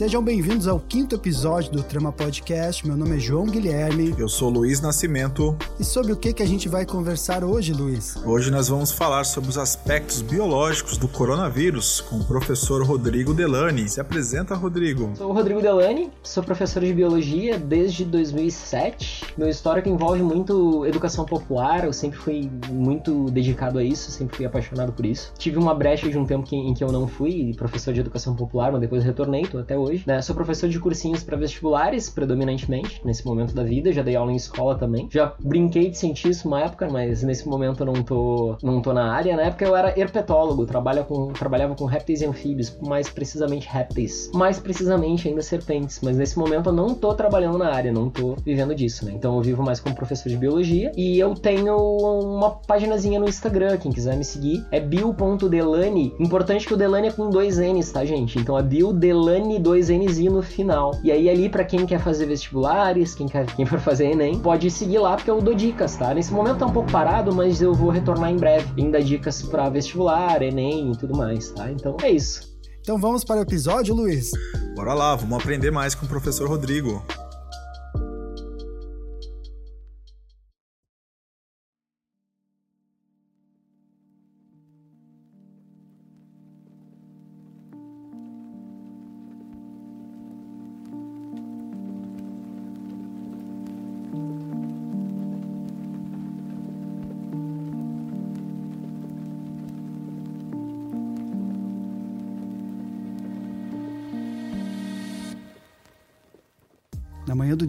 Sejam 0.00 0.24
bem-vindos 0.24 0.66
ao 0.66 0.80
quinto 0.80 1.14
episódio 1.14 1.72
do 1.72 1.82
Trama 1.82 2.10
Podcast. 2.10 2.86
Meu 2.86 2.96
nome 2.96 3.18
é 3.18 3.20
João 3.20 3.44
Guilherme. 3.44 4.14
Eu 4.16 4.30
sou 4.30 4.48
Luiz 4.48 4.80
Nascimento. 4.80 5.54
E 5.78 5.84
sobre 5.84 6.10
o 6.10 6.16
que, 6.16 6.32
que 6.32 6.42
a 6.42 6.46
gente 6.46 6.70
vai 6.70 6.86
conversar 6.86 7.44
hoje, 7.44 7.74
Luiz? 7.74 8.16
Hoje 8.24 8.50
nós 8.50 8.66
vamos 8.66 8.90
falar 8.90 9.24
sobre 9.24 9.50
os 9.50 9.58
aspectos 9.58 10.22
biológicos 10.22 10.96
do 10.96 11.06
coronavírus 11.06 12.00
com 12.00 12.16
o 12.16 12.24
professor 12.24 12.82
Rodrigo 12.82 13.34
Delani. 13.34 13.90
Se 13.90 14.00
apresenta, 14.00 14.54
Rodrigo. 14.54 15.10
Sou 15.18 15.28
o 15.28 15.34
Rodrigo 15.34 15.60
Delani, 15.60 16.10
sou 16.22 16.42
professor 16.42 16.82
de 16.82 16.94
biologia 16.94 17.58
desde 17.58 18.06
2007. 18.06 19.19
Meu 19.40 19.48
histórico 19.48 19.88
envolve 19.88 20.22
muito 20.22 20.84
educação 20.84 21.24
popular, 21.24 21.84
eu 21.84 21.94
sempre 21.94 22.18
fui 22.18 22.50
muito 22.68 23.24
dedicado 23.30 23.78
a 23.78 23.82
isso, 23.82 24.10
sempre 24.10 24.36
fui 24.36 24.44
apaixonado 24.44 24.92
por 24.92 25.06
isso. 25.06 25.32
Tive 25.38 25.56
uma 25.56 25.74
brecha 25.74 26.10
de 26.10 26.18
um 26.18 26.26
tempo 26.26 26.46
em 26.54 26.74
que 26.74 26.84
eu 26.84 26.92
não 26.92 27.08
fui 27.08 27.54
professor 27.56 27.94
de 27.94 28.00
educação 28.00 28.36
popular, 28.36 28.70
mas 28.70 28.82
depois 28.82 29.02
retornei, 29.02 29.46
tô 29.46 29.56
até 29.56 29.78
hoje. 29.78 30.04
Né? 30.06 30.20
Sou 30.20 30.34
professor 30.34 30.68
de 30.68 30.78
cursinhos 30.78 31.22
para 31.22 31.38
vestibulares, 31.38 32.10
predominantemente, 32.10 33.00
nesse 33.02 33.24
momento 33.24 33.54
da 33.54 33.62
vida. 33.62 33.90
Já 33.94 34.02
dei 34.02 34.14
aula 34.14 34.30
em 34.30 34.36
escola 34.36 34.74
também. 34.74 35.08
Já 35.10 35.32
brinquei 35.42 35.88
de 35.88 35.96
cientista 35.96 36.46
uma 36.46 36.60
época, 36.60 36.90
mas 36.90 37.22
nesse 37.22 37.48
momento 37.48 37.80
eu 37.80 37.86
não 37.86 38.02
tô, 38.02 38.58
não 38.62 38.82
tô 38.82 38.92
na 38.92 39.10
área. 39.10 39.34
Na 39.34 39.44
época 39.44 39.64
eu 39.64 39.74
era 39.74 39.98
herpetólogo, 39.98 40.66
trabalha 40.66 41.02
com, 41.02 41.28
trabalhava 41.28 41.74
com 41.74 41.86
répteis 41.86 42.20
e 42.20 42.26
anfíbios, 42.26 42.76
mais 42.82 43.08
precisamente 43.08 43.66
répteis. 43.66 44.30
Mais 44.34 44.60
precisamente 44.60 45.28
ainda 45.28 45.40
serpentes. 45.40 45.98
Mas 46.02 46.18
nesse 46.18 46.38
momento 46.38 46.68
eu 46.68 46.74
não 46.74 46.94
tô 46.94 47.14
trabalhando 47.14 47.56
na 47.56 47.72
área, 47.72 47.90
não 47.90 48.10
tô 48.10 48.36
vivendo 48.44 48.74
disso, 48.74 49.06
né? 49.06 49.12
Então 49.14 49.29
eu 49.36 49.42
vivo 49.42 49.62
mais 49.62 49.80
como 49.80 49.94
professor 49.94 50.28
de 50.28 50.36
biologia. 50.36 50.92
E 50.96 51.18
eu 51.18 51.34
tenho 51.34 51.76
uma 51.76 52.50
paginazinha 52.50 53.20
no 53.20 53.28
Instagram, 53.28 53.76
quem 53.76 53.92
quiser 53.92 54.16
me 54.16 54.24
seguir. 54.24 54.64
É 54.70 54.80
bio.delane. 54.80 56.14
Importante 56.18 56.66
que 56.66 56.74
o 56.74 56.76
Delane 56.76 57.08
é 57.08 57.12
com 57.12 57.30
dois 57.30 57.58
N's, 57.58 57.90
tá, 57.90 58.04
gente? 58.04 58.38
Então 58.38 58.58
é 58.58 58.62
bio 58.62 58.92
Delane 58.92 59.58
2 59.58 59.90
Nzinho 59.90 60.32
no 60.32 60.42
final. 60.42 60.98
E 61.02 61.10
aí 61.10 61.28
ali 61.28 61.48
para 61.48 61.64
quem 61.64 61.86
quer 61.86 62.00
fazer 62.00 62.26
vestibulares, 62.26 63.14
quem 63.14 63.26
quer 63.26 63.46
quem 63.46 63.66
for 63.66 63.78
fazer 63.78 64.10
ENEM, 64.10 64.38
pode 64.38 64.70
seguir 64.70 64.98
lá 64.98 65.16
porque 65.16 65.30
eu 65.30 65.40
dou 65.40 65.54
dicas, 65.54 65.96
tá? 65.96 66.14
Nesse 66.14 66.32
momento 66.32 66.58
tá 66.58 66.66
um 66.66 66.72
pouco 66.72 66.90
parado, 66.90 67.34
mas 67.34 67.60
eu 67.60 67.74
vou 67.74 67.90
retornar 67.90 68.30
em 68.30 68.36
breve, 68.36 68.90
dar 68.90 69.00
dicas 69.00 69.42
para 69.42 69.68
vestibular, 69.68 70.42
ENEM 70.42 70.92
e 70.92 70.96
tudo 70.96 71.16
mais, 71.16 71.50
tá? 71.50 71.70
Então 71.70 71.96
é 72.02 72.10
isso. 72.10 72.50
Então 72.80 72.98
vamos 72.98 73.24
para 73.24 73.36
o 73.36 73.42
episódio, 73.42 73.94
Luiz. 73.94 74.30
Bora 74.74 74.94
lá, 74.94 75.14
vamos 75.14 75.38
aprender 75.38 75.70
mais 75.70 75.94
com 75.94 76.06
o 76.06 76.08
professor 76.08 76.48
Rodrigo. 76.48 77.04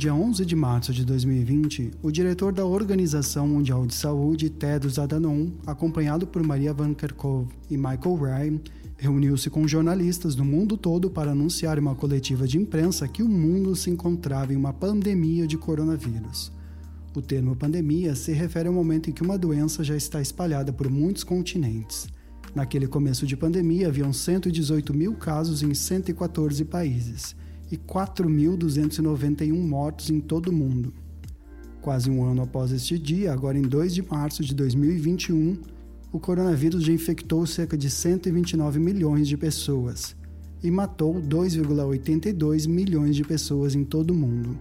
Dia 0.01 0.16
11 0.16 0.44
de 0.47 0.56
março 0.56 0.91
de 0.91 1.06
2020, 1.06 1.91
o 2.01 2.09
diretor 2.09 2.51
da 2.51 2.66
Organização 2.66 3.47
Mundial 3.47 3.85
de 3.85 3.94
Saúde, 3.94 4.50
Tedros 4.50 4.97
Adhanom, 4.97 5.51
acompanhado 5.63 6.25
por 6.25 6.41
Maria 6.41 6.73
Van 6.73 6.91
Kerkhove 6.91 7.53
e 7.69 7.78
Michael 7.78 8.16
Ryan, 8.16 8.59
reuniu-se 8.97 9.47
com 9.51 9.67
jornalistas 9.67 10.34
do 10.34 10.44
mundo 10.44 10.75
todo 10.75 11.11
para 11.11 11.34
anunciar 11.34 11.78
em 11.78 11.81
uma 11.81 11.94
coletiva 11.94 12.47
de 12.47 12.57
imprensa 12.57 13.07
que 13.07 13.22
o 13.22 13.29
mundo 13.29 13.75
se 13.75 13.91
encontrava 13.91 14.51
em 14.51 14.56
uma 14.56 14.73
pandemia 14.73 15.45
de 15.45 15.56
coronavírus. 15.56 16.51
O 17.16 17.22
termo 17.22 17.56
pandemia 17.56 18.16
se 18.16 18.31
refere 18.31 18.69
ao 18.69 18.73
momento 18.73 19.07
em 19.07 19.13
que 19.13 19.22
uma 19.22 19.38
doença 19.38 19.84
já 19.84 19.95
está 19.95 20.19
espalhada 20.19 20.73
por 20.73 20.90
muitos 20.90 21.23
continentes. 21.23 22.07
Naquele 22.56 22.88
começo 22.88 23.28
de 23.28 23.38
pandemia, 23.38 23.90
haviam 23.90 24.11
118 24.11 24.95
mil 24.95 25.13
casos 25.13 25.61
em 25.61 25.75
114 25.75 26.66
países 26.66 27.40
e 27.71 27.77
4.291 27.77 29.53
mortos 29.53 30.09
em 30.09 30.19
todo 30.19 30.49
o 30.49 30.53
mundo. 30.53 30.93
Quase 31.81 32.11
um 32.11 32.23
ano 32.23 32.43
após 32.43 32.71
este 32.71 32.99
dia, 32.99 33.31
agora 33.31 33.57
em 33.57 33.61
2 33.61 33.95
de 33.95 34.01
março 34.03 34.43
de 34.43 34.53
2021, 34.53 35.57
o 36.11 36.19
coronavírus 36.19 36.83
já 36.83 36.91
infectou 36.91 37.47
cerca 37.47 37.77
de 37.77 37.89
129 37.89 38.79
milhões 38.79 39.27
de 39.27 39.37
pessoas 39.37 40.15
e 40.61 40.69
matou 40.69 41.15
2,82 41.15 42.67
milhões 42.67 43.15
de 43.15 43.23
pessoas 43.23 43.73
em 43.73 43.83
todo 43.83 44.11
o 44.11 44.15
mundo. 44.15 44.59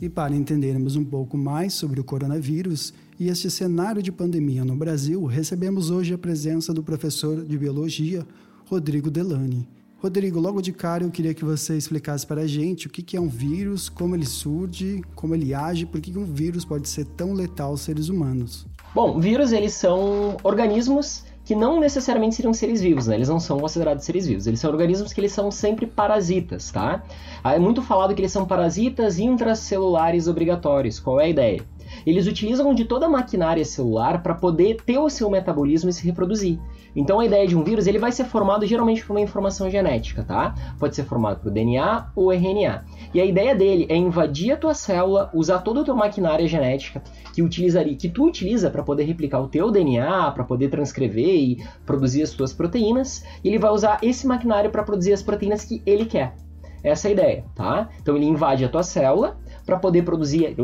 E 0.00 0.08
para 0.08 0.34
entendermos 0.34 0.94
um 0.94 1.04
pouco 1.04 1.36
mais 1.36 1.74
sobre 1.74 2.00
o 2.00 2.04
coronavírus, 2.04 2.94
e 3.18 3.28
este 3.28 3.50
cenário 3.50 4.02
de 4.02 4.12
pandemia 4.12 4.64
no 4.64 4.76
Brasil, 4.76 5.24
recebemos 5.24 5.90
hoje 5.90 6.12
a 6.12 6.18
presença 6.18 6.72
do 6.72 6.82
professor 6.82 7.44
de 7.44 7.56
biologia, 7.56 8.26
Rodrigo 8.68 9.10
Delani. 9.10 9.66
Rodrigo, 9.98 10.38
logo 10.38 10.60
de 10.60 10.72
cara 10.72 11.04
eu 11.04 11.10
queria 11.10 11.32
que 11.32 11.44
você 11.44 11.76
explicasse 11.76 12.26
para 12.26 12.42
a 12.42 12.46
gente 12.46 12.86
o 12.86 12.90
que 12.90 13.16
é 13.16 13.20
um 13.20 13.28
vírus, 13.28 13.88
como 13.88 14.14
ele 14.14 14.26
surge, 14.26 15.02
como 15.14 15.34
ele 15.34 15.54
age, 15.54 15.86
por 15.86 16.00
que 16.00 16.16
um 16.16 16.26
vírus 16.26 16.64
pode 16.64 16.88
ser 16.88 17.06
tão 17.06 17.32
letal 17.32 17.70
aos 17.70 17.80
seres 17.80 18.10
humanos. 18.10 18.66
Bom, 18.94 19.18
vírus 19.18 19.52
eles 19.52 19.72
são 19.72 20.36
organismos 20.42 21.24
que 21.46 21.54
não 21.54 21.80
necessariamente 21.80 22.34
seriam 22.34 22.52
seres 22.52 22.80
vivos, 22.80 23.06
né? 23.06 23.14
Eles 23.14 23.28
não 23.28 23.38
são 23.38 23.60
considerados 23.60 24.04
seres 24.04 24.26
vivos. 24.26 24.46
Eles 24.48 24.58
são 24.58 24.70
organismos 24.70 25.12
que 25.12 25.20
eles 25.20 25.32
são 25.32 25.50
sempre 25.50 25.86
parasitas, 25.86 26.72
tá? 26.72 27.04
É 27.44 27.58
muito 27.58 27.82
falado 27.82 28.14
que 28.14 28.20
eles 28.20 28.32
são 28.32 28.44
parasitas 28.44 29.18
intracelulares 29.20 30.26
obrigatórios. 30.26 30.98
Qual 30.98 31.20
é 31.20 31.26
a 31.26 31.28
ideia? 31.28 31.64
Eles 32.04 32.26
utilizam 32.26 32.74
de 32.74 32.84
toda 32.84 33.06
a 33.06 33.08
maquinária 33.08 33.64
celular 33.64 34.22
para 34.22 34.34
poder 34.34 34.76
ter 34.84 34.98
o 34.98 35.08
seu 35.08 35.30
metabolismo 35.30 35.90
e 35.90 35.92
se 35.92 36.04
reproduzir. 36.04 36.58
Então 36.94 37.20
a 37.20 37.26
ideia 37.26 37.46
de 37.46 37.56
um 37.56 37.62
vírus 37.62 37.86
ele 37.86 37.98
vai 37.98 38.10
ser 38.10 38.24
formado 38.24 38.64
geralmente 38.66 39.04
por 39.04 39.12
uma 39.12 39.20
informação 39.20 39.70
genética, 39.70 40.24
tá? 40.24 40.54
Pode 40.78 40.96
ser 40.96 41.04
formado 41.04 41.40
por 41.40 41.52
DNA 41.52 42.10
ou 42.16 42.32
RNA. 42.32 42.84
E 43.12 43.20
a 43.20 43.24
ideia 43.24 43.54
dele 43.54 43.86
é 43.88 43.96
invadir 43.96 44.52
a 44.52 44.56
tua 44.56 44.74
célula, 44.74 45.30
usar 45.34 45.58
toda 45.58 45.80
a 45.80 45.84
tua 45.84 45.94
maquinária 45.94 46.48
genética 46.48 47.02
que 47.34 47.42
utilizaria, 47.42 47.94
que 47.94 48.08
tu 48.08 48.24
utiliza 48.24 48.70
para 48.70 48.82
poder 48.82 49.04
replicar 49.04 49.40
o 49.40 49.48
teu 49.48 49.70
DNA, 49.70 50.30
para 50.32 50.44
poder 50.44 50.68
transcrever 50.68 51.34
e 51.34 51.64
produzir 51.84 52.22
as 52.22 52.30
tuas 52.30 52.52
proteínas. 52.52 53.24
E 53.44 53.48
ele 53.48 53.58
vai 53.58 53.70
usar 53.70 53.98
esse 54.02 54.26
maquinário 54.26 54.70
para 54.70 54.82
produzir 54.82 55.12
as 55.12 55.22
proteínas 55.22 55.64
que 55.64 55.82
ele 55.84 56.06
quer. 56.06 56.34
Essa 56.82 57.08
é 57.08 57.10
a 57.10 57.12
ideia, 57.12 57.44
tá? 57.54 57.88
Então 58.00 58.16
ele 58.16 58.26
invade 58.26 58.64
a 58.64 58.68
tua 58.68 58.82
célula 58.82 59.36
para 59.66 59.76
poder 59.76 60.02
produzir, 60.02 60.56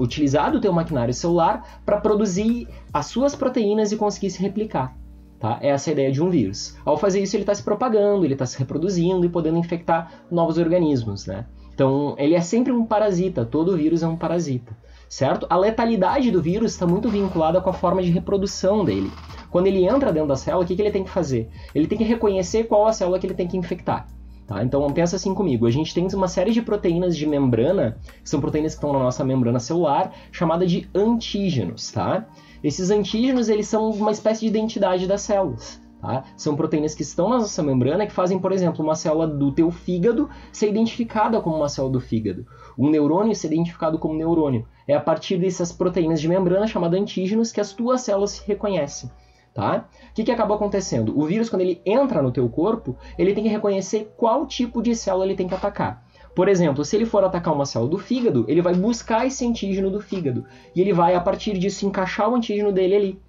utilizar 0.00 0.56
o 0.56 0.60
teu 0.60 0.72
maquinário 0.72 1.12
celular 1.12 1.80
para 1.84 2.00
produzir 2.00 2.66
as 2.92 3.06
suas 3.06 3.36
proteínas 3.36 3.92
e 3.92 3.96
conseguir 3.96 4.30
se 4.30 4.40
replicar. 4.40 4.96
Tá? 5.38 5.58
Essa 5.60 5.90
é 5.90 5.92
a 5.92 5.92
ideia 5.92 6.12
de 6.12 6.22
um 6.22 6.30
vírus. 6.30 6.74
Ao 6.82 6.96
fazer 6.96 7.20
isso, 7.20 7.36
ele 7.36 7.42
está 7.42 7.54
se 7.54 7.62
propagando, 7.62 8.24
ele 8.24 8.32
está 8.32 8.46
se 8.46 8.58
reproduzindo 8.58 9.26
e 9.26 9.28
podendo 9.28 9.58
infectar 9.58 10.10
novos 10.30 10.56
organismos. 10.56 11.26
Né? 11.26 11.44
Então, 11.74 12.14
ele 12.18 12.34
é 12.34 12.40
sempre 12.40 12.72
um 12.72 12.86
parasita, 12.86 13.44
todo 13.44 13.76
vírus 13.76 14.02
é 14.02 14.08
um 14.08 14.16
parasita. 14.16 14.74
Certo? 15.08 15.46
A 15.50 15.56
letalidade 15.56 16.30
do 16.30 16.42
vírus 16.42 16.72
está 16.72 16.86
muito 16.86 17.08
vinculada 17.08 17.60
com 17.60 17.68
a 17.70 17.74
forma 17.74 18.02
de 18.02 18.10
reprodução 18.10 18.84
dele. 18.84 19.12
Quando 19.50 19.66
ele 19.66 19.84
entra 19.86 20.12
dentro 20.12 20.28
da 20.28 20.36
célula, 20.36 20.64
o 20.64 20.66
que, 20.66 20.74
que 20.74 20.82
ele 20.82 20.90
tem 20.90 21.04
que 21.04 21.10
fazer? 21.10 21.48
Ele 21.74 21.86
tem 21.86 21.96
que 21.96 22.02
reconhecer 22.02 22.64
qual 22.64 22.86
a 22.86 22.92
célula 22.92 23.18
que 23.18 23.26
ele 23.26 23.34
tem 23.34 23.46
que 23.46 23.56
infectar. 23.56 24.08
Tá? 24.46 24.62
Então 24.62 24.88
pensa 24.92 25.16
assim 25.16 25.34
comigo, 25.34 25.66
a 25.66 25.70
gente 25.70 25.92
tem 25.92 26.06
uma 26.14 26.28
série 26.28 26.52
de 26.52 26.62
proteínas 26.62 27.16
de 27.16 27.26
membrana, 27.26 27.98
que 28.22 28.30
são 28.30 28.40
proteínas 28.40 28.74
que 28.74 28.78
estão 28.78 28.92
na 28.92 29.00
nossa 29.00 29.24
membrana 29.24 29.58
celular, 29.58 30.12
chamada 30.30 30.64
de 30.64 30.88
antígenos. 30.94 31.90
Tá? 31.90 32.26
Esses 32.62 32.90
antígenos 32.90 33.48
eles 33.48 33.66
são 33.66 33.90
uma 33.90 34.12
espécie 34.12 34.40
de 34.40 34.46
identidade 34.46 35.06
das 35.06 35.22
células. 35.22 35.80
Tá? 36.00 36.22
São 36.36 36.54
proteínas 36.54 36.94
que 36.94 37.02
estão 37.02 37.28
na 37.28 37.38
nossa 37.38 37.62
membrana 37.62 38.06
que 38.06 38.12
fazem, 38.12 38.38
por 38.38 38.52
exemplo, 38.52 38.84
uma 38.84 38.94
célula 38.94 39.26
do 39.26 39.50
teu 39.50 39.70
fígado 39.72 40.30
ser 40.52 40.68
identificada 40.68 41.40
como 41.40 41.56
uma 41.56 41.68
célula 41.68 41.94
do 41.94 42.00
fígado, 42.00 42.46
um 42.78 42.88
neurônio 42.88 43.34
ser 43.34 43.48
identificado 43.48 43.98
como 43.98 44.14
neurônio. 44.14 44.66
É 44.86 44.94
a 44.94 45.00
partir 45.00 45.38
dessas 45.38 45.72
proteínas 45.72 46.20
de 46.20 46.28
membrana 46.28 46.68
chamadas 46.68 47.00
antígenos 47.00 47.50
que 47.50 47.60
as 47.60 47.72
tuas 47.72 48.02
células 48.02 48.32
se 48.32 48.46
reconhecem. 48.46 49.10
Tá? 49.52 49.88
Que, 50.16 50.24
que 50.24 50.32
acaba 50.32 50.54
acontecendo? 50.54 51.12
O 51.14 51.26
vírus, 51.26 51.50
quando 51.50 51.60
ele 51.60 51.78
entra 51.84 52.22
no 52.22 52.32
teu 52.32 52.48
corpo, 52.48 52.96
ele 53.18 53.34
tem 53.34 53.44
que 53.44 53.50
reconhecer 53.50 54.14
qual 54.16 54.46
tipo 54.46 54.80
de 54.80 54.96
célula 54.96 55.26
ele 55.26 55.34
tem 55.34 55.46
que 55.46 55.54
atacar. 55.54 56.06
Por 56.34 56.48
exemplo, 56.48 56.82
se 56.86 56.96
ele 56.96 57.04
for 57.04 57.22
atacar 57.22 57.52
uma 57.52 57.66
célula 57.66 57.90
do 57.90 57.98
fígado, 57.98 58.42
ele 58.48 58.62
vai 58.62 58.72
buscar 58.72 59.26
esse 59.26 59.46
antígeno 59.46 59.90
do 59.90 60.00
fígado. 60.00 60.46
E 60.74 60.80
ele 60.80 60.94
vai, 60.94 61.14
a 61.14 61.20
partir 61.20 61.58
disso, 61.58 61.84
encaixar 61.84 62.30
o 62.30 62.34
antígeno 62.34 62.72
dele 62.72 62.96
ali. 62.96 63.22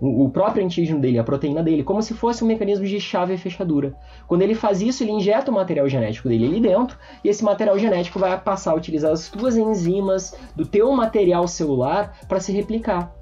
O 0.00 0.28
próprio 0.28 0.64
antígeno 0.64 0.98
dele, 1.00 1.20
a 1.20 1.22
proteína 1.22 1.62
dele, 1.62 1.84
como 1.84 2.02
se 2.02 2.14
fosse 2.14 2.42
um 2.42 2.48
mecanismo 2.48 2.84
de 2.84 2.98
chave 2.98 3.34
e 3.34 3.38
fechadura. 3.38 3.94
Quando 4.26 4.42
ele 4.42 4.56
faz 4.56 4.82
isso, 4.82 5.04
ele 5.04 5.12
injeta 5.12 5.52
o 5.52 5.54
material 5.54 5.88
genético 5.88 6.28
dele 6.28 6.46
ali 6.46 6.60
dentro, 6.60 6.98
e 7.22 7.28
esse 7.28 7.44
material 7.44 7.78
genético 7.78 8.18
vai 8.18 8.36
passar 8.40 8.72
a 8.72 8.74
utilizar 8.74 9.12
as 9.12 9.28
tuas 9.28 9.56
enzimas 9.56 10.36
do 10.56 10.66
teu 10.66 10.90
material 10.90 11.46
celular 11.46 12.18
para 12.26 12.40
se 12.40 12.50
replicar. 12.50 13.14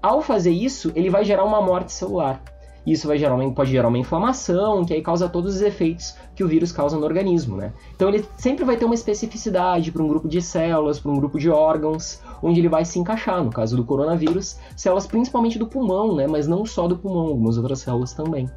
Ao 0.00 0.22
fazer 0.22 0.50
isso, 0.50 0.90
ele 0.94 1.10
vai 1.10 1.26
gerar 1.26 1.44
uma 1.44 1.60
morte 1.60 1.92
celular. 1.92 2.42
Isso 2.86 3.06
vai 3.06 3.18
uma, 3.34 3.52
pode 3.52 3.70
gerar 3.70 3.88
uma 3.88 3.98
inflamação, 3.98 4.84
que 4.84 4.92
aí 4.92 5.00
causa 5.00 5.28
todos 5.28 5.56
os 5.56 5.62
efeitos 5.62 6.14
que 6.34 6.44
o 6.44 6.48
vírus 6.48 6.72
causa 6.72 6.96
no 6.96 7.04
organismo, 7.04 7.56
né? 7.56 7.72
Então 7.94 8.08
ele 8.08 8.24
sempre 8.36 8.64
vai 8.64 8.76
ter 8.76 8.84
uma 8.84 8.94
especificidade 8.94 9.90
para 9.90 10.02
um 10.02 10.08
grupo 10.08 10.28
de 10.28 10.42
células, 10.42 10.98
para 10.98 11.10
um 11.10 11.16
grupo 11.16 11.38
de 11.38 11.48
órgãos, 11.48 12.20
onde 12.42 12.60
ele 12.60 12.68
vai 12.68 12.84
se 12.84 12.98
encaixar. 12.98 13.42
No 13.42 13.50
caso 13.50 13.76
do 13.76 13.84
coronavírus, 13.84 14.58
células 14.76 15.06
principalmente 15.06 15.58
do 15.58 15.66
pulmão, 15.66 16.14
né? 16.14 16.26
Mas 16.26 16.46
não 16.46 16.66
só 16.66 16.86
do 16.86 16.96
pulmão, 16.98 17.28
algumas 17.28 17.56
outras 17.56 17.78
células 17.78 18.12
também. 18.12 18.50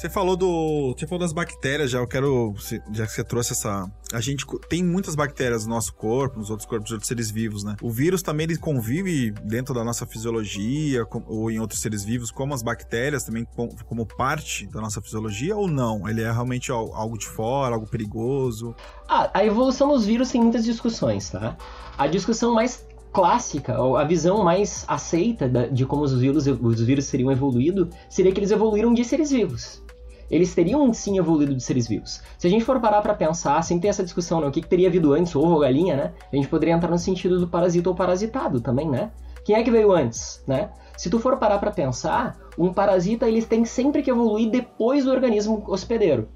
Você 0.00 0.08
falou 0.08 0.34
do. 0.34 0.94
Você 0.96 1.06
falou 1.06 1.20
das 1.20 1.30
bactérias 1.30 1.90
já, 1.90 1.98
eu 1.98 2.06
quero. 2.06 2.54
Já 2.90 3.04
que 3.04 3.12
você 3.12 3.22
trouxe 3.22 3.52
essa. 3.52 3.86
A 4.14 4.20
gente 4.22 4.46
tem 4.66 4.82
muitas 4.82 5.14
bactérias 5.14 5.66
no 5.66 5.74
nosso 5.74 5.92
corpo, 5.92 6.38
nos 6.38 6.48
outros 6.48 6.66
corpos 6.66 6.88
de 6.88 6.94
outros 6.94 7.06
seres 7.06 7.30
vivos, 7.30 7.64
né? 7.64 7.76
O 7.82 7.90
vírus 7.90 8.22
também 8.22 8.44
ele 8.44 8.56
convive 8.56 9.30
dentro 9.44 9.74
da 9.74 9.84
nossa 9.84 10.06
fisiologia, 10.06 11.06
ou 11.26 11.50
em 11.50 11.60
outros 11.60 11.82
seres 11.82 12.02
vivos, 12.02 12.30
como 12.30 12.54
as 12.54 12.62
bactérias, 12.62 13.24
também 13.24 13.46
como, 13.86 14.06
parte 14.06 14.66
da 14.68 14.80
nossa 14.80 15.02
fisiologia, 15.02 15.54
ou 15.54 15.68
não? 15.68 16.08
Ele 16.08 16.22
é 16.22 16.32
realmente 16.32 16.72
algo 16.72 17.18
de 17.18 17.26
fora, 17.26 17.74
algo 17.74 17.86
perigoso? 17.86 18.74
Ah, 19.06 19.30
a 19.34 19.44
evolução 19.44 19.88
dos 19.88 20.06
vírus 20.06 20.30
tem 20.30 20.40
muitas 20.40 20.64
discussões, 20.64 21.28
tá? 21.28 21.58
A 21.98 22.06
discussão 22.06 22.54
mais 22.54 22.86
clássica, 23.12 23.76
a 23.76 24.04
visão 24.04 24.42
mais 24.42 24.82
aceita 24.88 25.46
de 25.70 25.84
como 25.84 26.04
os 26.04 26.18
vírus, 26.18 26.46
os 26.46 26.80
vírus 26.80 27.04
seriam 27.04 27.30
evoluídos, 27.30 27.88
seria 28.08 28.32
que 28.32 28.40
eles 28.40 28.50
evoluíram 28.50 28.94
de 28.94 29.04
seres 29.04 29.30
vivos 29.30 29.82
eles 30.30 30.54
teriam 30.54 30.92
sim 30.92 31.18
evoluído 31.18 31.54
de 31.54 31.62
seres 31.62 31.88
vivos. 31.88 32.22
Se 32.38 32.46
a 32.46 32.50
gente 32.50 32.64
for 32.64 32.80
parar 32.80 33.02
para 33.02 33.14
pensar, 33.14 33.62
sem 33.62 33.78
ter 33.78 33.88
essa 33.88 34.04
discussão, 34.04 34.40
né, 34.40 34.46
o 34.46 34.50
que, 34.50 34.62
que 34.62 34.68
teria 34.68 34.88
havido 34.88 35.12
antes, 35.12 35.34
ovo 35.34 35.52
ou 35.52 35.58
galinha, 35.58 35.96
né? 35.96 36.12
A 36.32 36.36
gente 36.36 36.48
poderia 36.48 36.74
entrar 36.74 36.90
no 36.90 36.98
sentido 36.98 37.40
do 37.40 37.48
parasita 37.48 37.88
ou 37.88 37.94
parasitado 37.96 38.60
também, 38.60 38.88
né? 38.88 39.10
Quem 39.44 39.56
é 39.56 39.62
que 39.62 39.70
veio 39.70 39.92
antes, 39.92 40.42
né? 40.46 40.70
Se 40.96 41.10
tu 41.10 41.18
for 41.18 41.36
parar 41.38 41.58
para 41.58 41.70
pensar, 41.70 42.38
um 42.58 42.72
parasita 42.72 43.26
eles 43.26 43.46
tem 43.46 43.64
sempre 43.64 44.02
que 44.02 44.10
evoluir 44.10 44.50
depois 44.50 45.04
do 45.04 45.10
organismo 45.10 45.64
hospedeiro. 45.66 46.28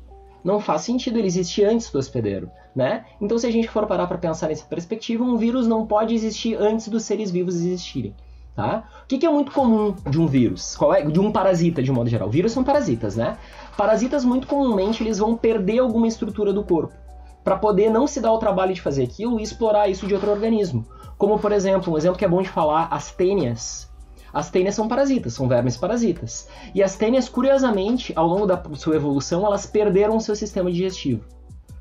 Não 0.43 0.61
faz 0.61 0.82
sentido 0.82 1.19
ele 1.19 1.26
existir 1.26 1.64
antes 1.64 1.90
do 1.90 1.99
hospedeiro, 1.99 2.50
né? 2.75 3.05
Então 3.20 3.38
se 3.38 3.47
a 3.47 3.50
gente 3.50 3.69
for 3.69 3.87
parar 3.87 4.06
para 4.06 4.19
pensar 4.19 4.49
nessa 4.49 4.64
perspectiva, 4.64 5.23
um 5.23 5.37
vírus 5.37 5.67
não 5.67 5.87
pode 5.87 6.14
existir 6.14 6.56
antes 6.56 6.88
dos 6.88 7.05
seres 7.05 7.31
vivos 7.31 7.55
existirem. 7.56 8.14
Tá? 8.55 8.85
O 9.02 9.08
que, 9.08 9.19
que, 9.19 9.26
é 9.26 9.29
muito 9.29 9.50
comum 9.50 9.97
de 10.08 10.20
um 10.20 10.29
vírus? 10.29 10.79
É? 10.97 11.02
De 11.02 11.19
um 11.19 11.32
parasita, 11.32 11.82
de 11.82 11.90
modo 11.90 12.08
geral. 12.08 12.31
Vírus 12.31 12.52
são 12.52 12.62
parasitas, 12.62 13.17
né? 13.17 13.37
Parasitas, 13.76 14.25
muito 14.25 14.47
comumente, 14.47 15.03
eles 15.03 15.19
vão 15.19 15.37
perder 15.37 15.81
alguma 15.81 16.06
estrutura 16.06 16.53
do 16.53 16.62
corpo 16.62 16.94
para 17.43 17.56
poder 17.56 17.91
não 17.91 18.06
se 18.06 18.21
dar 18.21 18.32
o 18.32 18.38
trabalho 18.38 18.73
de 18.73 18.81
fazer 18.81 19.05
aquilo 19.05 19.38
e 19.38 19.43
explorar 19.43 19.88
isso 19.88 20.06
de 20.06 20.15
outro 20.15 20.31
organismo. 20.31 20.87
Como, 21.19 21.38
por 21.38 21.53
exemplo, 21.53 21.93
um 21.93 21.99
exemplo 21.99 22.17
que 22.17 22.25
é 22.25 22.29
bom 22.29 22.41
de 22.41 22.49
falar, 22.49 22.88
as 22.91 23.12
tênias. 23.12 23.91
As 24.32 24.50
tênias 24.50 24.75
são 24.75 24.88
parasitas, 24.88 25.35
são 25.35 25.47
vermes 25.47 25.76
parasitas. 25.76 26.49
E 26.75 26.82
as 26.82 26.97
tênias, 26.97 27.29
curiosamente, 27.29 28.12
ao 28.17 28.26
longo 28.26 28.47
da 28.47 28.61
sua 28.75 28.97
evolução, 28.97 29.44
elas 29.44 29.67
perderam 29.67 30.17
o 30.17 30.21
seu 30.21 30.35
sistema 30.35 30.73
digestivo. 30.73 31.23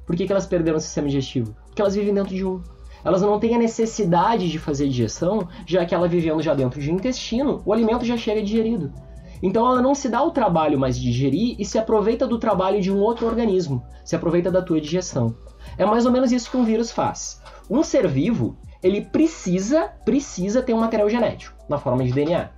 Por 0.05 0.15
que, 0.15 0.25
que 0.25 0.31
elas 0.31 0.45
perderam 0.45 0.77
o 0.77 0.81
sistema 0.81 1.07
digestivo? 1.07 1.55
Porque 1.65 1.81
elas 1.81 1.95
vivem 1.95 2.13
dentro 2.13 2.35
de 2.35 2.45
um 2.45 2.61
elas 3.03 3.21
não 3.21 3.37
têm 3.39 3.55
a 3.55 3.59
necessidade 3.59 4.49
de 4.49 4.57
fazer 4.57 4.87
digestão, 4.87 5.47
já 5.65 5.85
que 5.85 5.93
ela 5.93 6.07
vivendo 6.07 6.41
já 6.41 6.53
dentro 6.53 6.79
de 6.79 6.89
um 6.89 6.95
intestino, 6.95 7.61
o 7.65 7.73
alimento 7.73 8.05
já 8.05 8.15
chega 8.15 8.41
digerido. 8.41 8.93
Então 9.43 9.67
ela 9.67 9.81
não 9.81 9.93
se 9.93 10.07
dá 10.07 10.23
o 10.23 10.31
trabalho 10.31 10.79
mais 10.79 10.97
de 10.97 11.03
digerir 11.03 11.57
e 11.59 11.65
se 11.65 11.77
aproveita 11.77 12.25
do 12.25 12.39
trabalho 12.39 12.79
de 12.79 12.89
um 12.89 13.01
outro 13.01 13.27
organismo, 13.27 13.83
se 14.05 14.15
aproveita 14.15 14.49
da 14.49 14.61
tua 14.61 14.79
digestão. 14.79 15.35
É 15.77 15.85
mais 15.85 16.05
ou 16.05 16.13
menos 16.13 16.31
isso 16.31 16.49
que 16.49 16.55
um 16.55 16.63
vírus 16.63 16.89
faz. 16.91 17.41
Um 17.69 17.83
ser 17.83 18.07
vivo, 18.07 18.55
ele 18.81 19.01
precisa, 19.01 19.91
precisa 20.05 20.61
ter 20.61 20.73
um 20.73 20.79
material 20.79 21.09
genético 21.09 21.57
na 21.67 21.77
forma 21.77 22.05
de 22.05 22.13
DNA. 22.13 22.51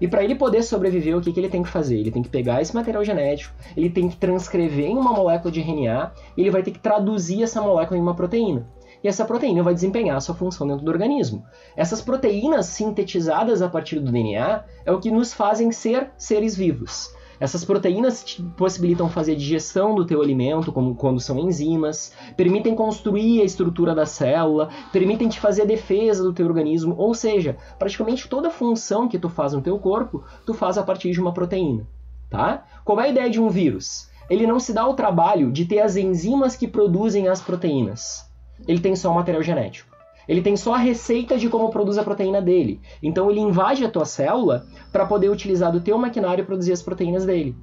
E 0.00 0.08
para 0.08 0.24
ele 0.24 0.34
poder 0.34 0.64
sobreviver, 0.64 1.16
o 1.16 1.20
que, 1.20 1.32
que 1.32 1.38
ele 1.38 1.48
tem 1.48 1.62
que 1.62 1.68
fazer? 1.68 2.00
Ele 2.00 2.10
tem 2.10 2.22
que 2.22 2.28
pegar 2.28 2.60
esse 2.60 2.74
material 2.74 3.04
genético, 3.04 3.54
ele 3.76 3.88
tem 3.88 4.08
que 4.08 4.16
transcrever 4.16 4.86
em 4.86 4.98
uma 4.98 5.12
molécula 5.12 5.52
de 5.52 5.60
RNA, 5.60 6.12
e 6.36 6.40
ele 6.40 6.50
vai 6.50 6.64
ter 6.64 6.72
que 6.72 6.80
traduzir 6.80 7.44
essa 7.44 7.62
molécula 7.62 7.96
em 7.96 8.02
uma 8.02 8.14
proteína 8.14 8.66
e 9.04 9.08
essa 9.08 9.26
proteína 9.26 9.62
vai 9.62 9.74
desempenhar 9.74 10.16
a 10.16 10.20
sua 10.20 10.34
função 10.34 10.66
dentro 10.66 10.82
do 10.82 10.90
organismo. 10.90 11.44
Essas 11.76 12.00
proteínas 12.00 12.66
sintetizadas 12.66 13.60
a 13.60 13.68
partir 13.68 14.00
do 14.00 14.10
DNA 14.10 14.64
é 14.86 14.90
o 14.90 14.98
que 14.98 15.10
nos 15.10 15.34
fazem 15.34 15.70
ser 15.70 16.10
seres 16.16 16.56
vivos. 16.56 17.14
Essas 17.38 17.64
proteínas 17.64 18.24
te 18.24 18.42
possibilitam 18.56 19.10
fazer 19.10 19.32
a 19.32 19.36
digestão 19.36 19.94
do 19.94 20.06
teu 20.06 20.22
alimento, 20.22 20.72
como 20.72 20.94
quando 20.94 21.20
são 21.20 21.38
enzimas, 21.38 22.14
permitem 22.34 22.74
construir 22.74 23.42
a 23.42 23.44
estrutura 23.44 23.94
da 23.94 24.06
célula, 24.06 24.70
permitem 24.90 25.28
te 25.28 25.38
fazer 25.38 25.62
a 25.62 25.66
defesa 25.66 26.22
do 26.22 26.32
teu 26.32 26.46
organismo, 26.46 26.94
ou 26.96 27.12
seja, 27.12 27.58
praticamente 27.78 28.26
toda 28.26 28.50
função 28.50 29.06
que 29.06 29.18
tu 29.18 29.28
faz 29.28 29.52
no 29.52 29.60
teu 29.60 29.78
corpo, 29.78 30.24
tu 30.46 30.54
faz 30.54 30.78
a 30.78 30.82
partir 30.82 31.10
de 31.10 31.20
uma 31.20 31.34
proteína, 31.34 31.86
tá? 32.30 32.64
Qual 32.84 32.98
é 33.00 33.04
a 33.04 33.08
ideia 33.08 33.28
de 33.28 33.40
um 33.40 33.50
vírus? 33.50 34.08
Ele 34.30 34.46
não 34.46 34.58
se 34.58 34.72
dá 34.72 34.86
o 34.86 34.94
trabalho 34.94 35.52
de 35.52 35.66
ter 35.66 35.80
as 35.80 35.96
enzimas 35.96 36.56
que 36.56 36.66
produzem 36.66 37.28
as 37.28 37.42
proteínas 37.42 38.23
ele 38.66 38.80
tem 38.80 38.94
só 38.96 39.10
o 39.10 39.14
material 39.14 39.42
genético. 39.42 39.94
Ele 40.26 40.40
tem 40.40 40.56
só 40.56 40.74
a 40.74 40.78
receita 40.78 41.36
de 41.36 41.48
como 41.48 41.70
produz 41.70 41.98
a 41.98 42.04
proteína 42.04 42.40
dele. 42.40 42.80
Então 43.02 43.30
ele 43.30 43.40
invade 43.40 43.84
a 43.84 43.90
tua 43.90 44.04
célula 44.04 44.66
para 44.90 45.06
poder 45.06 45.28
utilizar 45.28 45.70
do 45.70 45.80
teu 45.80 45.98
maquinário 45.98 46.42
e 46.42 46.46
produzir 46.46 46.72
as 46.72 46.82
proteínas 46.82 47.24
dele. 47.26 47.54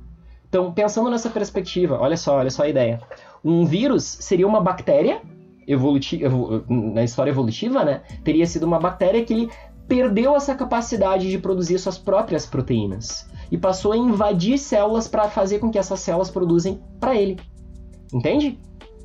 Então, 0.48 0.72
pensando 0.74 1.10
nessa 1.10 1.30
perspectiva, 1.30 1.98
olha 2.00 2.18
só, 2.18 2.38
olha 2.38 2.50
só 2.50 2.64
a 2.64 2.70
ideia. 2.70 3.02
Um 3.44 3.66
vírus 3.66 4.04
seria 4.04 4.46
uma 4.46 4.60
bactéria 4.60 5.22
evolutiva, 5.66 6.30
na 6.68 7.04
história 7.04 7.32
evolutiva, 7.32 7.86
né? 7.86 8.02
Teria 8.24 8.46
sido 8.46 8.66
uma 8.66 8.78
bactéria 8.78 9.24
que 9.24 9.34
ele 9.34 9.50
perdeu 9.88 10.36
essa 10.36 10.54
capacidade 10.54 11.30
de 11.30 11.38
produzir 11.38 11.80
suas 11.80 11.98
próprias 11.98 12.46
proteínas 12.46 13.30
e 13.50 13.58
passou 13.58 13.94
a 13.94 13.98
invadir 13.98 14.58
células 14.58 15.08
para 15.08 15.30
fazer 15.30 15.60
com 15.60 15.72
que 15.72 15.80
essas 15.80 16.00
células 16.02 16.30
produzem 16.30 16.82
para 17.00 17.16
ele. 17.16 17.40
Entende? 18.14 18.60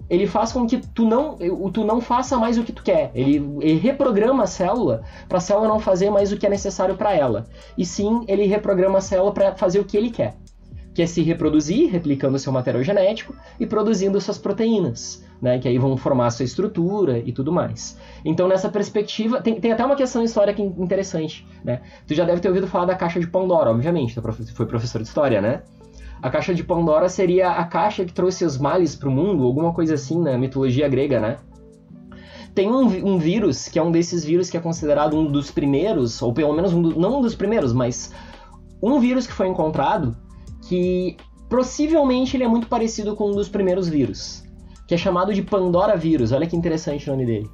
Ele 0.08 0.26
faz 0.26 0.52
com 0.52 0.66
que 0.66 0.78
tu 0.78 1.04
não, 1.04 1.36
tu 1.72 1.84
não 1.84 2.00
faça 2.00 2.36
mais 2.38 2.56
o 2.58 2.62
que 2.62 2.72
tu 2.72 2.82
quer. 2.82 3.10
Ele, 3.14 3.36
ele 3.60 3.78
reprograma 3.78 4.44
a 4.44 4.46
célula 4.46 5.02
para 5.28 5.38
a 5.38 5.40
célula 5.40 5.68
não 5.68 5.80
fazer 5.80 6.10
mais 6.10 6.32
o 6.32 6.36
que 6.36 6.46
é 6.46 6.50
necessário 6.50 6.96
para 6.96 7.14
ela. 7.14 7.46
E 7.76 7.84
sim, 7.84 8.24
ele 8.28 8.46
reprograma 8.46 8.98
a 8.98 9.00
célula 9.00 9.32
para 9.32 9.54
fazer 9.56 9.80
o 9.80 9.84
que 9.84 9.96
ele 9.96 10.10
quer, 10.10 10.36
que 10.94 11.02
é 11.02 11.06
se 11.06 11.22
reproduzir, 11.22 11.90
replicando 11.90 12.38
seu 12.38 12.52
material 12.52 12.82
genético 12.82 13.34
e 13.58 13.66
produzindo 13.66 14.20
suas 14.20 14.38
proteínas, 14.38 15.24
né, 15.42 15.58
que 15.58 15.68
aí 15.68 15.76
vão 15.76 15.96
formar 15.96 16.30
sua 16.30 16.44
estrutura 16.44 17.18
e 17.18 17.32
tudo 17.32 17.52
mais. 17.52 17.98
Então, 18.24 18.46
nessa 18.46 18.68
perspectiva, 18.68 19.40
tem, 19.40 19.60
tem 19.60 19.72
até 19.72 19.84
uma 19.84 19.96
questão 19.96 20.22
histórica 20.22 20.62
interessante, 20.62 21.46
né? 21.64 21.82
Tu 22.06 22.14
já 22.14 22.24
deve 22.24 22.40
ter 22.40 22.48
ouvido 22.48 22.66
falar 22.66 22.86
da 22.86 22.94
caixa 22.94 23.20
de 23.20 23.26
Pandora, 23.26 23.70
obviamente, 23.70 24.14
tu 24.14 24.22
foi 24.54 24.66
professor 24.66 25.02
de 25.02 25.08
história, 25.08 25.40
né? 25.40 25.62
A 26.22 26.30
caixa 26.30 26.54
de 26.54 26.64
Pandora 26.64 27.08
seria 27.08 27.50
a 27.50 27.64
caixa 27.64 28.04
que 28.04 28.12
trouxe 28.12 28.44
os 28.44 28.58
males 28.58 28.96
para 28.96 29.08
o 29.08 29.12
mundo, 29.12 29.44
alguma 29.44 29.72
coisa 29.72 29.94
assim 29.94 30.20
na 30.20 30.36
mitologia 30.38 30.88
grega, 30.88 31.20
né? 31.20 31.36
Tem 32.54 32.70
um, 32.70 32.84
um, 32.84 33.18
vírus, 33.18 33.68
que 33.68 33.78
é 33.78 33.82
um 33.82 33.90
desses 33.90 34.24
vírus 34.24 34.48
que 34.48 34.56
é 34.56 34.60
considerado 34.60 35.14
um 35.14 35.30
dos 35.30 35.50
primeiros, 35.50 36.22
ou 36.22 36.32
pelo 36.32 36.54
menos 36.54 36.72
um 36.72 36.80
do, 36.80 36.98
não 36.98 37.18
um 37.18 37.20
dos 37.20 37.34
primeiros, 37.34 37.72
mas 37.72 38.10
um 38.82 38.98
vírus 38.98 39.26
que 39.26 39.32
foi 39.32 39.46
encontrado 39.46 40.16
que 40.62 41.16
possivelmente 41.50 42.36
ele 42.36 42.44
é 42.44 42.48
muito 42.48 42.66
parecido 42.66 43.14
com 43.14 43.30
um 43.30 43.34
dos 43.34 43.48
primeiros 43.48 43.88
vírus, 43.88 44.42
que 44.88 44.94
é 44.94 44.96
chamado 44.98 45.34
de 45.34 45.42
Pandora 45.42 45.96
vírus. 45.96 46.32
Olha 46.32 46.46
que 46.46 46.56
interessante 46.56 47.08
o 47.08 47.12
nome 47.12 47.26
dele. 47.26 47.50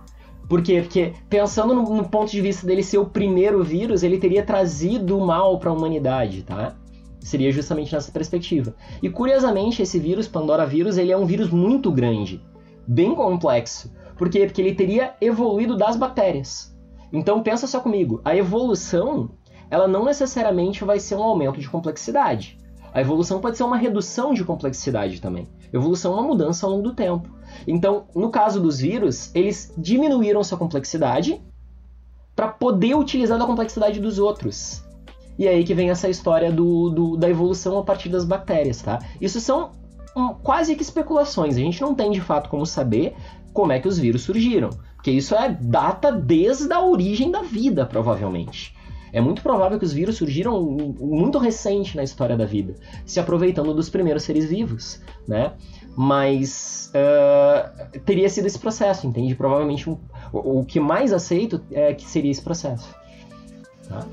Por 0.48 0.62
quê? 0.62 0.82
Porque 0.82 1.12
pensando 1.28 1.74
no, 1.74 1.82
no 1.96 2.08
ponto 2.08 2.30
de 2.30 2.40
vista 2.40 2.66
dele 2.66 2.82
ser 2.82 2.98
o 2.98 3.06
primeiro 3.06 3.62
vírus, 3.64 4.02
ele 4.02 4.18
teria 4.18 4.44
trazido 4.44 5.18
o 5.18 5.26
mal 5.26 5.58
para 5.58 5.70
a 5.70 5.72
humanidade, 5.72 6.42
tá? 6.42 6.76
Seria 7.24 7.52
justamente 7.52 7.94
nessa 7.94 8.10
perspectiva. 8.10 8.74
E 9.02 9.08
curiosamente, 9.08 9.82
esse 9.82 9.98
vírus, 9.98 10.28
Pandora 10.28 10.66
vírus, 10.66 10.98
ele 10.98 11.12
é 11.12 11.16
um 11.16 11.24
vírus 11.24 11.50
muito 11.50 11.90
grande, 11.90 12.42
bem 12.86 13.14
complexo. 13.14 13.92
Por 14.16 14.28
quê? 14.28 14.44
Porque 14.46 14.60
ele 14.60 14.74
teria 14.74 15.14
evoluído 15.20 15.76
das 15.76 15.96
bactérias. 15.96 16.76
Então 17.12 17.42
pensa 17.42 17.66
só 17.66 17.80
comigo, 17.80 18.20
a 18.24 18.36
evolução, 18.36 19.30
ela 19.70 19.86
não 19.86 20.04
necessariamente 20.04 20.84
vai 20.84 20.98
ser 20.98 21.14
um 21.14 21.22
aumento 21.22 21.60
de 21.60 21.68
complexidade. 21.68 22.58
A 22.92 23.00
evolução 23.00 23.40
pode 23.40 23.56
ser 23.56 23.64
uma 23.64 23.76
redução 23.76 24.34
de 24.34 24.44
complexidade 24.44 25.20
também. 25.20 25.46
Evolução 25.72 26.12
é 26.12 26.16
uma 26.16 26.26
mudança 26.28 26.66
ao 26.66 26.72
longo 26.72 26.82
do 26.82 26.94
tempo. 26.94 27.28
Então, 27.66 28.04
no 28.14 28.30
caso 28.30 28.60
dos 28.60 28.80
vírus, 28.80 29.34
eles 29.34 29.72
diminuíram 29.78 30.44
sua 30.44 30.58
complexidade 30.58 31.40
para 32.36 32.48
poder 32.48 32.94
utilizar 32.94 33.40
a 33.40 33.46
complexidade 33.46 33.98
dos 33.98 34.18
outros. 34.18 34.84
E 35.38 35.48
aí 35.48 35.64
que 35.64 35.74
vem 35.74 35.90
essa 35.90 36.08
história 36.08 36.52
do, 36.52 36.90
do, 36.90 37.16
da 37.16 37.28
evolução 37.28 37.78
a 37.78 37.82
partir 37.82 38.08
das 38.08 38.24
bactérias, 38.24 38.82
tá? 38.82 38.98
Isso 39.20 39.40
são 39.40 39.72
um, 40.16 40.28
quase 40.34 40.74
que 40.76 40.82
especulações. 40.82 41.56
A 41.56 41.60
gente 41.60 41.80
não 41.80 41.94
tem 41.94 42.10
de 42.10 42.20
fato 42.20 42.48
como 42.48 42.66
saber 42.66 43.14
como 43.52 43.72
é 43.72 43.80
que 43.80 43.88
os 43.88 43.98
vírus 43.98 44.22
surgiram. 44.22 44.70
Porque 44.96 45.10
isso 45.10 45.34
é 45.34 45.48
data 45.48 46.12
desde 46.12 46.72
a 46.72 46.80
origem 46.80 47.30
da 47.30 47.42
vida, 47.42 47.84
provavelmente. 47.84 48.74
É 49.12 49.20
muito 49.20 49.42
provável 49.42 49.78
que 49.78 49.84
os 49.84 49.92
vírus 49.92 50.16
surgiram 50.16 50.62
muito 50.62 51.38
recente 51.38 51.96
na 51.96 52.02
história 52.02 52.34
da 52.34 52.46
vida, 52.46 52.74
se 53.04 53.20
aproveitando 53.20 53.74
dos 53.74 53.90
primeiros 53.90 54.22
seres 54.22 54.46
vivos, 54.46 55.02
né? 55.28 55.52
Mas 55.94 56.90
uh, 56.94 58.00
teria 58.06 58.28
sido 58.30 58.46
esse 58.46 58.58
processo, 58.58 59.06
entende? 59.06 59.34
Provavelmente 59.34 59.90
um, 59.90 59.98
o, 60.32 60.60
o, 60.60 60.64
que 60.64 60.80
mais 60.80 61.12
aceito 61.12 61.60
é 61.70 61.92
que 61.92 62.06
seria 62.06 62.30
esse 62.30 62.40
processo. 62.40 62.88
Tá? 63.86 64.06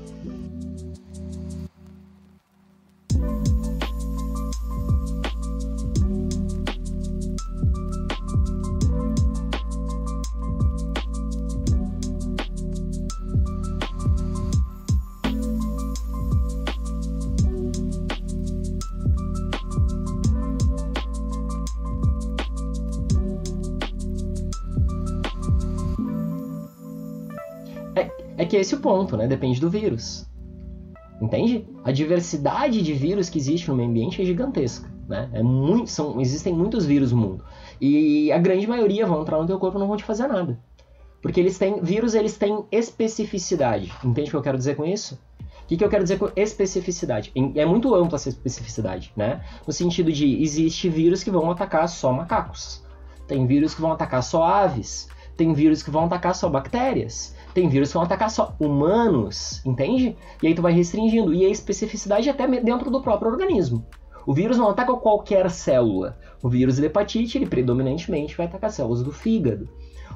Que 28.44 28.56
é 28.56 28.60
esse 28.60 28.74
o 28.74 28.80
ponto, 28.80 29.16
né? 29.16 29.26
Depende 29.26 29.60
do 29.60 29.70
vírus. 29.70 30.28
Entende? 31.20 31.68
A 31.84 31.92
diversidade 31.92 32.80
de 32.80 32.92
vírus 32.94 33.28
que 33.28 33.38
existe 33.38 33.68
no 33.68 33.76
meio 33.76 33.90
ambiente 33.90 34.22
é 34.22 34.24
gigantesca. 34.24 34.90
Né? 35.06 35.28
É 35.32 35.42
muito, 35.42 35.90
são, 35.90 36.20
existem 36.20 36.54
muitos 36.54 36.86
vírus 36.86 37.12
no 37.12 37.18
mundo. 37.18 37.44
E 37.80 38.30
a 38.32 38.38
grande 38.38 38.66
maioria 38.66 39.06
vão 39.06 39.20
entrar 39.20 39.38
no 39.38 39.46
teu 39.46 39.58
corpo 39.58 39.76
e 39.76 39.80
não 39.80 39.88
vão 39.88 39.96
te 39.96 40.04
fazer 40.04 40.28
nada. 40.28 40.58
Porque 41.20 41.38
eles 41.38 41.58
têm. 41.58 41.80
Vírus 41.82 42.14
eles 42.14 42.38
têm 42.38 42.64
especificidade. 42.72 43.92
Entende 44.04 44.28
o 44.28 44.30
que 44.30 44.36
eu 44.36 44.42
quero 44.42 44.56
dizer 44.56 44.76
com 44.76 44.84
isso? 44.84 45.18
O 45.62 45.66
que, 45.66 45.76
que 45.76 45.84
eu 45.84 45.88
quero 45.88 46.02
dizer 46.02 46.18
com 46.18 46.30
especificidade? 46.34 47.32
É 47.54 47.64
muito 47.64 47.94
ampla 47.94 48.16
essa 48.16 48.28
especificidade, 48.28 49.12
né? 49.16 49.44
No 49.66 49.72
sentido 49.72 50.10
de 50.10 50.42
existe 50.42 50.88
vírus 50.88 51.22
que 51.22 51.30
vão 51.30 51.50
atacar 51.50 51.88
só 51.88 52.12
macacos. 52.12 52.84
Tem 53.28 53.46
vírus 53.46 53.74
que 53.74 53.80
vão 53.80 53.92
atacar 53.92 54.22
só 54.22 54.42
aves. 54.42 55.08
Tem 55.36 55.52
vírus 55.52 55.82
que 55.82 55.90
vão 55.90 56.06
atacar 56.06 56.34
só 56.34 56.48
bactérias. 56.48 57.36
Tem 57.52 57.68
vírus 57.68 57.88
que 57.88 57.94
vão 57.94 58.02
atacar 58.02 58.30
só 58.30 58.54
humanos, 58.60 59.60
entende? 59.64 60.16
E 60.42 60.46
aí 60.46 60.54
tu 60.54 60.62
vai 60.62 60.72
restringindo. 60.72 61.34
E 61.34 61.44
a 61.44 61.48
especificidade 61.48 62.28
é 62.28 62.32
até 62.32 62.46
dentro 62.46 62.90
do 62.90 63.02
próprio 63.02 63.30
organismo. 63.30 63.84
O 64.26 64.34
vírus 64.34 64.58
não 64.58 64.68
ataca 64.68 64.94
qualquer 64.94 65.50
célula. 65.50 66.16
O 66.42 66.48
vírus 66.48 66.76
de 66.76 66.86
hepatite, 66.86 67.38
ele 67.38 67.46
predominantemente 67.46 68.36
vai 68.36 68.46
atacar 68.46 68.70
células 68.70 69.02
do 69.02 69.12
fígado. 69.12 69.68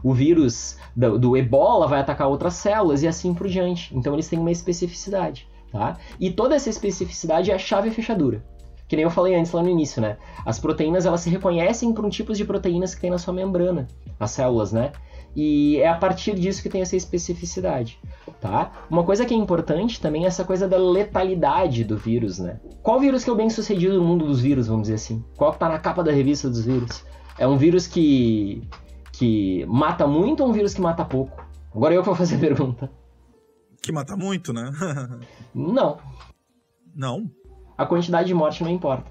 O 0.03 0.13
vírus 0.13 0.79
do, 0.95 1.19
do 1.19 1.37
ebola 1.37 1.87
vai 1.87 2.01
atacar 2.01 2.29
outras 2.29 2.55
células 2.55 3.03
e 3.03 3.09
assim 3.09 3.33
por 3.33 3.49
diante. 3.49 3.97
Então 3.97 4.13
eles 4.13 4.29
têm 4.29 4.39
uma 4.39 4.51
especificidade, 4.51 5.49
tá? 5.73 5.97
E 6.21 6.31
toda 6.31 6.55
essa 6.55 6.69
especificidade 6.69 7.51
é 7.51 7.55
a 7.55 7.59
chave 7.59 7.91
fechadura. 7.91 8.45
Que 8.87 8.97
nem 8.97 9.05
eu 9.05 9.11
falei 9.11 9.35
antes 9.35 9.51
lá 9.53 9.63
no 9.63 9.71
início, 9.71 10.03
né? 10.03 10.19
As 10.45 10.59
proteínas, 10.59 11.07
elas 11.07 11.23
se 11.23 11.31
reconhecem 11.31 11.93
por 11.93 12.05
um 12.05 12.11
tipo 12.11 12.35
de 12.35 12.45
proteínas 12.45 12.95
que 12.95 13.01
tem 13.01 13.11
na 13.11 13.17
sua 13.17 13.33
membrana, 13.33 13.89
as 14.21 14.31
células, 14.31 14.73
né? 14.73 14.93
E 15.37 15.79
é 15.79 15.89
a 15.89 15.97
partir 15.97 16.35
disso 16.35 16.63
que 16.63 16.69
tem 16.69 16.81
essa 16.81 16.95
especificidade, 16.95 17.99
tá? 18.41 18.71
Uma 18.89 19.03
coisa 19.03 19.25
que 19.25 19.35
é 19.35 19.37
importante 19.37 20.01
também 20.01 20.25
é 20.25 20.29
essa 20.29 20.45
coisa 20.45 20.69
da 20.69 20.77
letalidade 20.77 21.83
do 21.83 21.97
vírus, 21.97 22.39
né? 22.39 22.61
Qual 22.83 23.01
vírus 23.01 23.25
que 23.25 23.31
é 23.31 23.33
o 23.33 23.37
bem 23.37 23.51
sucedido 23.51 23.97
no 23.97 24.05
mundo 24.05 24.27
dos 24.27 24.41
vírus, 24.41 24.69
vamos 24.69 24.83
dizer 24.83 24.95
assim? 24.95 25.25
Qual 25.37 25.53
que 25.53 25.59
tá 25.59 25.69
na 25.69 25.79
capa 25.79 26.05
da 26.05 26.13
revista 26.13 26.49
dos 26.49 26.65
vírus? 26.65 27.05
É 27.37 27.49
um 27.49 27.57
vírus 27.57 27.87
que, 27.89 28.63
que 29.13 29.67
mata 29.67 30.07
muito 30.07 30.43
ou 30.43 30.51
um 30.51 30.53
vírus 30.53 30.73
que 30.73 30.81
mata 30.81 31.05
pouco? 31.05 31.45
Agora 31.75 31.93
eu 31.93 32.03
que 32.03 32.07
vou 32.07 32.15
fazer 32.15 32.37
a 32.37 32.39
pergunta. 32.39 32.91
Que 33.83 33.91
mata 33.91 34.17
muito, 34.17 34.53
né? 34.53 34.71
não. 35.53 35.99
Não? 36.95 37.29
A 37.77 37.85
quantidade 37.85 38.29
de 38.29 38.35
morte 38.35 38.63
não 38.63 38.71
importa. 38.71 39.11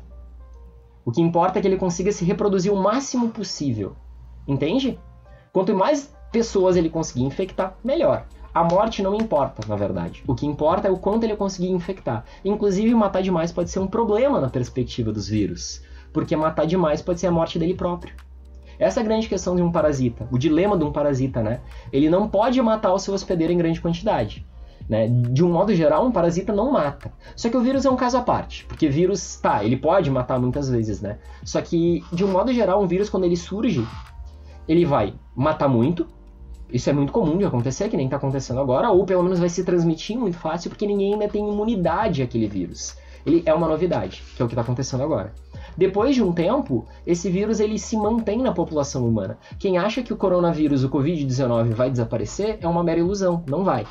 O 1.05 1.11
que 1.11 1.21
importa 1.21 1.59
é 1.59 1.61
que 1.61 1.67
ele 1.67 1.75
consiga 1.75 2.13
se 2.13 2.23
reproduzir 2.23 2.71
o 2.71 2.81
máximo 2.81 3.29
possível. 3.29 3.95
Entende? 4.47 4.97
Quanto 5.53 5.75
mais 5.75 6.11
pessoas 6.31 6.75
ele 6.75 6.89
conseguir 6.89 7.23
infectar, 7.23 7.77
melhor. 7.83 8.25
A 8.51 8.63
morte 8.63 9.03
não 9.03 9.13
importa, 9.13 9.61
na 9.67 9.75
verdade. 9.75 10.23
O 10.27 10.33
que 10.33 10.47
importa 10.47 10.87
é 10.87 10.91
o 10.91 10.97
quanto 10.97 11.25
ele 11.25 11.35
conseguir 11.35 11.69
infectar. 11.69 12.25
Inclusive, 12.43 12.95
matar 12.95 13.21
demais 13.21 13.51
pode 13.51 13.69
ser 13.69 13.77
um 13.77 13.85
problema 13.85 14.41
na 14.41 14.49
perspectiva 14.49 15.11
dos 15.11 15.27
vírus, 15.27 15.83
porque 16.11 16.35
matar 16.35 16.65
demais 16.65 17.03
pode 17.03 17.19
ser 17.19 17.27
a 17.27 17.31
morte 17.31 17.59
dele 17.59 17.75
próprio. 17.75 18.15
Essa 18.79 18.99
é 18.99 19.03
a 19.03 19.05
grande 19.05 19.29
questão 19.29 19.55
de 19.55 19.61
um 19.61 19.71
parasita, 19.71 20.27
o 20.31 20.39
dilema 20.39 20.75
de 20.75 20.83
um 20.83 20.91
parasita, 20.91 21.43
né? 21.43 21.61
Ele 21.91 22.09
não 22.09 22.27
pode 22.27 22.59
matar 22.59 22.91
o 22.91 22.97
seu 22.97 23.13
hospedeiro 23.13 23.53
em 23.53 23.57
grande 23.57 23.79
quantidade. 23.79 24.43
Né? 24.89 25.07
De 25.07 25.43
um 25.45 25.51
modo 25.51 25.73
geral, 25.75 26.03
um 26.03 26.11
parasita 26.11 26.51
não 26.51 26.71
mata. 26.71 27.13
Só 27.35 27.47
que 27.47 27.55
o 27.55 27.61
vírus 27.61 27.85
é 27.85 27.91
um 27.91 27.95
caso 27.95 28.17
à 28.17 28.21
parte, 28.21 28.65
porque 28.65 28.89
vírus, 28.89 29.35
tá, 29.35 29.63
ele 29.63 29.77
pode 29.77 30.09
matar 30.09 30.39
muitas 30.39 30.67
vezes, 30.67 30.99
né? 30.99 31.19
Só 31.43 31.61
que, 31.61 32.03
de 32.11 32.25
um 32.25 32.31
modo 32.31 32.51
geral, 32.51 32.81
um 32.81 32.87
vírus, 32.87 33.07
quando 33.07 33.25
ele 33.25 33.37
surge, 33.37 33.85
ele 34.67 34.85
vai 34.85 35.13
matar 35.35 35.67
muito. 35.67 36.07
Isso 36.71 36.89
é 36.89 36.93
muito 36.93 37.13
comum 37.13 37.37
de 37.37 37.45
acontecer, 37.45 37.89
que 37.89 37.97
nem 37.97 38.05
está 38.05 38.17
acontecendo 38.17 38.59
agora, 38.59 38.89
ou 38.89 39.05
pelo 39.05 39.23
menos 39.23 39.39
vai 39.39 39.49
se 39.49 39.63
transmitir 39.63 40.17
muito 40.17 40.37
fácil, 40.37 40.69
porque 40.69 40.87
ninguém 40.87 41.13
ainda 41.13 41.27
tem 41.27 41.47
imunidade 41.47 42.23
àquele 42.23 42.47
vírus. 42.47 42.97
Ele 43.25 43.43
é 43.45 43.53
uma 43.53 43.67
novidade, 43.67 44.23
que 44.35 44.41
é 44.41 44.45
o 44.45 44.47
que 44.47 44.53
está 44.53 44.63
acontecendo 44.63 45.03
agora. 45.03 45.33
Depois 45.77 46.13
de 46.13 46.21
um 46.21 46.31
tempo, 46.31 46.85
esse 47.05 47.29
vírus 47.29 47.59
ele 47.59 47.79
se 47.79 47.95
mantém 47.95 48.41
na 48.41 48.51
população 48.51 49.07
humana. 49.07 49.37
Quem 49.57 49.77
acha 49.77 50.03
que 50.03 50.13
o 50.13 50.17
coronavírus, 50.17 50.83
o 50.83 50.89
Covid-19, 50.89 51.69
vai 51.69 51.89
desaparecer 51.89 52.57
é 52.61 52.67
uma 52.67 52.83
mera 52.83 52.99
ilusão. 52.99 53.43
Não 53.47 53.63
vai. 53.63 53.85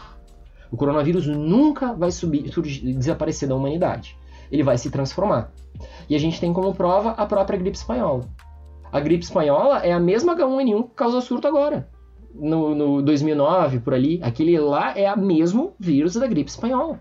O 0.70 0.76
coronavírus 0.76 1.26
nunca 1.26 1.92
vai 1.92 2.10
subir, 2.10 2.52
surgir, 2.52 2.94
desaparecer 2.94 3.48
da 3.48 3.54
humanidade. 3.54 4.16
Ele 4.50 4.62
vai 4.62 4.78
se 4.78 4.90
transformar. 4.90 5.50
E 6.08 6.14
a 6.14 6.18
gente 6.18 6.40
tem 6.40 6.52
como 6.52 6.74
prova 6.74 7.10
a 7.10 7.26
própria 7.26 7.58
gripe 7.58 7.76
espanhola. 7.76 8.28
A 8.92 9.00
gripe 9.00 9.24
espanhola 9.24 9.78
é 9.78 9.90
a 9.90 9.98
mesma 9.98 10.36
H1N1 10.36 10.90
que 10.90 10.94
causou 10.94 11.22
surto 11.22 11.48
agora. 11.48 11.88
No, 12.34 12.74
no 12.74 13.02
2009, 13.02 13.80
por 13.80 13.94
ali. 13.94 14.20
Aquele 14.22 14.58
lá 14.60 14.96
é 14.96 15.10
o 15.10 15.18
mesmo 15.18 15.74
vírus 15.80 16.14
da 16.14 16.26
gripe 16.26 16.50
espanhola. 16.50 17.00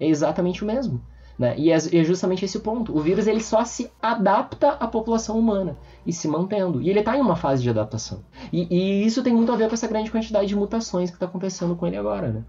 É 0.00 0.08
exatamente 0.08 0.64
o 0.64 0.66
mesmo. 0.66 1.02
Né? 1.38 1.54
E 1.56 1.70
é, 1.70 1.76
é, 1.76 2.04
justamente 2.04 2.44
esse 2.44 2.56
o 2.56 2.60
ponto. 2.60 2.96
O 2.96 3.00
vírus 3.00 3.26
ele 3.26 3.40
só 3.40 3.62
se 3.62 3.90
adapta 4.02 4.70
à 4.70 4.88
população 4.88 5.38
humana 5.38 5.76
e 6.06 6.12
se 6.12 6.26
mantendo. 6.26 6.80
E 6.80 6.88
ele 6.88 6.98
está 7.00 7.16
em 7.16 7.20
uma 7.20 7.36
fase 7.36 7.62
de 7.62 7.70
adaptação. 7.70 8.24
E, 8.52 8.66
e, 8.74 9.06
isso 9.06 9.22
tem 9.22 9.34
muito 9.34 9.52
a 9.52 9.56
ver 9.56 9.68
com 9.68 9.74
essa 9.74 9.86
grande 9.86 10.10
quantidade 10.10 10.48
de 10.48 10.56
mutações 10.56 11.10
que 11.10 11.16
está 11.16 11.26
acontecendo 11.26 11.76
com 11.76 11.86
ele 11.86 11.96
agora. 11.96 12.28
Né? 12.28 12.42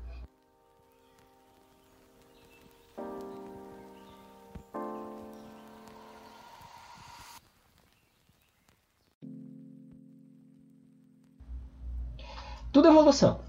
Tudo 12.71 12.87
é 12.87 12.91
evolução, 12.91 13.39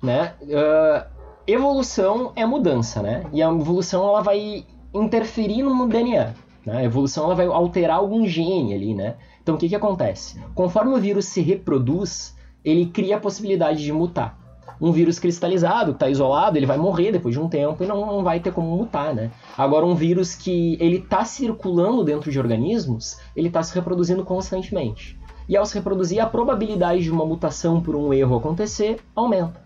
né? 0.00 0.34
Uh, 0.42 1.04
evolução 1.46 2.32
é 2.36 2.46
mudança, 2.46 3.02
né? 3.02 3.24
E 3.32 3.42
a 3.42 3.48
evolução 3.48 4.08
ela 4.08 4.22
vai 4.22 4.64
interferir 4.94 5.64
no 5.64 5.88
DNA. 5.88 6.34
Né? 6.64 6.76
A 6.76 6.84
evolução 6.84 7.24
ela 7.24 7.34
vai 7.34 7.46
alterar 7.46 7.96
algum 7.96 8.24
gene 8.26 8.72
ali, 8.72 8.94
né? 8.94 9.16
Então 9.42 9.56
o 9.56 9.58
que, 9.58 9.68
que 9.68 9.74
acontece? 9.74 10.40
Conforme 10.54 10.94
o 10.94 11.00
vírus 11.00 11.24
se 11.24 11.40
reproduz, 11.40 12.36
ele 12.64 12.86
cria 12.86 13.16
a 13.16 13.20
possibilidade 13.20 13.82
de 13.82 13.92
mutar. 13.92 14.38
Um 14.80 14.92
vírus 14.92 15.18
cristalizado, 15.18 15.90
que 15.92 15.96
está 15.96 16.08
isolado, 16.08 16.56
ele 16.56 16.66
vai 16.66 16.78
morrer 16.78 17.10
depois 17.10 17.34
de 17.34 17.40
um 17.40 17.48
tempo 17.48 17.82
e 17.82 17.86
não, 17.86 18.06
não 18.06 18.22
vai 18.22 18.38
ter 18.38 18.52
como 18.52 18.76
mutar, 18.76 19.12
né? 19.12 19.30
Agora, 19.58 19.84
um 19.84 19.94
vírus 19.94 20.36
que 20.36 20.78
ele 20.80 20.98
está 20.98 21.24
circulando 21.24 22.04
dentro 22.04 22.30
de 22.30 22.38
organismos, 22.38 23.18
ele 23.34 23.48
está 23.48 23.62
se 23.62 23.74
reproduzindo 23.74 24.24
constantemente 24.24 25.19
e 25.50 25.56
ao 25.56 25.66
se 25.66 25.74
reproduzir, 25.74 26.20
a 26.20 26.26
probabilidade 26.26 27.02
de 27.02 27.10
uma 27.10 27.26
mutação 27.26 27.82
por 27.82 27.96
um 27.96 28.14
erro 28.14 28.36
acontecer 28.36 29.00
aumenta. 29.16 29.60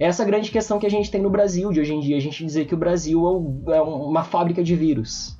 Essa 0.00 0.22
é 0.22 0.24
a 0.24 0.26
grande 0.26 0.50
questão 0.50 0.78
que 0.78 0.86
a 0.86 0.90
gente 0.90 1.10
tem 1.10 1.20
no 1.20 1.28
Brasil 1.28 1.70
de 1.70 1.78
hoje 1.78 1.92
em 1.92 2.00
dia, 2.00 2.16
a 2.16 2.20
gente 2.20 2.42
dizer 2.42 2.64
que 2.64 2.74
o 2.74 2.78
Brasil 2.78 3.22
é 3.68 3.82
uma 3.82 4.24
fábrica 4.24 4.64
de 4.64 4.74
vírus 4.74 5.36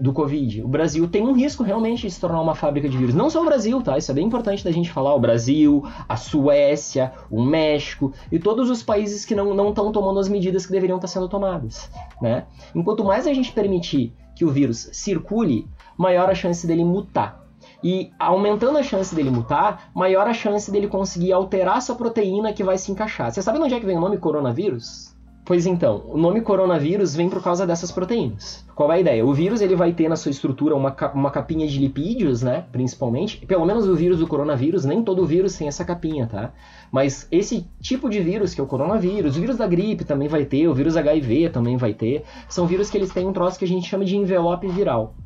do 0.00 0.14
Covid. 0.14 0.62
O 0.62 0.68
Brasil 0.68 1.06
tem 1.08 1.22
um 1.22 1.34
risco 1.34 1.62
realmente 1.62 2.06
de 2.06 2.10
se 2.10 2.18
tornar 2.18 2.40
uma 2.40 2.54
fábrica 2.54 2.88
de 2.88 2.96
vírus. 2.96 3.14
Não 3.14 3.28
só 3.28 3.42
o 3.42 3.44
Brasil, 3.44 3.82
tá? 3.82 3.98
Isso 3.98 4.10
é 4.10 4.14
bem 4.14 4.26
importante 4.26 4.64
da 4.64 4.70
gente 4.70 4.90
falar. 4.90 5.14
O 5.14 5.20
Brasil, 5.20 5.84
a 6.08 6.16
Suécia, 6.16 7.12
o 7.30 7.42
México 7.42 8.14
e 8.30 8.38
todos 8.38 8.70
os 8.70 8.82
países 8.82 9.26
que 9.26 9.34
não 9.34 9.68
estão 9.68 9.92
tomando 9.92 10.18
as 10.18 10.28
medidas 10.28 10.64
que 10.64 10.72
deveriam 10.72 10.96
estar 10.96 11.08
sendo 11.08 11.28
tomadas, 11.28 11.90
né? 12.20 12.46
Enquanto 12.74 13.04
mais 13.04 13.26
a 13.26 13.34
gente 13.34 13.52
permitir 13.52 14.14
que 14.34 14.44
o 14.44 14.50
vírus 14.50 14.88
circule, 14.92 15.68
maior 15.98 16.30
a 16.30 16.34
chance 16.34 16.66
dele 16.66 16.82
mutar. 16.82 17.41
E 17.82 18.12
aumentando 18.18 18.78
a 18.78 18.82
chance 18.82 19.14
dele 19.14 19.30
mutar, 19.30 19.90
maior 19.94 20.26
a 20.26 20.32
chance 20.32 20.70
dele 20.70 20.86
conseguir 20.86 21.32
alterar 21.32 21.78
essa 21.78 21.94
proteína 21.94 22.52
que 22.52 22.62
vai 22.62 22.78
se 22.78 22.92
encaixar. 22.92 23.32
Você 23.32 23.42
sabe 23.42 23.58
onde 23.58 23.74
é 23.74 23.80
que 23.80 23.86
vem 23.86 23.96
o 23.96 24.00
nome 24.00 24.18
coronavírus? 24.18 25.12
Pois 25.44 25.66
então, 25.66 26.04
o 26.06 26.16
nome 26.16 26.40
coronavírus 26.40 27.16
vem 27.16 27.28
por 27.28 27.42
causa 27.42 27.66
dessas 27.66 27.90
proteínas. 27.90 28.64
Qual 28.76 28.92
é 28.92 28.94
a 28.94 29.00
ideia? 29.00 29.26
O 29.26 29.34
vírus 29.34 29.60
ele 29.60 29.74
vai 29.74 29.92
ter 29.92 30.08
na 30.08 30.14
sua 30.14 30.30
estrutura 30.30 30.76
uma, 30.76 30.94
uma 31.12 31.32
capinha 31.32 31.66
de 31.66 31.80
lipídios, 31.80 32.42
né? 32.42 32.64
Principalmente. 32.70 33.44
Pelo 33.44 33.66
menos 33.66 33.88
o 33.88 33.96
vírus 33.96 34.20
do 34.20 34.26
coronavírus, 34.28 34.84
nem 34.84 35.02
todo 35.02 35.26
vírus 35.26 35.56
tem 35.56 35.66
essa 35.66 35.84
capinha, 35.84 36.28
tá? 36.28 36.52
Mas 36.92 37.26
esse 37.28 37.66
tipo 37.80 38.08
de 38.08 38.20
vírus, 38.20 38.54
que 38.54 38.60
é 38.60 38.64
o 38.64 38.68
coronavírus, 38.68 39.36
o 39.36 39.40
vírus 39.40 39.56
da 39.56 39.66
gripe 39.66 40.04
também 40.04 40.28
vai 40.28 40.44
ter, 40.44 40.68
o 40.68 40.74
vírus 40.74 40.96
HIV 40.96 41.50
também 41.50 41.76
vai 41.76 41.92
ter, 41.92 42.22
são 42.48 42.64
vírus 42.64 42.88
que 42.88 42.96
eles 42.96 43.10
têm 43.10 43.26
um 43.26 43.32
troço 43.32 43.58
que 43.58 43.64
a 43.64 43.68
gente 43.68 43.88
chama 43.88 44.04
de 44.04 44.16
envelope 44.16 44.68
viral. 44.68 45.16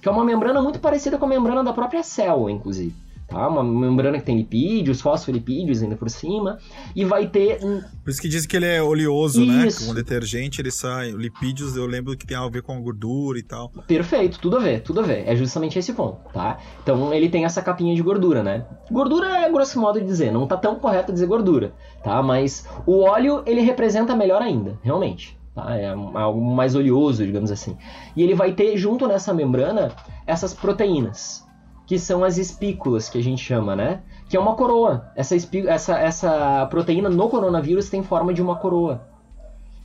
Que 0.00 0.08
é 0.08 0.12
uma 0.12 0.24
membrana 0.24 0.62
muito 0.62 0.80
parecida 0.80 1.18
com 1.18 1.24
a 1.26 1.28
membrana 1.28 1.62
da 1.62 1.72
própria 1.72 2.02
célula, 2.02 2.50
inclusive 2.50 2.94
tá? 3.30 3.48
Uma 3.48 3.62
membrana 3.62 4.18
que 4.18 4.24
tem 4.24 4.36
lipídios, 4.36 5.00
fosfolipídios 5.00 5.82
ainda 5.82 5.96
por 5.96 6.10
cima, 6.10 6.58
e 6.94 7.04
vai 7.04 7.28
ter... 7.28 7.60
Por 7.60 8.10
isso 8.10 8.20
que 8.20 8.28
diz 8.28 8.44
que 8.44 8.56
ele 8.56 8.66
é 8.66 8.82
oleoso, 8.82 9.46
né? 9.46 9.66
isso. 9.66 9.82
né? 9.82 9.88
Com 9.88 9.94
detergente 9.94 10.60
ele 10.60 10.70
sai, 10.70 11.12
lipídios 11.12 11.76
eu 11.76 11.86
lembro 11.86 12.16
que 12.16 12.26
tem 12.26 12.36
a 12.36 12.46
ver 12.48 12.62
com 12.62 12.72
a 12.72 12.80
gordura 12.80 13.38
e 13.38 13.42
tal. 13.42 13.70
Perfeito, 13.86 14.38
tudo 14.40 14.56
a 14.56 14.60
ver, 14.60 14.82
tudo 14.82 15.00
a 15.00 15.02
ver, 15.04 15.26
é 15.26 15.34
justamente 15.36 15.78
esse 15.78 15.92
ponto, 15.92 16.18
tá? 16.32 16.58
Então 16.82 17.14
ele 17.14 17.28
tem 17.28 17.44
essa 17.44 17.62
capinha 17.62 17.94
de 17.94 18.02
gordura, 18.02 18.42
né? 18.42 18.66
Gordura 18.90 19.28
é 19.38 19.50
grosso 19.50 19.80
modo 19.80 20.00
de 20.00 20.06
dizer, 20.06 20.32
não 20.32 20.46
tá 20.46 20.56
tão 20.56 20.74
correto 20.74 21.12
dizer 21.12 21.26
gordura, 21.26 21.72
tá? 22.02 22.20
Mas 22.22 22.66
o 22.84 23.00
óleo 23.00 23.42
ele 23.46 23.60
representa 23.60 24.16
melhor 24.16 24.42
ainda, 24.42 24.76
realmente. 24.82 25.39
Tá? 25.54 25.76
É 25.76 25.88
algo 25.88 26.40
mais 26.40 26.74
oleoso, 26.74 27.24
digamos 27.24 27.50
assim. 27.50 27.76
E 28.16 28.22
ele 28.22 28.34
vai 28.34 28.52
ter 28.52 28.76
junto 28.76 29.06
nessa 29.06 29.34
membrana 29.34 29.92
essas 30.26 30.54
proteínas, 30.54 31.46
que 31.86 31.98
são 31.98 32.22
as 32.22 32.38
espículas, 32.38 33.08
que 33.08 33.18
a 33.18 33.22
gente 33.22 33.42
chama, 33.42 33.74
né? 33.74 34.02
Que 34.28 34.36
é 34.36 34.40
uma 34.40 34.54
coroa. 34.54 35.10
Essa, 35.16 35.34
essa, 35.66 35.98
essa 35.98 36.66
proteína 36.66 37.08
no 37.08 37.28
coronavírus 37.28 37.90
tem 37.90 38.02
forma 38.02 38.32
de 38.32 38.40
uma 38.40 38.56
coroa. 38.56 39.08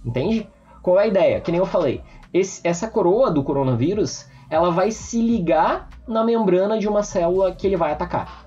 Entende? 0.06 0.48
Qual 0.84 1.00
é 1.00 1.04
a 1.04 1.08
ideia? 1.08 1.42
Que 1.42 1.52
nem 1.52 1.60
eu 1.60 1.66
falei. 1.66 2.04
Esse, 2.32 2.62
essa 2.64 2.88
coroa 2.88 3.32
do 3.32 3.44
coronavírus, 3.44 4.28
ela 4.50 4.70
vai 4.70 4.92
se 4.92 5.20
ligar 5.20 5.90
na 6.08 6.24
membrana 6.24 6.78
de 6.78 6.88
uma 6.88 7.02
célula 7.02 7.52
que 7.56 7.66
ele 7.66 7.76
vai 7.76 7.92
atacar. 7.92 8.46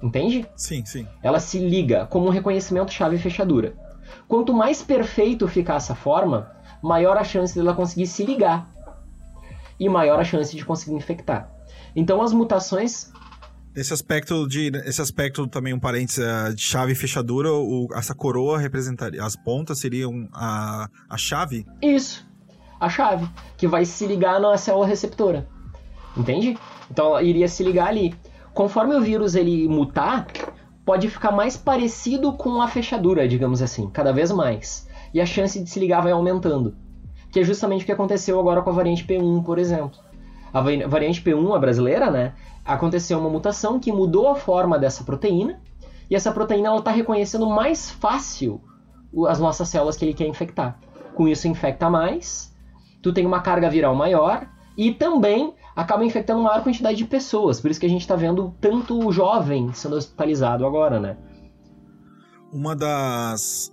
Entende? 0.00 0.46
Sim, 0.54 0.84
sim. 0.84 1.08
Ela 1.22 1.40
se 1.40 1.58
liga 1.58 2.06
como 2.06 2.26
um 2.26 2.30
reconhecimento 2.30 2.92
chave 2.92 3.18
fechadura. 3.18 3.74
Quanto 4.28 4.52
mais 4.52 4.82
perfeito 4.82 5.46
ficar 5.48 5.76
essa 5.76 5.94
forma, 5.94 6.50
maior 6.82 7.16
a 7.16 7.24
chance 7.24 7.54
dela 7.54 7.74
conseguir 7.74 8.06
se 8.06 8.24
ligar. 8.24 8.70
E 9.78 9.88
maior 9.88 10.18
a 10.18 10.24
chance 10.24 10.56
de 10.56 10.64
conseguir 10.64 10.96
infectar. 10.96 11.50
Então 11.94 12.22
as 12.22 12.32
mutações 12.32 13.12
esse 13.76 13.92
aspecto 13.92 14.48
de 14.48 14.68
esse 14.86 15.02
aspecto 15.02 15.46
também 15.46 15.74
um 15.74 15.78
parênteses 15.78 16.24
eh, 16.24 16.54
de 16.54 16.62
chave 16.62 16.92
e 16.92 16.94
fechadura, 16.94 17.52
o, 17.52 17.86
essa 17.92 18.14
coroa 18.14 18.58
representaria 18.58 19.22
as 19.22 19.36
pontas 19.36 19.78
seriam 19.78 20.26
a, 20.32 20.88
a 21.10 21.18
chave? 21.18 21.66
Isso. 21.82 22.26
A 22.80 22.88
chave 22.88 23.28
que 23.58 23.68
vai 23.68 23.84
se 23.84 24.06
ligar 24.06 24.40
na 24.40 24.56
célula 24.56 24.86
receptora. 24.86 25.46
Entende? 26.16 26.56
Então 26.90 27.08
ela 27.08 27.22
iria 27.22 27.46
se 27.48 27.62
ligar 27.62 27.88
ali. 27.88 28.14
Conforme 28.54 28.94
o 28.94 29.00
vírus 29.02 29.34
ele 29.34 29.68
mutar, 29.68 30.26
pode 30.86 31.10
ficar 31.10 31.32
mais 31.32 31.54
parecido 31.56 32.32
com 32.32 32.62
a 32.62 32.68
fechadura, 32.68 33.28
digamos 33.28 33.60
assim, 33.60 33.90
cada 33.90 34.12
vez 34.12 34.32
mais. 34.32 34.88
E 35.12 35.20
a 35.20 35.26
chance 35.26 35.62
de 35.62 35.68
se 35.68 35.78
ligar 35.78 36.00
vai 36.00 36.12
aumentando. 36.12 36.74
Que 37.30 37.40
é 37.40 37.44
justamente 37.44 37.82
o 37.82 37.86
que 37.86 37.92
aconteceu 37.92 38.40
agora 38.40 38.62
com 38.62 38.70
a 38.70 38.72
variante 38.72 39.04
P1, 39.04 39.44
por 39.44 39.58
exemplo 39.58 40.06
a 40.56 40.88
variante 40.88 41.20
P1, 41.20 41.54
a 41.54 41.58
brasileira, 41.58 42.10
né, 42.10 42.32
aconteceu 42.64 43.18
uma 43.18 43.28
mutação 43.28 43.78
que 43.78 43.92
mudou 43.92 44.28
a 44.28 44.34
forma 44.34 44.78
dessa 44.78 45.04
proteína, 45.04 45.60
e 46.08 46.16
essa 46.16 46.32
proteína 46.32 46.74
está 46.76 46.90
reconhecendo 46.90 47.46
mais 47.46 47.90
fácil 47.90 48.60
as 49.28 49.38
nossas 49.38 49.68
células 49.68 49.96
que 49.96 50.04
ele 50.04 50.14
quer 50.14 50.26
infectar. 50.26 50.78
Com 51.14 51.28
isso, 51.28 51.46
infecta 51.46 51.90
mais, 51.90 52.54
tu 53.02 53.12
tem 53.12 53.26
uma 53.26 53.40
carga 53.40 53.68
viral 53.68 53.94
maior, 53.94 54.46
e 54.76 54.92
também 54.92 55.52
acaba 55.76 56.04
infectando 56.04 56.42
maior 56.42 56.62
quantidade 56.62 56.96
de 56.96 57.04
pessoas. 57.04 57.60
Por 57.60 57.70
isso 57.70 57.78
que 57.78 57.86
a 57.86 57.88
gente 57.88 58.00
está 58.00 58.16
vendo 58.16 58.56
tanto 58.60 59.12
jovem 59.12 59.70
sendo 59.74 59.94
hospitalizado 59.94 60.64
agora, 60.66 60.98
né? 60.98 61.18
Uma 62.50 62.74
das. 62.74 63.70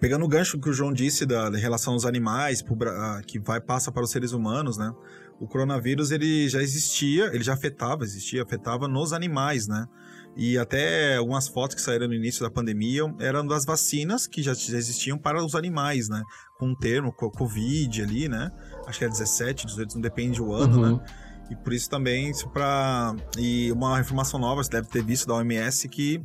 Pegando 0.00 0.24
o 0.24 0.28
gancho 0.28 0.58
que 0.58 0.68
o 0.68 0.72
João 0.72 0.92
disse 0.92 1.24
da, 1.24 1.48
da 1.48 1.58
relação 1.58 1.92
aos 1.92 2.04
animais, 2.04 2.64
que 3.26 3.38
vai 3.38 3.60
passa 3.60 3.92
para 3.92 4.02
os 4.02 4.10
seres 4.10 4.32
humanos, 4.32 4.76
né? 4.76 4.92
o 5.40 5.46
coronavírus 5.46 6.10
ele 6.10 6.48
já 6.48 6.62
existia, 6.62 7.26
ele 7.26 7.44
já 7.44 7.54
afetava, 7.54 8.04
existia, 8.04 8.42
afetava 8.42 8.88
nos 8.88 9.12
animais, 9.12 9.68
né? 9.68 9.86
E 10.36 10.58
até 10.58 11.16
algumas 11.16 11.48
fotos 11.48 11.74
que 11.74 11.80
saíram 11.80 12.08
no 12.08 12.14
início 12.14 12.42
da 12.42 12.50
pandemia 12.50 13.02
eram 13.18 13.46
das 13.46 13.64
vacinas 13.64 14.26
que 14.26 14.42
já, 14.42 14.52
existiam 14.52 15.16
para 15.16 15.42
os 15.42 15.54
animais, 15.54 16.08
né? 16.08 16.22
Com 16.58 16.68
um 16.68 16.74
termo, 16.74 17.12
Covid 17.12 18.02
ali, 18.02 18.28
né? 18.28 18.50
Acho 18.86 18.98
que 18.98 19.04
é 19.04 19.08
17, 19.08 19.66
18, 19.66 19.94
não 19.94 20.02
depende 20.02 20.38
do 20.38 20.52
ano, 20.52 20.80
né? 20.80 20.88
uhum. 20.88 20.96
né? 20.96 21.04
E 21.50 21.56
por 21.56 21.72
isso 21.72 21.88
também, 21.88 22.30
isso 22.30 22.48
para 22.48 23.14
E 23.38 23.70
uma 23.72 24.00
informação 24.00 24.38
nova, 24.38 24.62
você 24.62 24.70
deve 24.70 24.88
ter 24.88 25.02
visto 25.02 25.26
da 25.26 25.34
OMS 25.34 25.88
que 25.88 26.20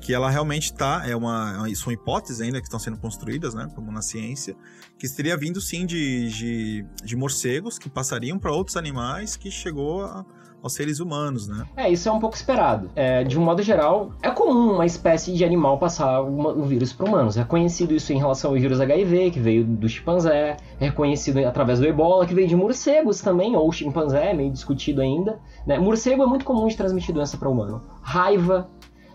que 0.00 0.14
ela 0.14 0.30
realmente 0.30 0.72
está, 0.72 1.06
é 1.06 1.14
uma, 1.14 1.66
são 1.74 1.92
hipóteses 1.92 2.40
ainda 2.40 2.58
que 2.58 2.66
estão 2.66 2.80
sendo 2.80 2.96
construídas, 2.96 3.52
né, 3.52 3.70
como 3.74 3.92
na 3.92 4.00
ciência, 4.00 4.56
que 4.98 5.06
teria 5.08 5.36
vindo 5.36 5.60
sim 5.60 5.84
de, 5.84 6.30
de, 6.30 6.86
de 7.04 7.16
morcegos 7.16 7.78
que 7.78 7.88
passariam 7.90 8.38
para 8.38 8.50
outros 8.50 8.78
animais 8.78 9.36
que 9.36 9.50
chegou 9.50 10.04
a, 10.04 10.24
aos 10.62 10.72
seres 10.74 11.00
humanos, 11.00 11.48
né? 11.48 11.66
É, 11.76 11.90
isso 11.90 12.08
é 12.08 12.12
um 12.12 12.18
pouco 12.18 12.36
esperado. 12.36 12.90
É, 12.94 13.24
de 13.24 13.38
um 13.38 13.42
modo 13.42 13.62
geral, 13.62 14.12
é 14.22 14.30
comum 14.30 14.74
uma 14.74 14.86
espécie 14.86 15.32
de 15.32 15.44
animal 15.44 15.78
passar 15.78 16.22
uma, 16.22 16.50
o 16.50 16.64
vírus 16.64 16.92
para 16.92 17.06
humanos. 17.06 17.36
É 17.36 17.44
conhecido 17.44 17.94
isso 17.94 18.12
em 18.12 18.18
relação 18.18 18.50
ao 18.50 18.56
vírus 18.56 18.80
HIV, 18.80 19.30
que 19.30 19.40
veio 19.40 19.64
do 19.64 19.88
chimpanzé, 19.88 20.56
é 20.78 20.90
conhecido 20.90 21.46
através 21.46 21.78
do 21.78 21.86
ebola, 21.86 22.26
que 22.26 22.34
veio 22.34 22.48
de 22.48 22.56
morcegos 22.56 23.20
também, 23.20 23.56
ou 23.56 23.70
chimpanzé, 23.72 24.32
meio 24.34 24.50
discutido 24.50 25.00
ainda. 25.00 25.38
Né? 25.66 25.78
Morcego 25.78 26.22
é 26.22 26.26
muito 26.26 26.44
comum 26.44 26.66
de 26.66 26.76
transmitir 26.76 27.14
doença 27.14 27.36
para 27.36 27.48
humano. 27.48 27.82
Raiva, 28.02 28.68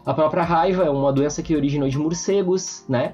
a 0.06 0.14
própria 0.14 0.44
raiva 0.44 0.84
é 0.84 0.90
uma 0.90 1.12
doença 1.12 1.42
que 1.42 1.56
originou 1.56 1.90
de 1.90 1.98
morcegos, 1.98 2.86
né? 2.88 3.14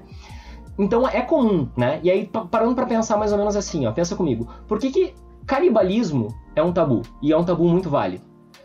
Então 0.78 1.06
é 1.06 1.20
comum, 1.20 1.68
né? 1.76 2.00
E 2.02 2.10
aí, 2.10 2.30
parando 2.50 2.74
para 2.74 2.86
pensar 2.86 3.16
mais 3.16 3.32
ou 3.32 3.38
menos 3.38 3.56
assim, 3.56 3.86
ó, 3.86 3.92
pensa 3.92 4.16
comigo. 4.16 4.48
Por 4.66 4.78
que, 4.78 4.90
que 4.90 5.14
canibalismo 5.46 6.28
é 6.54 6.62
um 6.62 6.72
tabu? 6.72 7.02
E 7.22 7.32
é 7.32 7.36
um 7.36 7.44
tabu 7.44 7.68
muito 7.68 7.90
válido. 7.90 8.24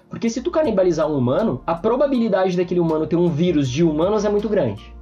Porque 0.10 0.30
se 0.30 0.42
tu 0.42 0.52
canibalizar 0.52 1.08
um 1.10 1.18
humano, 1.18 1.62
a 1.66 1.76
probabilidade 1.76 2.56
daquele 2.56 2.80
humano 2.80 3.08
ter 3.08 3.18
um 3.18 3.30
vírus 3.30 3.70
de 3.70 3.84
humanos 3.84 4.24
é 4.24 4.30
muito 4.30 4.48
grande. 4.48 4.96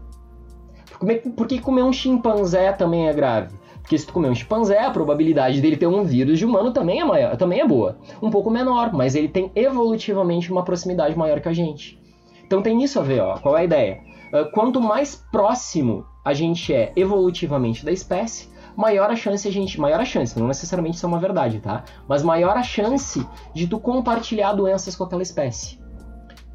Por 1.35 1.47
que 1.47 1.59
comer 1.59 1.83
um 1.83 1.93
chimpanzé 1.93 2.71
também 2.71 3.07
é 3.07 3.13
grave? 3.13 3.53
Porque 3.85 3.99
se 3.99 4.07
tu 4.07 4.13
comer 4.13 4.29
um 4.29 4.35
chimpanzé, 4.35 4.79
a 4.79 4.89
probabilidade 4.89 5.61
dele 5.61 5.77
ter 5.77 5.85
um 5.85 6.03
vírus 6.03 6.39
de 6.39 6.45
humano 6.45 6.71
também 6.71 7.01
é 7.01 7.05
maior, 7.05 7.38
também 7.38 7.59
é 7.59 7.67
boa. 7.67 7.99
Um 8.19 8.31
pouco 8.31 8.49
menor, 8.49 8.91
mas 8.91 9.13
ele 9.13 9.27
tem 9.27 9.51
evolutivamente 9.55 10.51
uma 10.51 10.63
proximidade 10.63 11.15
maior 11.15 11.39
que 11.39 11.49
a 11.49 11.53
gente. 11.53 12.01
Então 12.43 12.63
tem 12.63 12.81
isso 12.83 12.99
a 12.99 13.03
ver, 13.03 13.21
ó. 13.21 13.38
Qual 13.38 13.55
é 13.55 13.61
a 13.61 13.63
ideia? 13.63 13.99
Uh, 14.33 14.51
quanto 14.51 14.81
mais 14.81 15.15
próximo 15.31 16.03
a 16.23 16.33
gente 16.33 16.73
é 16.73 16.91
evolutivamente 16.95 17.85
da 17.85 17.91
espécie, 17.91 18.49
maior 18.75 19.09
a 19.09 19.15
chance 19.15 19.49
gente, 19.49 19.79
maior 19.79 19.99
a 19.99 20.05
chance, 20.05 20.38
não 20.38 20.47
necessariamente 20.47 20.97
isso 20.97 21.05
é 21.05 21.09
uma 21.09 21.19
verdade, 21.19 21.59
tá? 21.59 21.83
Mas 22.07 22.23
maior 22.23 22.57
a 22.57 22.63
chance 22.63 23.25
de 23.53 23.67
tu 23.67 23.79
compartilhar 23.79 24.53
doenças 24.53 24.95
com 24.95 25.03
aquela 25.03 25.21
espécie. 25.21 25.79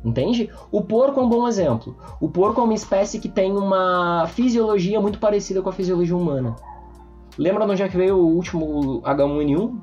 Entende? 0.04 0.50
O 0.72 0.82
porco 0.82 1.20
é 1.20 1.22
um 1.22 1.28
bom 1.28 1.46
exemplo. 1.46 1.96
O 2.20 2.28
porco 2.28 2.60
é 2.60 2.64
uma 2.64 2.74
espécie 2.74 3.18
que 3.20 3.28
tem 3.28 3.52
uma 3.52 4.26
fisiologia 4.28 5.00
muito 5.00 5.18
parecida 5.18 5.60
com 5.60 5.68
a 5.68 5.72
fisiologia 5.72 6.16
humana. 6.16 6.56
Lembra 7.36 7.66
de 7.66 7.72
onde 7.72 7.82
é 7.82 7.88
que 7.88 7.96
veio 7.96 8.16
o 8.16 8.34
último 8.34 9.02
H1N1? 9.02 9.78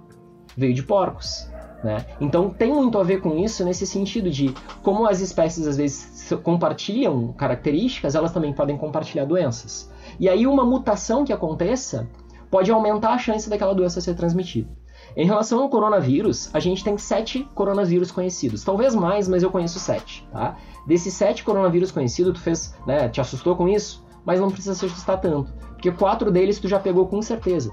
Veio 0.56 0.73
de 0.73 0.82
porcos. 0.82 1.47
Né? 1.84 2.06
Então 2.19 2.50
tem 2.50 2.73
muito 2.73 2.97
a 2.97 3.04
ver 3.04 3.21
com 3.21 3.38
isso 3.38 3.63
nesse 3.63 3.86
sentido 3.86 4.32
de 4.32 4.54
como 4.82 5.06
as 5.06 5.21
espécies 5.21 5.67
às 5.67 5.78
vezes 5.78 6.34
compartilham 6.43 7.32
características, 7.34 8.15
elas 8.15 8.32
também 8.32 8.52
podem 8.52 8.76
compartilhar 8.76 9.26
doenças. 9.26 9.91
E 10.19 10.28
aí 10.28 10.47
uma 10.47 10.65
mutação 10.65 11.23
que 11.23 11.32
aconteça 11.32 12.10
pode 12.49 12.71
aumentar 12.71 13.13
a 13.13 13.17
chance 13.17 13.49
daquela 13.49 13.73
doença 13.73 14.01
ser 14.01 14.15
transmitida. 14.15 14.69
Em 15.15 15.25
relação 15.25 15.62
ao 15.62 15.69
coronavírus, 15.69 16.49
a 16.53 16.60
gente 16.60 16.83
tem 16.83 16.97
sete 16.97 17.47
coronavírus 17.55 18.12
conhecidos. 18.12 18.63
Talvez 18.63 18.93
mais, 18.93 19.27
mas 19.27 19.43
eu 19.43 19.51
conheço 19.51 19.79
sete. 19.79 20.27
Tá? 20.31 20.55
Desses 20.86 21.13
sete 21.13 21.43
coronavírus 21.43 21.91
conhecidos, 21.91 22.33
tu 22.33 22.39
fez, 22.39 22.75
né, 22.86 23.10
te 23.10 23.19
assustou 23.19 23.55
com 23.55 23.67
isso? 23.67 24.05
Mas 24.25 24.39
não 24.39 24.51
precisa 24.51 24.75
se 24.75 24.86
assustar 24.86 25.19
tanto, 25.21 25.53
porque 25.69 25.91
quatro 25.91 26.29
deles 26.29 26.60
tu 26.60 26.67
já 26.67 26.79
pegou 26.79 27.07
com 27.07 27.21
certeza. 27.21 27.71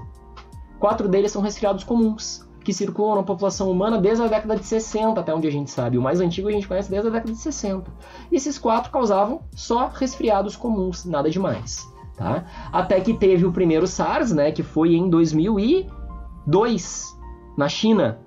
Quatro 0.79 1.07
deles 1.07 1.31
são 1.31 1.41
resfriados 1.41 1.83
comuns 1.83 2.45
que 2.63 2.73
circulam 2.73 3.17
na 3.17 3.23
população 3.23 3.69
humana 3.69 3.99
desde 3.99 4.23
a 4.23 4.27
década 4.27 4.55
de 4.55 4.65
60, 4.65 5.19
até 5.19 5.33
onde 5.33 5.47
a 5.47 5.51
gente 5.51 5.69
sabe. 5.69 5.99
O 5.99 6.01
mais 6.01 6.19
antigo 6.19 6.47
a 6.47 6.51
gente 6.51 6.67
conhece 6.67 6.89
desde 6.89 7.07
a 7.07 7.11
década 7.11 7.31
de 7.31 7.37
60. 7.37 7.91
E 8.31 8.35
esses 8.35 8.57
quatro 8.57 8.91
causavam 8.91 9.41
só 9.55 9.87
resfriados 9.93 10.55
comuns, 10.55 11.05
nada 11.05 11.29
demais. 11.29 11.87
Tá? 12.17 12.45
Até 12.71 13.01
que 13.01 13.13
teve 13.13 13.45
o 13.45 13.51
primeiro 13.51 13.85
SARS, 13.85 14.31
né, 14.31 14.51
que 14.51 14.63
foi 14.63 14.95
em 14.95 15.09
2002, 15.09 17.17
na 17.57 17.67
China. 17.67 18.19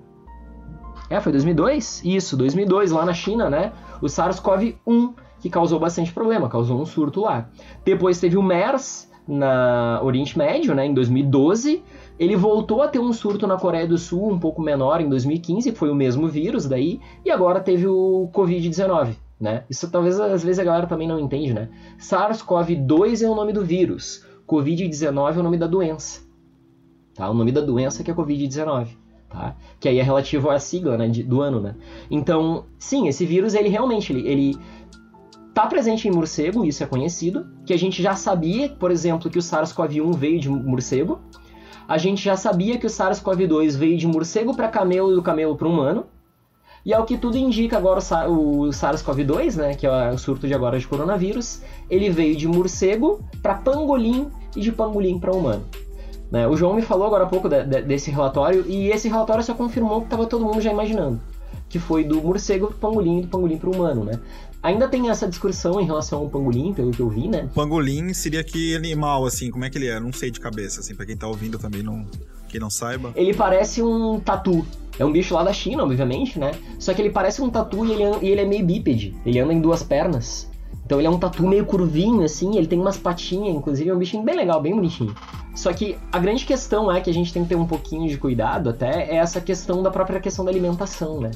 É, 1.09 1.19
foi 1.19 1.31
2002? 1.31 2.03
Isso, 2.05 2.37
2002, 2.37 2.91
lá 2.91 3.03
na 3.03 3.13
China, 3.13 3.49
né? 3.49 3.73
O 3.99 4.05
SARS-CoV-1, 4.05 5.15
que 5.39 5.49
causou 5.49 5.79
bastante 5.79 6.13
problema, 6.13 6.47
causou 6.47 6.79
um 6.79 6.85
surto 6.85 7.21
lá. 7.21 7.49
Depois 7.83 8.19
teve 8.19 8.37
o 8.37 8.43
MERS, 8.43 9.09
na 9.29 10.01
Oriente 10.03 10.37
Médio, 10.37 10.73
né, 10.73 10.87
em 10.87 10.93
2012. 10.93 11.83
Ele 12.17 12.35
voltou 12.35 12.81
a 12.81 12.87
ter 12.87 12.99
um 12.99 13.13
surto 13.13 13.45
na 13.45 13.57
Coreia 13.57 13.87
do 13.87 13.97
Sul, 13.97 14.31
um 14.31 14.39
pouco 14.39 14.61
menor, 14.61 14.99
em 14.99 15.07
2015, 15.07 15.71
que 15.71 15.77
foi 15.77 15.89
o 15.89 15.95
mesmo 15.95 16.27
vírus 16.27 16.67
daí, 16.67 16.99
e 17.23 17.31
agora 17.31 17.59
teve 17.59 17.87
o 17.87 18.29
Covid-19. 18.33 19.15
Né? 19.39 19.63
Isso 19.69 19.89
talvez 19.89 20.19
às 20.19 20.43
vezes 20.43 20.59
a 20.59 20.63
galera 20.63 20.85
também 20.85 21.07
não 21.07 21.19
entende, 21.19 21.53
né? 21.53 21.69
SARS-CoV-2 21.97 23.23
é 23.23 23.29
o 23.29 23.35
nome 23.35 23.53
do 23.53 23.63
vírus, 23.63 24.25
Covid-19 24.47 25.37
é 25.37 25.39
o 25.39 25.43
nome 25.43 25.57
da 25.57 25.67
doença. 25.67 26.21
Tá? 27.13 27.29
O 27.29 27.33
nome 27.33 27.51
da 27.51 27.61
doença 27.61 28.03
que 28.03 28.11
é 28.11 28.13
Covid-19. 28.13 28.87
Tá? 29.29 29.55
Que 29.79 29.87
aí 29.87 29.99
é 29.99 30.03
relativo 30.03 30.49
à 30.49 30.59
sigla 30.59 30.97
né, 30.97 31.07
de, 31.07 31.23
do 31.23 31.41
ano, 31.41 31.61
né? 31.61 31.75
Então, 32.09 32.65
sim, 32.79 33.07
esse 33.07 33.25
vírus, 33.25 33.53
ele 33.53 33.69
realmente, 33.69 34.11
ele, 34.11 34.27
ele 34.27 34.57
tá 35.53 35.67
presente 35.67 36.07
em 36.07 36.11
morcego, 36.11 36.65
isso 36.65 36.83
é 36.83 36.87
conhecido, 36.87 37.45
que 37.65 37.73
a 37.73 37.77
gente 37.77 38.01
já 38.01 38.15
sabia, 38.15 38.69
por 38.69 38.89
exemplo, 38.89 39.29
que 39.29 39.37
o 39.37 39.41
SARS-CoV-1 39.41 40.15
veio 40.15 40.39
de 40.39 40.49
morcego, 40.49 41.19
a 41.87 41.97
gente 41.97 42.23
já 42.23 42.35
sabia 42.35 42.77
que 42.77 42.87
o 42.87 42.89
SARS-CoV-2 42.89 43.77
veio 43.77 43.97
de 43.97 44.07
morcego 44.07 44.55
para 44.55 44.67
camelo 44.67 45.11
e 45.11 45.15
do 45.15 45.21
camelo 45.21 45.55
para 45.55 45.67
humano, 45.67 46.07
e 46.85 46.93
ao 46.93 47.05
que 47.05 47.17
tudo 47.17 47.37
indica 47.37 47.77
agora 47.77 47.99
o 48.29 48.69
SARS-CoV-2, 48.69 49.55
né, 49.55 49.75
que 49.75 49.85
é 49.85 50.11
o 50.11 50.17
surto 50.17 50.47
de 50.47 50.53
agora 50.53 50.79
de 50.79 50.87
coronavírus, 50.87 51.61
ele 51.89 52.09
veio 52.09 52.35
de 52.35 52.47
morcego 52.47 53.23
para 53.41 53.55
pangolim 53.55 54.29
e 54.55 54.61
de 54.61 54.71
pangolim 54.71 55.19
para 55.19 55.31
humano. 55.31 55.65
Né? 56.31 56.47
O 56.47 56.55
João 56.55 56.75
me 56.75 56.81
falou 56.81 57.07
agora 57.07 57.23
há 57.23 57.27
pouco 57.27 57.49
de, 57.49 57.63
de, 57.63 57.81
desse 57.81 58.11
relatório 58.11 58.65
e 58.67 58.89
esse 58.89 59.07
relatório 59.09 59.43
só 59.43 59.53
confirmou 59.53 59.97
o 59.97 60.01
que 60.01 60.07
estava 60.07 60.25
todo 60.25 60.45
mundo 60.45 60.61
já 60.61 60.71
imaginando, 60.71 61.19
que 61.67 61.79
foi 61.79 62.03
do 62.03 62.21
morcego 62.21 62.67
para 62.67 62.77
pangolim 62.77 63.19
e 63.19 63.21
do 63.23 63.27
pangolim 63.27 63.57
para 63.57 63.69
humano, 63.69 64.03
né? 64.03 64.19
Ainda 64.61 64.89
tem 64.89 65.09
essa 65.09 65.27
discussão 65.27 65.79
em 65.79 65.85
relação 65.85 66.19
ao 66.19 66.29
pangolim, 66.29 66.73
pelo 66.73 66.91
que 66.91 66.99
eu 66.99 67.09
vi, 67.09 67.29
né? 67.29 67.47
O 67.51 67.55
pangolim 67.55 68.13
seria 68.13 68.43
que 68.43 68.75
animal, 68.75 69.25
assim, 69.25 69.49
como 69.49 69.63
é 69.63 69.69
que 69.69 69.77
ele 69.77 69.87
é? 69.87 69.99
Não 69.99 70.11
sei 70.11 70.29
de 70.29 70.39
cabeça, 70.39 70.81
assim, 70.81 70.93
pra 70.93 71.05
quem 71.05 71.15
tá 71.15 71.27
ouvindo 71.27 71.57
também, 71.57 71.81
não, 71.81 72.05
quem 72.49 72.59
não 72.59 72.69
saiba. 72.69 73.13
Ele 73.15 73.33
parece 73.33 73.81
um 73.81 74.19
tatu. 74.19 74.65
É 74.97 75.05
um 75.05 75.11
bicho 75.11 75.33
lá 75.33 75.43
da 75.43 75.53
China, 75.53 75.83
obviamente, 75.83 76.37
né? 76.37 76.51
Só 76.77 76.93
que 76.93 77.01
ele 77.01 77.09
parece 77.09 77.41
um 77.41 77.49
tatu 77.49 77.85
e 77.85 77.91
ele, 77.93 78.03
e 78.21 78.29
ele 78.29 78.41
é 78.41 78.45
meio 78.45 78.65
bípede. 78.65 79.15
Ele 79.25 79.39
anda 79.39 79.53
em 79.53 79.61
duas 79.61 79.81
pernas. 79.81 80.49
Então 80.85 80.99
ele 80.99 81.07
é 81.07 81.09
um 81.09 81.19
tatu 81.19 81.47
meio 81.47 81.65
curvinho, 81.65 82.23
assim, 82.23 82.57
ele 82.57 82.65
tem 82.65 82.79
umas 82.79 82.97
patinhas, 82.97 83.55
inclusive 83.55 83.87
é 83.89 83.93
um 83.93 83.97
bichinho 83.99 84.23
bem 84.23 84.35
legal, 84.35 84.59
bem 84.59 84.73
bonitinho. 84.73 85.13
Só 85.55 85.71
que 85.71 85.95
a 86.11 86.17
grande 86.17 86.45
questão 86.45 86.91
é 86.91 86.99
que 86.99 87.11
a 87.11 87.13
gente 87.13 87.31
tem 87.31 87.43
que 87.43 87.49
ter 87.49 87.55
um 87.55 87.65
pouquinho 87.67 88.09
de 88.09 88.17
cuidado 88.17 88.71
até, 88.71 89.03
é 89.03 89.17
essa 89.17 89.39
questão 89.39 89.83
da 89.83 89.91
própria 89.91 90.19
questão 90.19 90.43
da 90.43 90.49
alimentação, 90.49 91.21
né? 91.21 91.29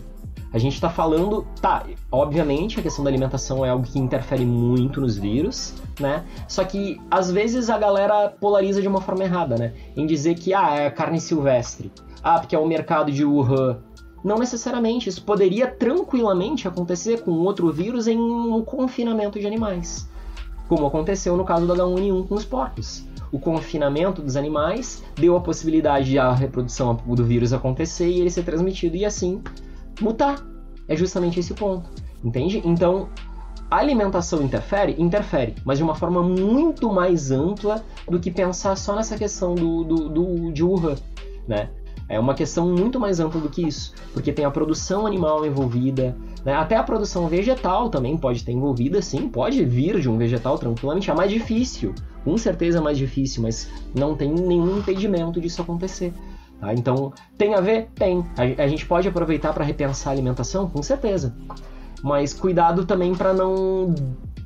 A 0.53 0.59
gente 0.59 0.75
está 0.75 0.87
falando, 0.87 1.47
tá, 1.59 1.83
obviamente 2.11 2.79
a 2.79 2.83
questão 2.83 3.03
da 3.03 3.09
alimentação 3.09 3.65
é 3.65 3.69
algo 3.69 3.87
que 3.87 3.97
interfere 3.97 4.45
muito 4.45 5.01
nos 5.01 5.17
vírus, 5.17 5.73
né? 5.99 6.23
Só 6.47 6.63
que 6.63 7.01
às 7.09 7.31
vezes 7.31 7.71
a 7.71 7.77
galera 7.77 8.29
polariza 8.29 8.79
de 8.79 8.87
uma 8.87 9.01
forma 9.01 9.23
errada, 9.23 9.57
né? 9.57 9.73
Em 9.97 10.05
dizer 10.05 10.35
que, 10.35 10.53
ah, 10.53 10.75
é 10.75 10.91
carne 10.91 11.19
silvestre. 11.19 11.91
Ah, 12.21 12.39
porque 12.39 12.55
é 12.55 12.59
o 12.59 12.67
mercado 12.67 13.11
de 13.11 13.25
Wuhan. 13.25 13.79
Não 14.23 14.37
necessariamente, 14.37 15.09
isso 15.09 15.23
poderia 15.23 15.67
tranquilamente 15.67 16.67
acontecer 16.67 17.23
com 17.23 17.31
outro 17.31 17.71
vírus 17.71 18.07
em 18.07 18.19
um 18.19 18.63
confinamento 18.63 19.39
de 19.39 19.47
animais. 19.47 20.07
Como 20.69 20.85
aconteceu 20.85 21.35
no 21.35 21.43
caso 21.43 21.65
do 21.65 21.73
H1N1 21.73 22.27
com 22.27 22.35
os 22.35 22.45
porcos. 22.45 23.05
O 23.31 23.39
confinamento 23.39 24.21
dos 24.21 24.37
animais 24.37 25.03
deu 25.15 25.35
a 25.35 25.41
possibilidade 25.41 26.11
de 26.11 26.19
a 26.19 26.31
reprodução 26.31 26.95
do 26.95 27.25
vírus 27.25 27.51
acontecer 27.51 28.07
e 28.07 28.21
ele 28.21 28.29
ser 28.29 28.43
transmitido 28.43 28.95
e 28.95 29.03
assim 29.03 29.41
mutar. 30.01 30.45
É 30.87 30.95
justamente 30.95 31.39
esse 31.39 31.53
ponto, 31.53 31.89
entende? 32.23 32.61
Então, 32.65 33.07
a 33.71 33.77
alimentação 33.77 34.41
interfere? 34.43 34.95
Interfere, 34.99 35.55
mas 35.65 35.77
de 35.77 35.83
uma 35.83 35.95
forma 35.95 36.21
muito 36.21 36.91
mais 36.91 37.31
ampla 37.31 37.83
do 38.07 38.19
que 38.19 38.29
pensar 38.29 38.75
só 38.75 38.95
nessa 38.95 39.17
questão 39.17 39.55
do, 39.55 39.83
do, 39.83 40.09
do 40.09 40.51
de 40.51 40.63
Wuhan, 40.63 40.95
né? 41.47 41.69
É 42.09 42.19
uma 42.19 42.35
questão 42.35 42.67
muito 42.67 42.99
mais 42.99 43.19
ampla 43.19 43.39
do 43.39 43.49
que 43.49 43.65
isso, 43.65 43.93
porque 44.13 44.31
tem 44.31 44.45
a 44.45 44.51
produção 44.51 45.07
animal 45.07 45.45
envolvida, 45.45 46.15
né? 46.43 46.53
até 46.53 46.75
a 46.75 46.83
produção 46.83 47.27
vegetal 47.27 47.89
também 47.89 48.17
pode 48.17 48.39
estar 48.39 48.51
envolvida, 48.51 49.01
sim, 49.01 49.29
pode 49.29 49.63
vir 49.63 49.99
de 49.99 50.09
um 50.09 50.17
vegetal 50.17 50.57
tranquilamente, 50.59 51.09
é 51.09 51.13
mais 51.15 51.31
difícil, 51.31 51.95
com 52.23 52.37
certeza 52.37 52.77
é 52.79 52.81
mais 52.81 52.97
difícil, 52.97 53.41
mas 53.41 53.69
não 53.97 54.15
tem 54.15 54.31
nenhum 54.31 54.77
impedimento 54.79 55.39
disso 55.39 55.61
acontecer. 55.61 56.13
Tá? 56.59 56.73
Então, 56.73 57.11
tem 57.37 57.55
a 57.55 57.61
ver? 57.61 57.89
Tem. 57.95 58.25
A, 58.37 58.63
a 58.63 58.67
gente 58.67 58.85
pode 58.85 59.07
aproveitar 59.07 59.53
para 59.53 59.63
repensar 59.63 60.11
a 60.11 60.13
alimentação? 60.13 60.69
Com 60.69 60.81
certeza. 60.81 61.35
Mas 62.01 62.33
cuidado 62.33 62.85
também 62.85 63.13
para 63.15 63.33
não 63.33 63.93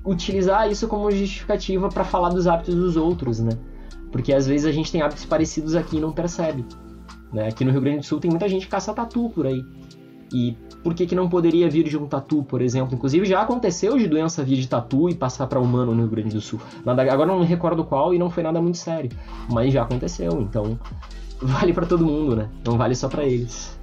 utilizar 0.06 0.72
isso 0.72 0.88
como 0.88 1.12
justificativa 1.12 1.90
para 1.90 2.04
falar 2.04 2.30
dos 2.30 2.48
hábitos 2.48 2.76
dos 2.76 2.96
outros, 2.96 3.40
né? 3.40 3.52
Porque 4.12 4.32
às 4.32 4.48
vezes 4.48 4.66
a 4.66 4.72
gente 4.72 4.92
tem 4.92 5.02
hábitos 5.02 5.26
parecidos 5.26 5.76
aqui 5.76 5.98
e 5.98 6.00
não 6.00 6.12
percebe. 6.12 6.64
Né? 7.34 7.48
Aqui 7.48 7.66
no 7.66 7.72
Rio 7.72 7.82
Grande 7.82 8.00
do 8.00 8.06
Sul 8.06 8.20
tem 8.20 8.32
muita 8.32 8.48
gente 8.48 8.66
que 8.66 8.72
caça 8.72 8.94
tatu 8.94 9.30
por 9.30 9.46
aí. 9.46 9.64
E 10.34 10.58
por 10.84 10.94
que, 10.94 11.06
que 11.06 11.16
não 11.16 11.30
poderia 11.30 11.70
vir 11.70 11.84
de 11.84 11.98
um 11.98 12.06
tatu, 12.06 12.44
por 12.44 12.62
exemplo? 12.62 12.96
Inclusive 12.96 13.26
já 13.26 13.42
aconteceu 13.42 13.98
de 13.98 14.08
doença 14.08 14.44
vir 14.44 14.58
de 14.58 14.68
tatu 14.68 15.10
e 15.10 15.16
passar 15.16 15.48
para 15.48 15.60
humano 15.60 15.94
no 15.94 16.02
Rio 16.02 16.12
Grande 16.12 16.36
do 16.36 16.42
Sul. 16.42 16.60
Nada, 16.86 17.02
agora 17.12 17.32
não 17.32 17.40
me 17.40 17.46
recordo 17.46 17.84
qual 17.84 18.14
e 18.14 18.20
não 18.20 18.30
foi 18.30 18.44
nada 18.44 18.62
muito 18.62 18.78
sério. 18.78 19.10
Mas 19.52 19.74
já 19.74 19.84
aconteceu. 19.84 20.42
Então 20.42 20.78
vale 21.42 21.74
para 21.74 21.86
todo 21.86 22.06
mundo, 22.06 22.36
né? 22.36 22.50
Não 22.66 22.78
vale 22.78 22.96
só 22.96 23.08
para 23.08 23.26
eles. 23.26 23.78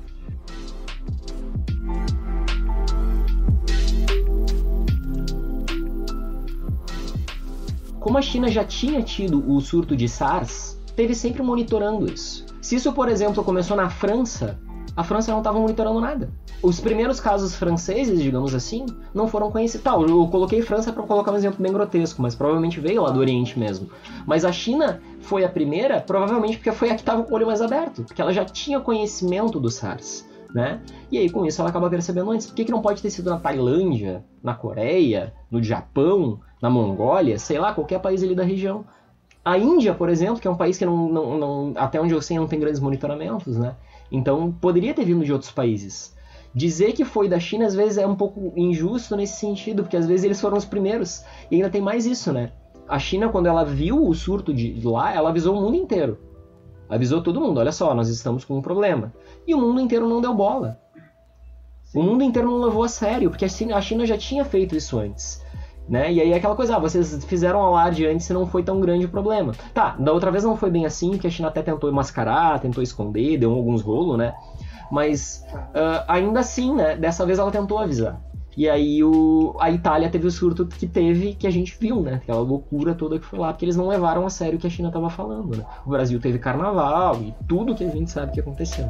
Como 8.00 8.18
a 8.18 8.22
China 8.22 8.48
já 8.48 8.62
tinha 8.62 9.02
tido 9.02 9.42
o 9.50 9.60
surto 9.62 9.96
de 9.96 10.06
SARS, 10.06 10.78
teve 10.94 11.14
sempre 11.14 11.42
monitorando 11.42 12.12
isso. 12.12 12.44
Se 12.60 12.76
isso, 12.76 12.92
por 12.92 13.08
exemplo, 13.08 13.42
começou 13.42 13.76
na 13.76 13.88
França, 13.88 14.58
a 14.96 15.02
França 15.02 15.32
não 15.32 15.38
estava 15.38 15.58
monitorando 15.58 16.00
nada. 16.00 16.30
Os 16.62 16.80
primeiros 16.80 17.18
casos 17.18 17.54
franceses, 17.54 18.22
digamos 18.22 18.54
assim, 18.54 18.86
não 19.12 19.26
foram 19.26 19.50
conhecidos. 19.50 19.82
Tá, 19.84 19.94
eu 19.94 20.26
coloquei 20.28 20.62
França 20.62 20.92
para 20.92 21.02
colocar 21.02 21.32
um 21.32 21.36
exemplo 21.36 21.62
bem 21.62 21.72
grotesco, 21.72 22.22
mas 22.22 22.34
provavelmente 22.34 22.78
veio 22.78 23.02
lá 23.02 23.10
do 23.10 23.20
Oriente 23.20 23.58
mesmo. 23.58 23.88
Mas 24.26 24.44
a 24.44 24.52
China 24.52 25.00
foi 25.24 25.44
a 25.44 25.48
primeira, 25.48 26.00
provavelmente 26.00 26.58
porque 26.58 26.72
foi 26.72 26.90
a 26.90 26.94
que 26.94 27.00
estava 27.00 27.22
com 27.22 27.32
o 27.32 27.34
olho 27.34 27.46
mais 27.46 27.60
aberto, 27.60 28.04
porque 28.04 28.20
ela 28.20 28.32
já 28.32 28.44
tinha 28.44 28.80
conhecimento 28.80 29.58
do 29.58 29.70
SARS. 29.70 30.24
Né? 30.54 30.80
E 31.10 31.18
aí, 31.18 31.28
com 31.28 31.44
isso, 31.44 31.60
ela 31.60 31.70
acaba 31.70 31.90
percebendo 31.90 32.30
antes. 32.30 32.46
Por 32.46 32.54
que, 32.54 32.64
que 32.64 32.70
não 32.70 32.80
pode 32.80 33.02
ter 33.02 33.10
sido 33.10 33.28
na 33.28 33.40
Tailândia, 33.40 34.24
na 34.40 34.54
Coreia, 34.54 35.34
no 35.50 35.60
Japão, 35.60 36.38
na 36.62 36.70
Mongólia, 36.70 37.40
sei 37.40 37.58
lá, 37.58 37.74
qualquer 37.74 37.98
país 37.98 38.22
ali 38.22 38.36
da 38.36 38.44
região? 38.44 38.84
A 39.44 39.58
Índia, 39.58 39.92
por 39.92 40.08
exemplo, 40.08 40.40
que 40.40 40.46
é 40.46 40.50
um 40.50 40.56
país 40.56 40.78
que 40.78 40.86
não, 40.86 41.08
não, 41.08 41.38
não, 41.38 41.72
até 41.74 42.00
onde 42.00 42.14
eu 42.14 42.22
sei 42.22 42.38
não 42.38 42.46
tem 42.46 42.60
grandes 42.60 42.80
monitoramentos, 42.80 43.58
né? 43.58 43.74
Então 44.12 44.52
poderia 44.52 44.94
ter 44.94 45.04
vindo 45.04 45.24
de 45.24 45.32
outros 45.32 45.50
países. 45.50 46.14
Dizer 46.54 46.92
que 46.92 47.04
foi 47.04 47.28
da 47.28 47.40
China 47.40 47.66
às 47.66 47.74
vezes 47.74 47.98
é 47.98 48.06
um 48.06 48.14
pouco 48.14 48.52
injusto 48.56 49.16
nesse 49.16 49.40
sentido, 49.40 49.82
porque 49.82 49.96
às 49.96 50.06
vezes 50.06 50.24
eles 50.24 50.40
foram 50.40 50.56
os 50.56 50.64
primeiros. 50.64 51.24
E 51.50 51.56
ainda 51.56 51.68
tem 51.68 51.82
mais 51.82 52.06
isso, 52.06 52.32
né? 52.32 52.52
A 52.88 52.98
China, 52.98 53.28
quando 53.28 53.46
ela 53.46 53.64
viu 53.64 54.06
o 54.06 54.14
surto 54.14 54.52
de 54.52 54.80
lá, 54.86 55.14
ela 55.14 55.30
avisou 55.30 55.56
o 55.56 55.60
mundo 55.60 55.76
inteiro. 55.76 56.18
Avisou 56.88 57.22
todo 57.22 57.40
mundo: 57.40 57.58
olha 57.58 57.72
só, 57.72 57.94
nós 57.94 58.08
estamos 58.08 58.44
com 58.44 58.58
um 58.58 58.62
problema. 58.62 59.12
E 59.46 59.54
o 59.54 59.58
mundo 59.58 59.80
inteiro 59.80 60.08
não 60.08 60.20
deu 60.20 60.34
bola. 60.34 60.78
Sim. 61.84 62.00
O 62.00 62.02
mundo 62.02 62.22
inteiro 62.22 62.50
não 62.50 62.58
levou 62.58 62.82
a 62.82 62.88
sério, 62.88 63.30
porque 63.30 63.44
a 63.44 63.80
China 63.80 64.06
já 64.06 64.18
tinha 64.18 64.44
feito 64.44 64.76
isso 64.76 64.98
antes. 64.98 65.42
Né? 65.88 66.12
E 66.12 66.20
aí 66.20 66.32
é 66.32 66.36
aquela 66.36 66.56
coisa, 66.56 66.76
ah, 66.76 66.78
vocês 66.78 67.24
fizeram 67.26 67.60
alarde 67.60 68.06
antes 68.06 68.28
e 68.28 68.32
não 68.32 68.46
foi 68.46 68.62
tão 68.62 68.80
grande 68.80 69.04
o 69.04 69.08
problema. 69.08 69.52
Tá, 69.74 69.94
da 69.98 70.12
outra 70.12 70.30
vez 70.30 70.42
não 70.42 70.56
foi 70.56 70.70
bem 70.70 70.86
assim, 70.86 71.10
porque 71.10 71.26
a 71.26 71.30
China 71.30 71.48
até 71.48 71.62
tentou 71.62 71.92
mascarar, 71.92 72.58
tentou 72.58 72.82
esconder, 72.82 73.36
deu 73.36 73.52
alguns 73.52 73.82
rolos, 73.82 74.16
né? 74.16 74.34
Mas 74.90 75.44
uh, 75.52 76.04
ainda 76.08 76.40
assim, 76.40 76.74
né? 76.74 76.96
Dessa 76.96 77.26
vez 77.26 77.38
ela 77.38 77.50
tentou 77.50 77.78
avisar. 77.78 78.18
E 78.56 78.68
aí 78.68 79.02
o, 79.02 79.56
a 79.58 79.70
Itália 79.70 80.08
teve 80.08 80.26
o 80.26 80.30
surto 80.30 80.66
que 80.66 80.86
teve, 80.86 81.34
que 81.34 81.46
a 81.46 81.50
gente 81.50 81.76
viu, 81.78 82.02
né? 82.02 82.14
Aquela 82.14 82.40
loucura 82.40 82.94
toda 82.94 83.18
que 83.18 83.26
foi 83.26 83.38
lá, 83.38 83.52
porque 83.52 83.64
eles 83.64 83.76
não 83.76 83.88
levaram 83.88 84.24
a 84.26 84.30
sério 84.30 84.56
o 84.56 84.60
que 84.60 84.66
a 84.66 84.70
China 84.70 84.88
estava 84.88 85.10
falando, 85.10 85.56
né? 85.56 85.64
O 85.84 85.90
Brasil 85.90 86.20
teve 86.20 86.38
carnaval 86.38 87.20
e 87.22 87.34
tudo 87.48 87.74
que 87.74 87.84
a 87.84 87.90
gente 87.90 88.10
sabe 88.10 88.32
que 88.32 88.40
aconteceu. 88.40 88.88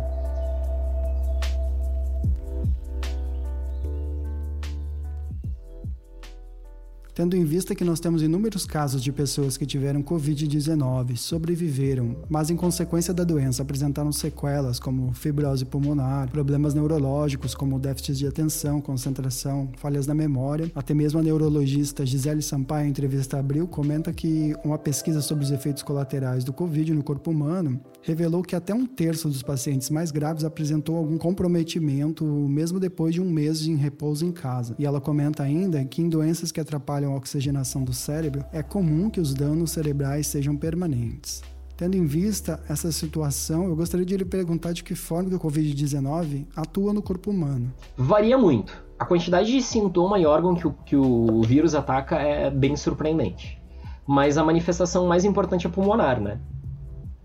Tendo 7.14 7.36
em 7.36 7.44
vista 7.44 7.76
que 7.76 7.84
nós 7.84 8.00
temos 8.00 8.24
inúmeros 8.24 8.66
casos 8.66 9.00
de 9.00 9.12
pessoas 9.12 9.56
que 9.56 9.64
tiveram 9.64 10.02
Covid-19, 10.02 11.16
sobreviveram, 11.16 12.16
mas 12.28 12.50
em 12.50 12.56
consequência 12.56 13.14
da 13.14 13.22
doença 13.22 13.62
apresentaram 13.62 14.10
sequelas 14.10 14.80
como 14.80 15.12
fibrose 15.12 15.64
pulmonar, 15.64 16.28
problemas 16.28 16.74
neurológicos 16.74 17.54
como 17.54 17.78
déficit 17.78 18.18
de 18.18 18.26
atenção, 18.26 18.80
concentração, 18.80 19.70
falhas 19.76 20.08
na 20.08 20.14
memória, 20.14 20.72
até 20.74 20.92
mesmo 20.92 21.20
a 21.20 21.22
neurologista 21.22 22.04
Gisele 22.04 22.42
Sampaio, 22.42 22.88
em 22.88 22.90
entrevista 22.90 23.36
a 23.36 23.40
Abril, 23.40 23.68
comenta 23.68 24.12
que 24.12 24.52
uma 24.64 24.76
pesquisa 24.76 25.22
sobre 25.22 25.44
os 25.44 25.52
efeitos 25.52 25.84
colaterais 25.84 26.42
do 26.42 26.52
Covid 26.52 26.92
no 26.92 27.04
corpo 27.04 27.30
humano 27.30 27.80
revelou 28.02 28.42
que 28.42 28.56
até 28.56 28.74
um 28.74 28.86
terço 28.86 29.28
dos 29.28 29.42
pacientes 29.42 29.88
mais 29.88 30.10
graves 30.10 30.42
apresentou 30.42 30.96
algum 30.96 31.16
comprometimento 31.16 32.24
mesmo 32.24 32.80
depois 32.80 33.14
de 33.14 33.20
um 33.20 33.30
mês 33.30 33.64
em 33.68 33.76
repouso 33.76 34.26
em 34.26 34.32
casa. 34.32 34.74
E 34.80 34.84
ela 34.84 35.00
comenta 35.00 35.44
ainda 35.44 35.84
que 35.84 36.02
em 36.02 36.08
doenças 36.08 36.50
que 36.50 36.60
atrapalham 36.60 37.03
atrapalham 37.04 37.12
a 37.12 37.16
oxigenação 37.16 37.84
do 37.84 37.92
cérebro, 37.92 38.44
é 38.52 38.62
comum 38.62 39.10
que 39.10 39.20
os 39.20 39.34
danos 39.34 39.72
cerebrais 39.72 40.26
sejam 40.26 40.56
permanentes. 40.56 41.42
Tendo 41.76 41.96
em 41.96 42.06
vista 42.06 42.60
essa 42.68 42.90
situação, 42.92 43.66
eu 43.66 43.76
gostaria 43.76 44.06
de 44.06 44.16
lhe 44.16 44.24
perguntar 44.24 44.72
de 44.72 44.82
que 44.82 44.94
forma 44.94 45.28
que 45.28 45.36
o 45.36 45.40
Covid-19 45.40 46.46
atua 46.56 46.92
no 46.92 47.02
corpo 47.02 47.30
humano. 47.30 47.72
Varia 47.96 48.38
muito. 48.38 48.84
A 48.98 49.04
quantidade 49.04 49.50
de 49.50 49.60
sintoma 49.60 50.18
e 50.18 50.24
órgão 50.24 50.54
que 50.54 50.66
o, 50.66 50.72
que 50.72 50.96
o 50.96 51.42
vírus 51.42 51.74
ataca 51.74 52.16
é 52.16 52.48
bem 52.48 52.76
surpreendente. 52.76 53.60
Mas 54.06 54.38
a 54.38 54.44
manifestação 54.44 55.06
mais 55.06 55.24
importante 55.24 55.66
é 55.66 55.70
pulmonar, 55.70 56.20
né? 56.20 56.38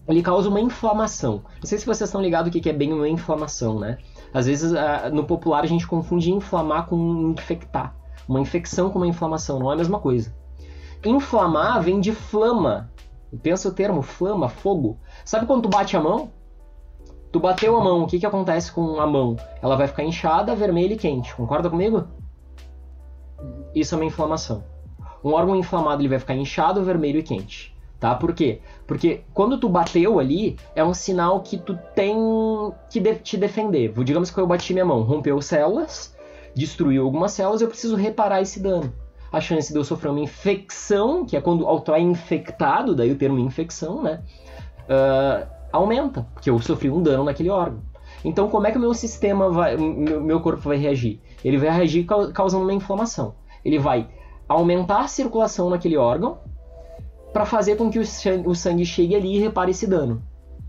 Ele 0.07 0.23
causa 0.23 0.49
uma 0.49 0.59
inflamação. 0.59 1.43
Não 1.57 1.65
sei 1.65 1.77
se 1.77 1.85
vocês 1.85 2.09
estão 2.09 2.19
ligados 2.19 2.49
o 2.49 2.51
que 2.59 2.67
é 2.67 2.73
bem 2.73 2.91
uma 2.91 3.07
inflamação, 3.07 3.79
né? 3.79 3.99
Às 4.33 4.47
vezes, 4.47 4.71
no 5.13 5.23
popular, 5.25 5.63
a 5.63 5.67
gente 5.67 5.85
confunde 5.85 6.31
inflamar 6.31 6.87
com 6.87 7.35
infectar. 7.37 7.98
Uma 8.29 8.39
infecção 8.39 8.89
com 8.89 8.99
uma 8.99 9.07
inflamação, 9.07 9.59
não 9.59 9.69
é 9.69 9.73
a 9.73 9.77
mesma 9.77 9.99
coisa. 9.99 10.33
Inflamar 11.03 11.81
vem 11.81 11.99
de 11.99 12.13
flama, 12.13 12.89
Pensa 13.43 13.69
o 13.69 13.73
termo 13.73 14.01
flama, 14.01 14.49
fogo. 14.49 14.97
Sabe 15.23 15.45
quando 15.45 15.63
tu 15.63 15.69
bate 15.69 15.95
a 15.95 16.01
mão? 16.01 16.31
Tu 17.31 17.39
bateu 17.39 17.77
a 17.77 17.83
mão, 17.83 18.03
o 18.03 18.07
que, 18.07 18.19
que 18.19 18.25
acontece 18.25 18.71
com 18.71 18.99
a 18.99 19.05
mão? 19.05 19.35
Ela 19.61 19.75
vai 19.75 19.87
ficar 19.87 20.03
inchada, 20.03 20.55
vermelha 20.55 20.93
e 20.93 20.97
quente. 20.97 21.35
Concorda 21.35 21.69
comigo? 21.69 22.07
Isso 23.75 23.93
é 23.93 23.97
uma 23.97 24.05
inflamação. 24.05 24.63
Um 25.23 25.33
órgão 25.33 25.55
inflamado 25.55 26.01
ele 26.01 26.09
vai 26.09 26.17
ficar 26.17 26.33
inchado, 26.33 26.83
vermelho 26.83 27.19
e 27.19 27.23
quente. 27.23 27.75
Tá? 27.99 28.15
Por 28.15 28.33
quê? 28.33 28.61
Porque 28.87 29.21
quando 29.31 29.59
tu 29.59 29.69
bateu 29.69 30.19
ali, 30.19 30.57
é 30.73 30.83
um 30.83 30.93
sinal 30.93 31.41
que 31.41 31.57
tu 31.57 31.77
tem 31.93 32.15
que 32.89 32.99
de 32.99 33.15
te 33.15 33.37
defender. 33.37 33.93
Digamos 34.03 34.31
que 34.31 34.39
eu 34.39 34.47
bati 34.47 34.73
minha 34.73 34.85
mão, 34.85 35.03
rompeu 35.03 35.39
células, 35.41 36.15
destruiu 36.59 37.05
algumas 37.05 37.31
células, 37.31 37.61
eu 37.61 37.67
preciso 37.67 37.95
reparar 37.95 38.41
esse 38.41 38.59
dano 38.59 38.93
a 39.31 39.39
chance 39.39 39.71
de 39.71 39.77
eu 39.77 39.83
sofrer 39.83 40.09
uma 40.09 40.19
infecção, 40.19 41.25
que 41.25 41.37
é 41.37 41.41
quando 41.41 41.63
eu 41.63 41.93
é 41.93 41.99
infectado, 41.99 42.95
daí 42.95 43.11
o 43.11 43.15
termo 43.15 43.37
infecção, 43.39 44.01
né? 44.01 44.21
Uh, 44.85 45.47
aumenta, 45.71 46.25
porque 46.33 46.49
eu 46.49 46.59
sofri 46.59 46.89
um 46.89 47.01
dano 47.01 47.23
naquele 47.23 47.49
órgão. 47.49 47.81
Então, 48.25 48.49
como 48.49 48.67
é 48.67 48.71
que 48.71 48.77
o 48.77 48.81
meu 48.81 48.93
sistema 48.93 49.49
vai, 49.49 49.77
meu, 49.77 50.19
meu 50.19 50.41
corpo 50.41 50.61
vai 50.61 50.77
reagir? 50.77 51.21
Ele 51.45 51.57
vai 51.57 51.69
reagir 51.69 52.05
causando 52.33 52.63
uma 52.63 52.73
inflamação. 52.73 53.35
Ele 53.63 53.77
vai 53.77 54.09
aumentar 54.47 55.01
a 55.01 55.07
circulação 55.07 55.69
naquele 55.69 55.95
órgão 55.95 56.39
para 57.31 57.45
fazer 57.45 57.75
com 57.75 57.89
que 57.89 57.99
o 57.99 58.55
sangue 58.55 58.85
chegue 58.85 59.15
ali 59.15 59.35
e 59.35 59.39
repare 59.39 59.71
esse 59.71 59.85
dano. 59.85 60.21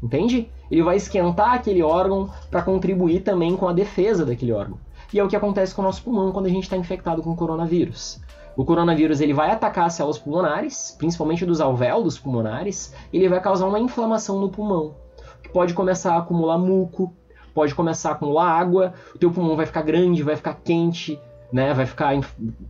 Entende? 0.02 0.50
Ele 0.70 0.82
vai 0.82 0.96
esquentar 0.96 1.54
aquele 1.54 1.82
órgão 1.82 2.30
para 2.50 2.62
contribuir 2.62 3.20
também 3.20 3.56
com 3.56 3.66
a 3.66 3.72
defesa 3.72 4.24
daquele 4.24 4.52
órgão. 4.52 4.78
E 5.12 5.18
é 5.18 5.24
o 5.24 5.28
que 5.28 5.36
acontece 5.36 5.74
com 5.74 5.82
o 5.82 5.84
nosso 5.84 6.02
pulmão 6.02 6.32
quando 6.32 6.46
a 6.46 6.50
gente 6.50 6.64
está 6.64 6.76
infectado 6.76 7.22
com 7.22 7.34
coronavírus. 7.34 8.20
O 8.56 8.64
coronavírus 8.64 9.20
ele 9.20 9.32
vai 9.32 9.50
atacar 9.50 9.86
as 9.86 9.94
células 9.94 10.18
pulmonares, 10.18 10.94
principalmente 10.98 11.46
dos 11.46 11.60
alvéolos 11.60 12.18
pulmonares, 12.18 12.94
e 13.12 13.16
ele 13.16 13.28
vai 13.28 13.40
causar 13.40 13.66
uma 13.66 13.78
inflamação 13.78 14.40
no 14.40 14.50
pulmão, 14.50 14.94
que 15.42 15.48
pode 15.48 15.72
começar 15.74 16.14
a 16.14 16.18
acumular 16.18 16.58
muco, 16.58 17.14
pode 17.54 17.74
começar 17.74 18.10
a 18.10 18.12
acumular 18.12 18.50
água, 18.50 18.94
o 19.14 19.18
teu 19.18 19.30
pulmão 19.30 19.56
vai 19.56 19.66
ficar 19.66 19.82
grande, 19.82 20.22
vai 20.22 20.36
ficar 20.36 20.54
quente, 20.54 21.18
né, 21.52 21.74
vai 21.74 21.86
ficar 21.86 22.12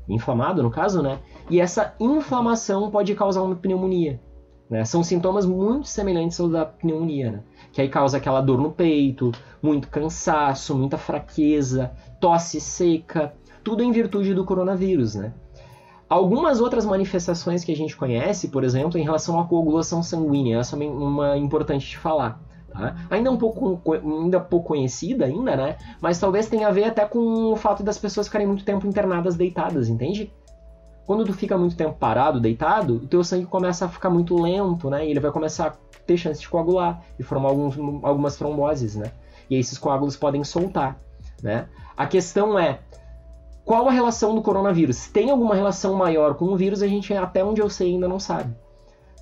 inflamado 0.09 0.63
no 0.63 0.71
caso, 0.71 1.03
né? 1.03 1.19
E 1.51 1.61
essa 1.61 1.95
inflamação 2.01 2.91
pode 2.91 3.15
causar 3.15 3.43
uma 3.43 3.57
pneumonia. 3.57 4.21
Né? 4.71 4.85
São 4.85 5.03
sintomas 5.03 5.45
muito 5.45 5.89
semelhantes 5.89 6.39
aos 6.39 6.53
da 6.53 6.65
pneumonia, 6.65 7.33
né? 7.33 7.43
Que 7.73 7.81
aí 7.81 7.89
causa 7.89 8.17
aquela 8.17 8.41
dor 8.41 8.59
no 8.59 8.71
peito, 8.71 9.33
muito 9.63 9.89
cansaço, 9.89 10.77
muita 10.77 10.99
fraqueza, 10.99 11.93
tosse 12.21 12.61
seca, 12.61 13.33
tudo 13.63 13.83
em 13.83 13.93
virtude 13.93 14.35
do 14.35 14.45
coronavírus, 14.45 15.15
né? 15.15 15.33
Algumas 16.09 16.61
outras 16.61 16.85
manifestações 16.85 17.63
que 17.63 17.71
a 17.71 17.77
gente 17.77 17.97
conhece, 17.97 18.49
por 18.49 18.65
exemplo, 18.65 18.99
em 18.99 19.05
relação 19.05 19.39
à 19.39 19.45
coagulação 19.45 20.03
sanguínea, 20.03 20.59
essa 20.59 20.77
é 20.77 20.89
uma 20.89 21.39
importante 21.39 21.89
de 21.89 21.97
falar. 21.97 22.43
Tá? 22.69 22.97
Ainda 23.11 23.31
um 23.31 23.37
pouco 23.37 23.81
ainda 23.93 24.41
pouco 24.41 24.69
conhecida 24.69 25.25
ainda, 25.25 25.57
né? 25.57 25.77
Mas 26.01 26.19
talvez 26.19 26.49
tenha 26.49 26.69
a 26.69 26.73
ver 26.73 26.85
até 26.85 27.05
com 27.05 27.53
o 27.53 27.57
fato 27.57 27.83
das 27.83 27.99
pessoas 27.99 28.27
ficarem 28.27 28.47
muito 28.47 28.65
tempo 28.65 28.87
internadas 28.87 29.37
deitadas, 29.37 29.89
entende? 29.89 30.33
Quando 31.07 31.25
tu 31.25 31.33
fica 31.33 31.59
muito 31.59 31.77
tempo 31.77 31.97
parado, 31.99 32.41
deitado, 32.41 32.97
o 32.97 33.07
teu 33.07 33.23
sangue 33.25 33.47
começa 33.47 33.85
a 33.85 33.89
ficar 33.89 34.11
muito 34.11 34.41
lento, 34.41 34.89
né? 34.89 35.07
E 35.07 35.11
ele 35.11 35.21
vai 35.21 35.31
começar 35.31 35.67
a 35.69 35.90
ter 36.11 36.17
chance 36.17 36.41
de 36.41 36.49
coagular 36.49 37.01
e 37.19 37.23
formar 37.23 37.51
alguns, 37.51 37.79
algumas 38.03 38.37
tromboses, 38.37 38.97
né? 38.97 39.13
E 39.49 39.57
esses 39.57 39.79
coágulos 39.79 40.17
podem 40.17 40.43
soltar, 40.43 40.99
né? 41.41 41.69
A 41.97 42.05
questão 42.07 42.59
é, 42.59 42.81
qual 43.65 43.87
a 43.87 43.93
relação 43.93 44.35
do 44.35 44.43
coronavírus? 44.43 45.07
Tem 45.07 45.31
alguma 45.31 45.55
relação 45.55 45.95
maior 45.95 46.35
com 46.35 46.47
o 46.47 46.57
vírus? 46.57 46.83
A 46.83 46.89
gente, 46.89 47.15
até 47.15 47.45
onde 47.45 47.61
eu 47.61 47.71
sei, 47.71 47.93
ainda 47.93 48.09
não 48.09 48.19
sabe. 48.19 48.53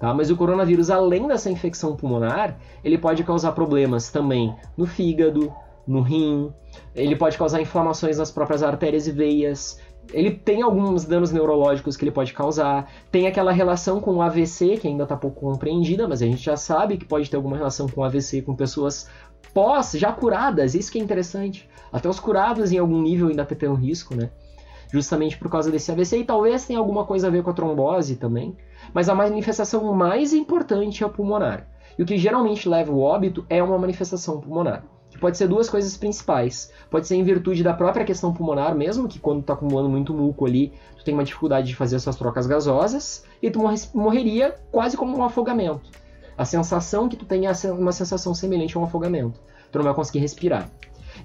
Tá? 0.01 0.15
Mas 0.15 0.31
o 0.31 0.37
coronavírus, 0.37 0.89
além 0.89 1.27
dessa 1.27 1.51
infecção 1.51 1.95
pulmonar, 1.95 2.57
ele 2.83 2.97
pode 2.97 3.23
causar 3.23 3.53
problemas 3.53 4.11
também 4.11 4.55
no 4.75 4.87
fígado, 4.87 5.53
no 5.87 6.01
rim, 6.01 6.53
ele 6.95 7.17
pode 7.17 7.37
causar 7.37 7.61
inflamações 7.61 8.17
nas 8.17 8.31
próprias 8.31 8.63
artérias 8.63 9.07
e 9.07 9.13
veias, 9.13 9.81
ele 10.13 10.31
tem 10.31 10.63
alguns 10.63 11.05
danos 11.05 11.31
neurológicos 11.31 11.97
que 11.97 12.05
ele 12.05 12.11
pode 12.11 12.33
causar, 12.33 12.91
tem 13.11 13.27
aquela 13.27 13.53
relação 13.53 14.01
com 14.01 14.17
o 14.17 14.23
AVC, 14.23 14.79
que 14.79 14.89
ainda 14.89 15.03
está 15.03 15.17
pouco 15.17 15.41
compreendida, 15.41 16.09
mas 16.09 16.23
a 16.23 16.27
gente 16.27 16.43
já 16.43 16.57
sabe 16.57 16.97
que 16.97 17.05
pode 17.05 17.29
ter 17.31 17.37
alguma 17.37 17.57
relação 17.57 17.89
com 17.89 18.01
o 18.01 18.05
AVC 18.05 18.43
com 18.43 18.55
pessoas 18.55 19.09
pós, 19.53 19.93
já 19.93 20.13
curadas, 20.13 20.75
isso 20.75 20.91
que 20.91 20.99
é 20.99 21.03
interessante. 21.03 21.69
Até 21.93 22.09
os 22.09 22.21
curados 22.21 22.73
em 22.73 22.79
algum 22.79 23.01
nível 23.01 23.29
ainda 23.29 23.45
tem 23.45 23.69
um 23.69 23.75
risco, 23.75 24.15
né? 24.15 24.31
Justamente 24.91 25.37
por 25.37 25.51
causa 25.51 25.71
desse 25.71 25.91
AVC, 25.91 26.19
e 26.19 26.25
talvez 26.25 26.67
tenha 26.67 26.79
alguma 26.79 27.05
coisa 27.05 27.27
a 27.27 27.31
ver 27.31 27.43
com 27.43 27.51
a 27.51 27.55
trombose 27.55 28.17
também. 28.17 28.57
Mas 28.95 29.09
a 29.09 29.15
manifestação 29.15 29.93
mais 29.93 30.33
importante 30.33 31.03
é 31.03 31.07
a 31.07 31.11
pulmonar. 31.11 31.67
E 31.99 32.03
o 32.03 32.07
que 32.07 32.17
geralmente 32.17 32.69
leva 32.69 32.93
o 32.93 33.01
óbito 33.01 33.45
é 33.51 33.63
uma 33.63 33.79
manifestação 33.79 34.41
pulmonar. 34.41 34.85
Pode 35.21 35.37
ser 35.37 35.49
duas 35.49 35.69
coisas 35.69 35.97
principais. 35.97 36.73
Pode 36.91 37.07
ser 37.07 37.17
em 37.17 37.25
virtude 37.25 37.63
da 37.63 37.75
própria 37.75 38.05
questão 38.05 38.33
pulmonar, 38.33 38.75
mesmo 38.75 39.09
que 39.09 39.19
quando 39.19 39.43
tu 39.43 39.47
tá 39.47 39.53
acumulando 39.55 39.89
muito 39.89 40.15
muco 40.15 40.47
ali, 40.47 40.73
tu 40.97 41.05
tem 41.05 41.15
uma 41.15 41.25
dificuldade 41.25 41.67
de 41.67 41.77
fazer 41.77 41.97
essas 41.97 42.17
trocas 42.17 42.47
gasosas, 42.47 43.25
e 43.43 43.51
tu 43.51 43.61
morreria 43.95 44.55
quase 44.71 44.97
como 44.97 45.17
um 45.17 45.25
afogamento. 45.25 45.91
A 46.37 46.45
sensação 46.45 47.09
que 47.09 47.17
tu 47.17 47.25
tem 47.25 47.47
é 47.47 47.53
uma 47.73 47.93
sensação 47.93 48.33
semelhante 48.33 48.77
a 48.77 48.81
um 48.81 48.85
afogamento. 48.85 49.41
Tu 49.73 49.79
não 49.79 49.85
vai 49.85 49.95
conseguir 49.95 50.21
respirar. 50.21 50.71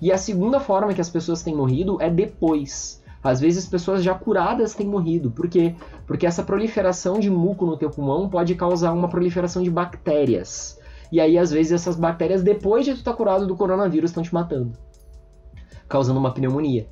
E 0.02 0.12
a 0.12 0.18
segunda 0.18 0.60
forma 0.60 0.94
que 0.94 1.02
as 1.02 1.10
pessoas 1.10 1.44
têm 1.44 1.56
morrido 1.56 2.02
é 2.02 2.10
depois. 2.10 3.02
Às 3.24 3.40
vezes 3.40 3.68
pessoas 3.68 4.04
já 4.04 4.14
curadas 4.16 4.74
têm 4.74 4.88
morrido. 4.88 5.32
Por 5.32 5.48
quê? 5.48 5.76
Porque 6.06 6.26
essa 6.26 6.44
proliferação 6.44 7.20
de 7.20 7.30
muco 7.30 7.66
no 7.66 7.78
teu 7.78 7.90
pulmão 7.90 8.28
pode 8.28 8.54
causar 8.56 8.92
uma 8.92 9.08
proliferação 9.08 9.62
de 9.62 9.70
bactérias. 9.70 10.82
E 11.14 11.20
aí, 11.22 11.38
às 11.38 11.52
vezes, 11.52 11.72
essas 11.72 11.96
bactérias, 11.96 12.42
depois 12.42 12.86
de 12.86 12.94
tu 12.94 12.98
estar 12.98 13.12
tá 13.12 13.18
curado 13.18 13.46
do 13.46 13.56
coronavírus, 13.56 14.10
estão 14.10 14.24
te 14.24 14.34
matando. 14.34 14.74
Causando 15.88 16.20
uma 16.20 16.34
pneumonia. 16.34 16.88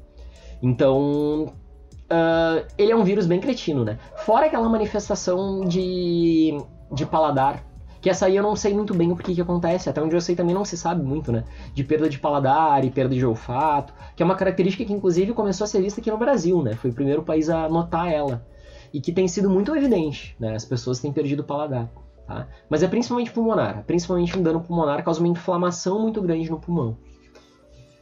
Então, 0.62 1.46
uh, 1.46 2.64
ele 2.78 2.92
é 2.92 2.96
um 2.96 3.04
vírus 3.04 3.26
bem 3.26 3.40
cretino, 3.40 3.84
né? 3.84 3.98
Fora 4.18 4.46
aquela 4.46 4.70
manifestação 4.70 5.62
de, 5.62 6.56
de 6.94 7.04
paladar 7.04 7.66
que 8.00 8.12
essa 8.12 8.28
aí 8.28 8.36
eu 8.36 8.44
não 8.44 8.56
sei 8.56 8.76
muito 8.76 8.94
bem 8.94 9.12
o 9.12 9.16
que, 9.16 9.34
que 9.34 9.42
acontece, 9.42 9.90
até 9.90 10.00
onde 10.00 10.16
eu 10.16 10.22
sei 10.22 10.36
também 10.36 10.54
não 10.54 10.66
se 10.66 10.78
sabe 10.78 11.04
muito, 11.04 11.32
né? 11.32 11.44
De 11.74 11.84
perda 11.84 12.08
de 12.08 12.20
paladar 12.20 12.86
e 12.86 12.92
perda 12.92 13.16
de 13.16 13.26
olfato, 13.26 13.92
que 14.16 14.22
é 14.22 14.26
uma 14.26 14.36
característica 14.36 14.86
que 14.86 14.94
inclusive 14.94 15.34
começou 15.34 15.66
a 15.66 15.68
ser 15.68 15.82
vista 15.82 16.00
aqui 16.00 16.12
no 16.12 16.18
Brasil, 16.20 16.62
né? 16.62 16.76
Foi 16.76 16.92
o 16.92 16.94
primeiro 16.94 17.24
país 17.24 17.50
a 17.50 17.68
notar 17.68 18.12
ela. 18.12 18.46
E 18.94 19.02
que 19.02 19.12
tem 19.12 19.28
sido 19.28 19.50
muito 19.50 19.76
evidente, 19.76 20.36
né? 20.40 20.54
As 20.54 20.66
pessoas 20.66 21.00
têm 21.00 21.12
perdido 21.12 21.40
o 21.40 21.44
paladar. 21.44 21.90
Tá? 22.28 22.48
Mas 22.70 22.84
é 22.84 22.88
principalmente 22.88 23.32
pulmonar. 23.32 23.84
Principalmente 23.86 24.38
um 24.38 24.44
dano 24.44 24.62
pulmonar 24.62 25.04
causa 25.04 25.20
uma 25.20 25.30
inflamação 25.30 26.02
muito 26.02 26.22
grande 26.22 26.50
no 26.50 26.60
pulmão. 26.60 26.98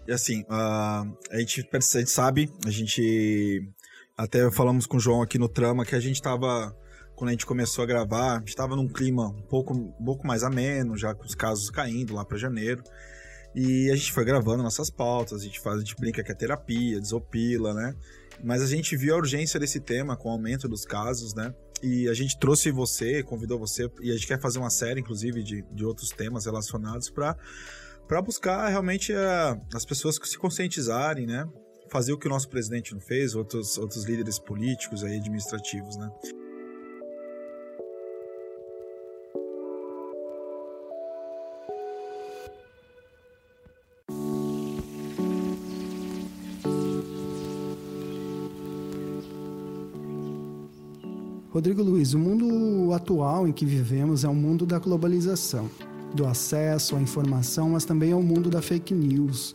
E 0.07 0.11
assim, 0.11 0.41
uh, 0.43 1.17
a, 1.31 1.37
gente, 1.37 1.67
a 1.71 1.99
gente 1.99 2.09
sabe, 2.09 2.51
a 2.65 2.71
gente 2.71 3.69
até 4.17 4.49
falamos 4.51 4.85
com 4.85 4.97
o 4.97 4.99
João 4.99 5.21
aqui 5.21 5.37
no 5.37 5.47
Trama 5.47 5.85
que 5.85 5.95
a 5.95 5.99
gente 5.99 6.15
estava 6.15 6.75
quando 7.19 7.29
a 7.29 7.31
gente 7.33 7.45
começou 7.45 7.83
a 7.83 7.87
gravar, 7.87 8.35
a 8.35 8.39
gente 8.39 8.47
estava 8.47 8.77
num 8.77 8.87
clima 8.87 9.27
um 9.27 9.41
pouco, 9.41 9.73
um 9.73 10.05
pouco 10.05 10.25
mais 10.25 10.41
ameno, 10.41 10.95
já 10.95 11.13
com 11.13 11.25
os 11.25 11.35
casos 11.35 11.69
caindo 11.69 12.15
lá 12.15 12.23
para 12.23 12.37
janeiro. 12.37 12.81
E 13.53 13.91
a 13.91 13.95
gente 13.95 14.13
foi 14.13 14.23
gravando 14.23 14.63
nossas 14.63 14.89
pautas, 14.89 15.41
a 15.41 15.43
gente 15.43 15.59
faz, 15.59 15.75
a 15.75 15.79
gente 15.79 15.97
brinca 15.97 16.23
que 16.23 16.31
é 16.31 16.35
terapia, 16.35 16.97
desopila, 16.97 17.73
né? 17.73 17.93
Mas 18.41 18.61
a 18.61 18.67
gente 18.67 18.95
viu 18.95 19.15
a 19.15 19.17
urgência 19.17 19.59
desse 19.59 19.81
tema 19.81 20.15
com 20.15 20.29
o 20.29 20.31
aumento 20.31 20.69
dos 20.69 20.85
casos, 20.85 21.33
né? 21.33 21.53
E 21.81 22.09
a 22.09 22.13
gente 22.13 22.37
trouxe 22.37 22.71
você, 22.71 23.23
convidou 23.23 23.57
você, 23.57 23.89
e 24.01 24.11
a 24.11 24.13
gente 24.13 24.27
quer 24.27 24.39
fazer 24.39 24.59
uma 24.59 24.69
série, 24.69 24.99
inclusive, 24.99 25.43
de, 25.43 25.61
de 25.71 25.85
outros 25.85 26.09
temas 26.11 26.45
relacionados 26.45 27.09
para 27.09 27.35
para 28.07 28.23
buscar 28.23 28.67
realmente 28.67 29.13
uh, 29.13 29.61
as 29.71 29.85
pessoas 29.85 30.19
se 30.23 30.35
conscientizarem, 30.35 31.27
né? 31.27 31.47
Fazer 31.91 32.11
o 32.11 32.17
que 32.17 32.25
o 32.25 32.29
nosso 32.29 32.49
presidente 32.49 32.91
não 32.91 32.99
fez, 32.99 33.35
outros, 33.35 33.77
outros 33.77 34.03
líderes 34.03 34.39
políticos 34.39 35.03
aí, 35.03 35.17
administrativos, 35.17 35.95
né? 35.95 36.09
Rodrigo 51.59 51.83
Luiz, 51.83 52.13
o 52.13 52.17
mundo 52.17 52.93
atual 52.93 53.45
em 53.45 53.51
que 53.51 53.65
vivemos 53.65 54.23
é 54.23 54.29
um 54.29 54.33
mundo 54.33 54.65
da 54.65 54.79
globalização, 54.79 55.69
do 56.15 56.25
acesso 56.25 56.95
à 56.95 57.01
informação, 57.01 57.71
mas 57.71 57.83
também 57.83 58.11
é 58.11 58.15
o 58.15 58.19
um 58.19 58.23
mundo 58.23 58.49
da 58.49 58.61
fake 58.61 58.93
news, 58.93 59.53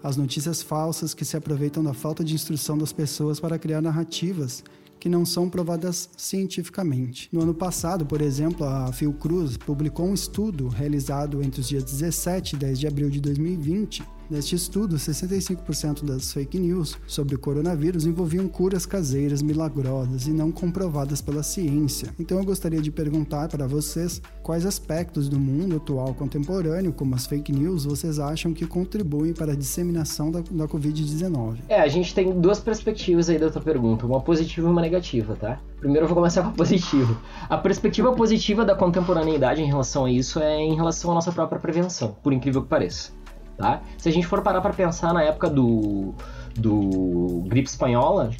as 0.00 0.16
notícias 0.16 0.62
falsas 0.62 1.12
que 1.12 1.24
se 1.24 1.36
aproveitam 1.36 1.82
da 1.82 1.92
falta 1.92 2.22
de 2.22 2.36
instrução 2.36 2.78
das 2.78 2.92
pessoas 2.92 3.40
para 3.40 3.58
criar 3.58 3.82
narrativas 3.82 4.62
que 5.00 5.08
não 5.08 5.26
são 5.26 5.50
provadas 5.50 6.08
cientificamente. 6.16 7.28
No 7.32 7.40
ano 7.40 7.52
passado, 7.52 8.06
por 8.06 8.22
exemplo, 8.22 8.64
a 8.64 8.92
Fiocruz 8.92 9.56
publicou 9.56 10.06
um 10.06 10.14
estudo 10.14 10.68
realizado 10.68 11.42
entre 11.42 11.62
os 11.62 11.68
dias 11.68 11.82
17 11.82 12.54
e 12.54 12.58
10 12.60 12.78
de 12.78 12.86
abril 12.86 13.10
de 13.10 13.20
2020 13.20 14.04
Neste 14.30 14.54
estudo, 14.54 14.94
65% 14.94 16.04
das 16.04 16.32
fake 16.32 16.56
news 16.56 16.96
sobre 17.04 17.34
o 17.34 17.38
coronavírus 17.38 18.06
envolviam 18.06 18.46
curas 18.46 18.86
caseiras 18.86 19.42
milagrosas 19.42 20.28
e 20.28 20.30
não 20.30 20.52
comprovadas 20.52 21.20
pela 21.20 21.42
ciência. 21.42 22.14
Então 22.16 22.38
eu 22.38 22.44
gostaria 22.44 22.80
de 22.80 22.92
perguntar 22.92 23.48
para 23.48 23.66
vocês 23.66 24.22
quais 24.40 24.64
aspectos 24.64 25.28
do 25.28 25.36
mundo 25.36 25.78
atual 25.78 26.14
contemporâneo, 26.14 26.92
como 26.92 27.16
as 27.16 27.26
fake 27.26 27.50
news, 27.50 27.84
vocês 27.84 28.20
acham 28.20 28.54
que 28.54 28.68
contribuem 28.68 29.32
para 29.32 29.50
a 29.50 29.56
disseminação 29.56 30.30
da, 30.30 30.38
da 30.48 30.68
Covid-19? 30.68 31.56
É, 31.68 31.80
a 31.80 31.88
gente 31.88 32.14
tem 32.14 32.30
duas 32.40 32.60
perspectivas 32.60 33.28
aí 33.28 33.36
da 33.38 33.50
tua 33.50 33.60
pergunta, 33.60 34.06
uma 34.06 34.20
positiva 34.20 34.68
e 34.68 34.70
uma 34.70 34.80
negativa, 34.80 35.34
tá? 35.34 35.58
Primeiro 35.80 36.04
eu 36.04 36.08
vou 36.08 36.16
começar 36.16 36.42
com 36.44 36.50
a 36.50 36.52
positiva. 36.52 37.20
A 37.48 37.58
perspectiva 37.58 38.12
positiva 38.12 38.64
da 38.64 38.76
contemporaneidade 38.76 39.60
em 39.60 39.66
relação 39.66 40.04
a 40.04 40.10
isso 40.10 40.38
é 40.38 40.56
em 40.60 40.76
relação 40.76 41.10
à 41.10 41.14
nossa 41.14 41.32
própria 41.32 41.58
prevenção, 41.58 42.16
por 42.22 42.32
incrível 42.32 42.62
que 42.62 42.68
pareça. 42.68 43.18
Tá? 43.60 43.82
Se 43.98 44.08
a 44.08 44.12
gente 44.12 44.26
for 44.26 44.40
parar 44.40 44.62
para 44.62 44.72
pensar 44.72 45.12
na 45.12 45.22
época 45.22 45.50
do, 45.50 46.14
do 46.56 47.44
gripe 47.46 47.68
espanhola, 47.68 48.30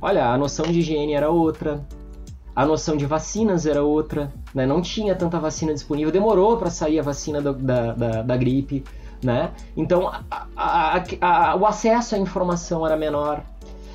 olha, 0.00 0.30
a 0.30 0.38
noção 0.38 0.64
de 0.64 0.78
higiene 0.78 1.12
era 1.12 1.28
outra, 1.28 1.86
a 2.54 2.64
noção 2.64 2.96
de 2.96 3.04
vacinas 3.04 3.66
era 3.66 3.82
outra, 3.82 4.32
né? 4.54 4.64
não 4.64 4.80
tinha 4.80 5.14
tanta 5.14 5.38
vacina 5.38 5.74
disponível, 5.74 6.10
demorou 6.10 6.56
para 6.56 6.70
sair 6.70 6.98
a 6.98 7.02
vacina 7.02 7.42
da, 7.42 7.52
da, 7.52 7.92
da, 7.92 8.22
da 8.22 8.36
gripe, 8.38 8.82
né? 9.22 9.50
Então 9.76 10.08
a, 10.08 10.46
a, 10.56 11.04
a, 11.20 11.56
o 11.56 11.66
acesso 11.66 12.14
à 12.14 12.18
informação 12.18 12.86
era 12.86 12.96
menor. 12.96 13.44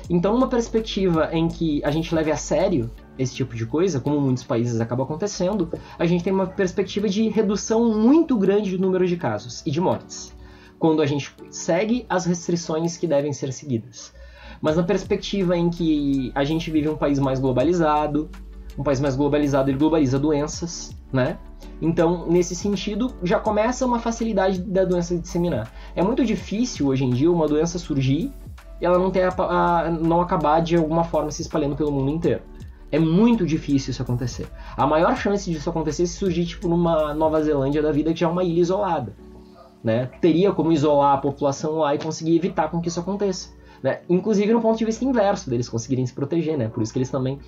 Então, 0.08 0.32
numa 0.34 0.48
perspectiva 0.48 1.28
em 1.32 1.48
que 1.48 1.82
a 1.84 1.90
gente 1.90 2.14
leve 2.14 2.30
a 2.30 2.36
sério 2.36 2.88
esse 3.18 3.34
tipo 3.34 3.56
de 3.56 3.66
coisa, 3.66 3.98
como 3.98 4.20
muitos 4.20 4.44
países 4.44 4.80
acaba 4.80 5.02
acontecendo, 5.02 5.68
a 5.98 6.06
gente 6.06 6.22
tem 6.22 6.32
uma 6.32 6.46
perspectiva 6.46 7.08
de 7.08 7.28
redução 7.28 7.98
muito 7.98 8.36
grande 8.36 8.76
do 8.76 8.82
número 8.82 9.06
de 9.06 9.16
casos 9.16 9.62
e 9.66 9.70
de 9.70 9.80
mortes 9.80 10.32
quando 10.82 11.00
a 11.00 11.06
gente 11.06 11.32
segue 11.48 12.04
as 12.08 12.26
restrições 12.26 12.96
que 12.96 13.06
devem 13.06 13.32
ser 13.32 13.52
seguidas. 13.52 14.12
Mas 14.60 14.76
na 14.76 14.82
perspectiva 14.82 15.56
em 15.56 15.70
que 15.70 16.32
a 16.34 16.42
gente 16.42 16.72
vive 16.72 16.88
um 16.88 16.96
país 16.96 17.20
mais 17.20 17.38
globalizado, 17.38 18.28
um 18.76 18.82
país 18.82 18.98
mais 18.98 19.14
globalizado 19.14 19.70
ele 19.70 19.78
globaliza 19.78 20.18
doenças, 20.18 20.90
né? 21.12 21.38
Então, 21.80 22.26
nesse 22.26 22.56
sentido, 22.56 23.14
já 23.22 23.38
começa 23.38 23.86
uma 23.86 24.00
facilidade 24.00 24.60
da 24.60 24.84
doença 24.84 25.16
disseminar. 25.16 25.72
É 25.94 26.02
muito 26.02 26.24
difícil 26.24 26.88
hoje 26.88 27.04
em 27.04 27.10
dia 27.10 27.30
uma 27.30 27.46
doença 27.46 27.78
surgir 27.78 28.32
e 28.80 28.84
ela 28.84 28.98
não, 28.98 29.12
ter 29.12 29.22
a, 29.22 29.32
a, 29.38 29.88
não 29.88 30.20
acabar 30.20 30.58
de 30.60 30.76
alguma 30.76 31.04
forma 31.04 31.30
se 31.30 31.42
espalhando 31.42 31.76
pelo 31.76 31.92
mundo 31.92 32.10
inteiro. 32.10 32.42
É 32.90 32.98
muito 32.98 33.46
difícil 33.46 33.92
isso 33.92 34.02
acontecer. 34.02 34.48
A 34.76 34.84
maior 34.84 35.16
chance 35.16 35.48
disso 35.48 35.70
acontecer 35.70 36.02
é 36.02 36.06
se 36.06 36.14
surgir 36.14 36.44
tipo 36.44 36.66
numa 36.66 37.14
Nova 37.14 37.40
Zelândia 37.40 37.80
da 37.80 37.92
vida 37.92 38.12
que 38.12 38.18
já 38.18 38.26
é 38.26 38.30
uma 38.30 38.42
ilha 38.42 38.60
isolada 38.60 39.14
né, 39.82 40.06
teria 40.20 40.52
como 40.52 40.72
isolar 40.72 41.14
a 41.14 41.18
população 41.18 41.78
lá 41.78 41.94
e 41.94 41.98
conseguir 41.98 42.36
evitar 42.36 42.70
com 42.70 42.80
que 42.80 42.88
isso 42.88 43.00
aconteça. 43.00 43.50
Né? 43.82 44.00
Inclusive 44.08 44.52
no 44.52 44.60
ponto 44.60 44.78
de 44.78 44.84
vista 44.84 45.04
inverso, 45.04 45.50
deles 45.50 45.68
conseguirem 45.68 46.06
se 46.06 46.12
proteger, 46.12 46.56
né? 46.56 46.68
Por 46.68 46.82
isso 46.82 46.92
que 46.92 46.98
eles 46.98 47.10
também 47.10 47.40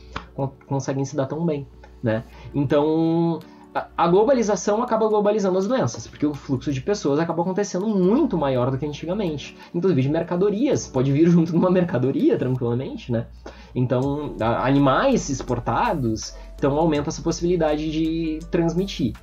conseguem 0.66 1.04
se 1.04 1.14
dar 1.14 1.26
tão 1.26 1.46
bem, 1.46 1.66
né? 2.02 2.24
Então, 2.52 3.38
a 3.74 4.06
globalização 4.06 4.82
acaba 4.82 5.08
globalizando 5.08 5.58
as 5.58 5.66
doenças, 5.66 6.06
porque 6.06 6.24
o 6.24 6.32
fluxo 6.32 6.72
de 6.72 6.80
pessoas 6.80 7.18
acaba 7.18 7.42
acontecendo 7.42 7.88
muito 7.88 8.38
maior 8.38 8.70
do 8.70 8.78
que 8.78 8.86
antigamente. 8.86 9.56
Inclusive 9.74 10.02
de 10.02 10.08
mercadorias, 10.08 10.86
pode 10.86 11.10
vir 11.10 11.26
junto 11.30 11.50
de 11.50 11.58
uma 11.58 11.70
mercadoria 11.70 12.38
tranquilamente, 12.38 13.10
né? 13.10 13.26
Então, 13.74 14.36
animais 14.40 15.28
exportados, 15.28 16.36
então 16.56 16.78
aumenta 16.78 17.08
essa 17.08 17.20
possibilidade 17.20 17.90
de 17.90 18.38
transmitir. 18.48 19.14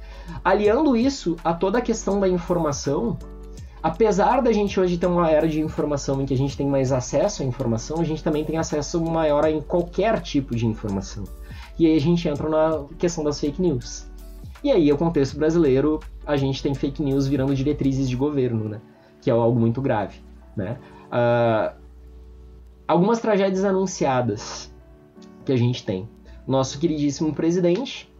Aliando 0.43 0.97
isso 0.97 1.37
a 1.43 1.53
toda 1.53 1.77
a 1.77 1.81
questão 1.81 2.19
da 2.19 2.27
informação, 2.27 3.17
apesar 3.81 4.41
da 4.41 4.51
gente 4.51 4.77
hoje 4.77 4.97
ter 4.97 5.07
uma 5.07 5.29
era 5.29 5.47
de 5.47 5.61
informação 5.61 6.21
em 6.21 6.25
que 6.25 6.33
a 6.33 6.37
gente 6.37 6.57
tem 6.57 6.67
mais 6.67 6.91
acesso 6.91 7.41
à 7.41 7.45
informação, 7.45 8.01
a 8.01 8.03
gente 8.03 8.21
também 8.21 8.43
tem 8.43 8.57
acesso 8.57 9.01
maior 9.01 9.45
a 9.45 9.61
qualquer 9.61 10.19
tipo 10.19 10.53
de 10.57 10.65
informação. 10.65 11.23
E 11.79 11.87
aí 11.87 11.95
a 11.95 12.01
gente 12.01 12.27
entra 12.27 12.49
na 12.49 12.83
questão 12.99 13.23
das 13.23 13.39
fake 13.39 13.61
news. 13.61 14.10
E 14.63 14.71
aí, 14.71 14.91
o 14.91 14.97
contexto 14.97 15.37
brasileiro, 15.37 15.99
a 16.25 16.37
gente 16.37 16.61
tem 16.61 16.73
fake 16.73 17.01
news 17.01 17.27
virando 17.27 17.53
diretrizes 17.55 18.07
de 18.09 18.15
governo, 18.15 18.69
né? 18.69 18.81
Que 19.21 19.29
é 19.29 19.33
algo 19.33 19.59
muito 19.59 19.81
grave, 19.81 20.19
né? 20.55 20.77
Uh, 21.07 21.75
algumas 22.87 23.19
tragédias 23.19 23.63
anunciadas 23.63 24.71
que 25.45 25.51
a 25.51 25.57
gente 25.57 25.83
tem. 25.83 26.07
Nosso 26.47 26.79
queridíssimo 26.79 27.33
presidente 27.33 28.11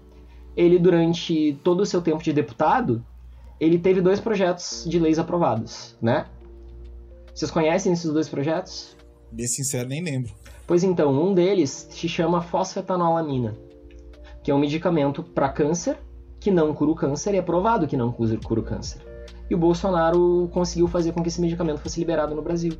ele 0.55 0.77
durante 0.77 1.57
todo 1.63 1.81
o 1.81 1.85
seu 1.85 2.01
tempo 2.01 2.23
de 2.23 2.33
deputado, 2.33 3.03
ele 3.59 3.77
teve 3.77 4.01
dois 4.01 4.19
projetos 4.19 4.85
de 4.87 4.99
leis 4.99 5.19
aprovados, 5.19 5.95
né? 6.01 6.25
Vocês 7.33 7.49
conhecem 7.49 7.93
esses 7.93 8.11
dois 8.11 8.27
projetos? 8.27 8.95
Bem 9.31 9.47
sincero, 9.47 9.87
nem 9.87 10.03
lembro. 10.03 10.31
Pois 10.67 10.83
então, 10.83 11.11
um 11.11 11.33
deles 11.33 11.87
se 11.89 12.07
chama 12.07 12.41
fosfetanolamina, 12.41 13.55
que 14.43 14.51
é 14.51 14.55
um 14.55 14.59
medicamento 14.59 15.23
para 15.23 15.49
câncer 15.49 15.97
que 16.41 16.49
não 16.49 16.73
cura 16.73 16.91
o 16.91 16.95
câncer 16.95 17.35
e 17.35 17.37
é 17.37 17.41
provado 17.41 17.87
que 17.87 17.95
não 17.95 18.11
cura 18.11 18.59
o 18.59 18.63
câncer. 18.63 18.99
E 19.47 19.53
o 19.53 19.57
Bolsonaro 19.57 20.49
conseguiu 20.51 20.87
fazer 20.87 21.11
com 21.11 21.21
que 21.21 21.29
esse 21.29 21.39
medicamento 21.39 21.79
fosse 21.79 21.99
liberado 21.99 22.33
no 22.33 22.41
Brasil. 22.41 22.73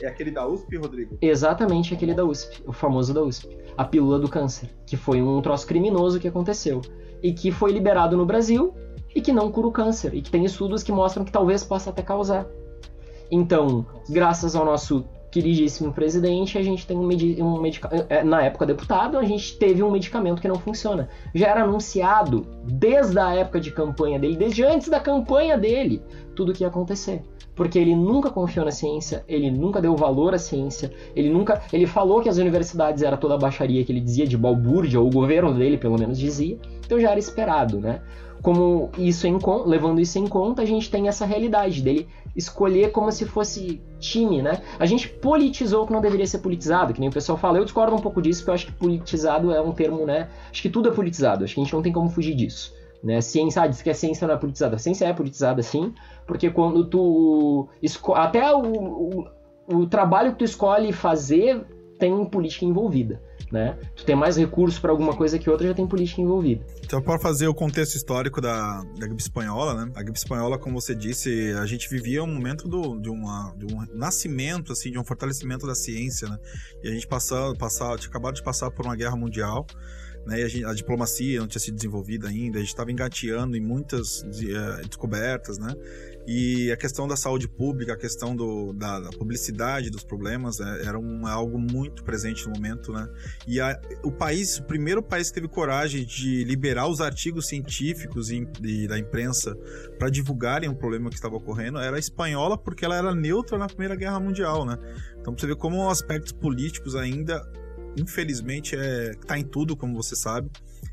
É 0.00 0.08
aquele 0.08 0.32
da 0.32 0.46
USP, 0.46 0.76
Rodrigo? 0.76 1.16
Exatamente 1.22 1.94
aquele 1.94 2.12
da 2.12 2.24
USP, 2.24 2.60
o 2.66 2.72
famoso 2.72 3.14
da 3.14 3.22
USP. 3.22 3.56
A 3.76 3.84
pílula 3.84 4.18
do 4.18 4.28
câncer, 4.28 4.68
que 4.84 4.96
foi 4.96 5.22
um 5.22 5.40
troço 5.40 5.64
criminoso 5.66 6.18
que 6.18 6.26
aconteceu. 6.26 6.80
E 7.22 7.32
que 7.32 7.52
foi 7.52 7.70
liberado 7.70 8.16
no 8.16 8.26
Brasil 8.26 8.74
e 9.14 9.20
que 9.20 9.32
não 9.32 9.52
cura 9.52 9.68
o 9.68 9.72
câncer. 9.72 10.12
E 10.14 10.20
que 10.20 10.30
tem 10.30 10.44
estudos 10.44 10.82
que 10.82 10.90
mostram 10.90 11.24
que 11.24 11.30
talvez 11.30 11.62
possa 11.62 11.90
até 11.90 12.02
causar. 12.02 12.46
Então, 13.30 13.86
graças 14.10 14.56
ao 14.56 14.64
nosso 14.64 15.04
queridíssimo 15.32 15.92
presidente, 15.92 16.58
a 16.58 16.62
gente 16.62 16.86
tem 16.86 16.96
um, 16.96 17.08
um 17.08 17.60
medicamento. 17.60 18.06
É, 18.08 18.22
na 18.22 18.42
época 18.42 18.66
deputado, 18.66 19.18
a 19.18 19.24
gente 19.24 19.56
teve 19.56 19.82
um 19.82 19.90
medicamento 19.90 20.40
que 20.40 20.46
não 20.46 20.58
funciona. 20.58 21.08
Já 21.34 21.48
era 21.48 21.64
anunciado 21.64 22.46
desde 22.64 23.18
a 23.18 23.34
época 23.34 23.58
de 23.58 23.72
campanha 23.72 24.18
dele, 24.18 24.36
desde 24.36 24.62
antes 24.62 24.88
da 24.88 25.00
campanha 25.00 25.56
dele, 25.56 26.02
tudo 26.36 26.52
o 26.52 26.54
que 26.54 26.62
ia 26.62 26.68
acontecer 26.68 27.22
porque 27.54 27.78
ele 27.78 27.94
nunca 27.94 28.30
confiou 28.30 28.64
na 28.64 28.70
ciência, 28.70 29.24
ele 29.28 29.50
nunca 29.50 29.80
deu 29.80 29.94
valor 29.94 30.34
à 30.34 30.38
ciência, 30.38 30.90
ele 31.14 31.28
nunca, 31.28 31.62
ele 31.72 31.86
falou 31.86 32.22
que 32.22 32.28
as 32.28 32.38
universidades 32.38 33.02
era 33.02 33.16
toda 33.16 33.34
a 33.34 33.38
baixaria 33.38 33.84
que 33.84 33.92
ele 33.92 34.00
dizia 34.00 34.26
de 34.26 34.38
balbúrdia, 34.38 34.98
ou 34.98 35.06
o 35.06 35.10
governo 35.10 35.52
dele 35.52 35.76
pelo 35.76 35.98
menos 35.98 36.18
dizia, 36.18 36.58
então 36.84 36.98
já 36.98 37.10
era 37.10 37.18
esperado, 37.18 37.78
né? 37.78 38.00
Como 38.42 38.90
isso 38.98 39.26
em, 39.26 39.38
levando 39.66 40.00
isso 40.00 40.18
em 40.18 40.26
conta, 40.26 40.62
a 40.62 40.64
gente 40.64 40.90
tem 40.90 41.06
essa 41.06 41.24
realidade 41.24 41.80
dele 41.80 42.08
escolher 42.34 42.92
como 42.92 43.10
se 43.12 43.24
fosse 43.26 43.80
time, 43.98 44.42
né? 44.42 44.62
A 44.78 44.86
gente 44.86 45.08
politizou 45.08 45.84
o 45.84 45.86
que 45.86 45.92
não 45.92 46.00
deveria 46.00 46.26
ser 46.26 46.38
politizado, 46.38 46.92
que 46.92 47.00
nem 47.00 47.08
o 47.08 47.12
pessoal 47.12 47.38
fala. 47.38 47.58
Eu 47.58 47.64
discordo 47.64 47.94
um 47.94 48.00
pouco 48.00 48.22
disso, 48.22 48.40
porque 48.40 48.50
eu 48.50 48.54
acho 48.54 48.66
que 48.66 48.72
politizado 48.72 49.52
é 49.52 49.60
um 49.60 49.72
termo, 49.72 50.06
né? 50.06 50.28
Acho 50.50 50.62
que 50.62 50.70
tudo 50.70 50.88
é 50.88 50.92
politizado, 50.92 51.44
acho 51.44 51.54
que 51.54 51.60
a 51.60 51.64
gente 51.64 51.74
não 51.74 51.82
tem 51.82 51.92
como 51.92 52.08
fugir 52.08 52.34
disso. 52.34 52.74
Né? 53.02 53.20
Ciência, 53.20 53.62
ah, 53.62 53.66
diz 53.66 53.82
que 53.82 53.90
a 53.90 53.94
ciência 53.94 54.26
não 54.26 54.34
é 54.34 54.38
politizada. 54.38 54.76
A 54.76 54.78
ciência 54.78 55.06
é 55.06 55.12
politizada 55.12 55.62
sim, 55.62 55.92
porque 56.26 56.50
quando 56.50 56.84
tu. 56.88 57.68
Até 58.14 58.54
o, 58.54 58.62
o, 58.62 59.26
o 59.68 59.86
trabalho 59.86 60.32
que 60.32 60.38
tu 60.38 60.44
escolhe 60.44 60.92
fazer 60.92 61.64
tem 61.98 62.24
política 62.26 62.64
envolvida. 62.64 63.20
Né? 63.52 63.78
Tu 63.94 64.06
tem 64.06 64.16
mais 64.16 64.38
recursos 64.38 64.80
para 64.80 64.90
alguma 64.90 65.14
coisa 65.14 65.38
que 65.38 65.50
outra, 65.50 65.66
já 65.68 65.74
tem 65.74 65.86
política 65.86 66.22
envolvida. 66.22 66.64
Então, 66.82 67.02
para 67.02 67.18
fazer 67.18 67.46
o 67.48 67.54
contexto 67.54 67.96
histórico 67.96 68.40
da, 68.40 68.82
da 68.98 69.06
gripe 69.06 69.20
espanhola, 69.20 69.74
né? 69.74 69.92
A 69.94 70.02
gripe 70.02 70.16
espanhola, 70.16 70.58
como 70.58 70.80
você 70.80 70.94
disse, 70.94 71.52
a 71.60 71.66
gente 71.66 71.86
vivia 71.90 72.24
um 72.24 72.26
momento 72.26 72.66
do, 72.66 72.98
de, 72.98 73.10
uma, 73.10 73.54
de 73.58 73.66
um 73.66 73.84
nascimento, 73.94 74.72
assim, 74.72 74.90
de 74.90 74.98
um 74.98 75.04
fortalecimento 75.04 75.66
da 75.66 75.74
ciência, 75.74 76.30
né? 76.30 76.38
E 76.82 76.88
a 76.88 76.92
gente 76.92 77.06
passou, 77.06 77.54
passar, 77.54 77.98
tinha 77.98 78.08
acabado 78.08 78.34
de 78.36 78.42
passar 78.42 78.70
por 78.70 78.86
uma 78.86 78.96
guerra 78.96 79.16
mundial 79.16 79.66
né? 80.26 80.42
A, 80.42 80.48
gente, 80.48 80.64
a, 80.64 80.72
diplomacia 80.72 81.40
não 81.40 81.48
tinha 81.48 81.60
sido 81.60 81.74
desenvolvida 81.74 82.28
ainda, 82.28 82.58
a 82.58 82.60
gente 82.60 82.70
estava 82.70 82.90
engateando 82.90 83.56
em 83.56 83.60
muitas 83.60 84.22
uh, 84.22 84.86
descobertas, 84.86 85.58
né? 85.58 85.74
E 86.26 86.70
a 86.70 86.76
questão 86.76 87.08
da 87.08 87.16
saúde 87.16 87.48
pública, 87.48 87.94
a 87.94 87.96
questão 87.96 88.36
do, 88.36 88.72
da, 88.72 89.00
da 89.00 89.10
publicidade 89.10 89.90
dos 89.90 90.04
problemas 90.04 90.60
é, 90.60 90.86
era 90.86 90.98
um, 90.98 91.26
algo 91.26 91.58
muito 91.58 92.04
presente 92.04 92.46
no 92.46 92.54
momento, 92.54 92.92
né? 92.92 93.08
E 93.46 93.60
a, 93.60 93.80
o 94.04 94.12
país, 94.12 94.58
o 94.58 94.64
primeiro 94.64 95.02
país 95.02 95.28
que 95.28 95.34
teve 95.34 95.48
coragem 95.48 96.04
de 96.04 96.44
liberar 96.44 96.86
os 96.86 97.00
artigos 97.00 97.48
científicos 97.48 98.30
e, 98.30 98.46
e 98.62 98.86
da 98.86 98.98
imprensa 98.98 99.56
para 99.98 100.08
divulgarem 100.08 100.68
o 100.68 100.76
problema 100.76 101.10
que 101.10 101.16
estava 101.16 101.34
ocorrendo 101.34 101.78
era 101.78 101.96
a 101.96 101.98
espanhola, 101.98 102.56
porque 102.56 102.84
ela 102.84 102.96
era 102.96 103.14
neutra 103.14 103.58
na 103.58 103.66
Primeira 103.66 103.96
Guerra 103.96 104.20
Mundial, 104.20 104.64
né? 104.64 104.78
Então 105.20 105.36
você 105.36 105.46
vê 105.46 105.56
como 105.56 105.90
aspectos 105.90 106.32
políticos 106.32 106.94
ainda 106.94 107.42
infelizmente 107.96 108.76
é 108.76 109.12
tá 109.26 109.38
em 109.38 109.44
tudo, 109.44 109.76
como 109.76 110.00
você 110.00 110.16
sabe. 110.16 110.50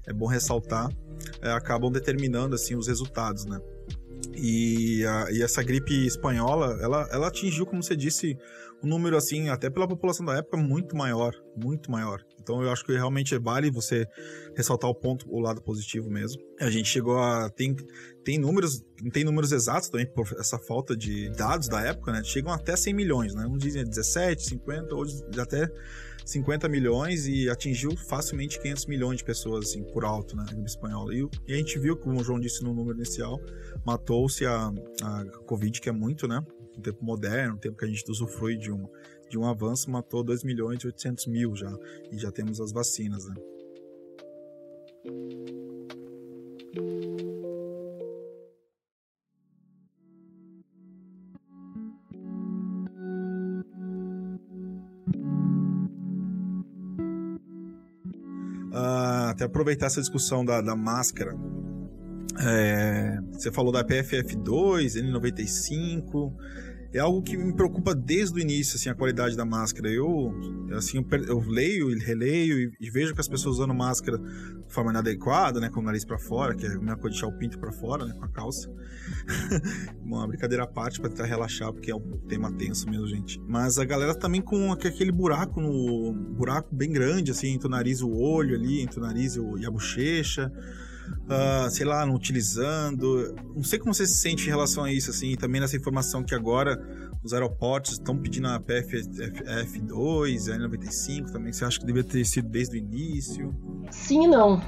É 0.08 0.14
bom 0.14 0.26
ressaltar, 0.26 0.90
é, 1.42 1.52
acabam 1.52 1.92
determinando 1.92 2.56
assim 2.56 2.76
os 2.76 2.88
resultados, 2.88 3.46
né? 3.46 3.60
E, 4.36 5.06
a, 5.06 5.32
e 5.32 5.42
essa 5.42 5.62
gripe 5.64 6.06
espanhola, 6.06 6.78
ela, 6.82 7.08
ela 7.12 7.28
atingiu, 7.28 7.66
como 7.66 7.84
você 7.84 7.96
disse, 7.96 8.38
um 8.84 8.88
número 8.88 9.18
assim, 9.18 9.50
até 9.50 9.70
pela 9.70 9.88
população 9.88 10.26
da 10.26 10.38
época, 10.38 10.58
muito 10.58 10.96
maior, 10.96 11.34
muito 11.56 11.92
maior. 11.92 12.24
Então 12.42 12.64
eu 12.64 12.72
acho 12.72 12.84
que 12.84 12.94
realmente 12.94 13.38
vale 13.38 13.70
você 13.70 14.08
ressaltar 14.56 14.90
o 14.90 14.96
ponto, 14.96 15.26
o 15.30 15.40
lado 15.40 15.62
positivo 15.62 16.10
mesmo. 16.10 16.42
A 16.60 16.70
gente 16.70 16.88
chegou 16.88 17.20
a 17.20 17.50
tem 17.50 17.76
tem 18.24 18.38
números, 18.38 18.84
tem 19.12 19.24
números 19.24 19.52
exatos 19.52 19.90
também 19.90 20.08
por 20.08 20.26
essa 20.40 20.58
falta 20.58 20.96
de 20.96 21.30
dados 21.32 21.68
da 21.68 21.82
época, 21.82 22.12
né? 22.12 22.24
Chegam 22.24 22.52
até 22.52 22.76
100 22.76 22.94
milhões, 22.94 23.36
né? 23.36 23.46
Uns 23.46 23.60
dizem 23.60 23.84
17, 23.84 24.44
50, 24.44 24.96
hoje 24.96 25.22
até 25.38 25.70
50 26.30 26.70
milhões 26.70 27.28
e 27.28 27.50
atingiu 27.50 27.98
facilmente 27.98 28.60
500 28.60 28.86
milhões 28.86 29.18
de 29.18 29.24
pessoas 29.24 29.70
assim, 29.70 29.84
por 29.84 30.06
alto, 30.06 30.36
né, 30.36 30.46
gripe 30.48 30.68
espanhola. 30.68 31.14
E, 31.14 31.28
e, 31.48 31.54
a 31.54 31.58
gente 31.58 31.80
viu, 31.80 31.98
como 31.98 32.20
o 32.20 32.24
João 32.24 32.40
disse 32.40 32.64
no 32.64 32.74
número 32.74 32.98
inicial, 32.98 33.40
matou-se 33.84 34.46
a, 34.46 34.72
a 35.02 35.26
Covid, 35.46 35.82
que 35.82 35.90
é 35.90 35.92
muito, 35.92 36.28
né, 36.28 36.40
um 36.78 36.82
tempo 36.82 37.04
moderno, 37.04 37.56
um 37.56 37.58
tempo 37.58 37.78
que 37.78 37.86
a 37.86 37.88
gente 37.88 38.10
usufrui 38.10 38.58
de 38.58 38.72
um, 38.72 38.88
de 39.28 39.40
um 39.40 39.46
avanço, 39.46 39.90
matou 39.90 40.24
2 40.24 40.44
milhões 40.44 40.82
e 40.84 40.88
800 40.88 41.26
mil 41.28 41.56
já, 41.56 41.76
e 42.12 42.18
já 42.18 42.32
temos 42.32 42.62
as 42.62 42.72
vacinas, 42.72 43.26
né. 43.26 43.36
Uh, 58.72 59.30
até 59.30 59.46
aproveitar 59.46 59.88
essa 59.88 60.00
discussão 60.00 60.46
da, 60.46 60.62
da 60.62 60.76
máscara. 60.76 61.36
É, 62.42 63.18
você 63.32 63.52
falou 63.52 63.72
da 63.72 63.84
PFF2, 63.84 64.96
N95 64.96 66.34
é 66.92 67.00
algo 67.00 67.22
que 67.22 67.38
me 67.38 67.54
preocupa 67.54 67.94
desde 67.94 68.40
o 68.40 68.40
início, 68.40 68.76
assim, 68.76 68.90
a 68.90 68.96
qualidade 68.96 69.38
da 69.38 69.46
máscara. 69.46 69.90
Eu, 69.90 70.34
assim, 70.76 71.06
eu, 71.28 71.40
leio 71.40 71.92
e 71.92 72.00
releio 72.00 72.74
e, 72.80 72.90
vejo 72.90 73.14
que 73.14 73.22
as 73.22 73.28
pessoas 73.28 73.56
usando 73.58 73.74
máscara 73.74 74.18
de 74.18 74.74
forma 74.74 74.90
inadequada, 74.92 75.60
né, 75.60 75.70
com 75.70 75.82
o 75.82 75.84
nariz 75.84 76.04
para 76.04 76.18
fora, 76.18 76.56
que 76.56 76.66
é 76.66 76.70
a 76.70 76.72
mesma 76.72 76.98
coisa 76.98 77.16
de 77.16 77.22
deixar 77.22 77.28
o 77.28 77.38
pinto 77.38 77.60
para 77.60 77.72
fora, 77.72 78.06
né, 78.06 78.14
com 78.18 78.26
a 78.26 78.30
calça. 78.30 78.72
Uma 80.04 80.28
brincadeira 80.28 80.64
à 80.64 80.68
parte 80.68 81.00
para 81.00 81.10
tentar 81.10 81.26
relaxar, 81.26 81.72
porque 81.72 81.92
é 81.92 81.96
um 81.96 82.18
tema 82.28 82.52
tenso 82.52 82.90
mesmo, 82.90 83.08
gente. 83.08 83.40
Mas 83.48 83.78
a 83.78 83.86
galera 83.86 84.16
também 84.16 84.42
com 84.42 84.72
aquele 84.72 85.12
buraco 85.12 85.62
no 85.62 86.12
buraco 86.14 86.76
bem 86.76 86.92
grande, 86.92 87.32
assim, 87.32 87.50
entre 87.50 87.68
o 87.68 87.72
nariz 87.72 88.00
e 88.00 88.04
o 88.04 88.18
olho 88.18 88.56
ali, 88.56 88.82
entre 88.82 89.00
o 89.00 89.04
nariz 89.04 89.36
e 89.36 89.66
a 89.66 89.70
bochecha 89.70 90.52
uh, 91.26 91.70
sei 91.70 91.86
lá, 91.86 92.06
não 92.06 92.16
utilizando. 92.16 93.36
Não 93.56 93.64
sei 93.64 93.80
como 93.80 93.94
você 93.94 94.06
se 94.06 94.16
sente 94.16 94.46
em 94.46 94.50
relação 94.50 94.84
a 94.84 94.92
isso, 94.92 95.10
assim, 95.10 95.36
também 95.36 95.62
nessa 95.62 95.78
informação 95.78 96.24
que 96.24 96.34
agora 96.34 96.80
os 97.24 97.34
aeroportos 97.34 97.94
estão 97.94 98.18
pedindo 98.18 98.48
a 98.48 98.60
PFF2, 98.60 100.54
a 100.54 100.58
N95 100.58 101.32
também. 101.32 101.52
Você 101.52 101.66
acha 101.66 101.80
que 101.80 101.86
deveria 101.86 102.10
ter 102.10 102.26
sido 102.26 102.48
desde 102.48 102.78
o 102.78 102.80
início? 102.80 103.56
Sim 103.92 104.26
e 104.26 104.28
não. 104.28 104.62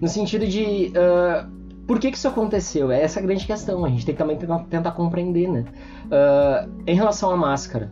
No 0.00 0.08
sentido 0.08 0.46
de. 0.46 0.92
Uh, 0.92 1.58
por 1.86 1.98
que, 1.98 2.10
que 2.10 2.18
isso 2.18 2.28
aconteceu? 2.28 2.90
É 2.92 3.02
essa 3.02 3.18
a 3.18 3.22
grande 3.22 3.46
questão. 3.46 3.84
A 3.84 3.88
gente 3.88 4.04
tem 4.04 4.14
que 4.14 4.18
também 4.18 4.36
tentar, 4.36 4.58
tentar 4.64 4.92
compreender, 4.92 5.48
né? 5.48 5.64
Uh, 6.04 6.82
em 6.86 6.94
relação 6.94 7.30
à 7.30 7.36
máscara, 7.36 7.90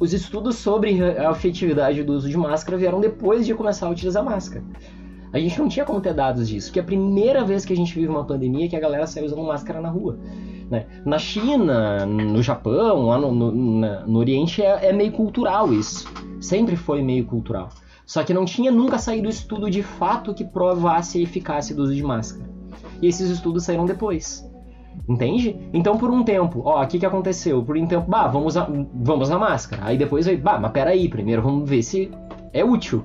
os 0.00 0.12
estudos 0.12 0.56
sobre 0.56 1.00
a 1.00 1.30
efetividade 1.30 2.02
do 2.02 2.12
uso 2.12 2.28
de 2.28 2.36
máscara 2.36 2.76
vieram 2.76 3.00
depois 3.00 3.46
de 3.46 3.54
começar 3.54 3.86
a 3.86 3.90
utilizar 3.90 4.24
máscara. 4.24 4.64
A 5.32 5.38
gente 5.38 5.58
não 5.58 5.68
tinha 5.68 5.84
como 5.84 6.00
ter 6.00 6.14
dados 6.14 6.48
disso, 6.48 6.72
que 6.72 6.78
é 6.78 6.82
a 6.82 6.84
primeira 6.84 7.44
vez 7.44 7.64
que 7.64 7.72
a 7.72 7.76
gente 7.76 7.94
vive 7.94 8.08
uma 8.08 8.24
pandemia 8.24 8.68
que 8.68 8.76
a 8.76 8.80
galera 8.80 9.06
sai 9.06 9.24
usando 9.24 9.42
máscara 9.42 9.80
na 9.80 9.88
rua. 9.88 10.18
Né? 10.70 10.86
Na 11.04 11.18
China, 11.18 12.06
no 12.06 12.42
Japão, 12.42 13.06
lá 13.06 13.18
no, 13.18 13.32
no, 13.32 13.80
na, 13.80 14.06
no 14.06 14.18
Oriente 14.18 14.62
é, 14.62 14.88
é 14.88 14.92
meio 14.92 15.12
cultural 15.12 15.72
isso. 15.72 16.06
Sempre 16.40 16.76
foi 16.76 17.02
meio 17.02 17.24
cultural. 17.24 17.68
Só 18.04 18.22
que 18.22 18.32
não 18.32 18.44
tinha 18.44 18.70
nunca 18.70 18.98
saído 18.98 19.28
estudo 19.28 19.68
de 19.68 19.82
fato 19.82 20.32
que 20.32 20.44
provasse 20.44 21.18
a 21.18 21.22
eficácia 21.22 21.74
do 21.74 21.82
uso 21.82 21.94
de 21.94 22.02
máscara. 22.02 22.48
E 23.02 23.08
esses 23.08 23.28
estudos 23.30 23.64
saíram 23.64 23.84
depois. 23.84 24.48
Entende? 25.08 25.56
Então, 25.72 25.98
por 25.98 26.10
um 26.10 26.22
tempo, 26.22 26.62
ó, 26.64 26.82
o 26.82 26.86
que, 26.86 26.98
que 26.98 27.06
aconteceu? 27.06 27.62
Por 27.62 27.76
um 27.76 27.86
tempo, 27.86 28.08
bah, 28.08 28.28
vamos 28.28 28.54
usar, 28.54 28.68
vamos 28.94 29.28
usar 29.28 29.38
máscara. 29.38 29.82
Aí 29.84 29.98
depois 29.98 30.26
vai, 30.26 30.36
bah, 30.36 30.58
mas 30.58 30.72
peraí, 30.72 31.08
primeiro 31.08 31.42
vamos 31.42 31.68
ver 31.68 31.82
se 31.82 32.10
é 32.52 32.64
útil. 32.64 33.04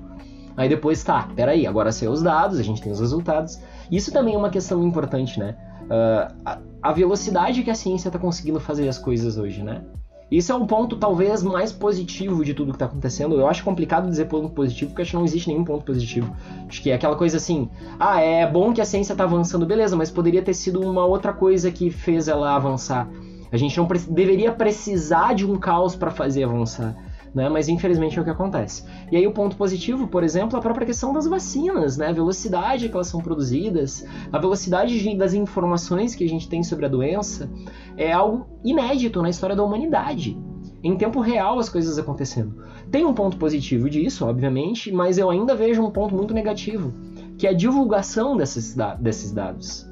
Aí 0.56 0.68
depois, 0.68 1.04
tá, 1.04 1.28
peraí, 1.36 1.66
agora 1.66 1.92
saiu 1.92 2.12
os 2.12 2.22
dados, 2.22 2.60
a 2.60 2.64
gente 2.64 2.82
tem 2.82 2.92
os 2.92 3.00
resultados. 3.00 3.60
Isso 3.92 4.12
também 4.12 4.36
é 4.36 4.38
uma 4.38 4.50
questão 4.50 4.84
importante, 4.84 5.40
né? 5.40 5.56
Uh, 5.84 6.34
a, 6.46 6.60
a, 6.82 6.92
velocidade 6.94 7.64
que 7.64 7.70
a 7.70 7.76
ciência 7.76 8.10
está 8.10 8.20
conseguindo 8.20 8.60
fazer 8.60 8.88
as 8.88 8.98
coisas 8.98 9.38
hoje, 9.38 9.64
né? 9.64 9.84
Isso 10.30 10.50
é 10.54 10.56
um 10.56 10.66
ponto 10.66 10.96
talvez 10.96 11.44
mais 11.44 11.74
positivo 11.74 12.46
de 12.46 12.54
tudo 12.54 12.72
que 12.72 12.78
está 12.78 12.86
acontecendo. 12.86 13.36
Eu 13.36 13.48
acho 13.48 13.66
complicado 13.66 14.10
dizer 14.10 14.26
ponto 14.26 14.50
positivo, 14.50 14.92
porque 14.92 15.02
acho 15.02 15.12
que 15.12 15.18
não 15.18 15.26
existe 15.26 15.50
nenhum 15.50 15.66
ponto 15.66 15.84
positivo. 15.84 16.34
Acho 16.70 16.82
que 16.82 16.90
é 16.90 16.94
aquela 16.94 17.18
coisa 17.18 17.36
assim, 17.36 17.70
ah, 18.00 18.22
é 18.22 18.50
bom 18.50 18.72
que 18.72 18.80
a 18.80 18.86
ciência 18.86 19.12
está 19.12 19.26
avançando, 19.26 19.66
beleza, 19.66 19.98
mas 19.98 20.10
poderia 20.10 20.42
ter 20.42 20.54
sido 20.54 20.80
uma 20.80 21.04
outra 21.06 21.34
coisa 21.34 21.70
que 21.70 21.90
fez 21.90 22.30
ela 22.30 22.56
avançar. 22.56 23.10
A 23.52 23.58
gente 23.58 23.78
não 23.78 23.86
pre 23.86 24.00
deveria 24.00 24.54
precisar 24.54 25.34
de 25.34 25.46
um 25.46 25.58
caos 25.58 25.98
para 25.98 26.10
fazer 26.10 26.46
avançar 26.46 26.96
né? 27.34 27.50
Mas 27.50 27.70
infelizmente 27.70 28.18
é 28.18 28.22
o 28.22 28.26
que 28.26 28.30
acontece. 28.30 28.84
E 29.12 29.18
aí 29.18 29.26
o 29.26 29.32
ponto 29.32 29.56
positivo, 29.56 30.08
por 30.08 30.24
exemplo, 30.24 30.58
a 30.58 30.62
própria 30.62 30.86
questão 30.86 31.14
das 31.14 31.26
vacinas, 31.26 31.98
né? 31.98 32.08
A 32.08 32.14
velocidade 32.14 32.90
que 32.90 32.96
elas 32.96 33.08
são 33.08 33.22
produzidas, 33.22 34.06
a 34.32 34.38
velocidade 34.38 35.00
de, 35.00 35.16
das 35.16 35.34
informações 35.34 36.14
que 36.14 36.24
a 36.24 36.30
gente 36.30 36.50
tem 36.50 36.64
sobre 36.64 36.86
a 36.86 36.90
doença 36.90 37.50
é 37.98 38.12
algo 38.12 38.48
inédito 38.64 39.22
na 39.22 39.30
história 39.30 39.56
da 39.56 39.64
humanidade. 39.64 40.38
Em 40.84 40.98
tempo 40.98 41.20
real 41.20 41.60
as 41.60 41.70
coisas 41.70 41.98
acontecendo. 42.00 42.64
Tem 42.90 43.06
um 43.06 43.14
ponto 43.14 43.38
positivo 43.38 43.90
disso, 43.90 44.26
obviamente, 44.26 44.92
mas 44.92 45.18
eu 45.18 45.30
ainda 45.30 45.56
vejo 45.56 45.82
um 45.84 45.92
ponto 45.92 46.16
muito 46.16 46.34
negativo, 46.34 46.92
que 47.38 47.46
é 47.46 47.52
a 47.52 47.54
divulgação 47.54 48.36
desses, 48.36 48.76
da 48.76 48.96
desses 48.96 49.32
dados. 49.32 49.88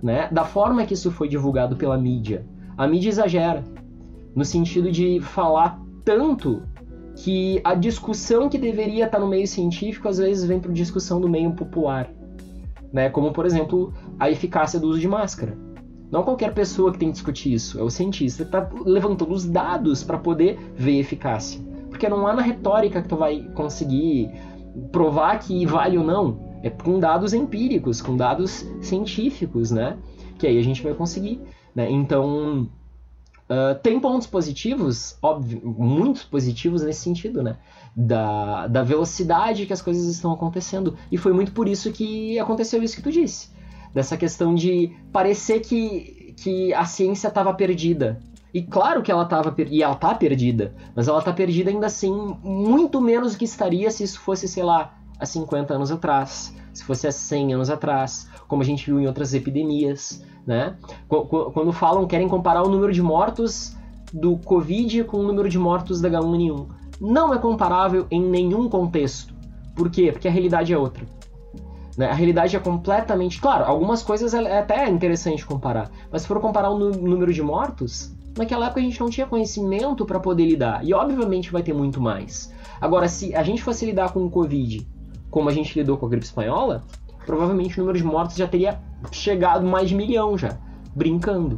Né? 0.00 0.28
Da 0.30 0.44
forma 0.44 0.86
que 0.86 0.94
isso 0.94 1.10
foi 1.10 1.28
divulgado 1.28 1.76
pela 1.76 1.98
mídia. 1.98 2.46
A 2.76 2.86
mídia 2.86 3.08
exagera, 3.08 3.64
no 4.34 4.44
sentido 4.44 4.92
de 4.92 5.20
falar 5.20 5.80
tanto 6.04 6.62
que 7.18 7.60
a 7.64 7.74
discussão 7.74 8.48
que 8.48 8.56
deveria 8.56 9.06
estar 9.06 9.18
no 9.18 9.26
meio 9.26 9.46
científico 9.46 10.08
às 10.08 10.18
vezes 10.18 10.44
vem 10.44 10.60
para 10.60 10.70
discussão 10.72 11.20
do 11.20 11.28
meio 11.28 11.52
popular, 11.52 12.08
né? 12.92 13.10
Como 13.10 13.32
por 13.32 13.44
exemplo 13.44 13.92
a 14.18 14.30
eficácia 14.30 14.78
do 14.78 14.88
uso 14.88 15.00
de 15.00 15.08
máscara. 15.08 15.56
Não 16.12 16.22
qualquer 16.22 16.54
pessoa 16.54 16.92
que 16.92 16.98
tem 16.98 17.08
que 17.08 17.14
discutir 17.14 17.52
isso, 17.52 17.78
é 17.78 17.82
o 17.82 17.90
cientista 17.90 18.44
que 18.44 18.48
está 18.48 18.70
levantando 18.84 19.32
os 19.32 19.44
dados 19.44 20.04
para 20.04 20.16
poder 20.16 20.58
ver 20.76 21.00
eficácia, 21.00 21.60
porque 21.90 22.08
não 22.08 22.26
há 22.26 22.32
na 22.32 22.40
retórica 22.40 23.02
que 23.02 23.08
tu 23.08 23.16
vai 23.16 23.42
conseguir 23.54 24.30
provar 24.92 25.38
que 25.40 25.66
vale 25.66 25.98
ou 25.98 26.04
não, 26.04 26.38
é 26.62 26.70
com 26.70 27.00
dados 27.00 27.34
empíricos, 27.34 28.00
com 28.00 28.16
dados 28.16 28.64
científicos, 28.80 29.72
né? 29.72 29.98
Que 30.38 30.46
aí 30.46 30.56
a 30.56 30.62
gente 30.62 30.82
vai 30.82 30.94
conseguir, 30.94 31.40
né? 31.74 31.90
Então 31.90 32.68
Uh, 33.48 33.74
tem 33.82 33.98
pontos 33.98 34.26
positivos, 34.26 35.16
óbvio, 35.22 35.74
muitos 35.78 36.22
positivos 36.22 36.82
nesse 36.82 37.00
sentido, 37.00 37.42
né? 37.42 37.56
Da, 37.96 38.66
da 38.66 38.82
velocidade 38.82 39.64
que 39.64 39.72
as 39.72 39.80
coisas 39.80 40.04
estão 40.04 40.32
acontecendo. 40.32 40.96
E 41.10 41.16
foi 41.16 41.32
muito 41.32 41.52
por 41.52 41.66
isso 41.66 41.90
que 41.90 42.38
aconteceu 42.38 42.82
isso 42.82 42.96
que 42.96 43.02
tu 43.02 43.10
disse. 43.10 43.50
Dessa 43.94 44.18
questão 44.18 44.54
de 44.54 44.94
parecer 45.10 45.60
que, 45.60 46.34
que 46.36 46.74
a 46.74 46.84
ciência 46.84 47.28
estava 47.28 47.54
perdida. 47.54 48.20
E 48.52 48.62
claro 48.62 49.02
que 49.02 49.10
ela 49.10 49.24
estava 49.24 49.54
e 49.70 49.82
ela 49.82 49.94
tá 49.94 50.14
perdida, 50.14 50.74
mas 50.94 51.08
ela 51.08 51.20
tá 51.20 51.32
perdida 51.32 51.70
ainda 51.70 51.86
assim 51.86 52.36
muito 52.42 53.00
menos 53.00 53.32
do 53.32 53.38
que 53.38 53.44
estaria 53.44 53.90
se 53.90 54.04
isso 54.04 54.20
fosse, 54.20 54.48
sei 54.48 54.62
lá, 54.62 54.94
há 55.18 55.26
50 55.26 55.74
anos 55.74 55.90
atrás, 55.90 56.54
se 56.72 56.84
fosse 56.84 57.06
há 57.06 57.12
100 57.12 57.54
anos 57.54 57.70
atrás, 57.70 58.28
como 58.46 58.62
a 58.62 58.64
gente 58.64 58.86
viu 58.86 59.00
em 59.00 59.06
outras 59.06 59.34
epidemias, 59.34 60.24
né? 60.46 60.76
Quando 61.08 61.72
falam, 61.72 62.06
querem 62.06 62.28
comparar 62.28 62.62
o 62.62 62.68
número 62.68 62.92
de 62.92 63.02
mortos 63.02 63.76
do 64.12 64.36
Covid 64.38 65.04
com 65.04 65.18
o 65.18 65.22
número 65.22 65.48
de 65.48 65.58
mortos 65.58 66.00
da 66.00 66.08
H1N1. 66.08 66.66
Não 67.00 67.34
é 67.34 67.38
comparável 67.38 68.06
em 68.10 68.22
nenhum 68.22 68.68
contexto. 68.68 69.34
Por 69.74 69.90
quê? 69.90 70.10
Porque 70.10 70.26
a 70.26 70.30
realidade 70.30 70.72
é 70.72 70.78
outra. 70.78 71.04
Né? 71.96 72.08
A 72.08 72.14
realidade 72.14 72.56
é 72.56 72.60
completamente. 72.60 73.40
Claro, 73.40 73.64
algumas 73.64 74.02
coisas 74.02 74.32
é 74.32 74.58
até 74.58 74.88
interessante 74.88 75.44
comparar, 75.44 75.90
mas 76.10 76.22
se 76.22 76.28
for 76.28 76.40
comparar 76.40 76.70
o 76.70 76.78
número 76.78 77.32
de 77.32 77.42
mortos, 77.42 78.14
naquela 78.36 78.66
época 78.66 78.80
a 78.80 78.84
gente 78.84 79.00
não 79.00 79.10
tinha 79.10 79.26
conhecimento 79.26 80.06
para 80.06 80.18
poder 80.18 80.46
lidar. 80.46 80.84
E 80.84 80.94
obviamente 80.94 81.52
vai 81.52 81.62
ter 81.62 81.74
muito 81.74 82.00
mais. 82.00 82.52
Agora, 82.80 83.08
se 83.08 83.34
a 83.34 83.42
gente 83.42 83.62
fosse 83.62 83.84
lidar 83.84 84.12
com 84.12 84.24
o 84.24 84.30
Covid 84.30 84.86
como 85.30 85.48
a 85.48 85.52
gente 85.52 85.78
lidou 85.78 85.96
com 85.96 86.06
a 86.06 86.08
gripe 86.08 86.24
espanhola, 86.24 86.84
provavelmente 87.26 87.78
o 87.78 87.82
número 87.82 87.98
de 87.98 88.04
mortos 88.04 88.36
já 88.36 88.48
teria 88.48 88.80
chegado 89.12 89.66
mais 89.66 89.88
de 89.88 89.94
milhão 89.94 90.36
já, 90.36 90.58
brincando. 90.94 91.56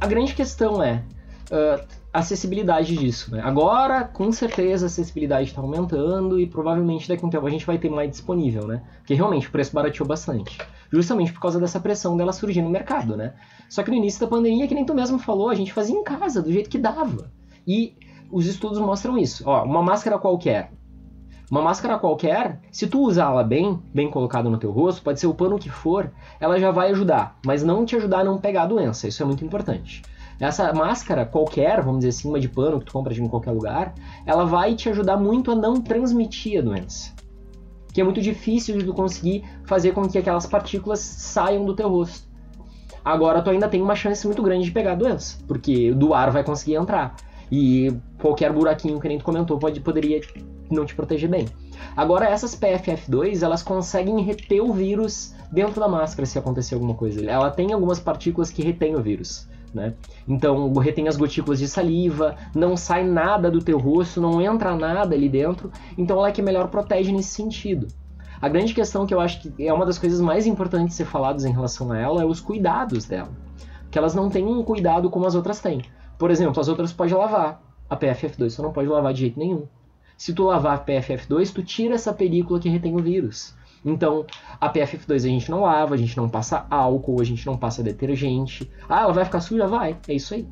A 0.00 0.06
grande 0.06 0.34
questão 0.34 0.82
é, 0.82 1.04
uh, 1.50 1.99
acessibilidade 2.12 2.96
disso. 2.96 3.32
Né? 3.32 3.40
Agora, 3.42 4.04
com 4.04 4.30
certeza, 4.32 4.86
a 4.86 4.88
acessibilidade 4.88 5.50
está 5.50 5.60
aumentando 5.60 6.40
e 6.40 6.46
provavelmente 6.46 7.08
daqui 7.08 7.24
a 7.24 7.26
um 7.26 7.30
tempo 7.30 7.46
a 7.46 7.50
gente 7.50 7.66
vai 7.66 7.78
ter 7.78 7.88
mais 7.88 8.10
disponível, 8.10 8.66
né? 8.66 8.82
Porque 8.98 9.14
realmente 9.14 9.48
o 9.48 9.50
preço 9.50 9.72
barateou 9.72 10.06
bastante. 10.06 10.58
Justamente 10.92 11.32
por 11.32 11.40
causa 11.40 11.60
dessa 11.60 11.78
pressão 11.78 12.16
dela 12.16 12.32
surgir 12.32 12.62
no 12.62 12.70
mercado, 12.70 13.16
né? 13.16 13.34
Só 13.68 13.82
que 13.82 13.90
no 13.90 13.96
início 13.96 14.20
da 14.20 14.26
pandemia, 14.26 14.66
que 14.66 14.74
nem 14.74 14.84
tu 14.84 14.94
mesmo 14.94 15.18
falou, 15.18 15.48
a 15.48 15.54
gente 15.54 15.72
fazia 15.72 15.96
em 15.96 16.02
casa, 16.02 16.42
do 16.42 16.52
jeito 16.52 16.68
que 16.68 16.78
dava. 16.78 17.30
E 17.66 17.96
os 18.30 18.46
estudos 18.46 18.78
mostram 18.78 19.16
isso. 19.16 19.44
Ó, 19.46 19.64
uma 19.64 19.82
máscara 19.82 20.18
qualquer. 20.18 20.72
Uma 21.50 21.62
máscara 21.62 21.98
qualquer, 21.98 22.60
se 22.70 22.86
tu 22.86 23.00
usá-la 23.00 23.42
bem, 23.42 23.82
bem 23.92 24.08
colocada 24.08 24.48
no 24.48 24.56
teu 24.56 24.70
rosto, 24.70 25.02
pode 25.02 25.18
ser 25.18 25.26
o 25.26 25.34
pano 25.34 25.58
que 25.58 25.68
for, 25.68 26.12
ela 26.38 26.60
já 26.60 26.70
vai 26.70 26.90
ajudar, 26.90 27.38
mas 27.44 27.64
não 27.64 27.84
te 27.84 27.96
ajudar 27.96 28.20
a 28.20 28.24
não 28.24 28.38
pegar 28.38 28.62
a 28.62 28.66
doença. 28.66 29.08
Isso 29.08 29.20
é 29.20 29.26
muito 29.26 29.44
importante. 29.44 30.00
Essa 30.40 30.72
máscara 30.72 31.26
qualquer, 31.26 31.82
vamos 31.82 32.00
dizer 32.00 32.08
assim, 32.08 32.28
uma 32.28 32.40
de 32.40 32.48
pano 32.48 32.78
que 32.78 32.86
tu 32.86 32.92
compra 32.92 33.12
em 33.12 33.28
qualquer 33.28 33.50
lugar, 33.50 33.94
ela 34.24 34.46
vai 34.46 34.74
te 34.74 34.88
ajudar 34.88 35.18
muito 35.18 35.50
a 35.50 35.54
não 35.54 35.80
transmitir 35.82 36.58
a 36.58 36.62
doença. 36.62 37.12
Que 37.92 38.00
é 38.00 38.04
muito 38.04 38.22
difícil 38.22 38.78
de 38.78 38.84
tu 38.84 38.94
conseguir 38.94 39.44
fazer 39.64 39.92
com 39.92 40.08
que 40.08 40.16
aquelas 40.16 40.46
partículas 40.46 41.00
saiam 41.00 41.64
do 41.66 41.74
teu 41.74 41.90
rosto. 41.90 42.26
Agora 43.04 43.42
tu 43.42 43.50
ainda 43.50 43.68
tem 43.68 43.82
uma 43.82 43.94
chance 43.94 44.26
muito 44.26 44.42
grande 44.42 44.64
de 44.64 44.70
pegar 44.70 44.92
a 44.92 44.94
doença, 44.94 45.38
porque 45.46 45.92
do 45.92 46.14
ar 46.14 46.30
vai 46.30 46.42
conseguir 46.42 46.76
entrar. 46.76 47.16
E 47.52 47.92
qualquer 48.18 48.52
buraquinho 48.52 49.00
que 49.00 49.08
nem 49.08 49.18
tu 49.18 49.24
comentou 49.24 49.58
pode, 49.58 49.80
poderia 49.80 50.20
não 50.70 50.86
te 50.86 50.94
proteger 50.94 51.28
bem. 51.28 51.46
Agora 51.96 52.26
essas 52.26 52.54
PFF2, 52.54 53.42
elas 53.42 53.62
conseguem 53.62 54.22
reter 54.22 54.60
o 54.60 54.72
vírus 54.72 55.34
dentro 55.50 55.80
da 55.80 55.88
máscara 55.88 56.24
se 56.24 56.38
acontecer 56.38 56.74
alguma 56.74 56.94
coisa. 56.94 57.24
Ela 57.28 57.50
tem 57.50 57.72
algumas 57.72 57.98
partículas 57.98 58.50
que 58.50 58.62
retêm 58.62 58.94
o 58.94 59.02
vírus. 59.02 59.48
Né? 59.72 59.94
Então 60.26 60.72
retém 60.74 61.06
as 61.06 61.16
gotículas 61.16 61.58
de 61.58 61.68
saliva, 61.68 62.36
não 62.54 62.76
sai 62.76 63.04
nada 63.04 63.50
do 63.50 63.60
teu 63.60 63.78
rosto, 63.78 64.20
não 64.20 64.42
entra 64.42 64.74
nada 64.74 65.14
ali 65.14 65.28
dentro, 65.28 65.70
então 65.96 66.18
ela 66.18 66.28
é 66.28 66.32
que 66.32 66.42
melhor 66.42 66.68
protege 66.68 67.12
nesse 67.12 67.30
sentido. 67.30 67.86
A 68.40 68.48
grande 68.48 68.74
questão 68.74 69.06
que 69.06 69.12
eu 69.12 69.20
acho 69.20 69.40
que 69.40 69.66
é 69.66 69.72
uma 69.72 69.84
das 69.84 69.98
coisas 69.98 70.20
mais 70.20 70.46
importantes 70.46 70.88
de 70.88 70.94
ser 70.94 71.04
faladas 71.04 71.44
em 71.44 71.52
relação 71.52 71.92
a 71.92 71.98
ela 71.98 72.22
é 72.22 72.24
os 72.24 72.40
cuidados 72.40 73.04
dela. 73.04 73.30
Que 73.90 73.98
elas 73.98 74.14
não 74.14 74.30
têm 74.30 74.46
um 74.46 74.62
cuidado 74.62 75.10
como 75.10 75.26
as 75.26 75.34
outras 75.34 75.60
têm. 75.60 75.82
Por 76.18 76.30
exemplo, 76.30 76.58
as 76.60 76.68
outras 76.68 76.92
pode 76.92 77.12
lavar. 77.12 77.62
A 77.88 77.96
PFF2 77.96 78.50
você 78.50 78.62
não 78.62 78.72
pode 78.72 78.88
lavar 78.88 79.12
de 79.12 79.20
jeito 79.20 79.38
nenhum. 79.38 79.66
Se 80.16 80.32
tu 80.32 80.44
lavar 80.44 80.76
a 80.76 80.84
PFF2, 80.84 81.52
tu 81.52 81.62
tira 81.62 81.94
essa 81.94 82.14
película 82.14 82.58
que 82.58 82.68
retém 82.68 82.94
o 82.94 83.02
vírus. 83.02 83.54
Então, 83.84 84.26
a 84.60 84.72
PFF2 84.72 85.14
a 85.14 85.18
gente 85.18 85.50
não 85.50 85.62
lava, 85.62 85.94
a 85.94 85.98
gente 85.98 86.16
não 86.16 86.28
passa 86.28 86.66
álcool, 86.70 87.20
a 87.20 87.24
gente 87.24 87.46
não 87.46 87.56
passa 87.56 87.82
detergente. 87.82 88.70
Ah, 88.88 89.02
ela 89.02 89.12
vai 89.12 89.24
ficar 89.24 89.40
suja? 89.40 89.66
Vai. 89.66 89.96
É 90.06 90.14
isso 90.14 90.34
aí. 90.34 90.46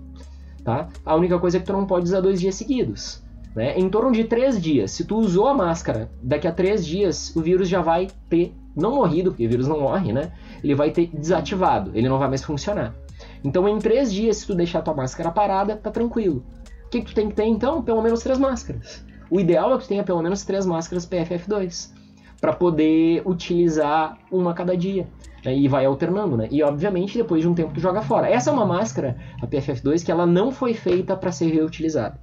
Tá? 0.64 0.88
A 1.04 1.14
única 1.14 1.38
coisa 1.38 1.56
é 1.56 1.60
que 1.60 1.66
tu 1.66 1.72
não 1.72 1.86
pode 1.86 2.04
usar 2.04 2.20
dois 2.20 2.40
dias 2.40 2.54
seguidos. 2.54 3.22
Né? 3.54 3.78
Em 3.78 3.88
torno 3.88 4.12
de 4.12 4.24
três 4.24 4.60
dias. 4.60 4.90
Se 4.92 5.04
tu 5.04 5.16
usou 5.16 5.46
a 5.46 5.54
máscara, 5.54 6.10
daqui 6.22 6.46
a 6.46 6.52
três 6.52 6.86
dias 6.86 7.34
o 7.36 7.40
vírus 7.40 7.68
já 7.68 7.82
vai 7.82 8.08
ter, 8.28 8.54
não 8.74 8.94
morrido, 8.94 9.30
porque 9.30 9.46
o 9.46 9.50
vírus 9.50 9.68
não 9.68 9.80
morre, 9.80 10.12
né? 10.12 10.32
Ele 10.62 10.74
vai 10.74 10.90
ter 10.90 11.08
desativado, 11.08 11.90
ele 11.94 12.08
não 12.08 12.18
vai 12.18 12.28
mais 12.28 12.42
funcionar. 12.42 12.94
Então, 13.42 13.68
em 13.68 13.78
três 13.78 14.12
dias, 14.12 14.38
se 14.38 14.46
tu 14.46 14.54
deixar 14.54 14.82
tua 14.82 14.94
máscara 14.94 15.30
parada, 15.30 15.76
tá 15.76 15.90
tranquilo. 15.90 16.44
O 16.86 16.88
que, 16.88 17.00
que 17.00 17.06
tu 17.06 17.14
tem 17.14 17.28
que 17.28 17.34
ter 17.34 17.44
então? 17.44 17.82
Pelo 17.82 18.00
menos 18.00 18.22
três 18.22 18.38
máscaras. 18.38 19.04
O 19.30 19.38
ideal 19.38 19.74
é 19.74 19.76
que 19.76 19.84
tu 19.84 19.88
tenha 19.88 20.04
pelo 20.04 20.22
menos 20.22 20.44
três 20.44 20.64
máscaras 20.64 21.06
PFF2 21.06 21.97
para 22.40 22.52
poder 22.52 23.22
utilizar 23.26 24.18
uma 24.30 24.54
cada 24.54 24.76
dia. 24.76 25.06
Né? 25.44 25.56
E 25.56 25.68
vai 25.68 25.84
alternando, 25.84 26.36
né? 26.36 26.48
E 26.50 26.62
obviamente 26.62 27.18
depois 27.18 27.42
de 27.42 27.48
um 27.48 27.54
tempo 27.54 27.72
tu 27.74 27.80
joga 27.80 28.02
fora. 28.02 28.28
Essa 28.28 28.50
é 28.50 28.52
uma 28.52 28.66
máscara, 28.66 29.16
a 29.42 29.46
PFF2, 29.46 30.04
que 30.04 30.10
ela 30.10 30.26
não 30.26 30.50
foi 30.50 30.74
feita 30.74 31.16
para 31.16 31.32
ser 31.32 31.52
reutilizada. 31.52 32.20